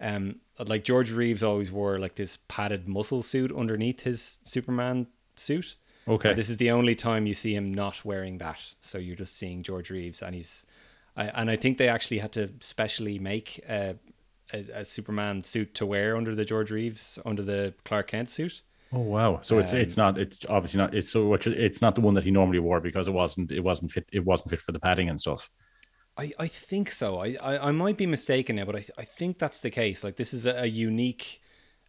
um, 0.00 0.40
like 0.58 0.82
George 0.84 1.12
Reeves 1.12 1.42
always 1.42 1.70
wore 1.70 1.98
like 2.00 2.16
this 2.16 2.36
padded 2.48 2.88
muscle 2.88 3.22
suit 3.22 3.52
underneath 3.52 4.00
his 4.00 4.38
Superman 4.44 5.06
suit. 5.36 5.76
Okay, 6.06 6.34
this 6.34 6.50
is 6.50 6.56
the 6.56 6.70
only 6.70 6.94
time 6.94 7.26
you 7.26 7.34
see 7.34 7.54
him 7.54 7.72
not 7.72 8.04
wearing 8.04 8.38
that. 8.38 8.74
So 8.80 8.98
you're 8.98 9.16
just 9.16 9.36
seeing 9.36 9.62
George 9.62 9.88
Reeves, 9.88 10.20
and 10.20 10.34
he's, 10.34 10.66
I, 11.16 11.24
and 11.26 11.50
I 11.50 11.56
think 11.56 11.78
they 11.78 11.88
actually 11.88 12.18
had 12.18 12.32
to 12.32 12.50
specially 12.60 13.18
make 13.18 13.60
a, 13.68 13.96
a, 14.52 14.58
a 14.80 14.84
Superman 14.84 15.44
suit 15.44 15.74
to 15.76 15.86
wear 15.86 16.16
under 16.16 16.34
the 16.34 16.44
George 16.44 16.70
Reeves 16.70 17.18
under 17.24 17.42
the 17.42 17.74
Clark 17.84 18.08
Kent 18.08 18.30
suit. 18.30 18.62
Oh 18.92 19.00
wow! 19.00 19.40
So 19.42 19.58
it's 19.58 19.72
it's 19.72 19.96
not 19.96 20.18
it's 20.18 20.44
obviously 20.48 20.78
not 20.78 20.94
it's 20.94 21.10
so 21.10 21.34
you- 21.34 21.52
it's 21.52 21.80
not 21.82 21.94
the 21.96 22.00
one 22.00 22.14
that 22.14 22.24
he 22.24 22.30
normally 22.30 22.60
wore 22.60 22.80
because 22.80 23.08
it 23.08 23.12
wasn't 23.12 23.50
it 23.50 23.60
wasn't 23.60 23.90
fit 23.90 24.06
it 24.12 24.24
wasn't 24.24 24.50
fit 24.50 24.60
for 24.60 24.72
the 24.72 24.78
padding 24.78 25.08
and 25.08 25.20
stuff. 25.20 25.50
I, 26.16 26.30
I 26.38 26.46
think 26.46 26.92
so. 26.92 27.18
I, 27.18 27.36
I, 27.42 27.68
I 27.68 27.70
might 27.72 27.96
be 27.96 28.06
mistaken 28.06 28.54
now, 28.54 28.66
but 28.66 28.76
I, 28.76 28.84
I 28.96 29.04
think 29.04 29.38
that's 29.40 29.60
the 29.60 29.70
case. 29.70 30.04
Like 30.04 30.14
this 30.14 30.32
is 30.32 30.46
a, 30.46 30.60
a 30.62 30.66
unique 30.66 31.42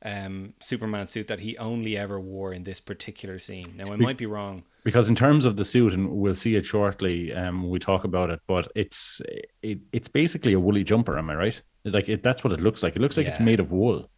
um, 0.03 0.53
Superman 0.59 1.05
suit 1.05 1.28
that 1.28 1.41
he 1.41 1.55
only 1.59 1.95
ever 1.95 2.19
wore 2.19 2.51
in 2.51 2.63
this 2.63 2.80
particular 2.80 3.38
scene. 3.38 3.73
Now 3.78 3.93
I 3.93 3.97
might 3.97 4.17
be 4.17 4.26
wrong. 4.26 4.63
Because 4.86 5.09
in 5.09 5.15
terms 5.15 5.43
of 5.45 5.57
the 5.57 5.65
suit, 5.65 5.93
and 5.93 6.09
we'll 6.11 6.36
see 6.36 6.55
it 6.55 6.65
shortly 6.65 7.33
um, 7.33 7.63
when 7.63 7.71
we 7.71 7.79
talk 7.79 8.03
about 8.05 8.29
it, 8.29 8.39
but 8.47 8.71
it's 8.75 9.19
it, 9.61 9.79
it's 9.91 10.07
basically 10.07 10.53
a 10.53 10.59
woolly 10.59 10.83
jumper. 10.83 11.17
Am 11.17 11.29
I 11.29 11.36
right? 11.36 11.61
Like 11.83 12.07
it, 12.07 12.23
that's 12.23 12.43
what 12.43 12.53
it 12.53 12.61
looks 12.61 12.83
like. 12.83 12.95
It 12.95 13.01
looks 13.01 13.17
like 13.17 13.25
it's 13.27 13.39
made 13.39 13.59
of 13.59 13.71
wool. 13.71 14.09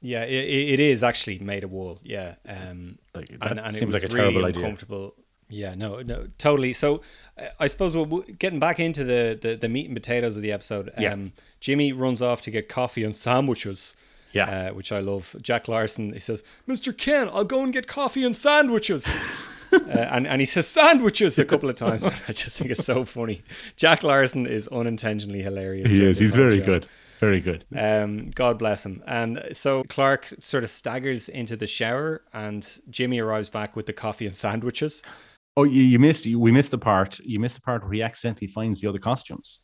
Yeah, 0.00 0.22
it, 0.24 0.70
it 0.74 0.78
is 0.80 1.02
actually 1.02 1.38
made 1.40 1.64
of 1.64 1.72
wool. 1.72 1.98
Yeah, 2.04 2.34
um, 2.46 2.98
Like 3.14 3.28
that 3.40 3.50
and, 3.50 3.58
and 3.60 3.74
seems 3.74 3.92
like 3.94 4.04
a 4.04 4.08
really 4.08 4.18
terrible 4.30 4.44
idea. 4.46 4.62
uncomfortable. 4.62 5.14
Yeah, 5.50 5.74
no, 5.74 6.02
no, 6.02 6.28
totally. 6.36 6.74
So, 6.74 7.00
uh, 7.38 7.46
I 7.58 7.66
suppose 7.66 7.96
we're 7.96 8.04
we're 8.04 8.22
getting 8.38 8.58
back 8.58 8.78
into 8.78 9.02
the, 9.04 9.38
the 9.40 9.56
the 9.56 9.68
meat 9.70 9.86
and 9.86 9.96
potatoes 9.96 10.36
of 10.36 10.42
the 10.42 10.52
episode. 10.52 10.90
Um, 10.96 11.02
Yeah. 11.02 11.16
Jimmy 11.60 11.92
runs 11.92 12.20
off 12.20 12.42
to 12.42 12.50
get 12.50 12.68
coffee 12.68 13.04
and 13.04 13.16
sandwiches. 13.16 13.96
Yeah. 14.34 14.68
uh, 14.68 14.74
which 14.74 14.92
I 14.92 15.00
love. 15.00 15.34
Jack 15.40 15.66
Larson, 15.68 16.12
he 16.12 16.18
says, 16.18 16.42
"Mr. 16.68 16.94
Ken, 16.96 17.30
I'll 17.32 17.44
go 17.44 17.62
and 17.62 17.72
get 17.72 17.86
coffee 17.88 18.22
and 18.24 18.36
sandwiches." 18.36 19.06
uh, 19.88 20.08
and 20.10 20.26
and 20.26 20.40
he 20.40 20.46
says 20.46 20.66
sandwiches 20.66 21.38
a 21.38 21.44
couple 21.44 21.68
of 21.70 21.76
times. 21.76 22.04
I 22.28 22.32
just 22.32 22.58
think 22.58 22.70
it's 22.70 22.84
so 22.84 23.04
funny. 23.04 23.42
Jack 23.76 24.02
Larson 24.02 24.46
is 24.46 24.68
unintentionally 24.68 25.42
hilarious. 25.42 25.90
He 25.90 26.04
is. 26.04 26.18
He's 26.18 26.34
very 26.34 26.60
show. 26.60 26.66
good. 26.66 26.86
Very 27.18 27.40
good. 27.40 27.64
Um, 27.76 28.30
God 28.30 28.58
bless 28.58 28.86
him. 28.86 29.02
And 29.06 29.42
so 29.52 29.82
Clark 29.88 30.32
sort 30.38 30.62
of 30.62 30.70
staggers 30.70 31.28
into 31.28 31.56
the 31.56 31.66
shower, 31.66 32.22
and 32.32 32.68
Jimmy 32.90 33.18
arrives 33.18 33.48
back 33.48 33.74
with 33.74 33.86
the 33.86 33.92
coffee 33.92 34.26
and 34.26 34.34
sandwiches. 34.34 35.02
Oh, 35.56 35.64
you, 35.64 35.82
you 35.82 35.98
missed. 35.98 36.26
You, 36.26 36.38
we 36.38 36.52
missed 36.52 36.70
the 36.70 36.78
part. 36.78 37.18
You 37.18 37.40
missed 37.40 37.56
the 37.56 37.62
part 37.62 37.82
where 37.82 37.92
he 37.92 38.02
accidentally 38.02 38.46
finds 38.46 38.80
the 38.80 38.88
other 38.88 39.00
costumes. 39.00 39.62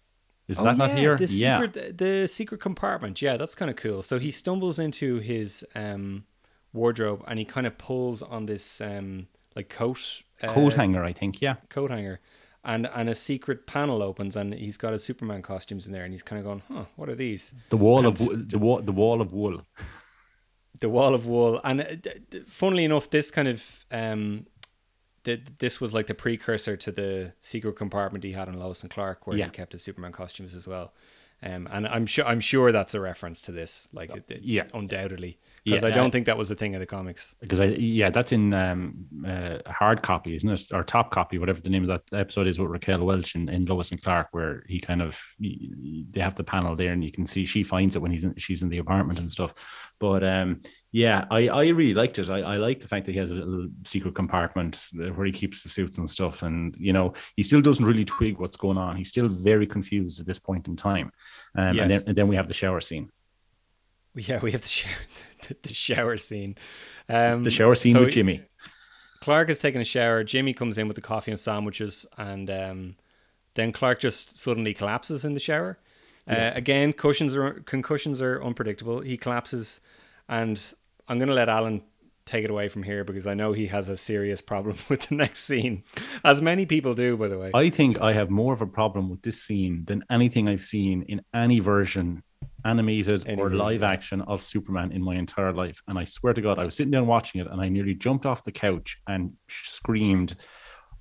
Is 0.48 0.58
that 0.58 0.76
not 0.76 0.90
here? 0.98 1.14
Oh, 1.14 1.16
The 1.16 1.26
yeah. 1.26 1.60
secret, 1.62 1.96
the 1.98 2.26
secret 2.26 2.60
compartment. 2.60 3.22
Yeah, 3.22 3.36
that's 3.36 3.54
kind 3.54 3.70
of 3.70 3.76
cool. 3.76 4.02
So 4.02 4.18
he 4.18 4.30
stumbles 4.32 4.78
into 4.80 5.18
his 5.20 5.64
um, 5.76 6.24
wardrobe, 6.72 7.22
and 7.28 7.38
he 7.38 7.44
kind 7.44 7.66
of 7.66 7.78
pulls 7.78 8.20
on 8.20 8.46
this 8.46 8.80
um, 8.80 9.28
like 9.56 9.68
coat 9.68 10.22
uh, 10.42 10.48
Coat 10.52 10.74
hanger, 10.74 11.04
I 11.04 11.12
think. 11.12 11.40
Yeah. 11.40 11.56
coat 11.68 11.90
hanger. 11.90 12.20
And, 12.66 12.88
and 12.94 13.10
a 13.10 13.14
secret 13.14 13.66
panel 13.66 14.02
opens 14.02 14.36
and 14.36 14.54
he's 14.54 14.76
got 14.78 14.92
his 14.94 15.04
Superman 15.04 15.42
costumes 15.42 15.86
in 15.86 15.92
there 15.92 16.02
and 16.04 16.12
he's 16.14 16.22
kind 16.22 16.38
of 16.38 16.44
going, 16.46 16.62
huh, 16.72 16.84
what 16.96 17.08
are 17.10 17.14
these? 17.14 17.52
The 17.68 17.76
wall 17.76 17.98
And 17.98 18.06
of 18.06 18.48
the 18.50 18.58
wall. 18.58 18.80
The 18.80 18.92
wall 18.92 19.20
of 19.20 19.32
wool. 19.34 19.62
the 20.80 20.88
wall 20.88 21.14
of 21.14 21.26
wool 21.26 21.60
and 21.62 21.80
uh, 21.82 21.94
d- 21.94 22.10
d- 22.30 22.40
funnily 22.48 22.84
enough 22.84 23.08
this 23.10 23.30
kind 23.30 23.46
of 23.46 23.86
um 23.92 24.44
th- 25.22 25.40
this 25.60 25.80
was 25.80 25.94
like 25.94 26.08
the 26.08 26.14
precursor 26.14 26.76
to 26.76 26.90
the 26.90 27.32
secret 27.40 27.76
compartment 27.76 28.24
he 28.24 28.32
had 28.32 28.48
in 28.48 28.58
Lois 28.58 28.82
and 28.82 28.90
Clark 28.90 29.24
where 29.26 29.36
Yeah. 29.36 29.44
he 29.44 29.50
kept 29.52 29.72
his 29.72 29.82
Superman 29.82 30.10
costumes 30.12 30.52
as 30.52 30.66
well 30.66 30.92
um 31.44 31.68
and 31.70 31.86
I'm 31.86 32.06
sure 32.06 32.26
I'm 32.26 32.40
sure 32.40 32.72
that's 32.72 32.92
a 32.94 33.00
reference 33.00 33.40
to 33.42 33.52
this 33.52 33.88
like 33.92 34.14
it, 34.16 34.24
it- 34.28 34.42
Yeah. 34.42 34.64
undoubtedly 34.74 35.38
because 35.64 35.82
Yeah, 35.82 35.88
I 35.88 35.90
don't 35.92 36.08
uh, 36.08 36.10
think 36.10 36.26
that 36.26 36.36
was 36.36 36.50
a 36.50 36.54
thing 36.54 36.74
in 36.74 36.80
the 36.80 36.86
comics. 36.86 37.34
because 37.40 37.60
I 37.60 37.66
yeah 37.66 38.10
that's 38.10 38.32
in 38.32 38.52
um 38.52 39.06
uh, 39.26 39.58
hard 39.66 40.02
copy 40.02 40.34
isn't 40.34 40.48
it? 40.48 40.66
Or 40.72 40.84
top 40.84 41.10
copy 41.10 41.38
whatever 41.38 41.60
the 41.60 41.70
name 41.70 41.88
of 41.88 41.88
that 41.88 42.18
episode 42.18 42.46
is 42.46 42.58
with 42.58 42.70
Raquel 42.70 43.04
Welch 43.04 43.34
in, 43.34 43.48
in 43.48 43.64
Lois 43.64 43.90
and 43.90 44.02
Clark 44.02 44.28
where 44.32 44.62
he 44.68 44.78
kind 44.78 45.00
of 45.00 45.20
they 45.40 46.20
have 46.20 46.34
the 46.34 46.44
panel 46.44 46.76
there 46.76 46.92
and 46.92 47.02
you 47.02 47.10
can 47.10 47.26
see 47.26 47.46
she 47.46 47.62
finds 47.62 47.96
it 47.96 48.02
when 48.02 48.10
he's 48.10 48.24
in, 48.24 48.34
she's 48.36 48.62
in 48.62 48.68
the 48.68 48.78
apartment 48.78 49.18
and 49.20 49.32
stuff. 49.32 49.54
But 49.98 50.22
um 50.22 50.58
yeah 50.92 51.24
I 51.30 51.48
I 51.48 51.68
really 51.68 51.94
liked 51.94 52.18
it. 52.18 52.28
I, 52.28 52.40
I 52.40 52.56
like 52.58 52.80
the 52.80 52.88
fact 52.88 53.06
that 53.06 53.12
he 53.12 53.18
has 53.18 53.30
a 53.30 53.36
little 53.36 53.68
secret 53.84 54.14
compartment 54.14 54.86
where 54.92 55.24
he 55.26 55.32
keeps 55.32 55.62
the 55.62 55.70
suits 55.70 55.96
and 55.98 56.08
stuff 56.08 56.42
and 56.42 56.76
you 56.78 56.92
know 56.92 57.14
he 57.36 57.42
still 57.42 57.62
doesn't 57.62 57.86
really 57.86 58.04
twig 58.04 58.38
what's 58.38 58.58
going 58.58 58.76
on. 58.76 58.96
He's 58.96 59.08
still 59.08 59.28
very 59.28 59.66
confused 59.66 60.20
at 60.20 60.26
this 60.26 60.38
point 60.38 60.68
in 60.68 60.76
time. 60.76 61.10
Um, 61.56 61.78
and, 61.78 61.90
then, 61.90 62.02
and 62.06 62.16
then 62.16 62.28
we 62.28 62.36
have 62.36 62.48
the 62.48 62.54
shower 62.54 62.80
scene. 62.80 63.10
Yeah 64.14 64.38
we 64.40 64.52
have 64.52 64.62
the 64.62 64.68
shower 64.68 64.92
the 65.62 65.74
shower 65.74 66.16
scene 66.16 66.56
um 67.08 67.44
the 67.44 67.50
shower 67.50 67.74
scene 67.74 67.92
so 67.92 68.00
with 68.00 68.12
Jimmy 68.12 68.42
Clark 69.24 69.48
is 69.48 69.58
taking 69.58 69.80
a 69.80 69.86
shower. 69.86 70.22
Jimmy 70.22 70.52
comes 70.52 70.76
in 70.76 70.86
with 70.86 70.96
the 70.96 71.00
coffee 71.00 71.30
and 71.30 71.40
sandwiches, 71.40 72.04
and 72.18 72.50
um, 72.50 72.96
then 73.54 73.72
Clark 73.72 73.98
just 73.98 74.38
suddenly 74.38 74.74
collapses 74.74 75.24
in 75.24 75.32
the 75.32 75.40
shower. 75.40 75.78
Uh, 76.28 76.50
again, 76.54 76.92
cushions 76.92 77.34
are 77.34 77.60
concussions 77.60 78.20
are 78.20 78.42
unpredictable. 78.44 79.00
He 79.00 79.16
collapses, 79.16 79.80
and 80.28 80.62
I'm 81.08 81.16
going 81.16 81.28
to 81.28 81.34
let 81.34 81.48
Alan 81.48 81.82
take 82.26 82.44
it 82.44 82.50
away 82.50 82.68
from 82.68 82.82
here 82.82 83.02
because 83.02 83.26
I 83.26 83.32
know 83.32 83.54
he 83.54 83.68
has 83.68 83.88
a 83.88 83.96
serious 83.96 84.42
problem 84.42 84.76
with 84.90 85.08
the 85.08 85.14
next 85.14 85.44
scene, 85.44 85.84
as 86.22 86.42
many 86.42 86.66
people 86.66 86.92
do, 86.92 87.16
by 87.16 87.28
the 87.28 87.38
way. 87.38 87.50
I 87.54 87.70
think 87.70 88.02
I 88.02 88.12
have 88.12 88.28
more 88.28 88.52
of 88.52 88.60
a 88.60 88.66
problem 88.66 89.08
with 89.08 89.22
this 89.22 89.42
scene 89.42 89.86
than 89.86 90.04
anything 90.10 90.50
I've 90.50 90.62
seen 90.62 91.00
in 91.08 91.22
any 91.32 91.60
version, 91.60 92.22
animated 92.64 93.26
Any 93.26 93.40
or 93.40 93.50
live 93.50 93.82
action 93.82 94.20
of 94.22 94.42
Superman 94.42 94.92
in 94.92 95.02
my 95.02 95.16
entire 95.16 95.52
life. 95.52 95.82
And 95.88 95.98
I 95.98 96.04
swear 96.04 96.34
to 96.34 96.40
God, 96.40 96.58
I 96.58 96.64
was 96.64 96.74
sitting 96.74 96.90
down 96.90 97.06
watching 97.06 97.40
it 97.40 97.46
and 97.50 97.60
I 97.60 97.68
nearly 97.68 97.94
jumped 97.94 98.26
off 98.26 98.44
the 98.44 98.52
couch 98.52 98.98
and 99.06 99.32
screamed, 99.48 100.36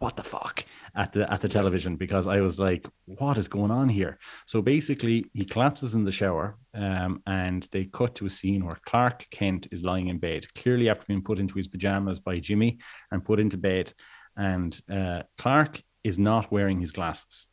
what 0.04 0.18
the 0.18 0.24
fuck 0.24 0.66
at 0.96 1.14
the 1.14 1.32
at 1.32 1.40
the 1.40 1.48
television 1.48 1.96
because 1.96 2.28
I 2.28 2.42
was 2.42 2.60
like, 2.60 2.86
what 3.06 3.38
is 3.38 3.48
going 3.48 3.72
on 3.72 3.88
here? 3.88 4.20
So 4.46 4.62
basically, 4.62 5.26
he 5.34 5.46
collapses 5.46 5.96
in 5.96 6.04
the 6.04 6.12
shower, 6.12 6.58
um, 6.74 7.22
and 7.26 7.68
they 7.72 7.86
cut 7.86 8.14
to 8.16 8.26
a 8.26 8.30
scene 8.30 8.66
where 8.66 8.76
Clark 8.86 9.26
Kent 9.32 9.68
is 9.72 9.84
lying 9.84 10.10
in 10.10 10.18
bed, 10.20 10.46
clearly 10.56 10.90
after 10.90 11.06
being 11.08 11.24
put 11.24 11.40
into 11.40 11.56
his 11.56 11.70
pajamas 11.70 12.20
by 12.20 12.40
Jimmy 12.40 12.80
and 13.12 13.24
put 13.24 13.40
into 13.40 13.58
bed, 13.58 13.94
and 14.36 14.78
uh, 14.92 15.24
Clark 15.38 15.82
is 16.04 16.20
not 16.20 16.52
wearing 16.52 16.82
his 16.82 16.92
glasses. 16.92 17.48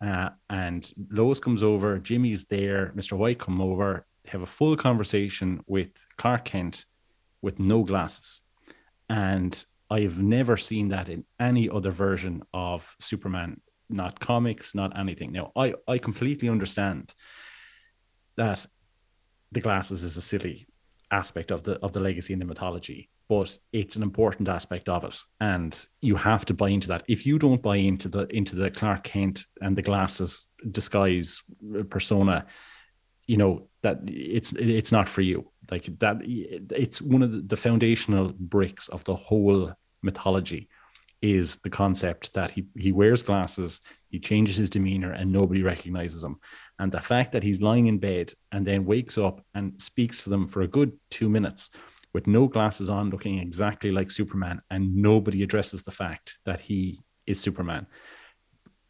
Uh, 0.00 0.30
and 0.48 0.92
Lois 1.10 1.40
comes 1.40 1.62
over, 1.62 1.98
Jimmy's 1.98 2.44
there, 2.46 2.92
Mr. 2.96 3.16
White 3.16 3.38
come 3.38 3.60
over, 3.60 4.06
have 4.26 4.42
a 4.42 4.46
full 4.46 4.76
conversation 4.76 5.60
with 5.66 5.90
Clark 6.16 6.44
Kent 6.44 6.84
with 7.42 7.58
no 7.58 7.82
glasses. 7.82 8.42
And 9.08 9.64
I've 9.90 10.20
never 10.22 10.56
seen 10.56 10.88
that 10.88 11.08
in 11.08 11.24
any 11.40 11.68
other 11.68 11.90
version 11.90 12.42
of 12.52 12.94
Superman, 13.00 13.60
not 13.88 14.20
comics, 14.20 14.74
not 14.74 14.98
anything. 14.98 15.32
Now, 15.32 15.52
I, 15.56 15.74
I 15.86 15.98
completely 15.98 16.48
understand 16.48 17.14
that 18.36 18.66
the 19.50 19.60
glasses 19.60 20.04
is 20.04 20.16
a 20.16 20.22
silly 20.22 20.66
aspect 21.10 21.50
of 21.50 21.62
the 21.62 21.78
of 21.80 21.94
the 21.94 22.00
legacy 22.00 22.34
and 22.34 22.42
the 22.42 22.46
mythology, 22.46 23.08
but 23.28 23.56
it's 23.72 23.96
an 23.96 24.02
important 24.02 24.48
aspect 24.48 24.88
of 24.88 25.04
it, 25.04 25.18
and 25.40 25.86
you 26.00 26.16
have 26.16 26.44
to 26.46 26.54
buy 26.54 26.70
into 26.70 26.88
that. 26.88 27.04
If 27.08 27.26
you 27.26 27.38
don't 27.38 27.62
buy 27.62 27.76
into 27.76 28.08
the 28.08 28.26
into 28.34 28.56
the 28.56 28.70
Clark 28.70 29.04
Kent 29.04 29.44
and 29.60 29.76
the 29.76 29.82
glasses 29.82 30.46
disguise 30.70 31.42
uh, 31.78 31.82
persona, 31.84 32.46
you 33.26 33.36
know 33.36 33.68
that 33.82 33.98
it's 34.06 34.52
it's 34.52 34.92
not 34.92 35.08
for 35.08 35.22
you. 35.22 35.50
Like 35.70 35.84
that 35.98 36.18
it's 36.22 37.02
one 37.02 37.22
of 37.22 37.48
the 37.48 37.56
foundational 37.56 38.32
bricks 38.38 38.88
of 38.88 39.04
the 39.04 39.16
whole 39.16 39.72
mythology 40.02 40.68
is 41.20 41.56
the 41.56 41.70
concept 41.70 42.32
that 42.34 42.50
he 42.50 42.66
he 42.76 42.92
wears 42.92 43.22
glasses 43.22 43.80
he 44.10 44.18
changes 44.18 44.56
his 44.56 44.70
demeanor 44.70 45.12
and 45.12 45.30
nobody 45.30 45.62
recognizes 45.62 46.24
him. 46.24 46.36
And 46.78 46.90
the 46.90 47.00
fact 47.00 47.32
that 47.32 47.42
he's 47.42 47.60
lying 47.60 47.86
in 47.86 47.98
bed 47.98 48.32
and 48.52 48.66
then 48.66 48.84
wakes 48.84 49.18
up 49.18 49.44
and 49.54 49.80
speaks 49.80 50.24
to 50.24 50.30
them 50.30 50.48
for 50.48 50.62
a 50.62 50.68
good 50.68 50.92
2 51.10 51.28
minutes 51.28 51.70
with 52.12 52.26
no 52.26 52.46
glasses 52.46 52.88
on 52.88 53.10
looking 53.10 53.38
exactly 53.38 53.90
like 53.90 54.10
superman 54.10 54.60
and 54.70 54.96
nobody 54.96 55.42
addresses 55.42 55.82
the 55.82 55.90
fact 55.90 56.38
that 56.44 56.60
he 56.60 57.00
is 57.26 57.40
superman 57.40 57.86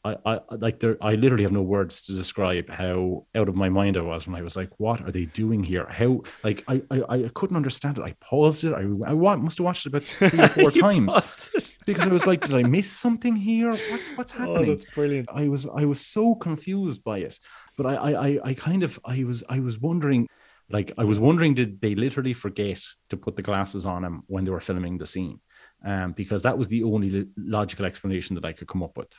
I, 0.04 0.16
I 0.24 0.40
like 0.50 0.78
there 0.80 0.96
I 1.00 1.14
literally 1.14 1.42
have 1.42 1.52
no 1.52 1.62
words 1.62 2.02
to 2.02 2.12
describe 2.14 2.70
how 2.70 3.26
out 3.34 3.48
of 3.48 3.56
my 3.56 3.68
mind 3.68 3.96
I 3.96 4.02
was 4.02 4.26
when 4.26 4.36
I 4.36 4.42
was 4.42 4.56
like, 4.56 4.70
what 4.78 5.02
are 5.02 5.10
they 5.10 5.24
doing 5.24 5.64
here? 5.64 5.88
How 5.90 6.22
like 6.44 6.62
I 6.68 6.82
I, 6.90 7.02
I 7.08 7.30
couldn't 7.34 7.56
understand 7.56 7.98
it. 7.98 8.04
I 8.04 8.14
paused 8.20 8.64
it. 8.64 8.74
I 8.74 8.82
I 8.82 9.36
must 9.36 9.58
have 9.58 9.64
watched 9.64 9.86
it 9.86 9.88
about 9.90 10.04
three 10.04 10.40
or 10.40 10.48
four 10.48 10.70
times 10.70 11.50
because 11.84 12.06
I 12.06 12.10
was 12.10 12.26
like, 12.26 12.42
did 12.42 12.54
I 12.54 12.62
miss 12.62 12.90
something 12.90 13.34
here? 13.34 13.70
What's 13.70 14.08
what's 14.16 14.34
oh, 14.34 14.38
happening? 14.38 14.70
Oh, 14.70 14.74
that's 14.74 14.84
brilliant. 14.94 15.28
I 15.32 15.48
was 15.48 15.66
I 15.66 15.84
was 15.84 16.04
so 16.04 16.34
confused 16.36 17.02
by 17.02 17.18
it. 17.18 17.38
But 17.76 17.86
I 17.86 17.94
I 17.94 18.38
I 18.44 18.54
kind 18.54 18.84
of 18.84 19.00
I 19.04 19.24
was 19.24 19.42
I 19.48 19.58
was 19.58 19.80
wondering 19.80 20.28
like 20.70 20.92
I 20.98 21.04
was 21.04 21.18
wondering 21.18 21.54
did 21.54 21.80
they 21.80 21.94
literally 21.94 22.34
forget 22.34 22.80
to 23.10 23.16
put 23.16 23.36
the 23.36 23.42
glasses 23.42 23.86
on 23.86 24.04
him 24.04 24.22
when 24.26 24.44
they 24.44 24.50
were 24.50 24.60
filming 24.60 24.98
the 24.98 25.06
scene? 25.06 25.40
Um, 25.84 26.12
because 26.12 26.42
that 26.42 26.58
was 26.58 26.68
the 26.68 26.82
only 26.82 27.26
logical 27.36 27.86
explanation 27.86 28.34
that 28.34 28.44
I 28.44 28.52
could 28.52 28.68
come 28.68 28.82
up 28.82 28.96
with. 28.96 29.12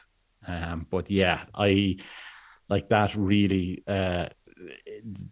Um, 0.46 0.86
but 0.90 1.10
yeah, 1.10 1.46
I 1.54 1.98
like 2.70 2.90
that 2.90 3.16
really 3.16 3.84
uh, 3.88 4.28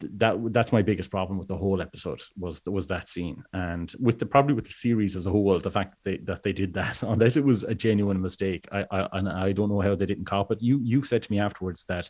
that 0.02 0.54
that's 0.54 0.72
my 0.72 0.82
biggest 0.82 1.12
problem 1.12 1.38
with 1.38 1.48
the 1.48 1.58
whole 1.58 1.82
episode 1.82 2.22
was 2.38 2.62
was 2.66 2.88
that 2.88 3.08
scene 3.08 3.44
and 3.54 3.94
with 4.00 4.20
the 4.20 4.26
probably 4.26 4.54
with 4.54 4.66
the 4.66 4.72
series 4.72 5.16
as 5.16 5.26
a 5.26 5.30
whole 5.30 5.60
the 5.60 5.72
fact 5.72 5.96
that 5.96 6.10
they, 6.10 6.18
that 6.24 6.44
they 6.44 6.54
did 6.54 6.74
that 6.74 7.02
unless 7.04 7.38
it 7.38 7.44
was 7.44 7.64
a 7.64 7.76
genuine 7.76 8.22
mistake 8.22 8.68
I, 8.72 8.86
I 8.92 9.08
and 9.14 9.30
I 9.30 9.52
don't 9.52 9.70
know 9.70 9.82
how 9.82 9.96
they 9.96 10.06
didn't 10.06 10.26
cop 10.26 10.52
it 10.52 10.62
you 10.62 10.80
you 10.84 11.04
said 11.04 11.24
to 11.24 11.32
me 11.32 11.40
afterwards 11.40 11.84
that 11.86 12.10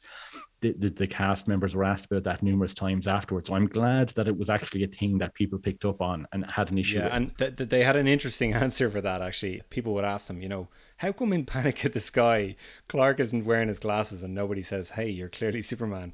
the, 0.61 0.74
the, 0.78 0.89
the 0.89 1.07
cast 1.07 1.47
members 1.47 1.76
were 1.76 1.84
asked 1.84 2.05
about 2.07 2.24
that 2.24 2.41
numerous 2.41 2.74
times 2.74 3.07
afterwards 3.07 3.49
so 3.49 3.55
I'm 3.55 3.68
glad 3.68 4.09
that 4.09 4.28
it 4.28 4.38
was 4.38 4.49
actually 4.49 4.84
a 4.84 4.88
thing 4.88 5.18
that 5.20 5.34
people 5.34 5.59
picked 5.59 5.86
up 5.86 6.01
on 6.01 6.28
and 6.34 6.45
had 6.45 6.72
an 6.72 6.78
issue 6.78 6.97
yeah 6.97 7.05
with. 7.05 7.13
and 7.13 7.38
th- 7.38 7.55
th- 7.55 7.70
they 7.70 7.84
had 7.84 7.95
an 7.95 8.07
interesting 8.07 8.53
answer 8.65 8.89
for 8.89 9.01
that 9.01 9.22
actually 9.22 9.61
people 9.70 9.93
would 9.93 10.05
ask 10.05 10.28
them 10.28 10.41
you 10.41 10.49
know 10.49 10.68
how 10.97 11.11
come 11.11 11.32
in 11.32 11.45
Panic 11.45 11.86
at 11.86 11.93
the 11.93 11.99
Sky, 11.99 12.55
Clark 12.89 13.20
isn't 13.20 13.45
wearing 13.45 13.68
his 13.68 13.80
glasses 13.80 14.24
and 14.24 14.34
nobody 14.34 14.63
says, 14.63 14.91
"Hey, 14.91 15.09
you're 15.09 15.30
clearly 15.30 15.61
Superman." 15.61 16.13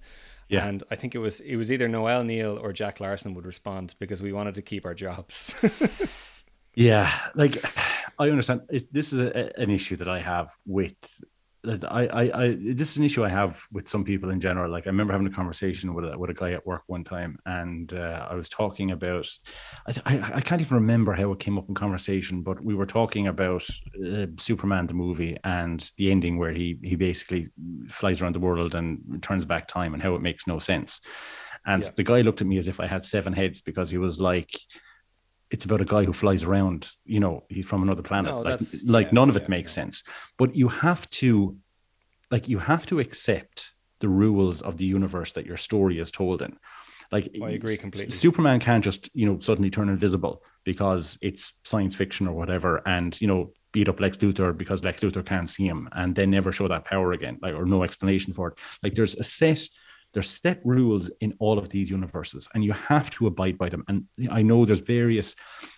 Yeah. 0.54 0.68
And 0.68 0.84
I 0.92 0.96
think 0.96 1.16
it 1.16 1.20
was 1.20 1.40
it 1.40 1.56
was 1.56 1.72
either 1.72 1.88
Noel 1.88 2.24
Neill 2.24 2.58
or 2.62 2.74
Jack 2.74 3.00
Larson 3.00 3.34
would 3.34 3.46
respond 3.46 3.96
because 4.00 4.22
we 4.22 4.32
wanted 4.32 4.56
to 4.56 4.62
keep 4.62 4.86
our 4.86 4.94
jobs. 4.94 5.56
yeah, 6.76 7.12
like 7.34 7.64
I 8.20 8.30
understand. 8.30 8.62
this 8.92 9.12
is 9.14 9.20
a, 9.20 9.52
an 9.60 9.72
issue 9.72 9.96
that 9.96 10.08
I 10.08 10.20
have 10.20 10.52
with 10.66 10.96
I, 11.66 12.08
I, 12.08 12.44
I, 12.44 12.58
this 12.60 12.92
is 12.92 12.98
an 12.98 13.06
issue 13.06 13.24
I 13.24 13.30
have 13.30 13.66
with 13.72 13.88
some 13.88 14.04
people 14.04 14.32
in 14.32 14.42
general. 14.42 14.70
Like 14.70 14.86
I 14.86 14.90
remember 14.90 15.14
having 15.14 15.28
a 15.28 15.32
conversation 15.32 15.94
with 15.94 16.06
a, 16.06 16.18
with 16.18 16.30
a 16.30 16.34
guy 16.34 16.52
at 16.52 16.66
work 16.66 16.84
one 16.88 17.04
time, 17.04 17.40
and 17.46 17.94
uh, 17.94 18.28
I 18.30 18.36
was 18.36 18.50
talking 18.50 18.92
about, 18.92 19.30
I, 19.88 19.94
I, 20.06 20.32
I, 20.36 20.42
can't 20.42 20.60
even 20.60 20.76
remember 20.76 21.14
how 21.14 21.32
it 21.32 21.40
came 21.40 21.58
up 21.58 21.70
in 21.70 21.76
conversation, 21.76 22.42
but 22.42 22.62
we 22.62 22.76
were 22.76 22.86
talking 22.86 23.28
about 23.28 23.66
uh, 24.06 24.28
Superman 24.38 24.88
the 24.88 24.94
movie 24.94 25.38
and 25.44 25.90
the 25.98 26.12
ending 26.12 26.38
where 26.38 26.52
he 26.52 26.78
he 26.84 26.96
basically 26.96 27.50
flies 27.88 28.22
around 28.22 28.36
the 28.36 28.42
world 28.42 28.76
and 28.76 29.22
turns 29.22 29.46
back 29.46 29.68
time 29.68 29.94
and 29.94 30.04
how 30.04 30.16
it 30.16 30.22
makes 30.22 30.48
no 30.48 30.60
sense. 30.60 31.00
And 31.66 31.84
yeah. 31.84 31.92
the 31.96 32.04
guy 32.04 32.22
looked 32.22 32.42
at 32.42 32.48
me 32.48 32.58
as 32.58 32.68
if 32.68 32.82
I 32.82 32.88
had 32.88 33.06
seven 33.06 33.32
heads 33.32 33.62
because 33.62 33.90
he 33.90 33.98
was 33.98 34.20
like, 34.20 34.52
it's 35.54 35.66
about 35.66 35.82
a 35.82 35.86
guy 35.86 36.04
who 36.04 36.14
flies 36.14 36.44
around, 36.44 36.90
you 37.06 37.20
know, 37.20 37.44
he's 37.48 37.68
from 37.68 37.84
another 37.84 38.02
planet. 38.02 38.32
No, 38.32 38.42
like, 38.42 38.60
like 38.86 39.06
yeah, 39.08 39.14
none 39.14 39.30
of 39.30 39.36
it 39.36 39.44
yeah, 39.44 39.50
makes 39.50 39.72
yeah. 39.72 39.84
sense. 39.84 40.04
But 40.40 40.56
you 40.56 40.68
have 40.68 41.08
to, 41.22 41.56
like, 42.32 42.50
you 42.50 42.58
have 42.58 42.88
to 42.88 43.00
accept 43.00 43.74
the 44.00 44.10
rules 44.10 44.64
of 44.64 44.78
the 44.78 44.86
universe 44.86 45.34
that 45.34 45.46
your 45.46 45.58
story 45.58 46.00
is 46.00 46.10
told 46.10 46.42
in. 46.42 46.58
Like, 47.12 47.30
I 47.40 47.52
agree 47.52 47.78
completely. 47.78 48.12
Superman 48.12 48.60
can't 48.60 48.84
just, 48.84 49.12
you 49.14 49.28
know, 49.28 49.38
suddenly 49.38 49.70
turn 49.70 49.90
invisible 49.90 50.44
because 50.64 51.20
it's 51.22 51.54
science 51.64 51.96
fiction 51.96 52.28
or 52.28 52.34
whatever, 52.34 52.82
and 52.88 53.20
you 53.22 53.28
know, 53.28 53.52
beat 53.74 53.88
up 53.88 54.00
Lex 54.00 54.18
Luthor 54.18 54.58
because 54.58 54.84
Lex 54.84 55.02
Luthor 55.02 55.24
can't 55.24 55.48
see 55.48 55.68
him, 55.68 55.88
and 55.92 56.16
then 56.16 56.32
never 56.32 56.52
show 56.52 56.68
that 56.68 56.86
power 56.86 57.12
again, 57.12 57.38
like, 57.44 57.54
or 57.54 57.66
no 57.66 57.84
explanation 57.84 58.34
for 58.34 58.48
it. 58.48 58.58
Like, 58.82 58.96
there's 58.96 59.16
a 59.16 59.24
set 59.24 59.70
there's 60.14 60.30
set 60.30 60.62
rules 60.64 61.10
in 61.22 61.36
all 61.40 61.58
of 61.58 61.70
these 61.70 61.90
universes, 61.90 62.48
and 62.54 62.64
you 62.64 62.74
have 62.74 63.10
to 63.12 63.28
abide 63.28 63.58
by 63.58 63.70
them. 63.70 63.84
And 63.88 64.06
I 64.32 64.42
know 64.42 64.66
there's 64.66 64.80
various 64.80 65.36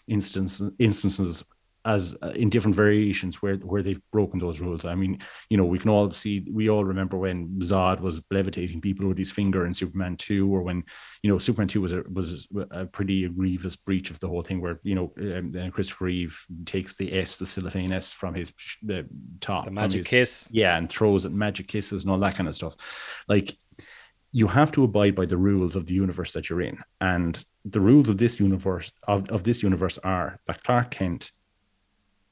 instances 0.07 0.71
instances 0.79 1.43
as 1.85 2.15
uh, 2.23 2.29
in 2.29 2.49
different 2.49 2.75
variations 2.75 3.41
where 3.41 3.55
where 3.57 3.83
they've 3.83 4.01
broken 4.11 4.39
those 4.39 4.59
rules. 4.59 4.85
I 4.85 4.95
mean, 4.95 5.19
you 5.49 5.57
know, 5.57 5.65
we 5.65 5.77
can 5.77 5.91
all 5.91 6.09
see, 6.09 6.45
we 6.51 6.69
all 6.69 6.83
remember 6.83 7.17
when 7.17 7.59
Zod 7.59 8.01
was 8.01 8.21
levitating 8.31 8.81
people 8.81 9.07
with 9.07 9.17
his 9.17 9.31
finger 9.31 9.65
in 9.65 9.73
Superman 9.73 10.17
two, 10.17 10.53
or 10.53 10.63
when 10.63 10.83
you 11.21 11.29
know 11.29 11.37
Superman 11.37 11.67
two 11.67 11.81
was 11.81 11.93
a 11.93 12.03
was 12.11 12.47
a 12.71 12.85
pretty 12.85 13.27
grievous 13.29 13.75
breach 13.75 14.09
of 14.09 14.19
the 14.19 14.27
whole 14.27 14.41
thing, 14.41 14.61
where 14.61 14.79
you 14.83 14.95
know 14.95 15.13
um, 15.17 15.71
Christopher 15.71 16.05
Reeve 16.05 16.45
takes 16.65 16.95
the 16.95 17.17
S, 17.17 17.37
the 17.37 17.45
cellophane 17.45 17.93
S 17.93 18.11
from 18.11 18.33
his 18.33 18.51
the 18.81 19.07
top, 19.39 19.65
the 19.65 19.71
magic 19.71 19.99
his, 19.99 20.07
kiss, 20.07 20.47
yeah, 20.51 20.77
and 20.77 20.89
throws 20.89 21.25
it 21.25 21.31
magic 21.31 21.67
kisses 21.67 22.03
and 22.03 22.11
all 22.11 22.19
that 22.19 22.35
kind 22.35 22.49
of 22.49 22.55
stuff. 22.55 22.75
Like 23.27 23.55
you 24.35 24.47
have 24.47 24.69
to 24.69 24.83
abide 24.83 25.15
by 25.15 25.25
the 25.25 25.37
rules 25.37 25.77
of 25.77 25.85
the 25.85 25.93
universe 25.93 26.33
that 26.33 26.49
you're 26.49 26.61
in. 26.61 26.77
And 26.99 27.41
the 27.63 27.79
rules 27.79 28.09
of 28.09 28.17
this 28.17 28.37
universe 28.37 28.91
of, 29.07 29.29
of 29.29 29.43
this 29.43 29.63
universe 29.63 29.97
are 29.99 30.41
that 30.45 30.61
Clark 30.61 30.91
Kent 30.91 31.31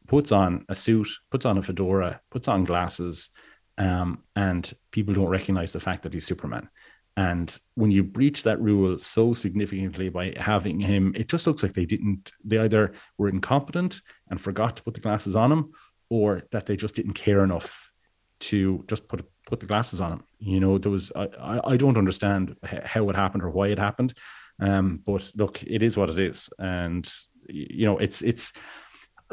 puts 0.05 0.33
on 0.33 0.65
a 0.67 0.75
suit, 0.75 1.07
puts 1.31 1.45
on 1.45 1.57
a 1.57 1.63
fedora, 1.63 2.19
puts 2.29 2.49
on 2.49 2.65
glasses, 2.65 3.29
um, 3.77 4.21
and 4.35 4.69
people 4.91 5.13
don't 5.13 5.29
recognize 5.29 5.71
the 5.71 5.79
fact 5.79 6.03
that 6.03 6.13
he's 6.13 6.27
Superman. 6.27 6.67
And 7.15 7.57
when 7.75 7.89
you 7.89 8.03
breach 8.03 8.43
that 8.43 8.59
rule 8.59 8.99
so 8.99 9.33
significantly 9.33 10.09
by 10.09 10.33
having 10.35 10.81
him, 10.81 11.13
it 11.15 11.29
just 11.29 11.47
looks 11.47 11.63
like 11.63 11.73
they 11.73 11.85
didn't, 11.85 12.33
they 12.43 12.57
either 12.57 12.91
were 13.17 13.29
incompetent 13.29 14.01
and 14.29 14.41
forgot 14.41 14.75
to 14.75 14.83
put 14.83 14.93
the 14.93 14.99
glasses 14.99 15.37
on 15.37 15.53
him, 15.53 15.71
or 16.09 16.41
that 16.51 16.65
they 16.65 16.75
just 16.75 16.95
didn't 16.95 17.13
care 17.13 17.45
enough 17.45 17.93
to 18.41 18.83
just 18.89 19.07
put 19.07 19.25
put 19.53 19.59
the 19.59 19.67
glasses 19.67 20.01
on 20.01 20.11
him. 20.11 20.23
You 20.39 20.59
know, 20.59 20.79
there 20.79 20.91
was 20.91 21.11
I 21.15 21.59
I 21.63 21.77
don't 21.77 21.97
understand 21.97 22.55
how 22.63 23.07
it 23.11 23.15
happened 23.15 23.43
or 23.43 23.51
why 23.51 23.67
it 23.67 23.77
happened, 23.77 24.15
um, 24.59 24.99
but 25.05 25.31
look, 25.35 25.61
it 25.61 25.83
is 25.83 25.95
what 25.95 26.09
it 26.09 26.17
is, 26.17 26.49
and 26.57 27.07
you 27.47 27.85
know, 27.85 27.99
it's 27.99 28.23
it's 28.23 28.51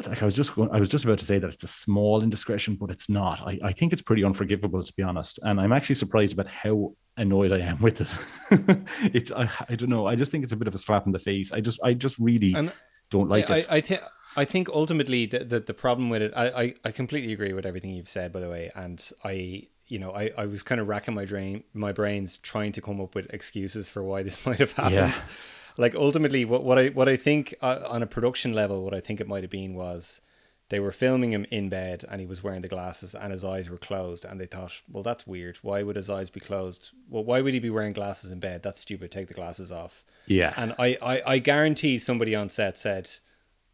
like 0.07 0.21
I 0.21 0.27
was 0.27 0.35
just 0.35 0.55
going, 0.55 0.69
I 0.73 0.79
was 0.79 0.91
just 0.91 1.05
about 1.05 1.21
to 1.21 1.25
say 1.25 1.39
that 1.39 1.55
it's 1.55 1.65
a 1.65 1.69
small 1.69 2.23
indiscretion, 2.23 2.75
but 2.75 2.91
it's 2.91 3.09
not. 3.09 3.41
I, 3.41 3.59
I 3.65 3.73
think 3.73 3.95
it's 3.95 4.03
pretty 4.03 4.23
unforgivable 4.23 4.83
to 4.83 4.93
be 4.93 5.03
honest, 5.03 5.39
and 5.43 5.59
I'm 5.59 5.73
actually 5.73 5.95
surprised 5.95 6.35
about 6.35 6.49
how 6.49 6.93
annoyed 7.17 7.53
I 7.53 7.61
am 7.61 7.81
with 7.81 8.03
it. 8.03 8.13
it's 9.15 9.33
I, 9.33 9.49
I 9.71 9.75
don't 9.75 9.89
know. 9.89 10.07
I 10.07 10.17
just 10.17 10.31
think 10.31 10.45
it's 10.45 10.53
a 10.53 10.57
bit 10.57 10.69
of 10.69 10.75
a 10.75 10.79
slap 10.79 11.07
in 11.07 11.13
the 11.13 11.19
face. 11.19 11.51
I 11.51 11.61
just 11.63 11.81
I 11.83 11.95
just 11.95 12.19
really 12.19 12.53
and 12.53 12.73
don't 13.09 13.31
like 13.31 13.51
I, 13.51 13.57
it. 13.57 13.67
I, 13.71 13.77
I 13.77 13.81
think 13.81 14.03
I 14.37 14.45
think 14.45 14.69
ultimately 14.69 15.27
the, 15.27 15.41
the, 15.41 15.61
the 15.61 15.75
problem 15.75 16.09
with 16.09 16.23
it, 16.23 16.33
I, 16.37 16.63
I, 16.63 16.75
I 16.85 16.91
completely 16.93 17.33
agree 17.33 17.53
with 17.53 17.67
everything 17.67 17.91
you've 17.91 18.09
said, 18.09 18.33
by 18.33 18.41
the 18.41 18.49
way. 18.49 18.71
And 18.75 19.05
I, 19.25 19.67
you 19.91 19.99
know, 19.99 20.13
I, 20.13 20.31
I 20.39 20.47
was 20.47 20.63
kind 20.63 20.81
of 20.81 20.89
racking 20.89 21.15
my 21.15 21.27
brain, 21.27 21.65
my 21.75 21.93
brains 21.93 22.37
trying 22.37 22.73
to 22.73 22.81
come 22.81 23.01
up 23.01 23.15
with 23.15 23.33
excuses 23.35 23.89
for 23.89 24.03
why 24.03 24.23
this 24.23 24.45
might 24.47 24.59
have 24.59 24.73
happened. 24.73 24.95
Yeah. 24.95 25.21
Like 25.77 25.95
ultimately, 25.95 26.45
what, 26.45 26.63
what 26.63 26.79
I 26.79 26.89
what 26.89 27.09
I 27.09 27.17
think 27.17 27.55
uh, 27.61 27.81
on 27.89 28.03
a 28.03 28.07
production 28.07 28.53
level, 28.53 28.85
what 28.85 28.95
I 28.95 29.01
think 29.01 29.21
it 29.21 29.29
might 29.29 29.43
have 29.43 29.51
been 29.51 29.75
was 29.75 30.21
they 30.71 30.81
were 30.81 30.93
filming 30.93 31.33
him 31.33 31.45
in 31.51 31.69
bed 31.69 32.05
and 32.09 32.21
he 32.21 32.27
was 32.27 32.45
wearing 32.45 32.63
the 32.63 32.69
glasses 32.69 33.15
and 33.15 33.33
his 33.33 33.45
eyes 33.45 33.69
were 33.69 33.77
closed 33.77 34.25
and 34.25 34.41
they 34.41 34.47
thought, 34.47 34.81
well, 34.89 35.03
that's 35.03 35.27
weird. 35.27 35.59
Why 35.63 35.83
would 35.83 35.97
his 35.97 36.09
eyes 36.09 36.31
be 36.31 36.39
closed? 36.39 36.91
Well, 37.09 37.25
why 37.25 37.41
would 37.41 37.55
he 37.55 37.61
be 37.61 37.71
wearing 37.71 37.93
glasses 37.93 38.31
in 38.31 38.39
bed? 38.39 38.63
That's 38.63 38.81
stupid. 38.81 39.11
Take 39.11 39.27
the 39.29 39.35
glasses 39.35 39.73
off. 39.73 40.05
Yeah. 40.27 40.55
And 40.57 40.75
I, 40.79 40.97
I, 41.03 41.23
I 41.27 41.39
guarantee 41.39 41.99
somebody 41.99 42.37
on 42.37 42.49
set 42.49 42.79
said, 42.79 43.11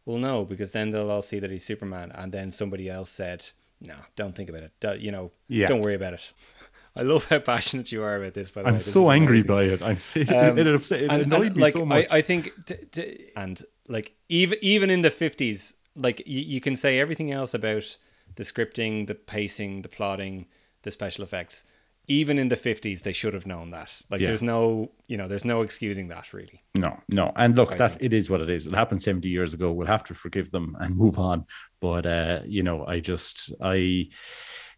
well, 0.05 0.17
no, 0.17 0.43
because 0.43 0.71
then 0.71 0.89
they'll 0.89 1.11
all 1.11 1.21
see 1.21 1.37
that 1.37 1.51
he's 1.51 1.65
Superman. 1.65 2.11
And 2.15 2.31
then 2.31 2.51
somebody 2.51 2.89
else 2.89 3.11
said, 3.11 3.49
no, 3.81 3.95
don't 4.15 4.35
think 4.35 4.49
about 4.49 4.63
it. 4.63 4.71
Don't- 4.79 4.99
you 4.99 5.11
know, 5.11 5.31
Yeah. 5.47 5.67
don't 5.67 5.81
worry 5.81 5.95
about 5.95 6.13
it. 6.13 6.33
I 6.95 7.03
love 7.03 7.25
how 7.29 7.37
passionate 7.39 7.91
you 7.91 8.01
are 8.03 8.15
about 8.15 8.33
this. 8.33 8.49
By 8.49 8.61
the 8.63 8.67
way, 8.69 8.73
I'm 8.73 8.79
so 8.79 9.11
angry 9.11 9.43
by 9.43 9.65
it. 9.65 9.81
I'm 9.83 9.97
Um, 10.35 10.57
it, 10.57 10.65
upset, 10.67 11.01
it 11.03 11.11
and- 11.11 11.21
annoyed 11.23 11.47
and, 11.47 11.55
me 11.57 11.61
like, 11.61 11.73
so 11.73 11.85
much. 11.85 12.07
I, 12.09 12.17
I 12.17 12.21
think, 12.21 12.51
t- 12.65 12.75
t- 12.91 13.29
and 13.35 13.63
like 13.87 14.13
even 14.29 14.57
even 14.61 14.89
in 14.89 15.03
the 15.03 15.11
fifties, 15.11 15.75
like 15.95 16.23
you, 16.25 16.41
you 16.41 16.59
can 16.59 16.75
say 16.75 16.99
everything 16.99 17.31
else 17.31 17.53
about 17.53 17.97
the 18.35 18.43
scripting, 18.43 19.05
the 19.05 19.13
pacing, 19.15 19.83
the 19.83 19.89
plotting, 19.89 20.47
the 20.81 20.89
special 20.91 21.23
effects. 21.23 21.63
Even 22.09 22.37
in 22.39 22.47
the 22.47 22.55
fifties, 22.55 23.01
they 23.01 23.11
should 23.11 23.33
have 23.33 23.45
known 23.45 23.71
that. 23.71 24.01
Like, 24.09 24.21
Yeah. 24.21 24.27
there's 24.27 24.41
no, 24.41 24.91
you 25.07 25.17
know, 25.17 25.27
there's 25.27 25.43
no 25.45 25.61
excusing 25.61 26.07
that 26.07 26.31
really. 26.33 26.63
No, 26.75 26.97
no. 27.09 27.33
And 27.35 27.55
look, 27.55 27.73
I 27.73 27.77
that 27.77 27.91
think. 27.91 28.03
it 28.03 28.13
is 28.13 28.29
what 28.29 28.39
it 28.41 28.49
is. 28.49 28.65
It 28.65 28.73
happened 28.73 29.01
70 29.03 29.27
years 29.27 29.53
ago. 29.53 29.71
We'll 29.73 29.87
have 29.87 30.03
to 30.05 30.13
forgive 30.13 30.51
them 30.51 30.77
and 30.79 30.95
move 31.03 31.19
on. 31.19 31.45
But 31.81 32.05
uh, 32.05 32.39
you 32.45 32.63
know, 32.63 32.85
I 32.85 33.01
just 33.01 33.51
I 33.61 34.07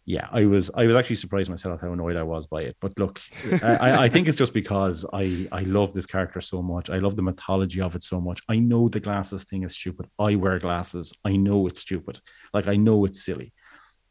yeah, 0.05 0.27
I 0.31 0.45
was 0.45 0.71
I 0.73 0.87
was 0.87 0.95
actually 0.95 1.17
surprised 1.17 1.51
myself 1.51 1.81
how 1.81 1.93
annoyed 1.93 2.15
I 2.15 2.23
was 2.23 2.47
by 2.47 2.63
it. 2.63 2.77
But 2.81 2.97
look, 2.97 3.21
I, 3.61 4.05
I 4.05 4.09
think 4.09 4.27
it's 4.27 4.37
just 4.39 4.53
because 4.53 5.05
I 5.13 5.47
I 5.51 5.61
love 5.61 5.93
this 5.93 6.07
character 6.07 6.41
so 6.41 6.63
much. 6.63 6.89
I 6.89 6.97
love 6.97 7.15
the 7.15 7.21
mythology 7.21 7.79
of 7.79 7.95
it 7.95 8.01
so 8.01 8.19
much. 8.19 8.41
I 8.49 8.57
know 8.57 8.89
the 8.89 8.99
glasses 9.01 9.43
thing 9.43 9.61
is 9.63 9.75
stupid. 9.75 10.07
I 10.17 10.35
wear 10.35 10.57
glasses. 10.57 11.13
I 11.23 11.35
know 11.35 11.67
it's 11.67 11.81
stupid. 11.81 12.21
Like 12.55 12.67
I 12.67 12.75
know 12.75 13.05
it's 13.05 13.23
silly. 13.23 13.53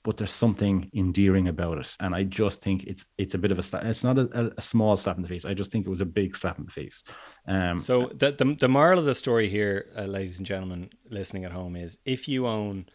But 0.08 0.16
there's 0.16 0.30
something 0.30 0.90
endearing 0.94 1.48
about 1.48 1.76
it, 1.76 1.94
and 2.00 2.14
I 2.14 2.22
just 2.22 2.62
think 2.62 2.84
it's 2.84 3.04
it's 3.18 3.34
a 3.34 3.38
bit 3.38 3.52
of 3.52 3.58
a 3.58 3.62
slap. 3.62 3.84
It's 3.84 4.02
not 4.02 4.16
a, 4.18 4.54
a 4.56 4.62
small 4.62 4.96
slap 4.96 5.16
in 5.16 5.22
the 5.22 5.28
face. 5.28 5.44
I 5.44 5.52
just 5.52 5.70
think 5.70 5.86
it 5.86 5.90
was 5.90 6.00
a 6.00 6.06
big 6.06 6.34
slap 6.34 6.58
in 6.58 6.64
the 6.64 6.70
face. 6.70 7.04
Um, 7.46 7.78
So 7.78 8.10
the, 8.14 8.32
the 8.32 8.56
the 8.58 8.68
moral 8.68 8.98
of 8.98 9.04
the 9.04 9.14
story 9.14 9.50
here, 9.50 9.92
uh, 9.94 10.04
ladies 10.04 10.38
and 10.38 10.46
gentlemen 10.46 10.88
listening 11.10 11.44
at 11.44 11.52
home, 11.52 11.76
is 11.76 11.98
if 12.06 12.26
you 12.26 12.46
own 12.46 12.86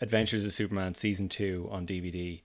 Adventures 0.00 0.44
of 0.44 0.52
Superman 0.52 0.96
season 0.96 1.28
two 1.28 1.68
on 1.70 1.86
DVD, 1.86 2.42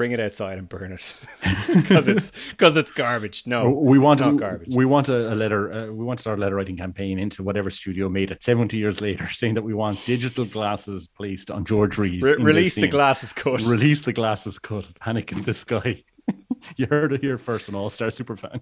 bring 0.00 0.12
it 0.12 0.20
outside 0.26 0.56
and 0.60 0.66
burn 0.66 0.92
it 0.92 1.16
because 1.74 2.08
it's 2.08 2.32
because 2.52 2.74
it's 2.80 2.90
garbage. 2.90 3.38
No, 3.46 3.68
we 3.92 3.98
want 3.98 4.20
not 4.20 4.30
to, 4.30 4.36
garbage. 4.38 4.74
we 4.74 4.86
want 4.94 5.08
a, 5.10 5.18
a 5.34 5.36
letter 5.42 5.60
uh, 5.72 5.86
we 5.98 6.04
want 6.08 6.18
to 6.18 6.22
start 6.22 6.38
a 6.38 6.42
letter 6.44 6.56
writing 6.56 6.78
campaign 6.84 7.18
into 7.18 7.42
whatever 7.42 7.68
studio 7.70 8.08
made 8.08 8.30
it 8.30 8.42
70 8.42 8.78
years 8.78 9.00
later 9.02 9.28
saying 9.40 9.54
that 9.56 9.62
we 9.70 9.74
want 9.74 9.96
digital 10.06 10.46
glasses 10.46 11.06
placed 11.18 11.50
on 11.50 11.64
George 11.66 11.98
Reeves 11.98 12.22
Re- 12.24 12.42
release 12.52 12.74
the 12.76 12.88
glasses 12.88 13.32
cut. 13.34 13.60
release 13.76 14.00
the 14.00 14.14
glasses 14.14 14.58
cut 14.58 14.86
panic 15.00 15.32
in 15.32 15.42
the 15.42 15.52
sky 15.52 16.02
you 16.78 16.86
heard 16.86 17.12
it 17.12 17.20
here 17.20 17.36
first 17.36 17.68
an 17.68 17.74
all-star 17.74 18.08
superfan 18.08 18.60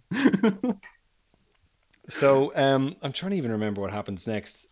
so 2.09 2.53
um, 2.57 2.97
I'm 3.03 3.12
trying 3.12 3.30
to 3.32 3.36
even 3.36 3.51
remember 3.53 3.80
what 3.82 3.93
happens 3.93 4.26
next. 4.26 4.66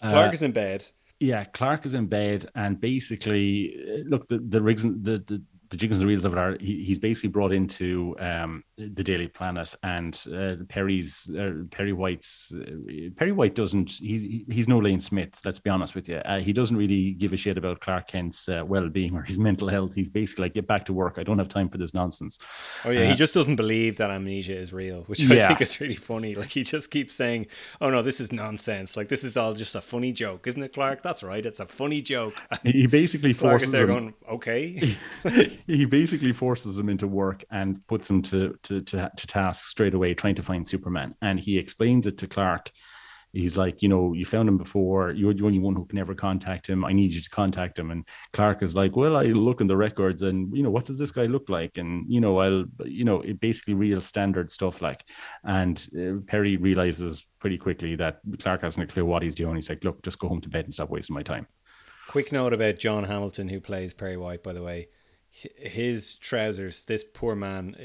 Clark 0.00 0.30
Uh, 0.30 0.32
is 0.32 0.42
in 0.42 0.52
bed. 0.52 0.80
yeah 1.20 1.44
clark 1.44 1.84
is 1.86 1.94
in 1.94 2.06
bed 2.06 2.40
and 2.54 2.80
basically 2.80 3.46
uh, 3.92 4.02
look 4.12 4.28
the 4.28 4.38
the 4.54 4.60
rigs 4.68 4.82
the 4.82 5.16
the 5.30 5.38
the 5.70 5.76
jigs 5.76 5.96
and 5.96 6.02
the 6.02 6.06
reels 6.08 6.24
of 6.24 6.32
it 6.32 6.38
are 6.38 6.56
he, 6.60 6.84
he's 6.84 6.98
basically 6.98 7.28
brought 7.30 7.52
into 7.52 8.14
um, 8.18 8.62
the 8.76 9.04
Daily 9.04 9.28
Planet 9.28 9.74
and 9.82 10.20
uh, 10.34 10.56
Perry's 10.68 11.30
uh, 11.30 11.62
Perry 11.70 11.92
White's 11.92 12.52
uh, 12.54 13.10
Perry 13.16 13.32
White 13.32 13.54
doesn't 13.54 13.90
he's 13.90 14.22
he's 14.50 14.68
no 14.68 14.78
Lane 14.78 15.00
Smith 15.00 15.40
let's 15.44 15.60
be 15.60 15.70
honest 15.70 15.94
with 15.94 16.08
you 16.08 16.16
uh, 16.16 16.40
he 16.40 16.52
doesn't 16.52 16.76
really 16.76 17.12
give 17.12 17.32
a 17.32 17.36
shit 17.36 17.56
about 17.56 17.80
Clark 17.80 18.08
Kent's 18.08 18.48
uh, 18.48 18.62
well-being 18.66 19.14
or 19.14 19.22
his 19.22 19.38
mental 19.48 19.68
health 19.68 19.94
he's 19.94 20.10
basically 20.10 20.46
like 20.46 20.54
get 20.54 20.66
back 20.66 20.84
to 20.86 20.92
work 20.92 21.18
I 21.18 21.22
don't 21.22 21.38
have 21.38 21.48
time 21.48 21.68
for 21.68 21.78
this 21.78 21.94
nonsense 21.94 22.38
Oh 22.84 22.90
yeah, 22.90 23.04
he 23.04 23.12
uh, 23.12 23.16
just 23.16 23.34
doesn't 23.34 23.56
believe 23.56 23.96
that 23.98 24.10
amnesia 24.10 24.56
is 24.56 24.72
real, 24.72 25.02
which 25.02 25.20
I 25.30 25.34
Yeah. 25.34 25.48
think 25.48 25.60
is 25.60 25.80
really 25.80 25.94
funny. 25.94 26.34
Like 26.34 26.50
he 26.50 26.62
just 26.62 26.90
keeps 26.90 27.14
saying, 27.14 27.46
"Oh 27.80 27.90
no, 27.90 28.02
this 28.02 28.20
is 28.20 28.32
nonsense. 28.32 28.96
Like 28.96 29.08
this 29.08 29.22
is 29.22 29.36
all 29.36 29.54
just 29.54 29.74
a 29.74 29.80
funny 29.80 30.12
joke, 30.12 30.46
isn't 30.46 30.62
it, 30.62 30.72
Clark? 30.72 31.02
That's 31.02 31.22
right, 31.22 31.44
it's 31.44 31.60
a 31.60 31.66
funny 31.66 32.00
joke." 32.00 32.34
He 32.64 32.86
basically 32.86 33.34
Clark 33.34 33.62
is 33.62 33.68
forces 33.68 33.72
there 33.72 33.82
him 33.82 33.88
going, 33.88 34.14
"Okay." 34.28 34.96
he 35.66 35.84
basically 35.84 36.32
forces 36.32 36.78
him 36.78 36.88
into 36.88 37.06
work 37.06 37.44
and 37.50 37.86
puts 37.86 38.08
him 38.08 38.22
to, 38.22 38.58
to 38.62 38.80
to 38.80 39.10
to 39.16 39.26
task 39.26 39.66
straight 39.68 39.94
away 39.94 40.14
trying 40.14 40.36
to 40.36 40.42
find 40.42 40.66
Superman. 40.66 41.14
And 41.22 41.38
he 41.40 41.58
explains 41.58 42.06
it 42.06 42.18
to 42.18 42.26
Clark. 42.26 42.70
He's 43.32 43.56
like, 43.56 43.80
you 43.80 43.88
know, 43.88 44.12
you 44.12 44.24
found 44.24 44.48
him 44.48 44.58
before. 44.58 45.12
You're 45.12 45.32
the 45.32 45.46
only 45.46 45.60
one 45.60 45.76
who 45.76 45.84
can 45.84 45.98
ever 45.98 46.14
contact 46.14 46.68
him. 46.68 46.84
I 46.84 46.92
need 46.92 47.14
you 47.14 47.20
to 47.20 47.30
contact 47.30 47.78
him. 47.78 47.92
And 47.92 48.04
Clark 48.32 48.60
is 48.60 48.74
like, 48.74 48.96
well, 48.96 49.16
I 49.16 49.26
look 49.26 49.60
in 49.60 49.68
the 49.68 49.76
records, 49.76 50.22
and 50.22 50.54
you 50.56 50.64
know, 50.64 50.70
what 50.70 50.84
does 50.84 50.98
this 50.98 51.12
guy 51.12 51.26
look 51.26 51.48
like? 51.48 51.78
And 51.78 52.04
you 52.08 52.20
know, 52.20 52.38
I'll, 52.38 52.64
you 52.84 53.04
know, 53.04 53.20
it 53.20 53.38
basically 53.38 53.74
real 53.74 54.00
standard 54.00 54.50
stuff 54.50 54.82
like. 54.82 55.04
And 55.44 55.78
uh, 55.96 56.26
Perry 56.26 56.56
realizes 56.56 57.24
pretty 57.38 57.56
quickly 57.56 57.94
that 57.96 58.18
Clark 58.40 58.62
hasn't 58.62 58.90
a 58.90 58.92
clue 58.92 59.04
what 59.04 59.22
he's 59.22 59.36
doing. 59.36 59.54
He's 59.54 59.68
like, 59.68 59.84
look, 59.84 60.02
just 60.02 60.18
go 60.18 60.28
home 60.28 60.40
to 60.40 60.48
bed 60.48 60.64
and 60.64 60.74
stop 60.74 60.90
wasting 60.90 61.14
my 61.14 61.22
time. 61.22 61.46
Quick 62.08 62.32
note 62.32 62.52
about 62.52 62.80
John 62.80 63.04
Hamilton, 63.04 63.48
who 63.48 63.60
plays 63.60 63.94
Perry 63.94 64.16
White, 64.16 64.42
by 64.42 64.52
the 64.52 64.62
way. 64.62 64.88
His 65.32 66.14
trousers, 66.16 66.82
this 66.82 67.04
poor 67.04 67.34
man. 67.34 67.76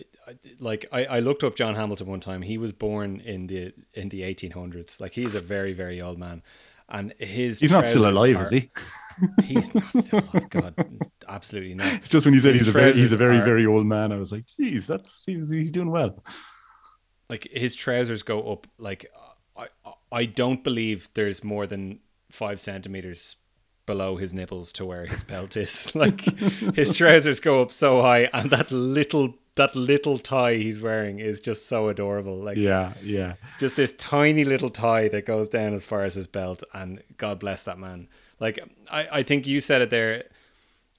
Like 0.60 0.86
I, 0.91 1.06
I 1.06 1.20
looked 1.20 1.43
up 1.43 1.56
John 1.56 1.76
Hamilton 1.76 2.08
one 2.08 2.20
time. 2.20 2.41
He 2.41 2.58
was 2.58 2.72
born 2.72 3.22
in 3.22 3.48
the 3.48 3.72
in 3.93 4.10
the 4.10 4.24
eighteen 4.24 4.52
hundreds. 4.52 5.00
Like 5.00 5.14
he's 5.14 5.36
a 5.36 5.39
very 5.39 5.72
very 5.74 6.02
old 6.02 6.18
man, 6.18 6.41
and 6.89 7.14
his 7.20 7.60
He's 7.60 7.72
not 7.72 7.88
still 7.88 8.10
alive, 8.10 8.38
are- 8.38 8.41
is 8.43 8.50
he? 8.50 8.72
He's 9.43 9.74
not 9.76 9.88
still 9.96 10.20
alive. 10.34 10.50
God, 10.50 10.74
absolutely 11.28 11.76
not. 11.76 11.93
It's 11.93 12.10
just 12.16 12.26
when 12.26 12.34
you 12.34 12.39
said 12.39 12.54
His 12.54 12.62
he's 12.62 12.68
a 12.70 12.72
very 12.72 12.93
he's 12.93 13.14
a 13.14 13.18
very 13.18 13.38
are- 13.38 13.43
very 13.46 13.66
old 13.66 13.86
man. 13.86 14.12
I 14.12 14.18
was 14.18 14.32
like, 14.32 14.46
geez, 14.58 14.88
that's 14.88 15.24
he's, 15.26 15.50
he's 15.50 15.72
doing 15.72 15.91
well. 15.91 16.24
like 17.30 17.48
his 17.52 17.76
trousers 17.76 18.24
go 18.24 18.52
up 18.52 18.66
like 18.80 19.06
I 19.56 19.68
I 20.12 20.26
don't 20.26 20.64
believe 20.64 21.10
there's 21.14 21.43
more 21.43 21.68
than 21.68 22.00
five 22.32 22.60
centimeters 22.60 23.36
below 23.86 24.16
his 24.18 24.34
nipples 24.34 24.72
to 24.74 24.86
where 24.86 25.06
his 25.06 25.24
belt 25.24 25.56
is. 25.58 25.94
like 26.04 26.22
his 26.76 26.96
trousers 26.98 27.40
go 27.40 27.62
up 27.62 27.72
so 27.72 28.02
high, 28.02 28.30
and 28.34 28.50
that 28.52 28.72
little 28.72 29.36
that 29.56 29.74
little 29.76 30.20
tie 30.20 30.56
he's 30.56 30.82
wearing 30.82 31.20
is 31.20 31.40
just 31.40 31.68
so 31.68 31.88
adorable. 31.88 32.38
Like 32.38 32.58
Yeah, 32.58 32.94
yeah. 33.02 33.36
just 33.60 33.76
this 33.78 33.94
tiny 33.94 34.44
little 34.44 34.70
tie 34.70 35.08
that 35.10 35.26
goes 35.26 35.48
down 35.48 35.74
as 35.74 35.86
far 35.86 36.02
as 36.04 36.16
his 36.16 36.28
belt, 36.28 36.64
and 36.74 37.02
God 37.18 37.40
bless 37.40 37.64
that 37.64 37.78
man. 37.80 38.08
Like 38.40 38.60
I 38.92 39.08
I 39.20 39.24
think 39.24 39.48
you 39.48 39.62
said 39.62 39.82
it 39.82 39.90
there. 39.90 40.26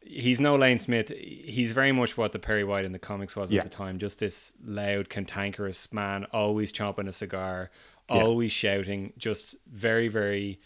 He's 0.09 0.39
no 0.41 0.55
Lane 0.55 0.79
Smith. 0.79 1.09
He's 1.09 1.73
very 1.73 1.91
much 1.91 2.17
what 2.17 2.31
the 2.31 2.39
Perry 2.39 2.63
White 2.63 2.85
in 2.85 2.93
the 2.93 2.99
comics 2.99 3.35
was 3.35 3.51
Yeah. 3.51 3.59
at 3.59 3.65
the 3.65 3.77
time. 3.77 3.99
Just 3.99 4.21
this 4.21 4.55
loud, 4.65 5.09
cantankerous 5.11 5.93
man, 5.93 6.27
always 6.33 6.73
chomping 6.73 7.09
a 7.09 7.13
cigar, 7.13 7.71
Yeah. 8.09 8.23
always 8.23 8.53
shouting. 8.53 9.13
Just 9.19 9.57
very, 9.67 10.07
very. 10.07 10.61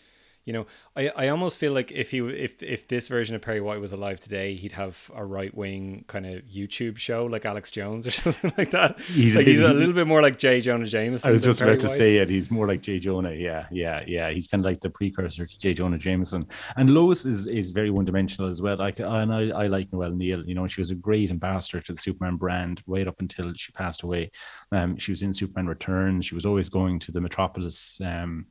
You 0.51 0.55
know, 0.55 0.67
I, 0.97 1.11
I 1.11 1.29
almost 1.29 1.59
feel 1.59 1.73
like 1.73 1.93
if 1.93 2.11
he 2.11 2.19
if 2.19 2.61
if 2.61 2.89
this 2.89 3.07
version 3.07 3.37
of 3.37 3.41
Perry 3.41 3.61
White 3.61 3.81
was 3.81 3.93
alive 3.93 4.19
today, 4.19 4.57
he'd 4.57 4.73
have 4.73 5.09
a 5.15 5.25
right 5.25 5.55
wing 5.55 6.05
kind 6.09 6.27
of 6.27 6.43
YouTube 6.43 6.97
show 6.97 7.27
like 7.27 7.45
Alex 7.45 7.71
Jones 7.71 8.05
or 8.05 8.11
something 8.25 8.53
like 8.59 8.73
that. 8.73 8.99
He's 8.99 9.37
a 9.37 9.39
like 9.39 9.47
he's 9.47 9.61
a 9.61 9.73
little 9.73 9.93
bit 9.93 10.09
more 10.09 10.21
like 10.21 10.41
J. 10.41 10.61
Jonah 10.61 10.87
Jameson. 10.87 11.29
I 11.29 11.31
was 11.31 11.41
just 11.41 11.61
Perry 11.61 11.75
about 11.75 11.83
to 11.83 11.87
White. 11.87 11.97
say 11.97 12.17
it. 12.17 12.29
He's 12.29 12.51
more 12.51 12.67
like 12.67 12.83
J. 12.83 12.99
Jonah. 12.99 13.31
Yeah, 13.31 13.67
yeah, 13.71 14.03
yeah. 14.09 14.33
He's 14.33 14.49
kind 14.49 14.61
of 14.61 14.65
like 14.65 14.81
the 14.81 14.91
precursor 14.91 15.47
to 15.47 15.59
J. 15.61 15.73
Jonah 15.73 15.99
Jameson. 15.99 16.43
And 16.77 16.91
Lois 16.91 17.25
is 17.25 17.47
is 17.47 17.71
very 17.71 17.91
one 17.91 18.05
dimensional 18.05 18.51
as 18.51 18.61
well. 18.61 18.77
Like, 18.77 18.99
and 18.99 19.33
I, 19.33 19.51
I 19.51 19.67
like 19.69 19.93
Noel 19.93 20.11
Neill. 20.11 20.45
You 20.45 20.57
know, 20.57 20.67
she 20.67 20.81
was 20.81 20.91
a 20.91 20.97
great 20.97 21.31
ambassador 21.31 21.81
to 21.81 21.93
the 21.93 22.01
Superman 22.01 22.35
brand 22.35 22.83
right 22.89 23.07
up 23.07 23.21
until 23.21 23.55
she 23.55 23.71
passed 23.71 24.03
away. 24.03 24.33
Um, 24.73 24.97
she 24.97 25.13
was 25.13 25.23
in 25.23 25.33
Superman 25.33 25.69
Returns. 25.69 26.25
She 26.25 26.35
was 26.35 26.45
always 26.45 26.69
going 26.69 26.99
to 26.99 27.13
the 27.13 27.21
Metropolis. 27.21 28.01
Um, 28.05 28.47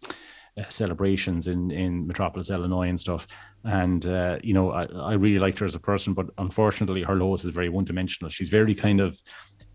celebrations 0.70 1.48
in 1.48 1.72
in 1.72 2.08
Metropolis, 2.08 2.50
Illinois, 2.50 2.90
and 2.90 3.00
stuff. 3.00 3.28
And 3.64 4.06
uh, 4.06 4.38
you 4.44 4.54
know, 4.54 4.72
I, 4.72 4.86
I 4.86 5.14
really 5.14 5.40
liked 5.40 5.60
her 5.60 5.66
as 5.66 5.76
a 5.76 5.80
person, 5.80 6.14
but 6.14 6.28
unfortunately, 6.38 7.04
her 7.04 7.16
Lois 7.16 7.46
is 7.46 7.52
very 7.52 7.70
one 7.70 7.86
dimensional. 7.86 8.30
She's 8.30 8.50
very 8.50 8.76
kind 8.76 9.00
of 9.02 9.22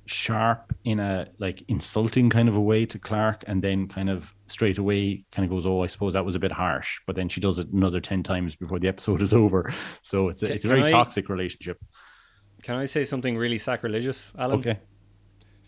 sharp 0.06 0.74
in 0.84 1.00
a 1.00 1.26
like 1.38 1.62
insulting 1.68 2.28
kind 2.28 2.48
of 2.48 2.56
a 2.56 2.60
way 2.60 2.84
to 2.86 2.98
Clark, 2.98 3.44
and 3.46 3.62
then 3.62 3.88
kind 3.88 4.10
of 4.10 4.34
straight 4.46 4.78
away 4.78 5.24
kind 5.32 5.44
of 5.44 5.50
goes, 5.50 5.66
"Oh, 5.66 5.82
I 5.82 5.86
suppose 5.86 6.12
that 6.12 6.24
was 6.24 6.34
a 6.34 6.40
bit 6.40 6.52
harsh." 6.52 7.00
But 7.06 7.16
then 7.16 7.28
she 7.28 7.40
does 7.40 7.58
it 7.58 7.68
another 7.72 8.00
ten 8.00 8.22
times 8.22 8.56
before 8.56 8.78
the 8.78 8.88
episode 8.88 9.22
is 9.22 9.32
over. 9.44 9.72
So 10.02 10.28
it's 10.28 10.42
a, 10.42 10.46
Can- 10.46 10.54
it's 10.56 10.64
a 10.64 10.68
very 10.68 10.84
I- 10.84 10.88
toxic 10.88 11.28
relationship. 11.28 11.78
Can 12.62 12.76
I 12.76 12.86
say 12.86 13.04
something 13.04 13.36
really 13.36 13.58
sacrilegious, 13.58 14.32
Alan? 14.38 14.58
Okay, 14.58 14.78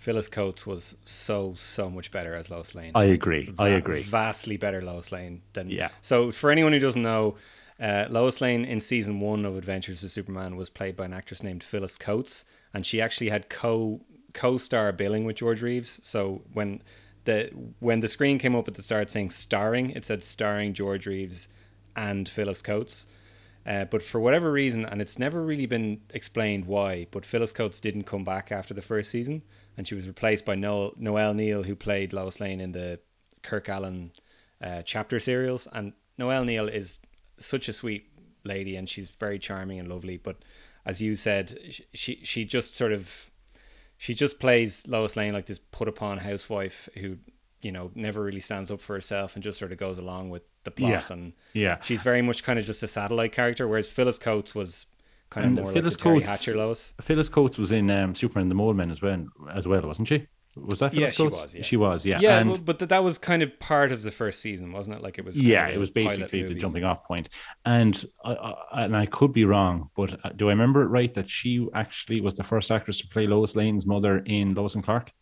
Phyllis 0.07 0.29
Coates 0.29 0.65
was 0.65 0.97
so 1.05 1.55
so 1.57 1.91
much 1.91 2.13
better 2.13 2.37
as 2.37 2.49
Lois 2.49 2.77
Lane. 2.77 2.93
I 2.95 3.07
agree. 3.07 3.53
I 3.59 3.71
agree. 3.71 4.03
Vastly 4.03 4.57
better 4.57 4.81
Lois 4.81 5.11
Lane 5.11 5.43
than 5.53 5.69
Yeah. 5.69 5.89
So 6.01 6.31
for 6.31 6.53
anyone 6.53 6.73
who 6.73 6.79
doesn't 6.79 7.03
know, 7.03 7.35
uh, 7.81 8.05
Lois 8.09 8.41
Lane 8.41 8.65
in 8.65 8.81
season 8.81 9.19
one 9.19 9.45
of 9.45 9.59
Adventures 9.59 10.05
of 10.05 10.13
Superman 10.13 10.55
was 10.55 10.69
played 10.69 10.97
by 10.97 11.07
an 11.07 11.13
actress 11.13 11.43
named 11.43 11.65
Phyllis 11.65 11.99
Coates, 11.99 12.45
and 12.73 12.87
she 12.87 13.01
actually 13.01 13.31
had 13.31 13.49
co 13.49 14.01
co-star 14.33 14.93
billing 14.93 15.25
with 15.25 15.35
George 15.35 15.61
Reeves. 15.61 15.99
So 16.05 16.43
when 16.53 16.83
the 17.25 17.51
when 17.81 17.99
the 17.99 18.07
screen 18.07 18.39
came 18.39 18.55
up 18.55 18.69
at 18.69 18.75
the 18.75 18.85
start 18.85 19.11
saying 19.11 19.31
starring, 19.31 19.91
it 19.91 20.05
said 20.05 20.23
starring 20.23 20.73
George 20.73 21.09
Reeves 21.09 21.49
and 21.97 22.29
Phyllis 22.29 22.63
Coates. 22.63 23.07
Uh, 23.67 23.87
but 23.87 24.05
for 24.05 24.21
whatever 24.21 24.53
reason, 24.53 24.85
and 24.87 25.03
it's 25.03 25.19
never 25.19 25.43
really 25.43 25.67
been 25.67 26.01
explained 26.15 26.67
why, 26.67 27.09
but 27.11 27.27
Phyllis 27.27 27.51
Coates 27.51 27.81
didn't 27.81 28.05
come 28.05 28.23
back 28.23 28.53
after 28.53 28.73
the 28.73 28.83
first 28.83 29.11
season, 29.11 29.43
and 29.77 29.87
she 29.87 29.95
was 29.95 30.07
replaced 30.07 30.45
by 30.45 30.55
Noel, 30.55 30.95
Noelle 30.97 31.35
Neal, 31.35 31.63
who 31.65 31.75
played 31.77 32.13
Lois 32.13 32.41
Lane 32.41 32.61
in 32.61 32.73
the 32.73 33.01
Kirk 33.43 33.67
Alyn 33.67 34.11
uh, 34.63 34.83
chapter 34.83 35.19
serials. 35.21 35.69
And 35.73 35.93
Noel 36.19 36.45
Neill 36.45 36.69
is 36.69 36.99
such 37.39 37.69
a 37.69 37.73
sweet 37.73 38.09
lady, 38.45 38.77
and 38.77 38.89
she's 38.89 39.11
very 39.11 39.39
charming 39.39 39.79
and 39.79 39.89
lovely. 39.89 40.17
But 40.17 40.37
as 40.85 41.01
you 41.03 41.15
said, 41.15 41.59
she 41.93 42.21
she 42.23 42.45
just 42.45 42.75
sort 42.75 42.93
of 42.93 43.31
she 43.99 44.15
just 44.15 44.39
plays 44.39 44.87
Lois 44.87 45.17
Lane 45.17 45.33
like 45.33 45.47
this 45.47 45.59
put 45.59 45.89
upon 45.89 46.19
housewife 46.19 46.89
who 46.99 47.19
you 47.63 47.73
know 47.73 47.91
never 47.95 48.23
really 48.23 48.41
stands 48.41 48.71
up 48.71 48.81
for 48.81 48.95
herself 48.95 49.35
and 49.35 49.43
just 49.43 49.59
sort 49.59 49.73
of 49.73 49.79
goes 49.79 49.99
along 49.99 50.31
with 50.31 50.43
the 50.65 50.71
plot 50.71 50.91
Yeah. 50.91 51.03
and 51.11 51.33
Yeah. 51.55 51.81
she's 51.83 52.03
very 52.03 52.21
much 52.23 52.45
kind 52.45 52.59
of 52.59 52.65
just 52.67 52.83
a 52.83 52.87
satellite 52.87 53.33
character 53.33 53.67
whereas 53.67 53.91
Phyllis 53.91 54.19
Coates 54.19 54.55
was 54.55 54.87
kind 55.31 55.47
And 55.47 55.59
of 55.59 55.65
more 55.65 55.73
Phyllis 55.73 55.95
like 55.95 56.03
Terry 56.03 56.19
Coates- 56.21 56.31
Hatcher 56.47 57.03
Phyllis 57.03 57.29
Coates 57.29 57.59
was 57.59 57.73
in 57.73 57.91
um, 57.91 58.15
Superman 58.15 58.43
and 58.43 58.51
the 58.51 58.55
Mole 58.55 58.75
Men 58.75 58.91
as 58.91 59.03
well, 59.03 59.27
as 59.53 59.67
well, 59.69 59.83
wasn't 59.83 60.09
she? 60.09 60.27
Was 60.57 60.79
that 60.79 60.95
Yeah, 60.95 61.09
Phyllis 61.09 61.15
she 61.17 61.23
Coates? 61.23 61.43
was, 61.43 61.55
yeah. 61.55 61.63
She 61.63 61.77
was, 61.77 62.07
yeah. 62.07 62.19
yeah 62.21 62.39
and 62.39 62.65
but 62.65 62.79
that 62.79 63.05
was 63.05 63.19
kind 63.19 63.43
of 63.43 63.59
part 63.59 63.93
of 63.93 64.03
the 64.03 64.11
first 64.11 64.41
season 64.41 64.73
wasn't 64.73 64.97
it 64.97 65.03
like 65.03 65.19
it 65.19 65.25
was 65.27 65.39
yeah, 65.39 65.67
it 65.69 65.77
was 65.79 65.91
basically 65.91 66.45
the 66.45 66.55
jumping 66.55 66.83
off 66.83 67.05
point. 67.05 67.29
And 67.67 68.03
I, 68.25 68.33
I, 68.33 68.85
and 68.85 68.97
I 68.97 69.05
could 69.05 69.35
be 69.35 69.45
wrong, 69.45 69.91
but 69.95 70.19
uh, 70.25 70.31
do 70.35 70.49
I 70.49 70.53
remember 70.53 70.81
it 70.83 70.87
right 70.87 71.13
that 71.13 71.29
she 71.29 71.69
actually 71.75 72.23
was 72.23 72.35
the 72.35 72.43
first 72.45 72.71
actress 72.71 73.01
to 73.03 73.09
play 73.09 73.27
Lois 73.27 73.55
Lane's 73.55 73.85
mother 73.85 74.19
in 74.25 74.55
Lois 74.55 74.75
and 74.75 74.85
Clark? 74.85 75.13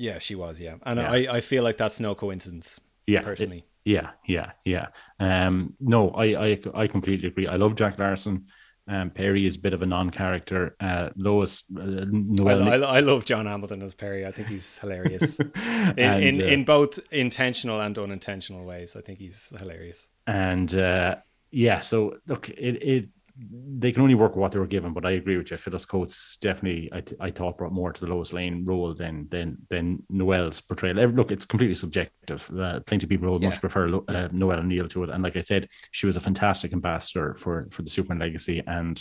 yeah 0.00 0.18
she 0.20 0.34
was 0.34 0.60
yeah 0.60 0.74
and 0.84 1.00
Yeah. 1.00 1.10
I, 1.10 1.36
I 1.36 1.40
feel 1.40 1.64
like 1.64 1.76
that's 1.78 1.98
no 1.98 2.14
coincidence 2.14 2.78
Yeah, 3.06 3.20
it- 3.20 3.24
personally 3.24 3.64
Yeah, 3.84 4.10
yeah, 4.26 4.52
yeah. 4.66 4.88
Um, 5.18 5.74
no, 5.80 6.10
I, 6.10 6.26
I, 6.50 6.60
I 6.74 6.86
completely 6.88 7.28
agree. 7.28 7.46
I 7.48 7.56
love 7.56 7.74
Jack 7.74 7.98
Larson. 7.98 8.46
Um, 8.88 9.10
Perry 9.10 9.44
is 9.44 9.56
a 9.56 9.60
bit 9.60 9.74
of 9.74 9.82
a 9.82 9.86
non-character. 9.86 10.74
Uh, 10.80 11.10
Lois, 11.14 11.62
uh, 11.78 12.06
I, 12.40 12.52
I, 12.52 12.76
I 12.76 13.00
love 13.00 13.24
John 13.26 13.46
Hamilton 13.46 13.82
as 13.82 13.94
Perry. 13.94 14.26
I 14.26 14.32
think 14.32 14.48
he's 14.48 14.78
hilarious. 14.78 15.38
In, 15.40 15.94
and, 15.98 16.24
in, 16.24 16.42
uh, 16.42 16.44
in 16.46 16.64
both 16.64 16.98
intentional 17.12 17.80
and 17.80 17.96
unintentional 17.98 18.64
ways 18.64 18.96
I 18.96 19.00
think 19.00 19.18
he's 19.18 19.52
hilarious. 19.58 20.08
And 20.26 20.74
uh, 20.74 21.16
yeah, 21.50 21.80
so 21.80 22.18
look, 22.26 22.48
it, 22.48 22.82
it 22.82 23.08
they 23.40 23.92
can 23.92 24.02
only 24.02 24.16
work 24.16 24.32
with 24.34 24.40
what 24.40 24.50
they 24.50 24.58
were 24.58 24.66
given, 24.66 24.92
but 24.92 25.06
I 25.06 25.12
agree 25.12 25.36
with 25.36 25.50
you. 25.52 25.56
Phyllis 25.56 25.86
Coates 25.86 26.36
definitely, 26.40 26.90
I, 26.92 27.02
I 27.20 27.30
thought 27.30 27.56
brought 27.58 27.72
more 27.72 27.92
to 27.92 28.00
the 28.04 28.12
Lois 28.12 28.32
Lane 28.32 28.64
role 28.64 28.92
than 28.94 29.28
than 29.30 29.58
than 29.70 30.02
Noel's 30.10 30.60
portrayal. 30.60 30.98
Every- 30.98 31.14
Look, 31.16 31.30
it's 31.30 31.46
completely 31.46 31.76
subjective. 31.76 32.50
Uh, 32.50 32.80
plenty 32.80 33.04
of 33.04 33.10
people 33.10 33.30
would 33.30 33.42
Yeah. 33.42 33.50
much 33.50 33.60
prefer 33.60 33.88
Lo- 33.88 34.04
uh, 34.08 34.28
Noel 34.32 34.62
Neill 34.64 34.88
to 34.88 35.04
it, 35.04 35.10
and 35.10 35.22
like 35.22 35.36
I 35.36 35.40
said, 35.42 35.68
she 35.92 36.06
was 36.06 36.16
a 36.16 36.20
fantastic 36.20 36.72
ambassador 36.72 37.34
for 37.34 37.68
for 37.70 37.82
the 37.82 37.90
Superman 37.90 38.18
legacy, 38.18 38.60
and 38.66 39.00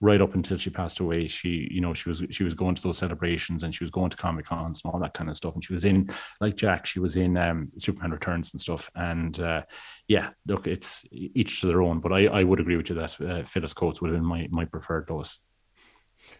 right 0.00 0.20
up 0.20 0.34
until 0.34 0.56
she 0.56 0.70
passed 0.70 1.00
away, 1.00 1.26
she 1.26 1.68
you 1.70 1.80
know 1.80 1.94
she 1.94 2.08
was 2.08 2.22
she 2.30 2.44
was 2.44 2.54
going 2.54 2.74
to 2.74 2.82
those 2.82 2.98
celebrations 2.98 3.62
and 3.62 3.74
she 3.74 3.84
was 3.84 3.90
going 3.90 4.10
to 4.10 4.16
comic 4.16 4.44
cons 4.44 4.82
and 4.84 4.92
all 4.92 5.00
that 5.00 5.14
kind 5.14 5.30
of 5.30 5.36
stuff, 5.36 5.54
and 5.54 5.64
she 5.64 5.72
was 5.72 5.84
in 5.84 6.08
like 6.40 6.56
Jack, 6.56 6.86
she 6.86 7.00
was 7.00 7.16
in 7.16 7.36
um, 7.36 7.68
Superman 7.78 8.10
Returns 8.10 8.52
and 8.52 8.60
stuff, 8.60 8.90
and. 8.94 9.40
Uh, 9.40 9.62
yeah, 10.06 10.30
look, 10.46 10.66
it's 10.66 11.04
each 11.10 11.60
to 11.60 11.66
their 11.66 11.80
own, 11.80 12.00
but 12.00 12.12
I, 12.12 12.26
I 12.26 12.44
would 12.44 12.60
agree 12.60 12.76
with 12.76 12.90
you 12.90 12.96
that 12.96 13.20
uh, 13.20 13.42
Phyllis 13.44 13.72
Coates 13.72 14.02
would 14.02 14.10
have 14.10 14.20
been 14.20 14.26
my, 14.26 14.48
my 14.50 14.64
preferred 14.66 15.08
Lois. 15.08 15.38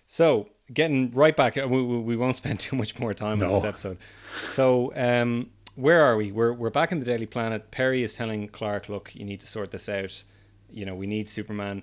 So, 0.07 0.49
getting 0.73 1.11
right 1.13 1.35
back, 1.35 1.57
uh, 1.57 1.67
we, 1.69 1.83
we 1.83 1.99
we 1.99 2.17
won't 2.17 2.37
spend 2.43 2.61
too 2.61 2.77
much 2.77 2.99
more 2.99 3.15
time 3.15 3.43
on 3.43 3.53
this 3.53 3.65
episode. 3.65 3.99
So, 4.45 4.93
um, 4.97 5.51
where 5.77 6.03
are 6.03 6.17
we? 6.17 6.31
We're 6.31 6.53
we're 6.53 6.71
back 6.71 6.93
in 6.93 7.01
the 7.01 7.05
Daily 7.05 7.27
Planet. 7.27 7.71
Perry 7.71 8.03
is 8.03 8.15
telling 8.15 8.49
Clark, 8.49 8.89
"Look, 8.89 9.15
you 9.15 9.25
need 9.25 9.41
to 9.41 9.47
sort 9.47 9.71
this 9.71 9.89
out. 9.89 10.25
You 10.71 10.85
know, 10.85 10.95
we 10.95 11.07
need 11.07 11.29
Superman." 11.29 11.83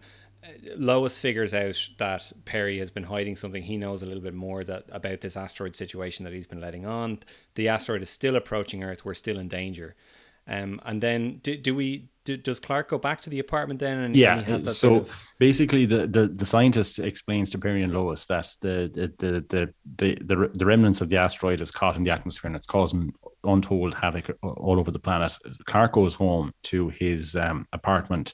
Lois 0.75 1.17
figures 1.17 1.53
out 1.53 1.77
that 1.97 2.31
Perry 2.45 2.79
has 2.79 2.89
been 2.89 3.03
hiding 3.03 3.35
something. 3.35 3.61
He 3.61 3.77
knows 3.77 4.01
a 4.01 4.05
little 4.05 4.23
bit 4.23 4.33
more 4.33 4.63
that 4.63 4.85
about 4.91 5.21
this 5.21 5.37
asteroid 5.37 5.75
situation 5.75 6.25
that 6.25 6.33
he's 6.33 6.47
been 6.47 6.61
letting 6.61 6.85
on. 6.85 7.19
The 7.55 7.67
asteroid 7.67 8.01
is 8.01 8.09
still 8.09 8.35
approaching 8.35 8.83
Earth. 8.83 9.05
We're 9.05 9.13
still 9.13 9.37
in 9.37 9.47
danger. 9.47 9.95
Um, 10.47 10.81
and 10.85 11.01
then 11.01 11.39
do, 11.43 11.55
do 11.57 11.75
we? 11.75 12.09
Do, 12.23 12.37
does 12.37 12.59
Clark 12.59 12.89
go 12.89 12.99
back 12.99 13.21
to 13.21 13.31
the 13.31 13.39
apartment 13.39 13.79
then? 13.79 13.97
And, 13.97 14.15
Yeah, 14.15 14.37
and 14.37 14.45
he 14.45 14.51
has 14.51 14.63
that 14.63 14.73
so 14.73 14.89
sort 14.89 15.01
of, 15.03 15.33
basically, 15.39 15.87
the, 15.87 16.05
the, 16.05 16.27
the 16.27 16.45
scientist 16.45 16.99
explains 16.99 17.49
to 17.51 17.57
Perry 17.57 17.81
and 17.81 17.93
Lois 17.93 18.25
that 18.25 18.47
the 18.61 18.91
the, 18.93 19.13
the 19.17 19.45
the 19.49 19.73
the 19.97 20.17
the 20.23 20.51
the 20.53 20.65
remnants 20.65 21.01
of 21.01 21.09
the 21.09 21.17
asteroid 21.17 21.61
is 21.61 21.71
caught 21.71 21.95
in 21.95 22.03
the 22.03 22.11
atmosphere 22.11 22.49
and 22.49 22.55
it's 22.55 22.67
causing 22.67 23.13
untold 23.43 23.95
havoc 23.95 24.29
all 24.43 24.79
over 24.79 24.91
the 24.91 24.99
planet. 24.99 25.33
Clark 25.65 25.93
goes 25.93 26.15
home 26.15 26.51
to 26.63 26.89
his 26.89 27.35
um, 27.35 27.67
apartment 27.73 28.33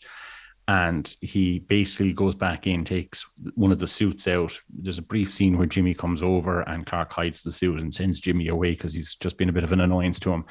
and 0.68 1.15
he 1.22 1.60
basically 1.60 2.11
goes 2.14 2.35
back 2.35 2.68
in, 2.68 2.84
takes 2.84 3.26
one 3.56 3.72
of 3.72 3.80
the 3.80 3.88
suits 3.88 4.27
out. 4.27 4.60
There's 4.69 4.98
a 4.98 5.03
brief 5.03 5.31
scene 5.31 5.57
where 5.57 5.65
Jimmy 5.68 5.94
comes 5.94 6.22
over 6.22 6.61
and 6.61 6.85
Clark 6.85 7.14
hides 7.14 7.41
the 7.41 7.52
suit 7.53 7.80
and 7.80 7.94
sends 7.94 8.19
Jimmy 8.19 8.49
away 8.49 8.72
because 8.72 8.94
he's 8.94 9.15
just 9.15 9.38
been 9.38 9.48
a 9.49 9.53
bit 9.53 9.64
of 9.64 9.72
an 9.72 9.80
annoyance 9.80 10.19
to 10.22 10.31
him. 10.34 10.44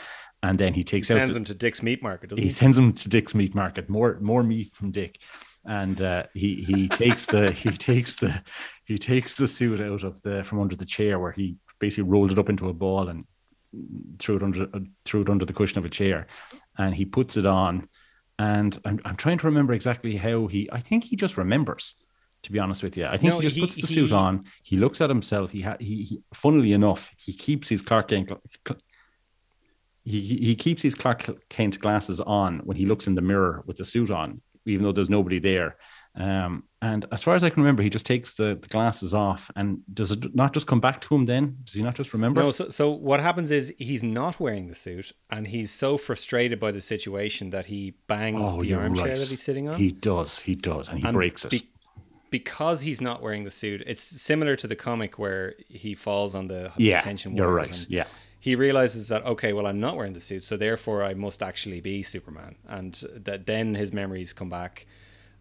And 0.42 0.58
then 0.58 0.72
he 0.72 0.80
he 0.80 0.84
takes 0.84 1.10
out 1.10 1.16
sends 1.16 1.34
the- 1.34 1.38
him 1.40 1.44
to 1.44 1.54
Dick's 1.54 1.82
Meat 1.82 2.02
Market, 2.02 2.30
doesn't 2.30 2.42
he 2.42 2.48
he? 2.48 2.52
sends 2.52 2.78
him 2.78 2.92
to 2.94 3.08
Dick's 3.08 3.34
meat 3.34 3.54
market. 3.54 3.88
More 3.90 4.18
more 4.20 4.42
meat 4.42 4.70
from 4.74 4.90
Dick, 4.90 5.18
and 5.64 6.00
uh, 6.00 6.24
he 6.34 6.62
he 6.62 6.88
takes 6.88 7.26
the 7.26 7.50
he 7.64 7.70
takes 7.72 8.16
the 8.16 8.42
he 8.84 8.96
takes 8.98 9.34
the 9.34 9.48
suit 9.48 9.80
out 9.80 10.02
of 10.04 10.20
the 10.22 10.44
from 10.44 10.60
under 10.60 10.76
the 10.76 10.84
chair 10.84 11.18
where 11.18 11.32
he 11.32 11.56
basically 11.78 12.08
rolled 12.08 12.32
it 12.32 12.38
up 12.38 12.48
into 12.48 12.68
a 12.68 12.72
ball 12.74 13.08
and 13.08 13.24
threw 14.18 14.36
it 14.36 14.42
under 14.42 14.68
threw 15.04 15.22
it 15.22 15.28
under 15.30 15.44
the 15.44 15.52
cushion 15.52 15.78
of 15.78 15.84
a 15.84 15.90
chair, 15.90 16.26
and 16.78 16.94
he 16.94 17.04
puts 17.04 17.36
it 17.36 17.44
on. 17.46 17.88
And 18.38 18.78
I'm 18.84 19.00
I'm 19.04 19.16
trying 19.16 19.38
to 19.38 19.46
remember 19.46 19.72
exactly 19.72 20.16
how 20.16 20.46
he. 20.46 20.68
I 20.70 20.80
think 20.80 21.04
he 21.04 21.16
just 21.16 21.36
remembers. 21.36 21.96
To 22.42 22.52
be 22.52 22.58
honest 22.60 22.82
with 22.82 22.96
you, 22.96 23.06
I 23.06 23.16
think 23.16 23.32
No, 23.32 23.38
he 23.38 23.42
just 23.42 23.56
he- 23.56 23.60
puts 23.62 23.74
the 23.76 23.86
suit 23.88 24.12
on. 24.12 24.44
He 24.62 24.76
looks 24.76 25.00
at 25.00 25.08
himself. 25.10 25.50
He, 25.50 25.62
ha- 25.62 25.78
he, 25.80 26.02
he 26.04 26.22
funnily 26.32 26.72
enough, 26.74 27.12
he 27.16 27.32
keeps 27.32 27.68
his 27.68 27.82
Clark 27.82 28.08
Kent 28.08 28.30
he 30.04 30.20
he 30.20 30.54
keeps 30.54 30.82
his 30.82 30.94
Clark 30.94 31.48
Kent 31.48 31.80
glasses 31.80 32.20
on 32.20 32.60
when 32.60 32.76
he 32.76 32.86
looks 32.86 33.06
in 33.08 33.14
the 33.14 33.20
mirror 33.20 33.64
with 33.66 33.78
the 33.78 33.84
suit 33.84 34.10
on, 34.10 34.40
even 34.64 34.84
though 34.84 34.92
there's 34.92 35.10
nobody 35.10 35.38
there. 35.40 35.76
Um, 36.14 36.64
and 36.82 37.06
as 37.10 37.22
far 37.22 37.34
as 37.34 37.42
I 37.42 37.50
can 37.50 37.62
remember, 37.62 37.82
he 37.82 37.88
just 37.90 38.04
takes 38.06 38.34
the, 38.34 38.58
the 38.60 38.68
glasses 38.68 39.14
off. 39.14 39.50
And 39.56 39.80
does 39.92 40.10
it 40.12 40.34
not 40.34 40.52
just 40.52 40.66
come 40.66 40.80
back 40.80 41.00
to 41.02 41.14
him 41.14 41.24
then? 41.26 41.56
Does 41.64 41.74
he 41.74 41.82
not 41.82 41.94
just 41.94 42.12
remember? 42.12 42.42
No, 42.42 42.50
so, 42.50 42.68
so 42.68 42.90
what 42.90 43.20
happens 43.20 43.50
is 43.50 43.72
he's 43.78 44.02
not 44.02 44.38
wearing 44.38 44.68
the 44.68 44.74
suit, 44.74 45.12
and 45.30 45.46
he's 45.46 45.70
so 45.72 45.96
frustrated 45.96 46.60
by 46.60 46.72
the 46.72 46.80
situation 46.82 47.50
that 47.50 47.66
he 47.66 47.94
bangs 48.08 48.48
oh, 48.48 48.52
the 48.52 48.58
Oh, 48.58 48.62
you're 48.62 48.80
armchair 48.80 49.06
right. 49.06 49.16
that 49.16 49.28
he's 49.28 49.42
sitting 49.42 49.68
on. 49.68 49.76
He 49.78 49.90
does, 49.90 50.40
he 50.40 50.54
does, 50.54 50.88
and 50.88 50.98
he 51.00 51.04
And 51.06 51.14
breaks 51.14 51.44
it. 51.46 51.50
be- 51.50 51.68
because 52.30 52.80
he's 52.80 53.00
not 53.00 53.22
wearing 53.22 53.44
the 53.44 53.50
suit, 53.50 53.82
it's 53.86 54.02
similar 54.02 54.56
to 54.56 54.66
the 54.66 54.76
comic 54.76 55.18
where 55.18 55.54
he 55.68 55.94
falls 55.94 56.34
on 56.34 56.48
the 56.48 56.72
yeah, 56.76 57.00
tension 57.00 57.36
you're 57.36 57.48
right. 57.52 57.86
Yeah, 57.88 58.04
He 58.40 58.54
realizes 58.56 59.08
that 59.08 59.24
okay, 59.24 59.52
well, 59.52 59.66
I'm 59.66 59.80
not 59.80 59.96
wearing 59.96 60.12
the 60.12 60.20
suit, 60.20 60.42
so 60.44 60.56
therefore 60.56 61.04
I 61.04 61.14
must 61.14 61.42
actually 61.42 61.80
be 61.80 62.02
Superman, 62.02 62.56
and 62.68 63.00
that 63.14 63.46
then 63.46 63.76
his 63.76 63.92
memories 63.92 64.32
come 64.32 64.50
back, 64.50 64.86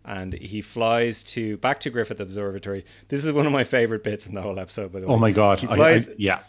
and 0.05 0.33
he 0.33 0.61
flies 0.61 1.23
to 1.23 1.57
back 1.57 1.79
to 1.81 1.89
Griffith 1.89 2.19
Observatory. 2.19 2.85
This 3.09 3.25
is 3.25 3.31
one 3.31 3.45
of 3.45 3.51
my 3.51 3.63
favorite 3.63 4.03
bits 4.03 4.27
in 4.27 4.35
the 4.35 4.41
whole 4.41 4.59
episode. 4.59 4.91
By 4.93 4.99
the 5.01 5.05
oh 5.07 5.09
way, 5.09 5.15
Oh 5.15 5.19
my 5.19 5.31
god! 5.31 5.59
He 5.59 5.67
I- 5.67 5.95
I- 5.95 6.01
yeah, 6.17 6.39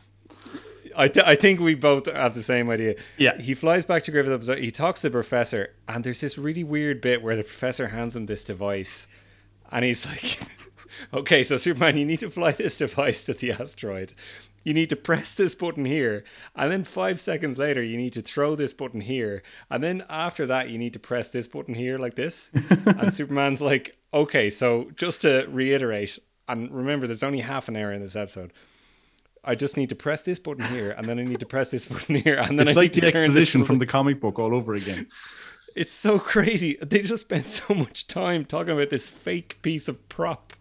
I, 0.96 1.08
th- 1.08 1.26
I 1.26 1.34
think 1.36 1.60
we 1.60 1.74
both 1.74 2.06
have 2.10 2.34
the 2.34 2.42
same 2.42 2.70
idea. 2.70 2.94
Yeah. 3.18 3.38
He 3.38 3.54
flies 3.54 3.84
back 3.84 4.02
to 4.04 4.10
Griffith 4.10 4.32
Observatory. 4.32 4.64
He 4.66 4.70
talks 4.70 5.00
to 5.02 5.08
the 5.08 5.12
professor, 5.12 5.74
and 5.88 6.04
there's 6.04 6.20
this 6.20 6.38
really 6.38 6.64
weird 6.64 7.00
bit 7.00 7.22
where 7.22 7.36
the 7.36 7.42
professor 7.44 7.88
hands 7.88 8.16
him 8.16 8.26
this 8.26 8.42
device, 8.44 9.06
and 9.70 9.84
he's 9.84 10.06
like, 10.06 10.40
"Okay, 11.12 11.42
so 11.42 11.56
Superman, 11.56 11.96
you 11.98 12.04
need 12.06 12.20
to 12.20 12.30
fly 12.30 12.52
this 12.52 12.76
device 12.78 13.24
to 13.24 13.34
the 13.34 13.52
asteroid. 13.52 14.14
You 14.66 14.74
need 14.74 14.90
to 14.90 14.96
press 15.10 15.32
this 15.32 15.54
button 15.54 15.84
here, 15.84 16.24
and 16.56 16.72
then 16.72 16.82
five 16.82 17.20
seconds 17.20 17.56
later, 17.56 17.84
you 17.84 17.96
need 17.96 18.12
to 18.14 18.22
throw 18.22 18.56
this 18.56 18.72
button 18.72 19.00
here, 19.00 19.44
and 19.70 19.80
then 19.82 20.04
after 20.10 20.44
that, 20.46 20.70
you 20.70 20.76
need 20.76 20.92
to 20.94 20.98
press 20.98 21.28
this 21.28 21.46
button 21.46 21.74
here 21.74 21.98
like 21.98 22.14
this." 22.14 22.50
and 22.84 23.14
Superman's 23.14 23.62
like, 23.62 23.96
"Okay, 24.12 24.50
so 24.50 24.90
just 24.96 25.20
to 25.20 25.46
reiterate." 25.48 26.18
And 26.48 26.70
remember, 26.72 27.06
there's 27.06 27.22
only 27.22 27.40
half 27.40 27.68
an 27.68 27.76
hour 27.76 27.92
in 27.92 28.02
this 28.02 28.16
episode. 28.16 28.52
I 29.44 29.54
just 29.54 29.76
need 29.76 29.88
to 29.90 29.94
press 29.94 30.24
this 30.24 30.40
button 30.40 30.64
here, 30.64 30.90
and 30.90 31.06
then 31.06 31.20
I 31.20 31.22
need 31.22 31.40
to 31.40 31.46
press 31.46 31.70
this 31.70 31.86
button 31.90 32.16
here, 32.16 32.34
and 32.34 32.58
then 32.58 32.66
it's 32.66 32.76
I 32.76 32.80
like 32.80 32.94
need 32.96 33.04
the 33.04 33.12
to 33.12 33.18
exposition 33.18 33.64
from 33.64 33.78
the 33.78 33.86
comic 33.86 34.20
book 34.20 34.40
all 34.40 34.52
over 34.52 34.74
again. 34.74 35.06
It's 35.76 35.92
so 35.92 36.18
crazy. 36.18 36.76
They 36.82 37.02
just 37.02 37.22
spent 37.22 37.46
so 37.46 37.72
much 37.72 38.08
time 38.08 38.44
talking 38.44 38.72
about 38.72 38.90
this 38.90 39.08
fake 39.08 39.62
piece 39.62 39.86
of 39.86 40.08
prop 40.08 40.54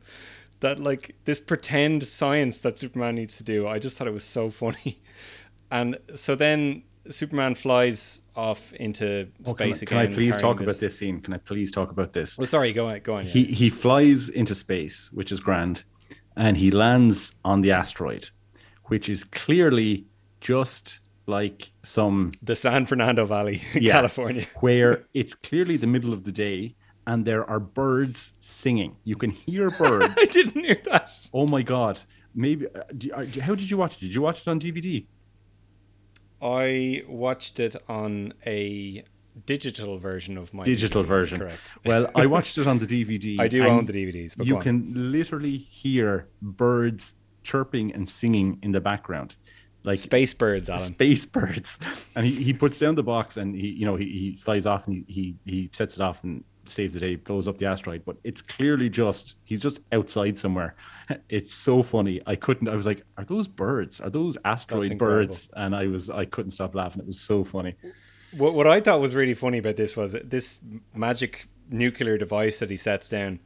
that, 0.62 0.80
like, 0.80 1.16
this 1.26 1.40
pretend 1.40 2.04
science 2.04 2.60
that 2.60 2.80
Superman 2.80 3.16
needs 3.16 3.38
to 3.38 3.44
do. 3.44 3.68
I 3.68 3.80
just 3.80 3.98
thought 3.98 4.08
it 4.08 4.14
was 4.14 4.24
so 4.26 4.50
funny. 4.64 5.02
And 5.72 5.98
so 6.16 6.36
then 6.36 6.84
Superman 7.10 7.56
flies 7.56 8.22
off 8.36 8.74
into 8.74 9.28
Oh, 9.46 9.54
can, 9.54 9.70
I, 9.70 9.74
space 9.74 9.88
can 9.90 9.98
I 9.98 10.08
please 10.08 10.38
talk 10.38 10.62
about 10.62 10.78
this 10.78 10.98
scene? 10.98 11.22
Can 11.22 11.34
I 11.34 11.38
please 11.38 11.72
talk 11.72 11.92
about 11.92 12.14
this? 12.14 12.40
Oh, 12.40 12.46
sorry, 12.46 12.74
go 12.74 12.88
on, 12.88 13.00
go 13.00 13.16
on. 13.16 13.26
yeah. 13.26 13.32
he 13.32 13.44
he 13.46 13.70
flies 13.70 14.30
into 14.30 14.56
space, 14.56 15.12
which 15.12 15.32
is 15.32 15.40
grand, 15.40 15.84
and 16.36 16.58
he 16.58 16.72
lands 16.72 17.34
on 17.44 17.62
the 17.62 17.72
asteroid, 17.72 18.30
which 18.86 19.10
is 19.10 19.24
clearly 19.24 20.06
just 20.42 21.00
like 21.28 21.72
some 21.84 22.32
the 22.42 22.56
San 22.56 22.86
Fernando 22.86 23.26
Valley, 23.26 23.62
yeah, 23.74 23.94
California. 23.94 24.46
where 24.60 25.06
it's 25.14 25.34
clearly 25.36 25.78
the 25.78 25.88
middle 25.88 26.14
of 26.14 26.24
the 26.24 26.32
day, 26.32 26.76
and 27.08 27.26
there 27.26 27.48
are 27.50 27.60
birds 27.60 28.34
singing. 28.40 28.98
You 29.04 29.16
can 29.16 29.30
hear 29.32 29.70
birds. 29.80 30.14
I 30.18 30.26
didn't 30.26 30.64
hear 30.64 30.82
that. 30.86 31.12
oh 31.34 31.48
my 31.48 31.62
god! 31.62 32.00
Maybe 32.34 32.68
uh, 32.68 32.84
do, 32.98 33.12
uh, 33.12 33.26
how 33.42 33.56
did 33.56 33.70
you 33.70 33.78
watch 33.78 33.98
it? 33.98 34.02
Did 34.02 34.14
you 34.16 34.22
watch 34.22 34.42
it 34.42 34.48
on 34.48 34.60
DVD? 34.60 35.06
I 36.42 37.04
watched 37.08 37.60
it 37.60 37.76
on 37.88 38.34
a 38.46 39.04
digital 39.46 39.98
version 39.98 40.38
of 40.38 40.54
my 40.54 40.64
Digital 40.64 41.04
DVDs, 41.04 41.08
version. 41.08 41.40
Correct. 41.40 41.78
Well, 41.86 42.10
I 42.16 42.26
watched 42.26 42.58
it 42.58 42.68
on 42.68 42.80
the 42.80 42.86
DVD. 42.86 43.40
I 43.46 43.48
do 43.48 43.64
own 43.66 43.86
the 43.86 43.94
DVDs. 43.94 44.36
But 44.38 44.46
you 44.46 44.60
can 44.60 45.12
literally 45.12 45.58
hear 45.58 46.28
birds 46.42 47.16
chirping 47.44 47.94
and 47.94 48.10
singing 48.10 48.60
in 48.62 48.72
the 48.72 48.82
background, 48.82 49.36
like 49.84 50.00
Space 50.00 50.34
Birds, 50.34 50.70
Alan. 50.70 50.86
space 50.86 51.26
birds. 51.26 51.80
And 52.16 52.26
he, 52.26 52.32
he 52.44 52.54
puts 52.54 52.80
down 52.80 52.96
the 52.96 53.04
box 53.04 53.38
and 53.38 53.56
he 53.56 53.68
you 53.68 53.86
know 53.86 53.96
he, 53.96 54.06
he 54.06 54.36
flies 54.36 54.66
off 54.66 54.88
and 54.88 55.06
he, 55.08 55.36
he 55.46 55.52
he 55.52 55.70
sets 55.74 55.96
it 55.96 56.02
off 56.02 56.24
and 56.24 56.44
saves 56.68 56.94
the 56.94 57.00
day, 57.00 57.16
blows 57.16 57.48
up 57.48 57.58
the 57.58 57.66
asteroid. 57.66 58.04
But 58.06 58.18
it's 58.24 58.42
clearly 58.42 58.90
just 58.90 59.38
he's 59.44 59.62
just 59.62 59.82
outside 59.92 60.40
somewhere. 60.40 60.76
It's 61.30 61.54
so 61.54 61.84
funny. 61.84 62.20
I 62.26 62.36
couldn't. 62.36 62.68
I 62.68 62.74
was 62.74 62.88
like, 62.88 63.04
are 63.16 63.24
those 63.24 63.48
birds? 63.48 64.02
Are 64.02 64.10
those 64.10 64.40
asteroid 64.44 64.98
birds? 64.98 65.50
And 65.54 65.76
I 65.76 65.86
was 65.86 66.10
I 66.10 66.26
couldn't 66.26 66.52
stop 66.52 66.74
laughing. 66.74 67.00
It 67.00 67.06
was 67.06 67.20
so 67.20 67.44
funny. 67.44 67.76
What, 68.36 68.56
what 68.56 68.66
I 68.66 68.82
thought 68.82 69.00
was 69.00 69.14
really 69.14 69.36
funny 69.36 69.60
about 69.60 69.76
this 69.76 69.96
was 69.96 70.14
this 70.24 70.60
magic 70.96 71.48
nuclear 71.70 72.18
device 72.18 72.60
that 72.60 72.70
he 72.70 72.78
sets 72.78 73.10
down. 73.10 73.40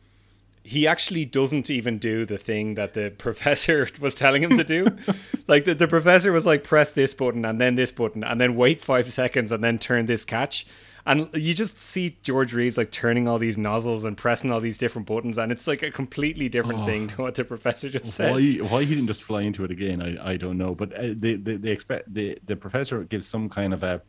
He 0.64 0.86
actually 0.88 1.26
doesn't 1.26 1.70
even 1.70 1.98
do 1.98 2.26
the 2.26 2.38
thing 2.38 2.76
that 2.76 2.94
the 2.94 3.12
professor 3.18 3.88
was 4.00 4.16
telling 4.16 4.44
him 4.44 4.58
to 4.58 4.64
do. 4.64 4.88
like 5.48 5.66
the, 5.66 5.76
the 5.76 5.88
professor 5.88 6.32
was 6.32 6.46
like, 6.46 6.64
press 6.64 6.92
this 6.92 7.14
button 7.14 7.46
and 7.46 7.60
then 7.60 7.76
this 7.76 7.92
button 7.92 8.24
and 8.24 8.40
then 8.40 8.56
wait 8.56 8.82
five 8.82 9.12
seconds 9.12 9.52
and 9.52 9.64
then 9.64 9.80
turn 9.80 10.06
this 10.06 10.26
catch. 10.26 10.66
And 11.06 11.30
you 11.34 11.54
just 11.54 11.80
see 11.80 12.18
George 12.24 12.54
Reeves 12.54 12.78
like 12.78 12.92
turning 12.92 13.28
all 13.28 13.40
these 13.40 13.58
nozzles 13.58 14.06
and 14.06 14.18
pressing 14.18 14.52
all 14.52 14.60
these 14.60 14.78
different 14.78 15.08
buttons, 15.08 15.38
and 15.38 15.52
it's 15.52 15.68
like 15.68 15.82
a 15.84 15.92
completely 15.92 16.50
different 16.50 16.86
thing 16.86 17.08
to 17.08 17.22
what 17.22 17.36
the 17.36 17.44
professor 17.44 17.90
just 17.90 18.14
said. 18.14 18.32
Why 18.32 18.56
why 18.58 18.84
he 18.84 18.96
didn't 18.96 19.08
just 19.08 19.24
fly 19.24 19.42
into 19.42 19.64
it 19.64 19.72
again, 19.72 20.02
I, 20.02 20.32
I 20.32 20.38
don't 20.38 20.58
know. 20.58 20.76
But 20.76 20.94
uh, 20.94 21.14
they, 21.16 21.36
they 21.36 21.56
they 21.56 21.72
expect 21.72 22.14
the 22.14 22.38
the 22.46 22.56
professor 22.56 23.04
gives 23.04 23.28
some 23.28 23.50
kind 23.50 23.74
of 23.74 23.84
a 23.84 24.02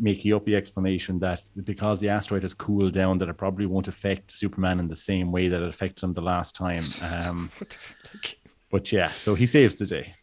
makey 0.00 0.34
uppy 0.34 0.54
explanation 0.54 1.18
that 1.18 1.42
because 1.64 2.00
the 2.00 2.08
asteroid 2.08 2.42
has 2.42 2.54
cooled 2.54 2.92
down, 2.92 3.18
that 3.18 3.28
it 3.28 3.36
probably 3.36 3.66
won't 3.66 3.88
affect 3.88 4.30
Superman 4.30 4.78
in 4.78 4.88
the 4.88 4.96
same 4.96 5.32
way 5.32 5.48
that 5.48 5.62
it 5.62 5.68
affected 5.68 6.04
him 6.04 6.12
the 6.12 6.20
last 6.20 6.54
time. 6.54 6.84
Um, 7.08 7.50
the 7.58 7.76
but 8.70 8.92
yeah, 8.92 9.10
so 9.12 9.34
he 9.34 9.46
saves 9.46 9.76
the 9.76 9.86
day. 9.86 10.14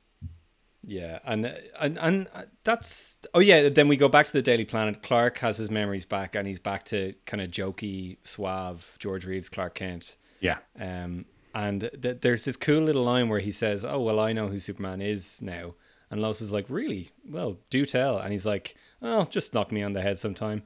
Yeah, 0.88 1.20
and 1.26 1.46
and 1.80 1.98
and 2.00 2.28
that's 2.64 3.18
oh 3.34 3.40
yeah. 3.40 3.70
Then 3.70 3.88
we 3.88 3.98
go 3.98 4.08
back 4.08 4.28
to 4.28 4.34
the 4.34 4.42
Daily 4.42 4.66
Planet. 4.66 5.02
Clark 5.02 5.40
has 5.40 5.58
his 5.58 5.72
memories 5.72 6.06
back, 6.06 6.36
and 6.36 6.48
he's 6.48 6.60
back 6.60 6.84
to 6.86 7.14
kind 7.26 7.42
of 7.42 7.50
jokey, 7.50 8.18
suave 8.24 8.96
George 9.00 9.26
Reeves 9.26 9.50
Clark 9.50 9.76
Kent. 9.76 10.16
Yeah, 10.40 10.58
Um, 10.80 11.26
and 11.56 11.90
th- 12.02 12.20
there's 12.22 12.46
this 12.46 12.58
cool 12.58 12.84
little 12.84 13.04
line 13.04 13.30
where 13.30 13.40
he 13.40 13.52
says, 13.52 13.84
"Oh 13.84 14.00
well, 14.00 14.20
I 14.20 14.32
know 14.34 14.48
who 14.50 14.60
Superman 14.60 15.02
is 15.02 15.42
now," 15.42 15.74
and 16.12 16.22
Lois 16.22 16.40
is 16.42 16.52
like, 16.52 16.66
"Really? 16.70 17.10
Well, 17.28 17.58
do 17.72 17.86
tell." 17.86 18.20
And 18.20 18.32
he's 18.32 18.46
like, 18.46 18.76
"Oh, 19.02 19.26
just 19.26 19.54
knock 19.56 19.72
me 19.72 19.82
on 19.82 19.94
the 19.94 20.02
head 20.04 20.20
sometime." 20.20 20.64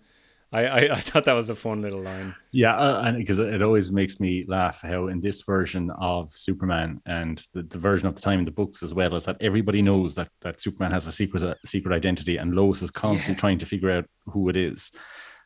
I 0.52 0.66
I, 0.66 0.80
I 0.96 1.00
thought 1.00 1.26
that 1.26 1.34
was 1.34 1.50
a 1.50 1.56
fun 1.56 1.82
little 1.82 2.02
line. 2.02 2.34
yeah, 2.52 2.76
uh, 2.76 3.04
and 3.06 3.18
because 3.18 3.40
it 3.40 3.62
always 3.62 3.92
makes 3.92 4.20
me 4.20 4.46
laugh 4.48 4.82
how 4.82 5.08
in 5.08 5.22
this 5.22 5.42
version 5.44 5.92
of 6.00 6.32
Superman 6.32 7.02
and 7.06 7.38
the, 7.54 7.64
the 7.64 7.78
version 7.78 8.08
of 8.08 8.16
the 8.16 8.22
time 8.22 8.40
in 8.40 8.46
the 8.46 8.52
books 8.52 8.82
as 8.84 8.94
well 8.94 9.16
is 9.16 9.26
that 9.26 9.38
everybody 9.42 9.82
knows 9.82 10.16
that 10.16 10.30
that 10.42 10.62
Superman 10.62 10.92
has 10.92 11.06
a 11.08 11.12
secret 11.12 11.44
a 11.44 11.56
secret 11.66 11.94
identity, 11.96 12.38
and 12.38 12.56
Lois 12.56 12.82
is 12.82 12.92
constantly 12.92 13.34
Yeah. 13.36 13.40
trying 13.40 13.60
to 13.60 13.66
figure 13.66 13.92
out 13.92 14.06
who 14.26 14.50
it 14.50 14.56
is. 14.56 14.92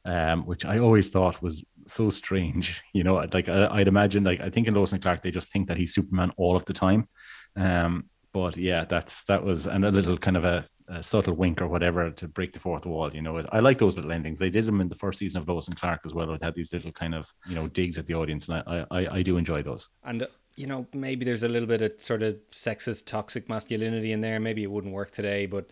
um, 0.05 0.45
which 0.45 0.65
I 0.65 0.79
always 0.79 1.09
thought 1.09 1.41
was 1.41 1.63
so 1.87 2.09
strange. 2.09 2.81
You 2.93 3.03
know, 3.05 3.15
like 3.33 3.47
I, 3.49 3.67
I'd 3.77 3.87
imagine, 3.87 4.23
like 4.25 4.41
I 4.41 4.49
think 4.49 4.67
in 4.67 4.73
Lois 4.73 4.91
and 4.93 5.01
Clark, 5.01 5.21
they 5.23 5.31
just 5.31 5.49
think 5.51 5.67
that 5.67 5.77
he's 5.77 5.93
Superman 5.95 6.31
all 6.37 6.55
of 6.57 6.65
the 6.65 6.73
time. 6.73 7.07
Um, 7.55 8.09
but 8.33 8.57
yeah, 8.57 8.85
that's 8.85 9.23
that 9.25 9.43
was 9.43 9.67
and 9.67 9.85
a 9.85 9.91
little 9.91 10.17
kind 10.17 10.35
of 10.35 10.43
a, 10.43 10.65
a 10.87 11.03
subtle 11.03 11.35
wink 11.35 11.61
or 11.61 11.67
whatever 11.67 12.11
to 12.11 12.27
break 12.27 12.51
the 12.51 12.59
fourth 12.59 12.85
wall. 12.85 13.13
You 13.13 13.21
know, 13.21 13.43
I 13.51 13.59
like 13.59 13.77
those 13.77 13.95
little 13.95 14.11
endings. 14.11 14.39
They 14.39 14.49
did 14.49 14.65
them 14.65 14.81
in 14.81 14.89
the 14.89 14.95
first 14.95 15.19
season 15.19 15.41
of 15.41 15.47
Lois 15.47 15.67
and 15.67 15.79
Clark 15.79 16.01
as 16.05 16.13
well. 16.13 16.31
It 16.33 16.43
had 16.43 16.55
these 16.55 16.73
little 16.73 16.91
kind 16.91 17.15
of 17.15 17.31
you 17.47 17.55
know 17.55 17.67
digs 17.67 17.97
at 17.97 18.07
the 18.07 18.15
audience, 18.15 18.49
and 18.49 18.63
I 18.65 18.85
I, 18.91 19.07
I 19.17 19.21
do 19.21 19.37
enjoy 19.37 19.61
those. 19.61 19.87
And 20.03 20.23
uh, 20.23 20.27
you 20.55 20.67
know, 20.67 20.87
maybe 20.93 21.25
there's 21.25 21.43
a 21.43 21.47
little 21.47 21.67
bit 21.67 21.81
of 21.81 21.93
sort 21.99 22.23
of 22.23 22.37
sexist, 22.51 23.05
toxic 23.05 23.47
masculinity 23.49 24.11
in 24.11 24.21
there. 24.21 24.39
Maybe 24.39 24.63
it 24.63 24.71
wouldn't 24.71 24.93
work 24.93 25.11
today, 25.11 25.45
but 25.45 25.69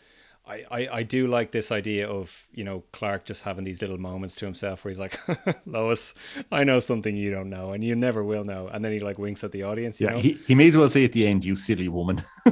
I, 0.47 0.63
I, 0.72 0.88
I 0.91 1.03
do 1.03 1.27
like 1.27 1.51
this 1.51 1.72
idea 1.72 2.09
of 2.09 2.47
you 2.51 2.63
know 2.63 2.84
Clark 2.91 3.26
just 3.26 3.43
having 3.43 3.63
these 3.63 3.81
little 3.81 3.97
moments 3.99 4.35
to 4.38 4.45
himself 4.45 4.84
where 4.84 4.89
he's 4.89 4.99
like, 4.99 5.18
Lois, 5.65 6.13
I 6.51 6.63
know 6.63 6.80
something 6.80 7.15
you 7.15 7.31
don't 7.31 7.49
know, 7.49 7.72
and 7.73 7.84
you 7.84 7.95
never 7.95 8.23
will 8.23 8.43
know. 8.43 8.68
And 8.68 8.84
then 8.84 8.91
he 8.91 8.99
like 8.99 9.18
winks 9.19 9.43
at 9.43 9.51
the 9.51 9.63
audience. 9.63 10.01
You 10.01 10.07
Yeah, 10.07 10.13
know? 10.13 10.19
he, 10.19 10.39
he 10.47 10.55
may 10.55 10.68
as 10.68 10.76
well 10.76 10.89
say 10.89 11.05
at 11.05 11.13
the 11.13 11.27
end, 11.27 11.45
"You 11.45 11.55
silly 11.55 11.88
woman." 11.88 12.22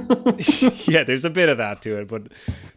yeah, 0.87 1.03
there's 1.03 1.25
a 1.25 1.29
bit 1.29 1.49
of 1.49 1.57
that 1.57 1.81
to 1.83 1.97
it, 1.97 2.07
but 2.07 2.27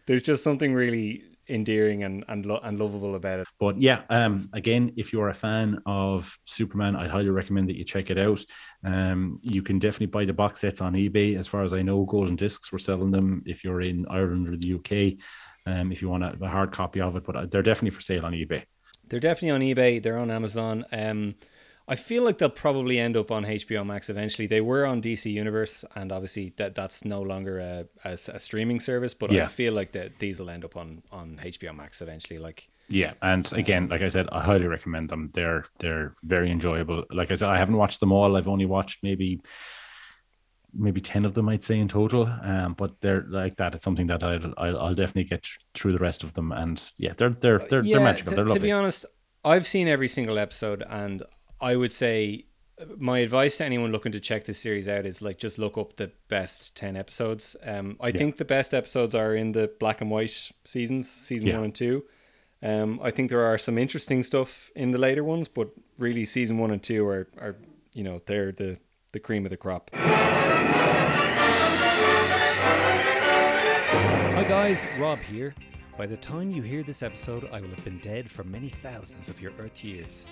there's 0.07 0.23
just 0.23 0.43
something 0.43 0.73
really 0.73 1.23
endearing 1.49 2.03
and 2.03 2.23
and, 2.27 2.45
lo- 2.45 2.59
and 2.63 2.79
lovable 2.79 3.15
about 3.15 3.39
it. 3.39 3.47
But 3.59 3.81
yeah, 3.81 4.03
um, 4.09 4.49
again, 4.53 4.93
if 4.97 5.13
you're 5.13 5.29
a 5.29 5.33
fan 5.33 5.79
of 5.85 6.37
Superman, 6.45 6.95
I 6.95 7.07
highly 7.07 7.29
recommend 7.29 7.69
that 7.69 7.77
you 7.77 7.83
check 7.83 8.09
it 8.09 8.17
out. 8.17 8.43
Um, 8.83 9.37
you 9.41 9.61
can 9.61 9.79
definitely 9.79 10.07
buy 10.07 10.25
the 10.25 10.33
box 10.33 10.61
sets 10.61 10.81
on 10.81 10.93
eBay. 10.93 11.37
As 11.37 11.47
far 11.47 11.63
as 11.63 11.73
I 11.73 11.81
know, 11.81 12.05
Golden 12.05 12.35
Discs 12.35 12.71
were 12.71 12.79
selling 12.79 13.11
them 13.11 13.43
if 13.45 13.63
you're 13.63 13.81
in 13.81 14.05
Ireland 14.09 14.47
or 14.47 14.57
the 14.57 14.73
UK. 14.73 15.19
Um, 15.65 15.91
if 15.91 16.01
you 16.01 16.09
want 16.09 16.23
a, 16.23 16.37
a 16.41 16.47
hard 16.47 16.71
copy 16.71 16.99
of 16.99 17.15
it, 17.15 17.23
but 17.23 17.35
uh, 17.35 17.45
they're 17.45 17.61
definitely 17.61 17.91
for 17.91 18.01
sale 18.01 18.25
on 18.25 18.33
eBay. 18.33 18.63
They're 19.07 19.19
definitely 19.19 19.51
on 19.51 19.61
eBay. 19.75 20.01
They're 20.01 20.17
on 20.17 20.31
Amazon. 20.31 20.85
Um, 20.91 21.35
I 21.87 21.95
feel 21.95 22.23
like 22.23 22.37
they'll 22.37 22.49
probably 22.49 22.97
end 22.97 23.17
up 23.17 23.29
on 23.29 23.43
HBO 23.43 23.85
Max 23.85 24.09
eventually. 24.09 24.47
They 24.47 24.61
were 24.61 24.85
on 24.85 25.01
DC 25.01 25.31
Universe, 25.31 25.83
and 25.95 26.11
obviously 26.11 26.53
that 26.57 26.75
that's 26.75 27.03
no 27.03 27.21
longer 27.21 27.59
a, 27.59 27.85
a, 28.05 28.13
a 28.13 28.39
streaming 28.39 28.79
service. 28.79 29.13
But 29.13 29.33
I 29.33 29.45
feel 29.45 29.73
like 29.73 29.91
that 29.91 30.19
these 30.19 30.39
will 30.39 30.49
end 30.49 30.63
up 30.63 30.77
on 30.77 31.03
on 31.11 31.39
HBO 31.43 31.75
Max 31.75 32.01
eventually. 32.01 32.39
Like 32.39 32.69
Yeah, 32.87 33.13
and 33.21 33.51
again, 33.53 33.89
like 33.89 34.01
I 34.01 34.07
said, 34.07 34.29
I 34.31 34.41
highly 34.41 34.67
recommend 34.67 35.09
them. 35.09 35.31
They're 35.33 35.65
they're 35.79 36.15
very 36.23 36.51
enjoyable. 36.51 37.03
Like 37.11 37.31
I 37.31 37.35
said, 37.35 37.49
I 37.49 37.57
haven't 37.57 37.77
watched 37.77 37.99
them 37.99 38.13
all. 38.13 38.37
I've 38.37 38.47
only 38.47 38.65
watched 38.65 39.03
maybe 39.03 39.41
maybe 40.73 41.01
ten 41.01 41.25
of 41.25 41.33
them, 41.33 41.49
I'd 41.49 41.65
say 41.65 41.79
in 41.79 41.89
total. 41.89 42.27
Um, 42.27 42.75
but 42.75 43.01
they're 43.01 43.25
like 43.27 43.57
that. 43.57 43.75
It's 43.75 43.83
something 43.83 44.07
that 44.07 44.23
I'll 44.23 44.53
I'll, 44.57 44.79
I'll 44.79 44.95
definitely 44.95 45.25
get 45.25 45.45
thr- 45.45 45.59
through 45.73 45.91
the 45.91 45.97
rest 45.99 46.23
of 46.23 46.31
them. 46.31 46.53
And 46.53 46.81
yeah, 46.97 47.11
they're 47.17 47.31
they're 47.31 47.59
they're, 47.59 47.81
they're 47.81 47.99
magical. 47.99 48.29
to, 48.29 48.35
they're 48.37 48.45
lovely 48.45 48.59
to 48.59 48.63
be 48.63 48.71
honest, 48.71 49.05
I've 49.43 49.67
seen 49.67 49.89
every 49.89 50.07
single 50.07 50.39
episode, 50.39 50.83
and 50.89 51.23
I 51.63 51.75
would 51.77 51.93
say 51.93 52.45
uh, 52.79 52.85
my 52.97 53.19
advice 53.19 53.57
to 53.57 53.63
anyone 53.65 53.91
looking 53.93 54.11
to 54.11 54.19
check 54.19 54.43
this 54.45 54.59
series 54.59 54.89
out 54.89 55.05
is 55.05 55.21
like 55.21 55.37
just 55.37 55.57
look 55.57 55.77
up 55.77 55.95
the 55.95 56.11
best 56.27 56.75
10 56.75 56.95
episodes 56.97 57.55
um 57.63 57.95
i 58.01 58.11
think 58.11 58.37
the 58.37 58.45
best 58.45 58.73
episodes 58.73 59.13
are 59.15 59.35
in 59.35 59.51
the 59.51 59.71
black 59.79 60.01
and 60.01 60.09
white 60.11 60.51
seasons 60.65 61.09
season 61.09 61.47
Yeah. 61.47 61.55
one 61.57 61.65
and 61.65 61.75
two 61.75 62.03
um 62.63 62.99
i 63.03 63.11
think 63.11 63.29
there 63.29 63.43
are 63.45 63.57
some 63.59 63.77
interesting 63.77 64.23
stuff 64.23 64.71
in 64.75 64.89
the 64.91 64.97
later 64.97 65.23
ones 65.23 65.47
but 65.47 65.69
really 65.99 66.25
season 66.25 66.57
one 66.57 66.71
and 66.71 66.81
two 66.81 67.05
are 67.07 67.27
are 67.39 67.55
you 67.93 68.03
know 68.03 68.21
they're 68.25 68.51
the 68.51 68.79
the 69.11 69.19
cream 69.19 69.45
of 69.45 69.51
the 69.51 69.57
crop 69.57 69.91
Hi 74.35 74.43
guys, 74.49 74.87
Rob 74.99 75.19
here. 75.19 75.55
By 75.97 76.05
the 76.07 76.17
time 76.17 76.49
you 76.51 76.61
hear 76.63 76.83
this 76.83 77.01
episode, 77.01 77.47
I 77.53 77.61
will 77.61 77.69
have 77.69 77.83
been 77.85 77.99
dead 77.99 78.29
for 78.29 78.43
many 78.43 78.67
thousands 78.67 79.29
of 79.29 79.39
your 79.39 79.53
Earth 79.59 79.83
years. 79.85 80.27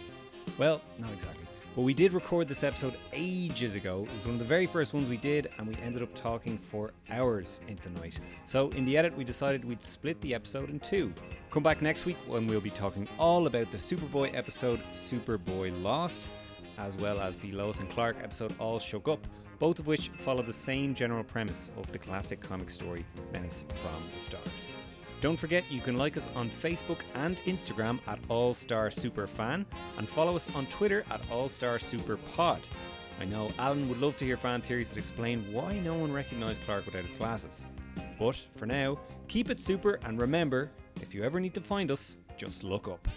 Well, 0.58 0.82
not 0.98 1.12
exactly. 1.14 1.46
But 1.76 1.84
we 1.84 1.94
did 1.94 2.12
record 2.12 2.50
this 2.50 2.64
episode 2.64 2.96
ages 3.14 3.76
ago. 3.76 4.06
It 4.12 4.18
was 4.18 4.26
one 4.26 4.34
of 4.36 4.40
the 4.40 4.46
very 4.46 4.66
first 4.66 4.94
ones 4.94 5.08
we 5.08 5.16
did, 5.16 5.50
and 5.58 5.68
we 5.68 5.76
ended 5.82 6.04
up 6.04 6.14
talking 6.14 6.58
for 6.58 6.92
hours 7.10 7.62
into 7.70 7.84
the 7.84 8.02
night. 8.02 8.20
So, 8.44 8.70
in 8.72 8.84
the 8.84 8.98
edit, 8.98 9.16
we 9.16 9.24
decided 9.24 9.64
we'd 9.64 9.82
split 9.82 10.20
the 10.20 10.36
episode 10.36 10.70
in 10.70 10.82
two. 10.82 11.14
Come 11.50 11.64
back 11.64 11.82
next 11.82 12.06
week 12.06 12.18
when 12.28 12.46
we'll 12.46 12.60
be 12.60 12.70
talking 12.70 13.08
all 13.18 13.48
about 13.48 13.72
the 13.72 13.78
Superboy 13.78 14.36
episode 14.36 14.82
Superboy 14.94 15.82
Lost, 15.82 16.30
as 16.78 16.98
well 16.98 17.22
as 17.22 17.40
the 17.40 17.54
Lois 17.54 17.80
and 17.80 17.90
Clark 17.90 18.18
episode 18.22 18.54
All 18.60 18.78
Shook 18.78 19.08
Up, 19.08 19.26
both 19.58 19.80
of 19.80 19.88
which 19.88 20.10
follow 20.10 20.42
the 20.42 20.52
same 20.52 20.94
general 20.94 21.24
premise 21.24 21.72
of 21.78 21.90
the 21.94 22.00
classic 22.00 22.42
comic 22.42 22.70
story 22.70 23.06
Menace 23.32 23.66
from 23.82 24.04
the 24.14 24.22
Stars. 24.22 24.68
Don't 25.22 25.38
forget 25.38 25.64
you 25.72 25.82
can 25.82 25.98
like 25.98 26.18
us 26.18 26.28
on 26.34 26.50
Facebook 26.50 26.98
and 27.14 27.38
Instagram 27.46 28.00
at 28.08 28.18
All 28.28 28.56
Star 28.56 28.90
Super 28.90 29.28
Fan 29.28 29.68
and 30.00 30.10
follow 30.10 30.36
us 30.36 30.54
on 30.56 30.66
Twitter 30.66 31.06
at 31.12 31.22
All 31.32 31.48
Star 31.48 31.78
Super 31.78 32.18
Pod. 32.18 32.60
I 33.20 33.26
know 33.26 33.52
Alan 33.60 33.88
would 33.88 34.02
love 34.02 34.18
to 34.18 34.26
hear 34.26 34.36
fan 34.36 34.62
theories 34.62 34.90
that 34.90 34.98
explain 34.98 35.46
why 35.54 35.78
no 35.78 35.94
one 35.94 36.12
recognised 36.12 36.60
Clark 36.66 36.88
without 36.88 37.06
his 37.06 37.16
glasses. 37.20 37.68
But 38.18 38.36
for 38.56 38.66
now, 38.66 39.00
keep 39.28 39.52
it 39.52 39.60
super 39.60 40.00
and 40.06 40.20
remember, 40.20 40.72
if 40.96 41.14
you 41.14 41.24
ever 41.24 41.40
need 41.40 41.54
to 41.54 41.62
find 41.62 41.92
us, 41.92 42.18
just 42.36 42.64
look 42.64 42.88
up. 42.88 43.08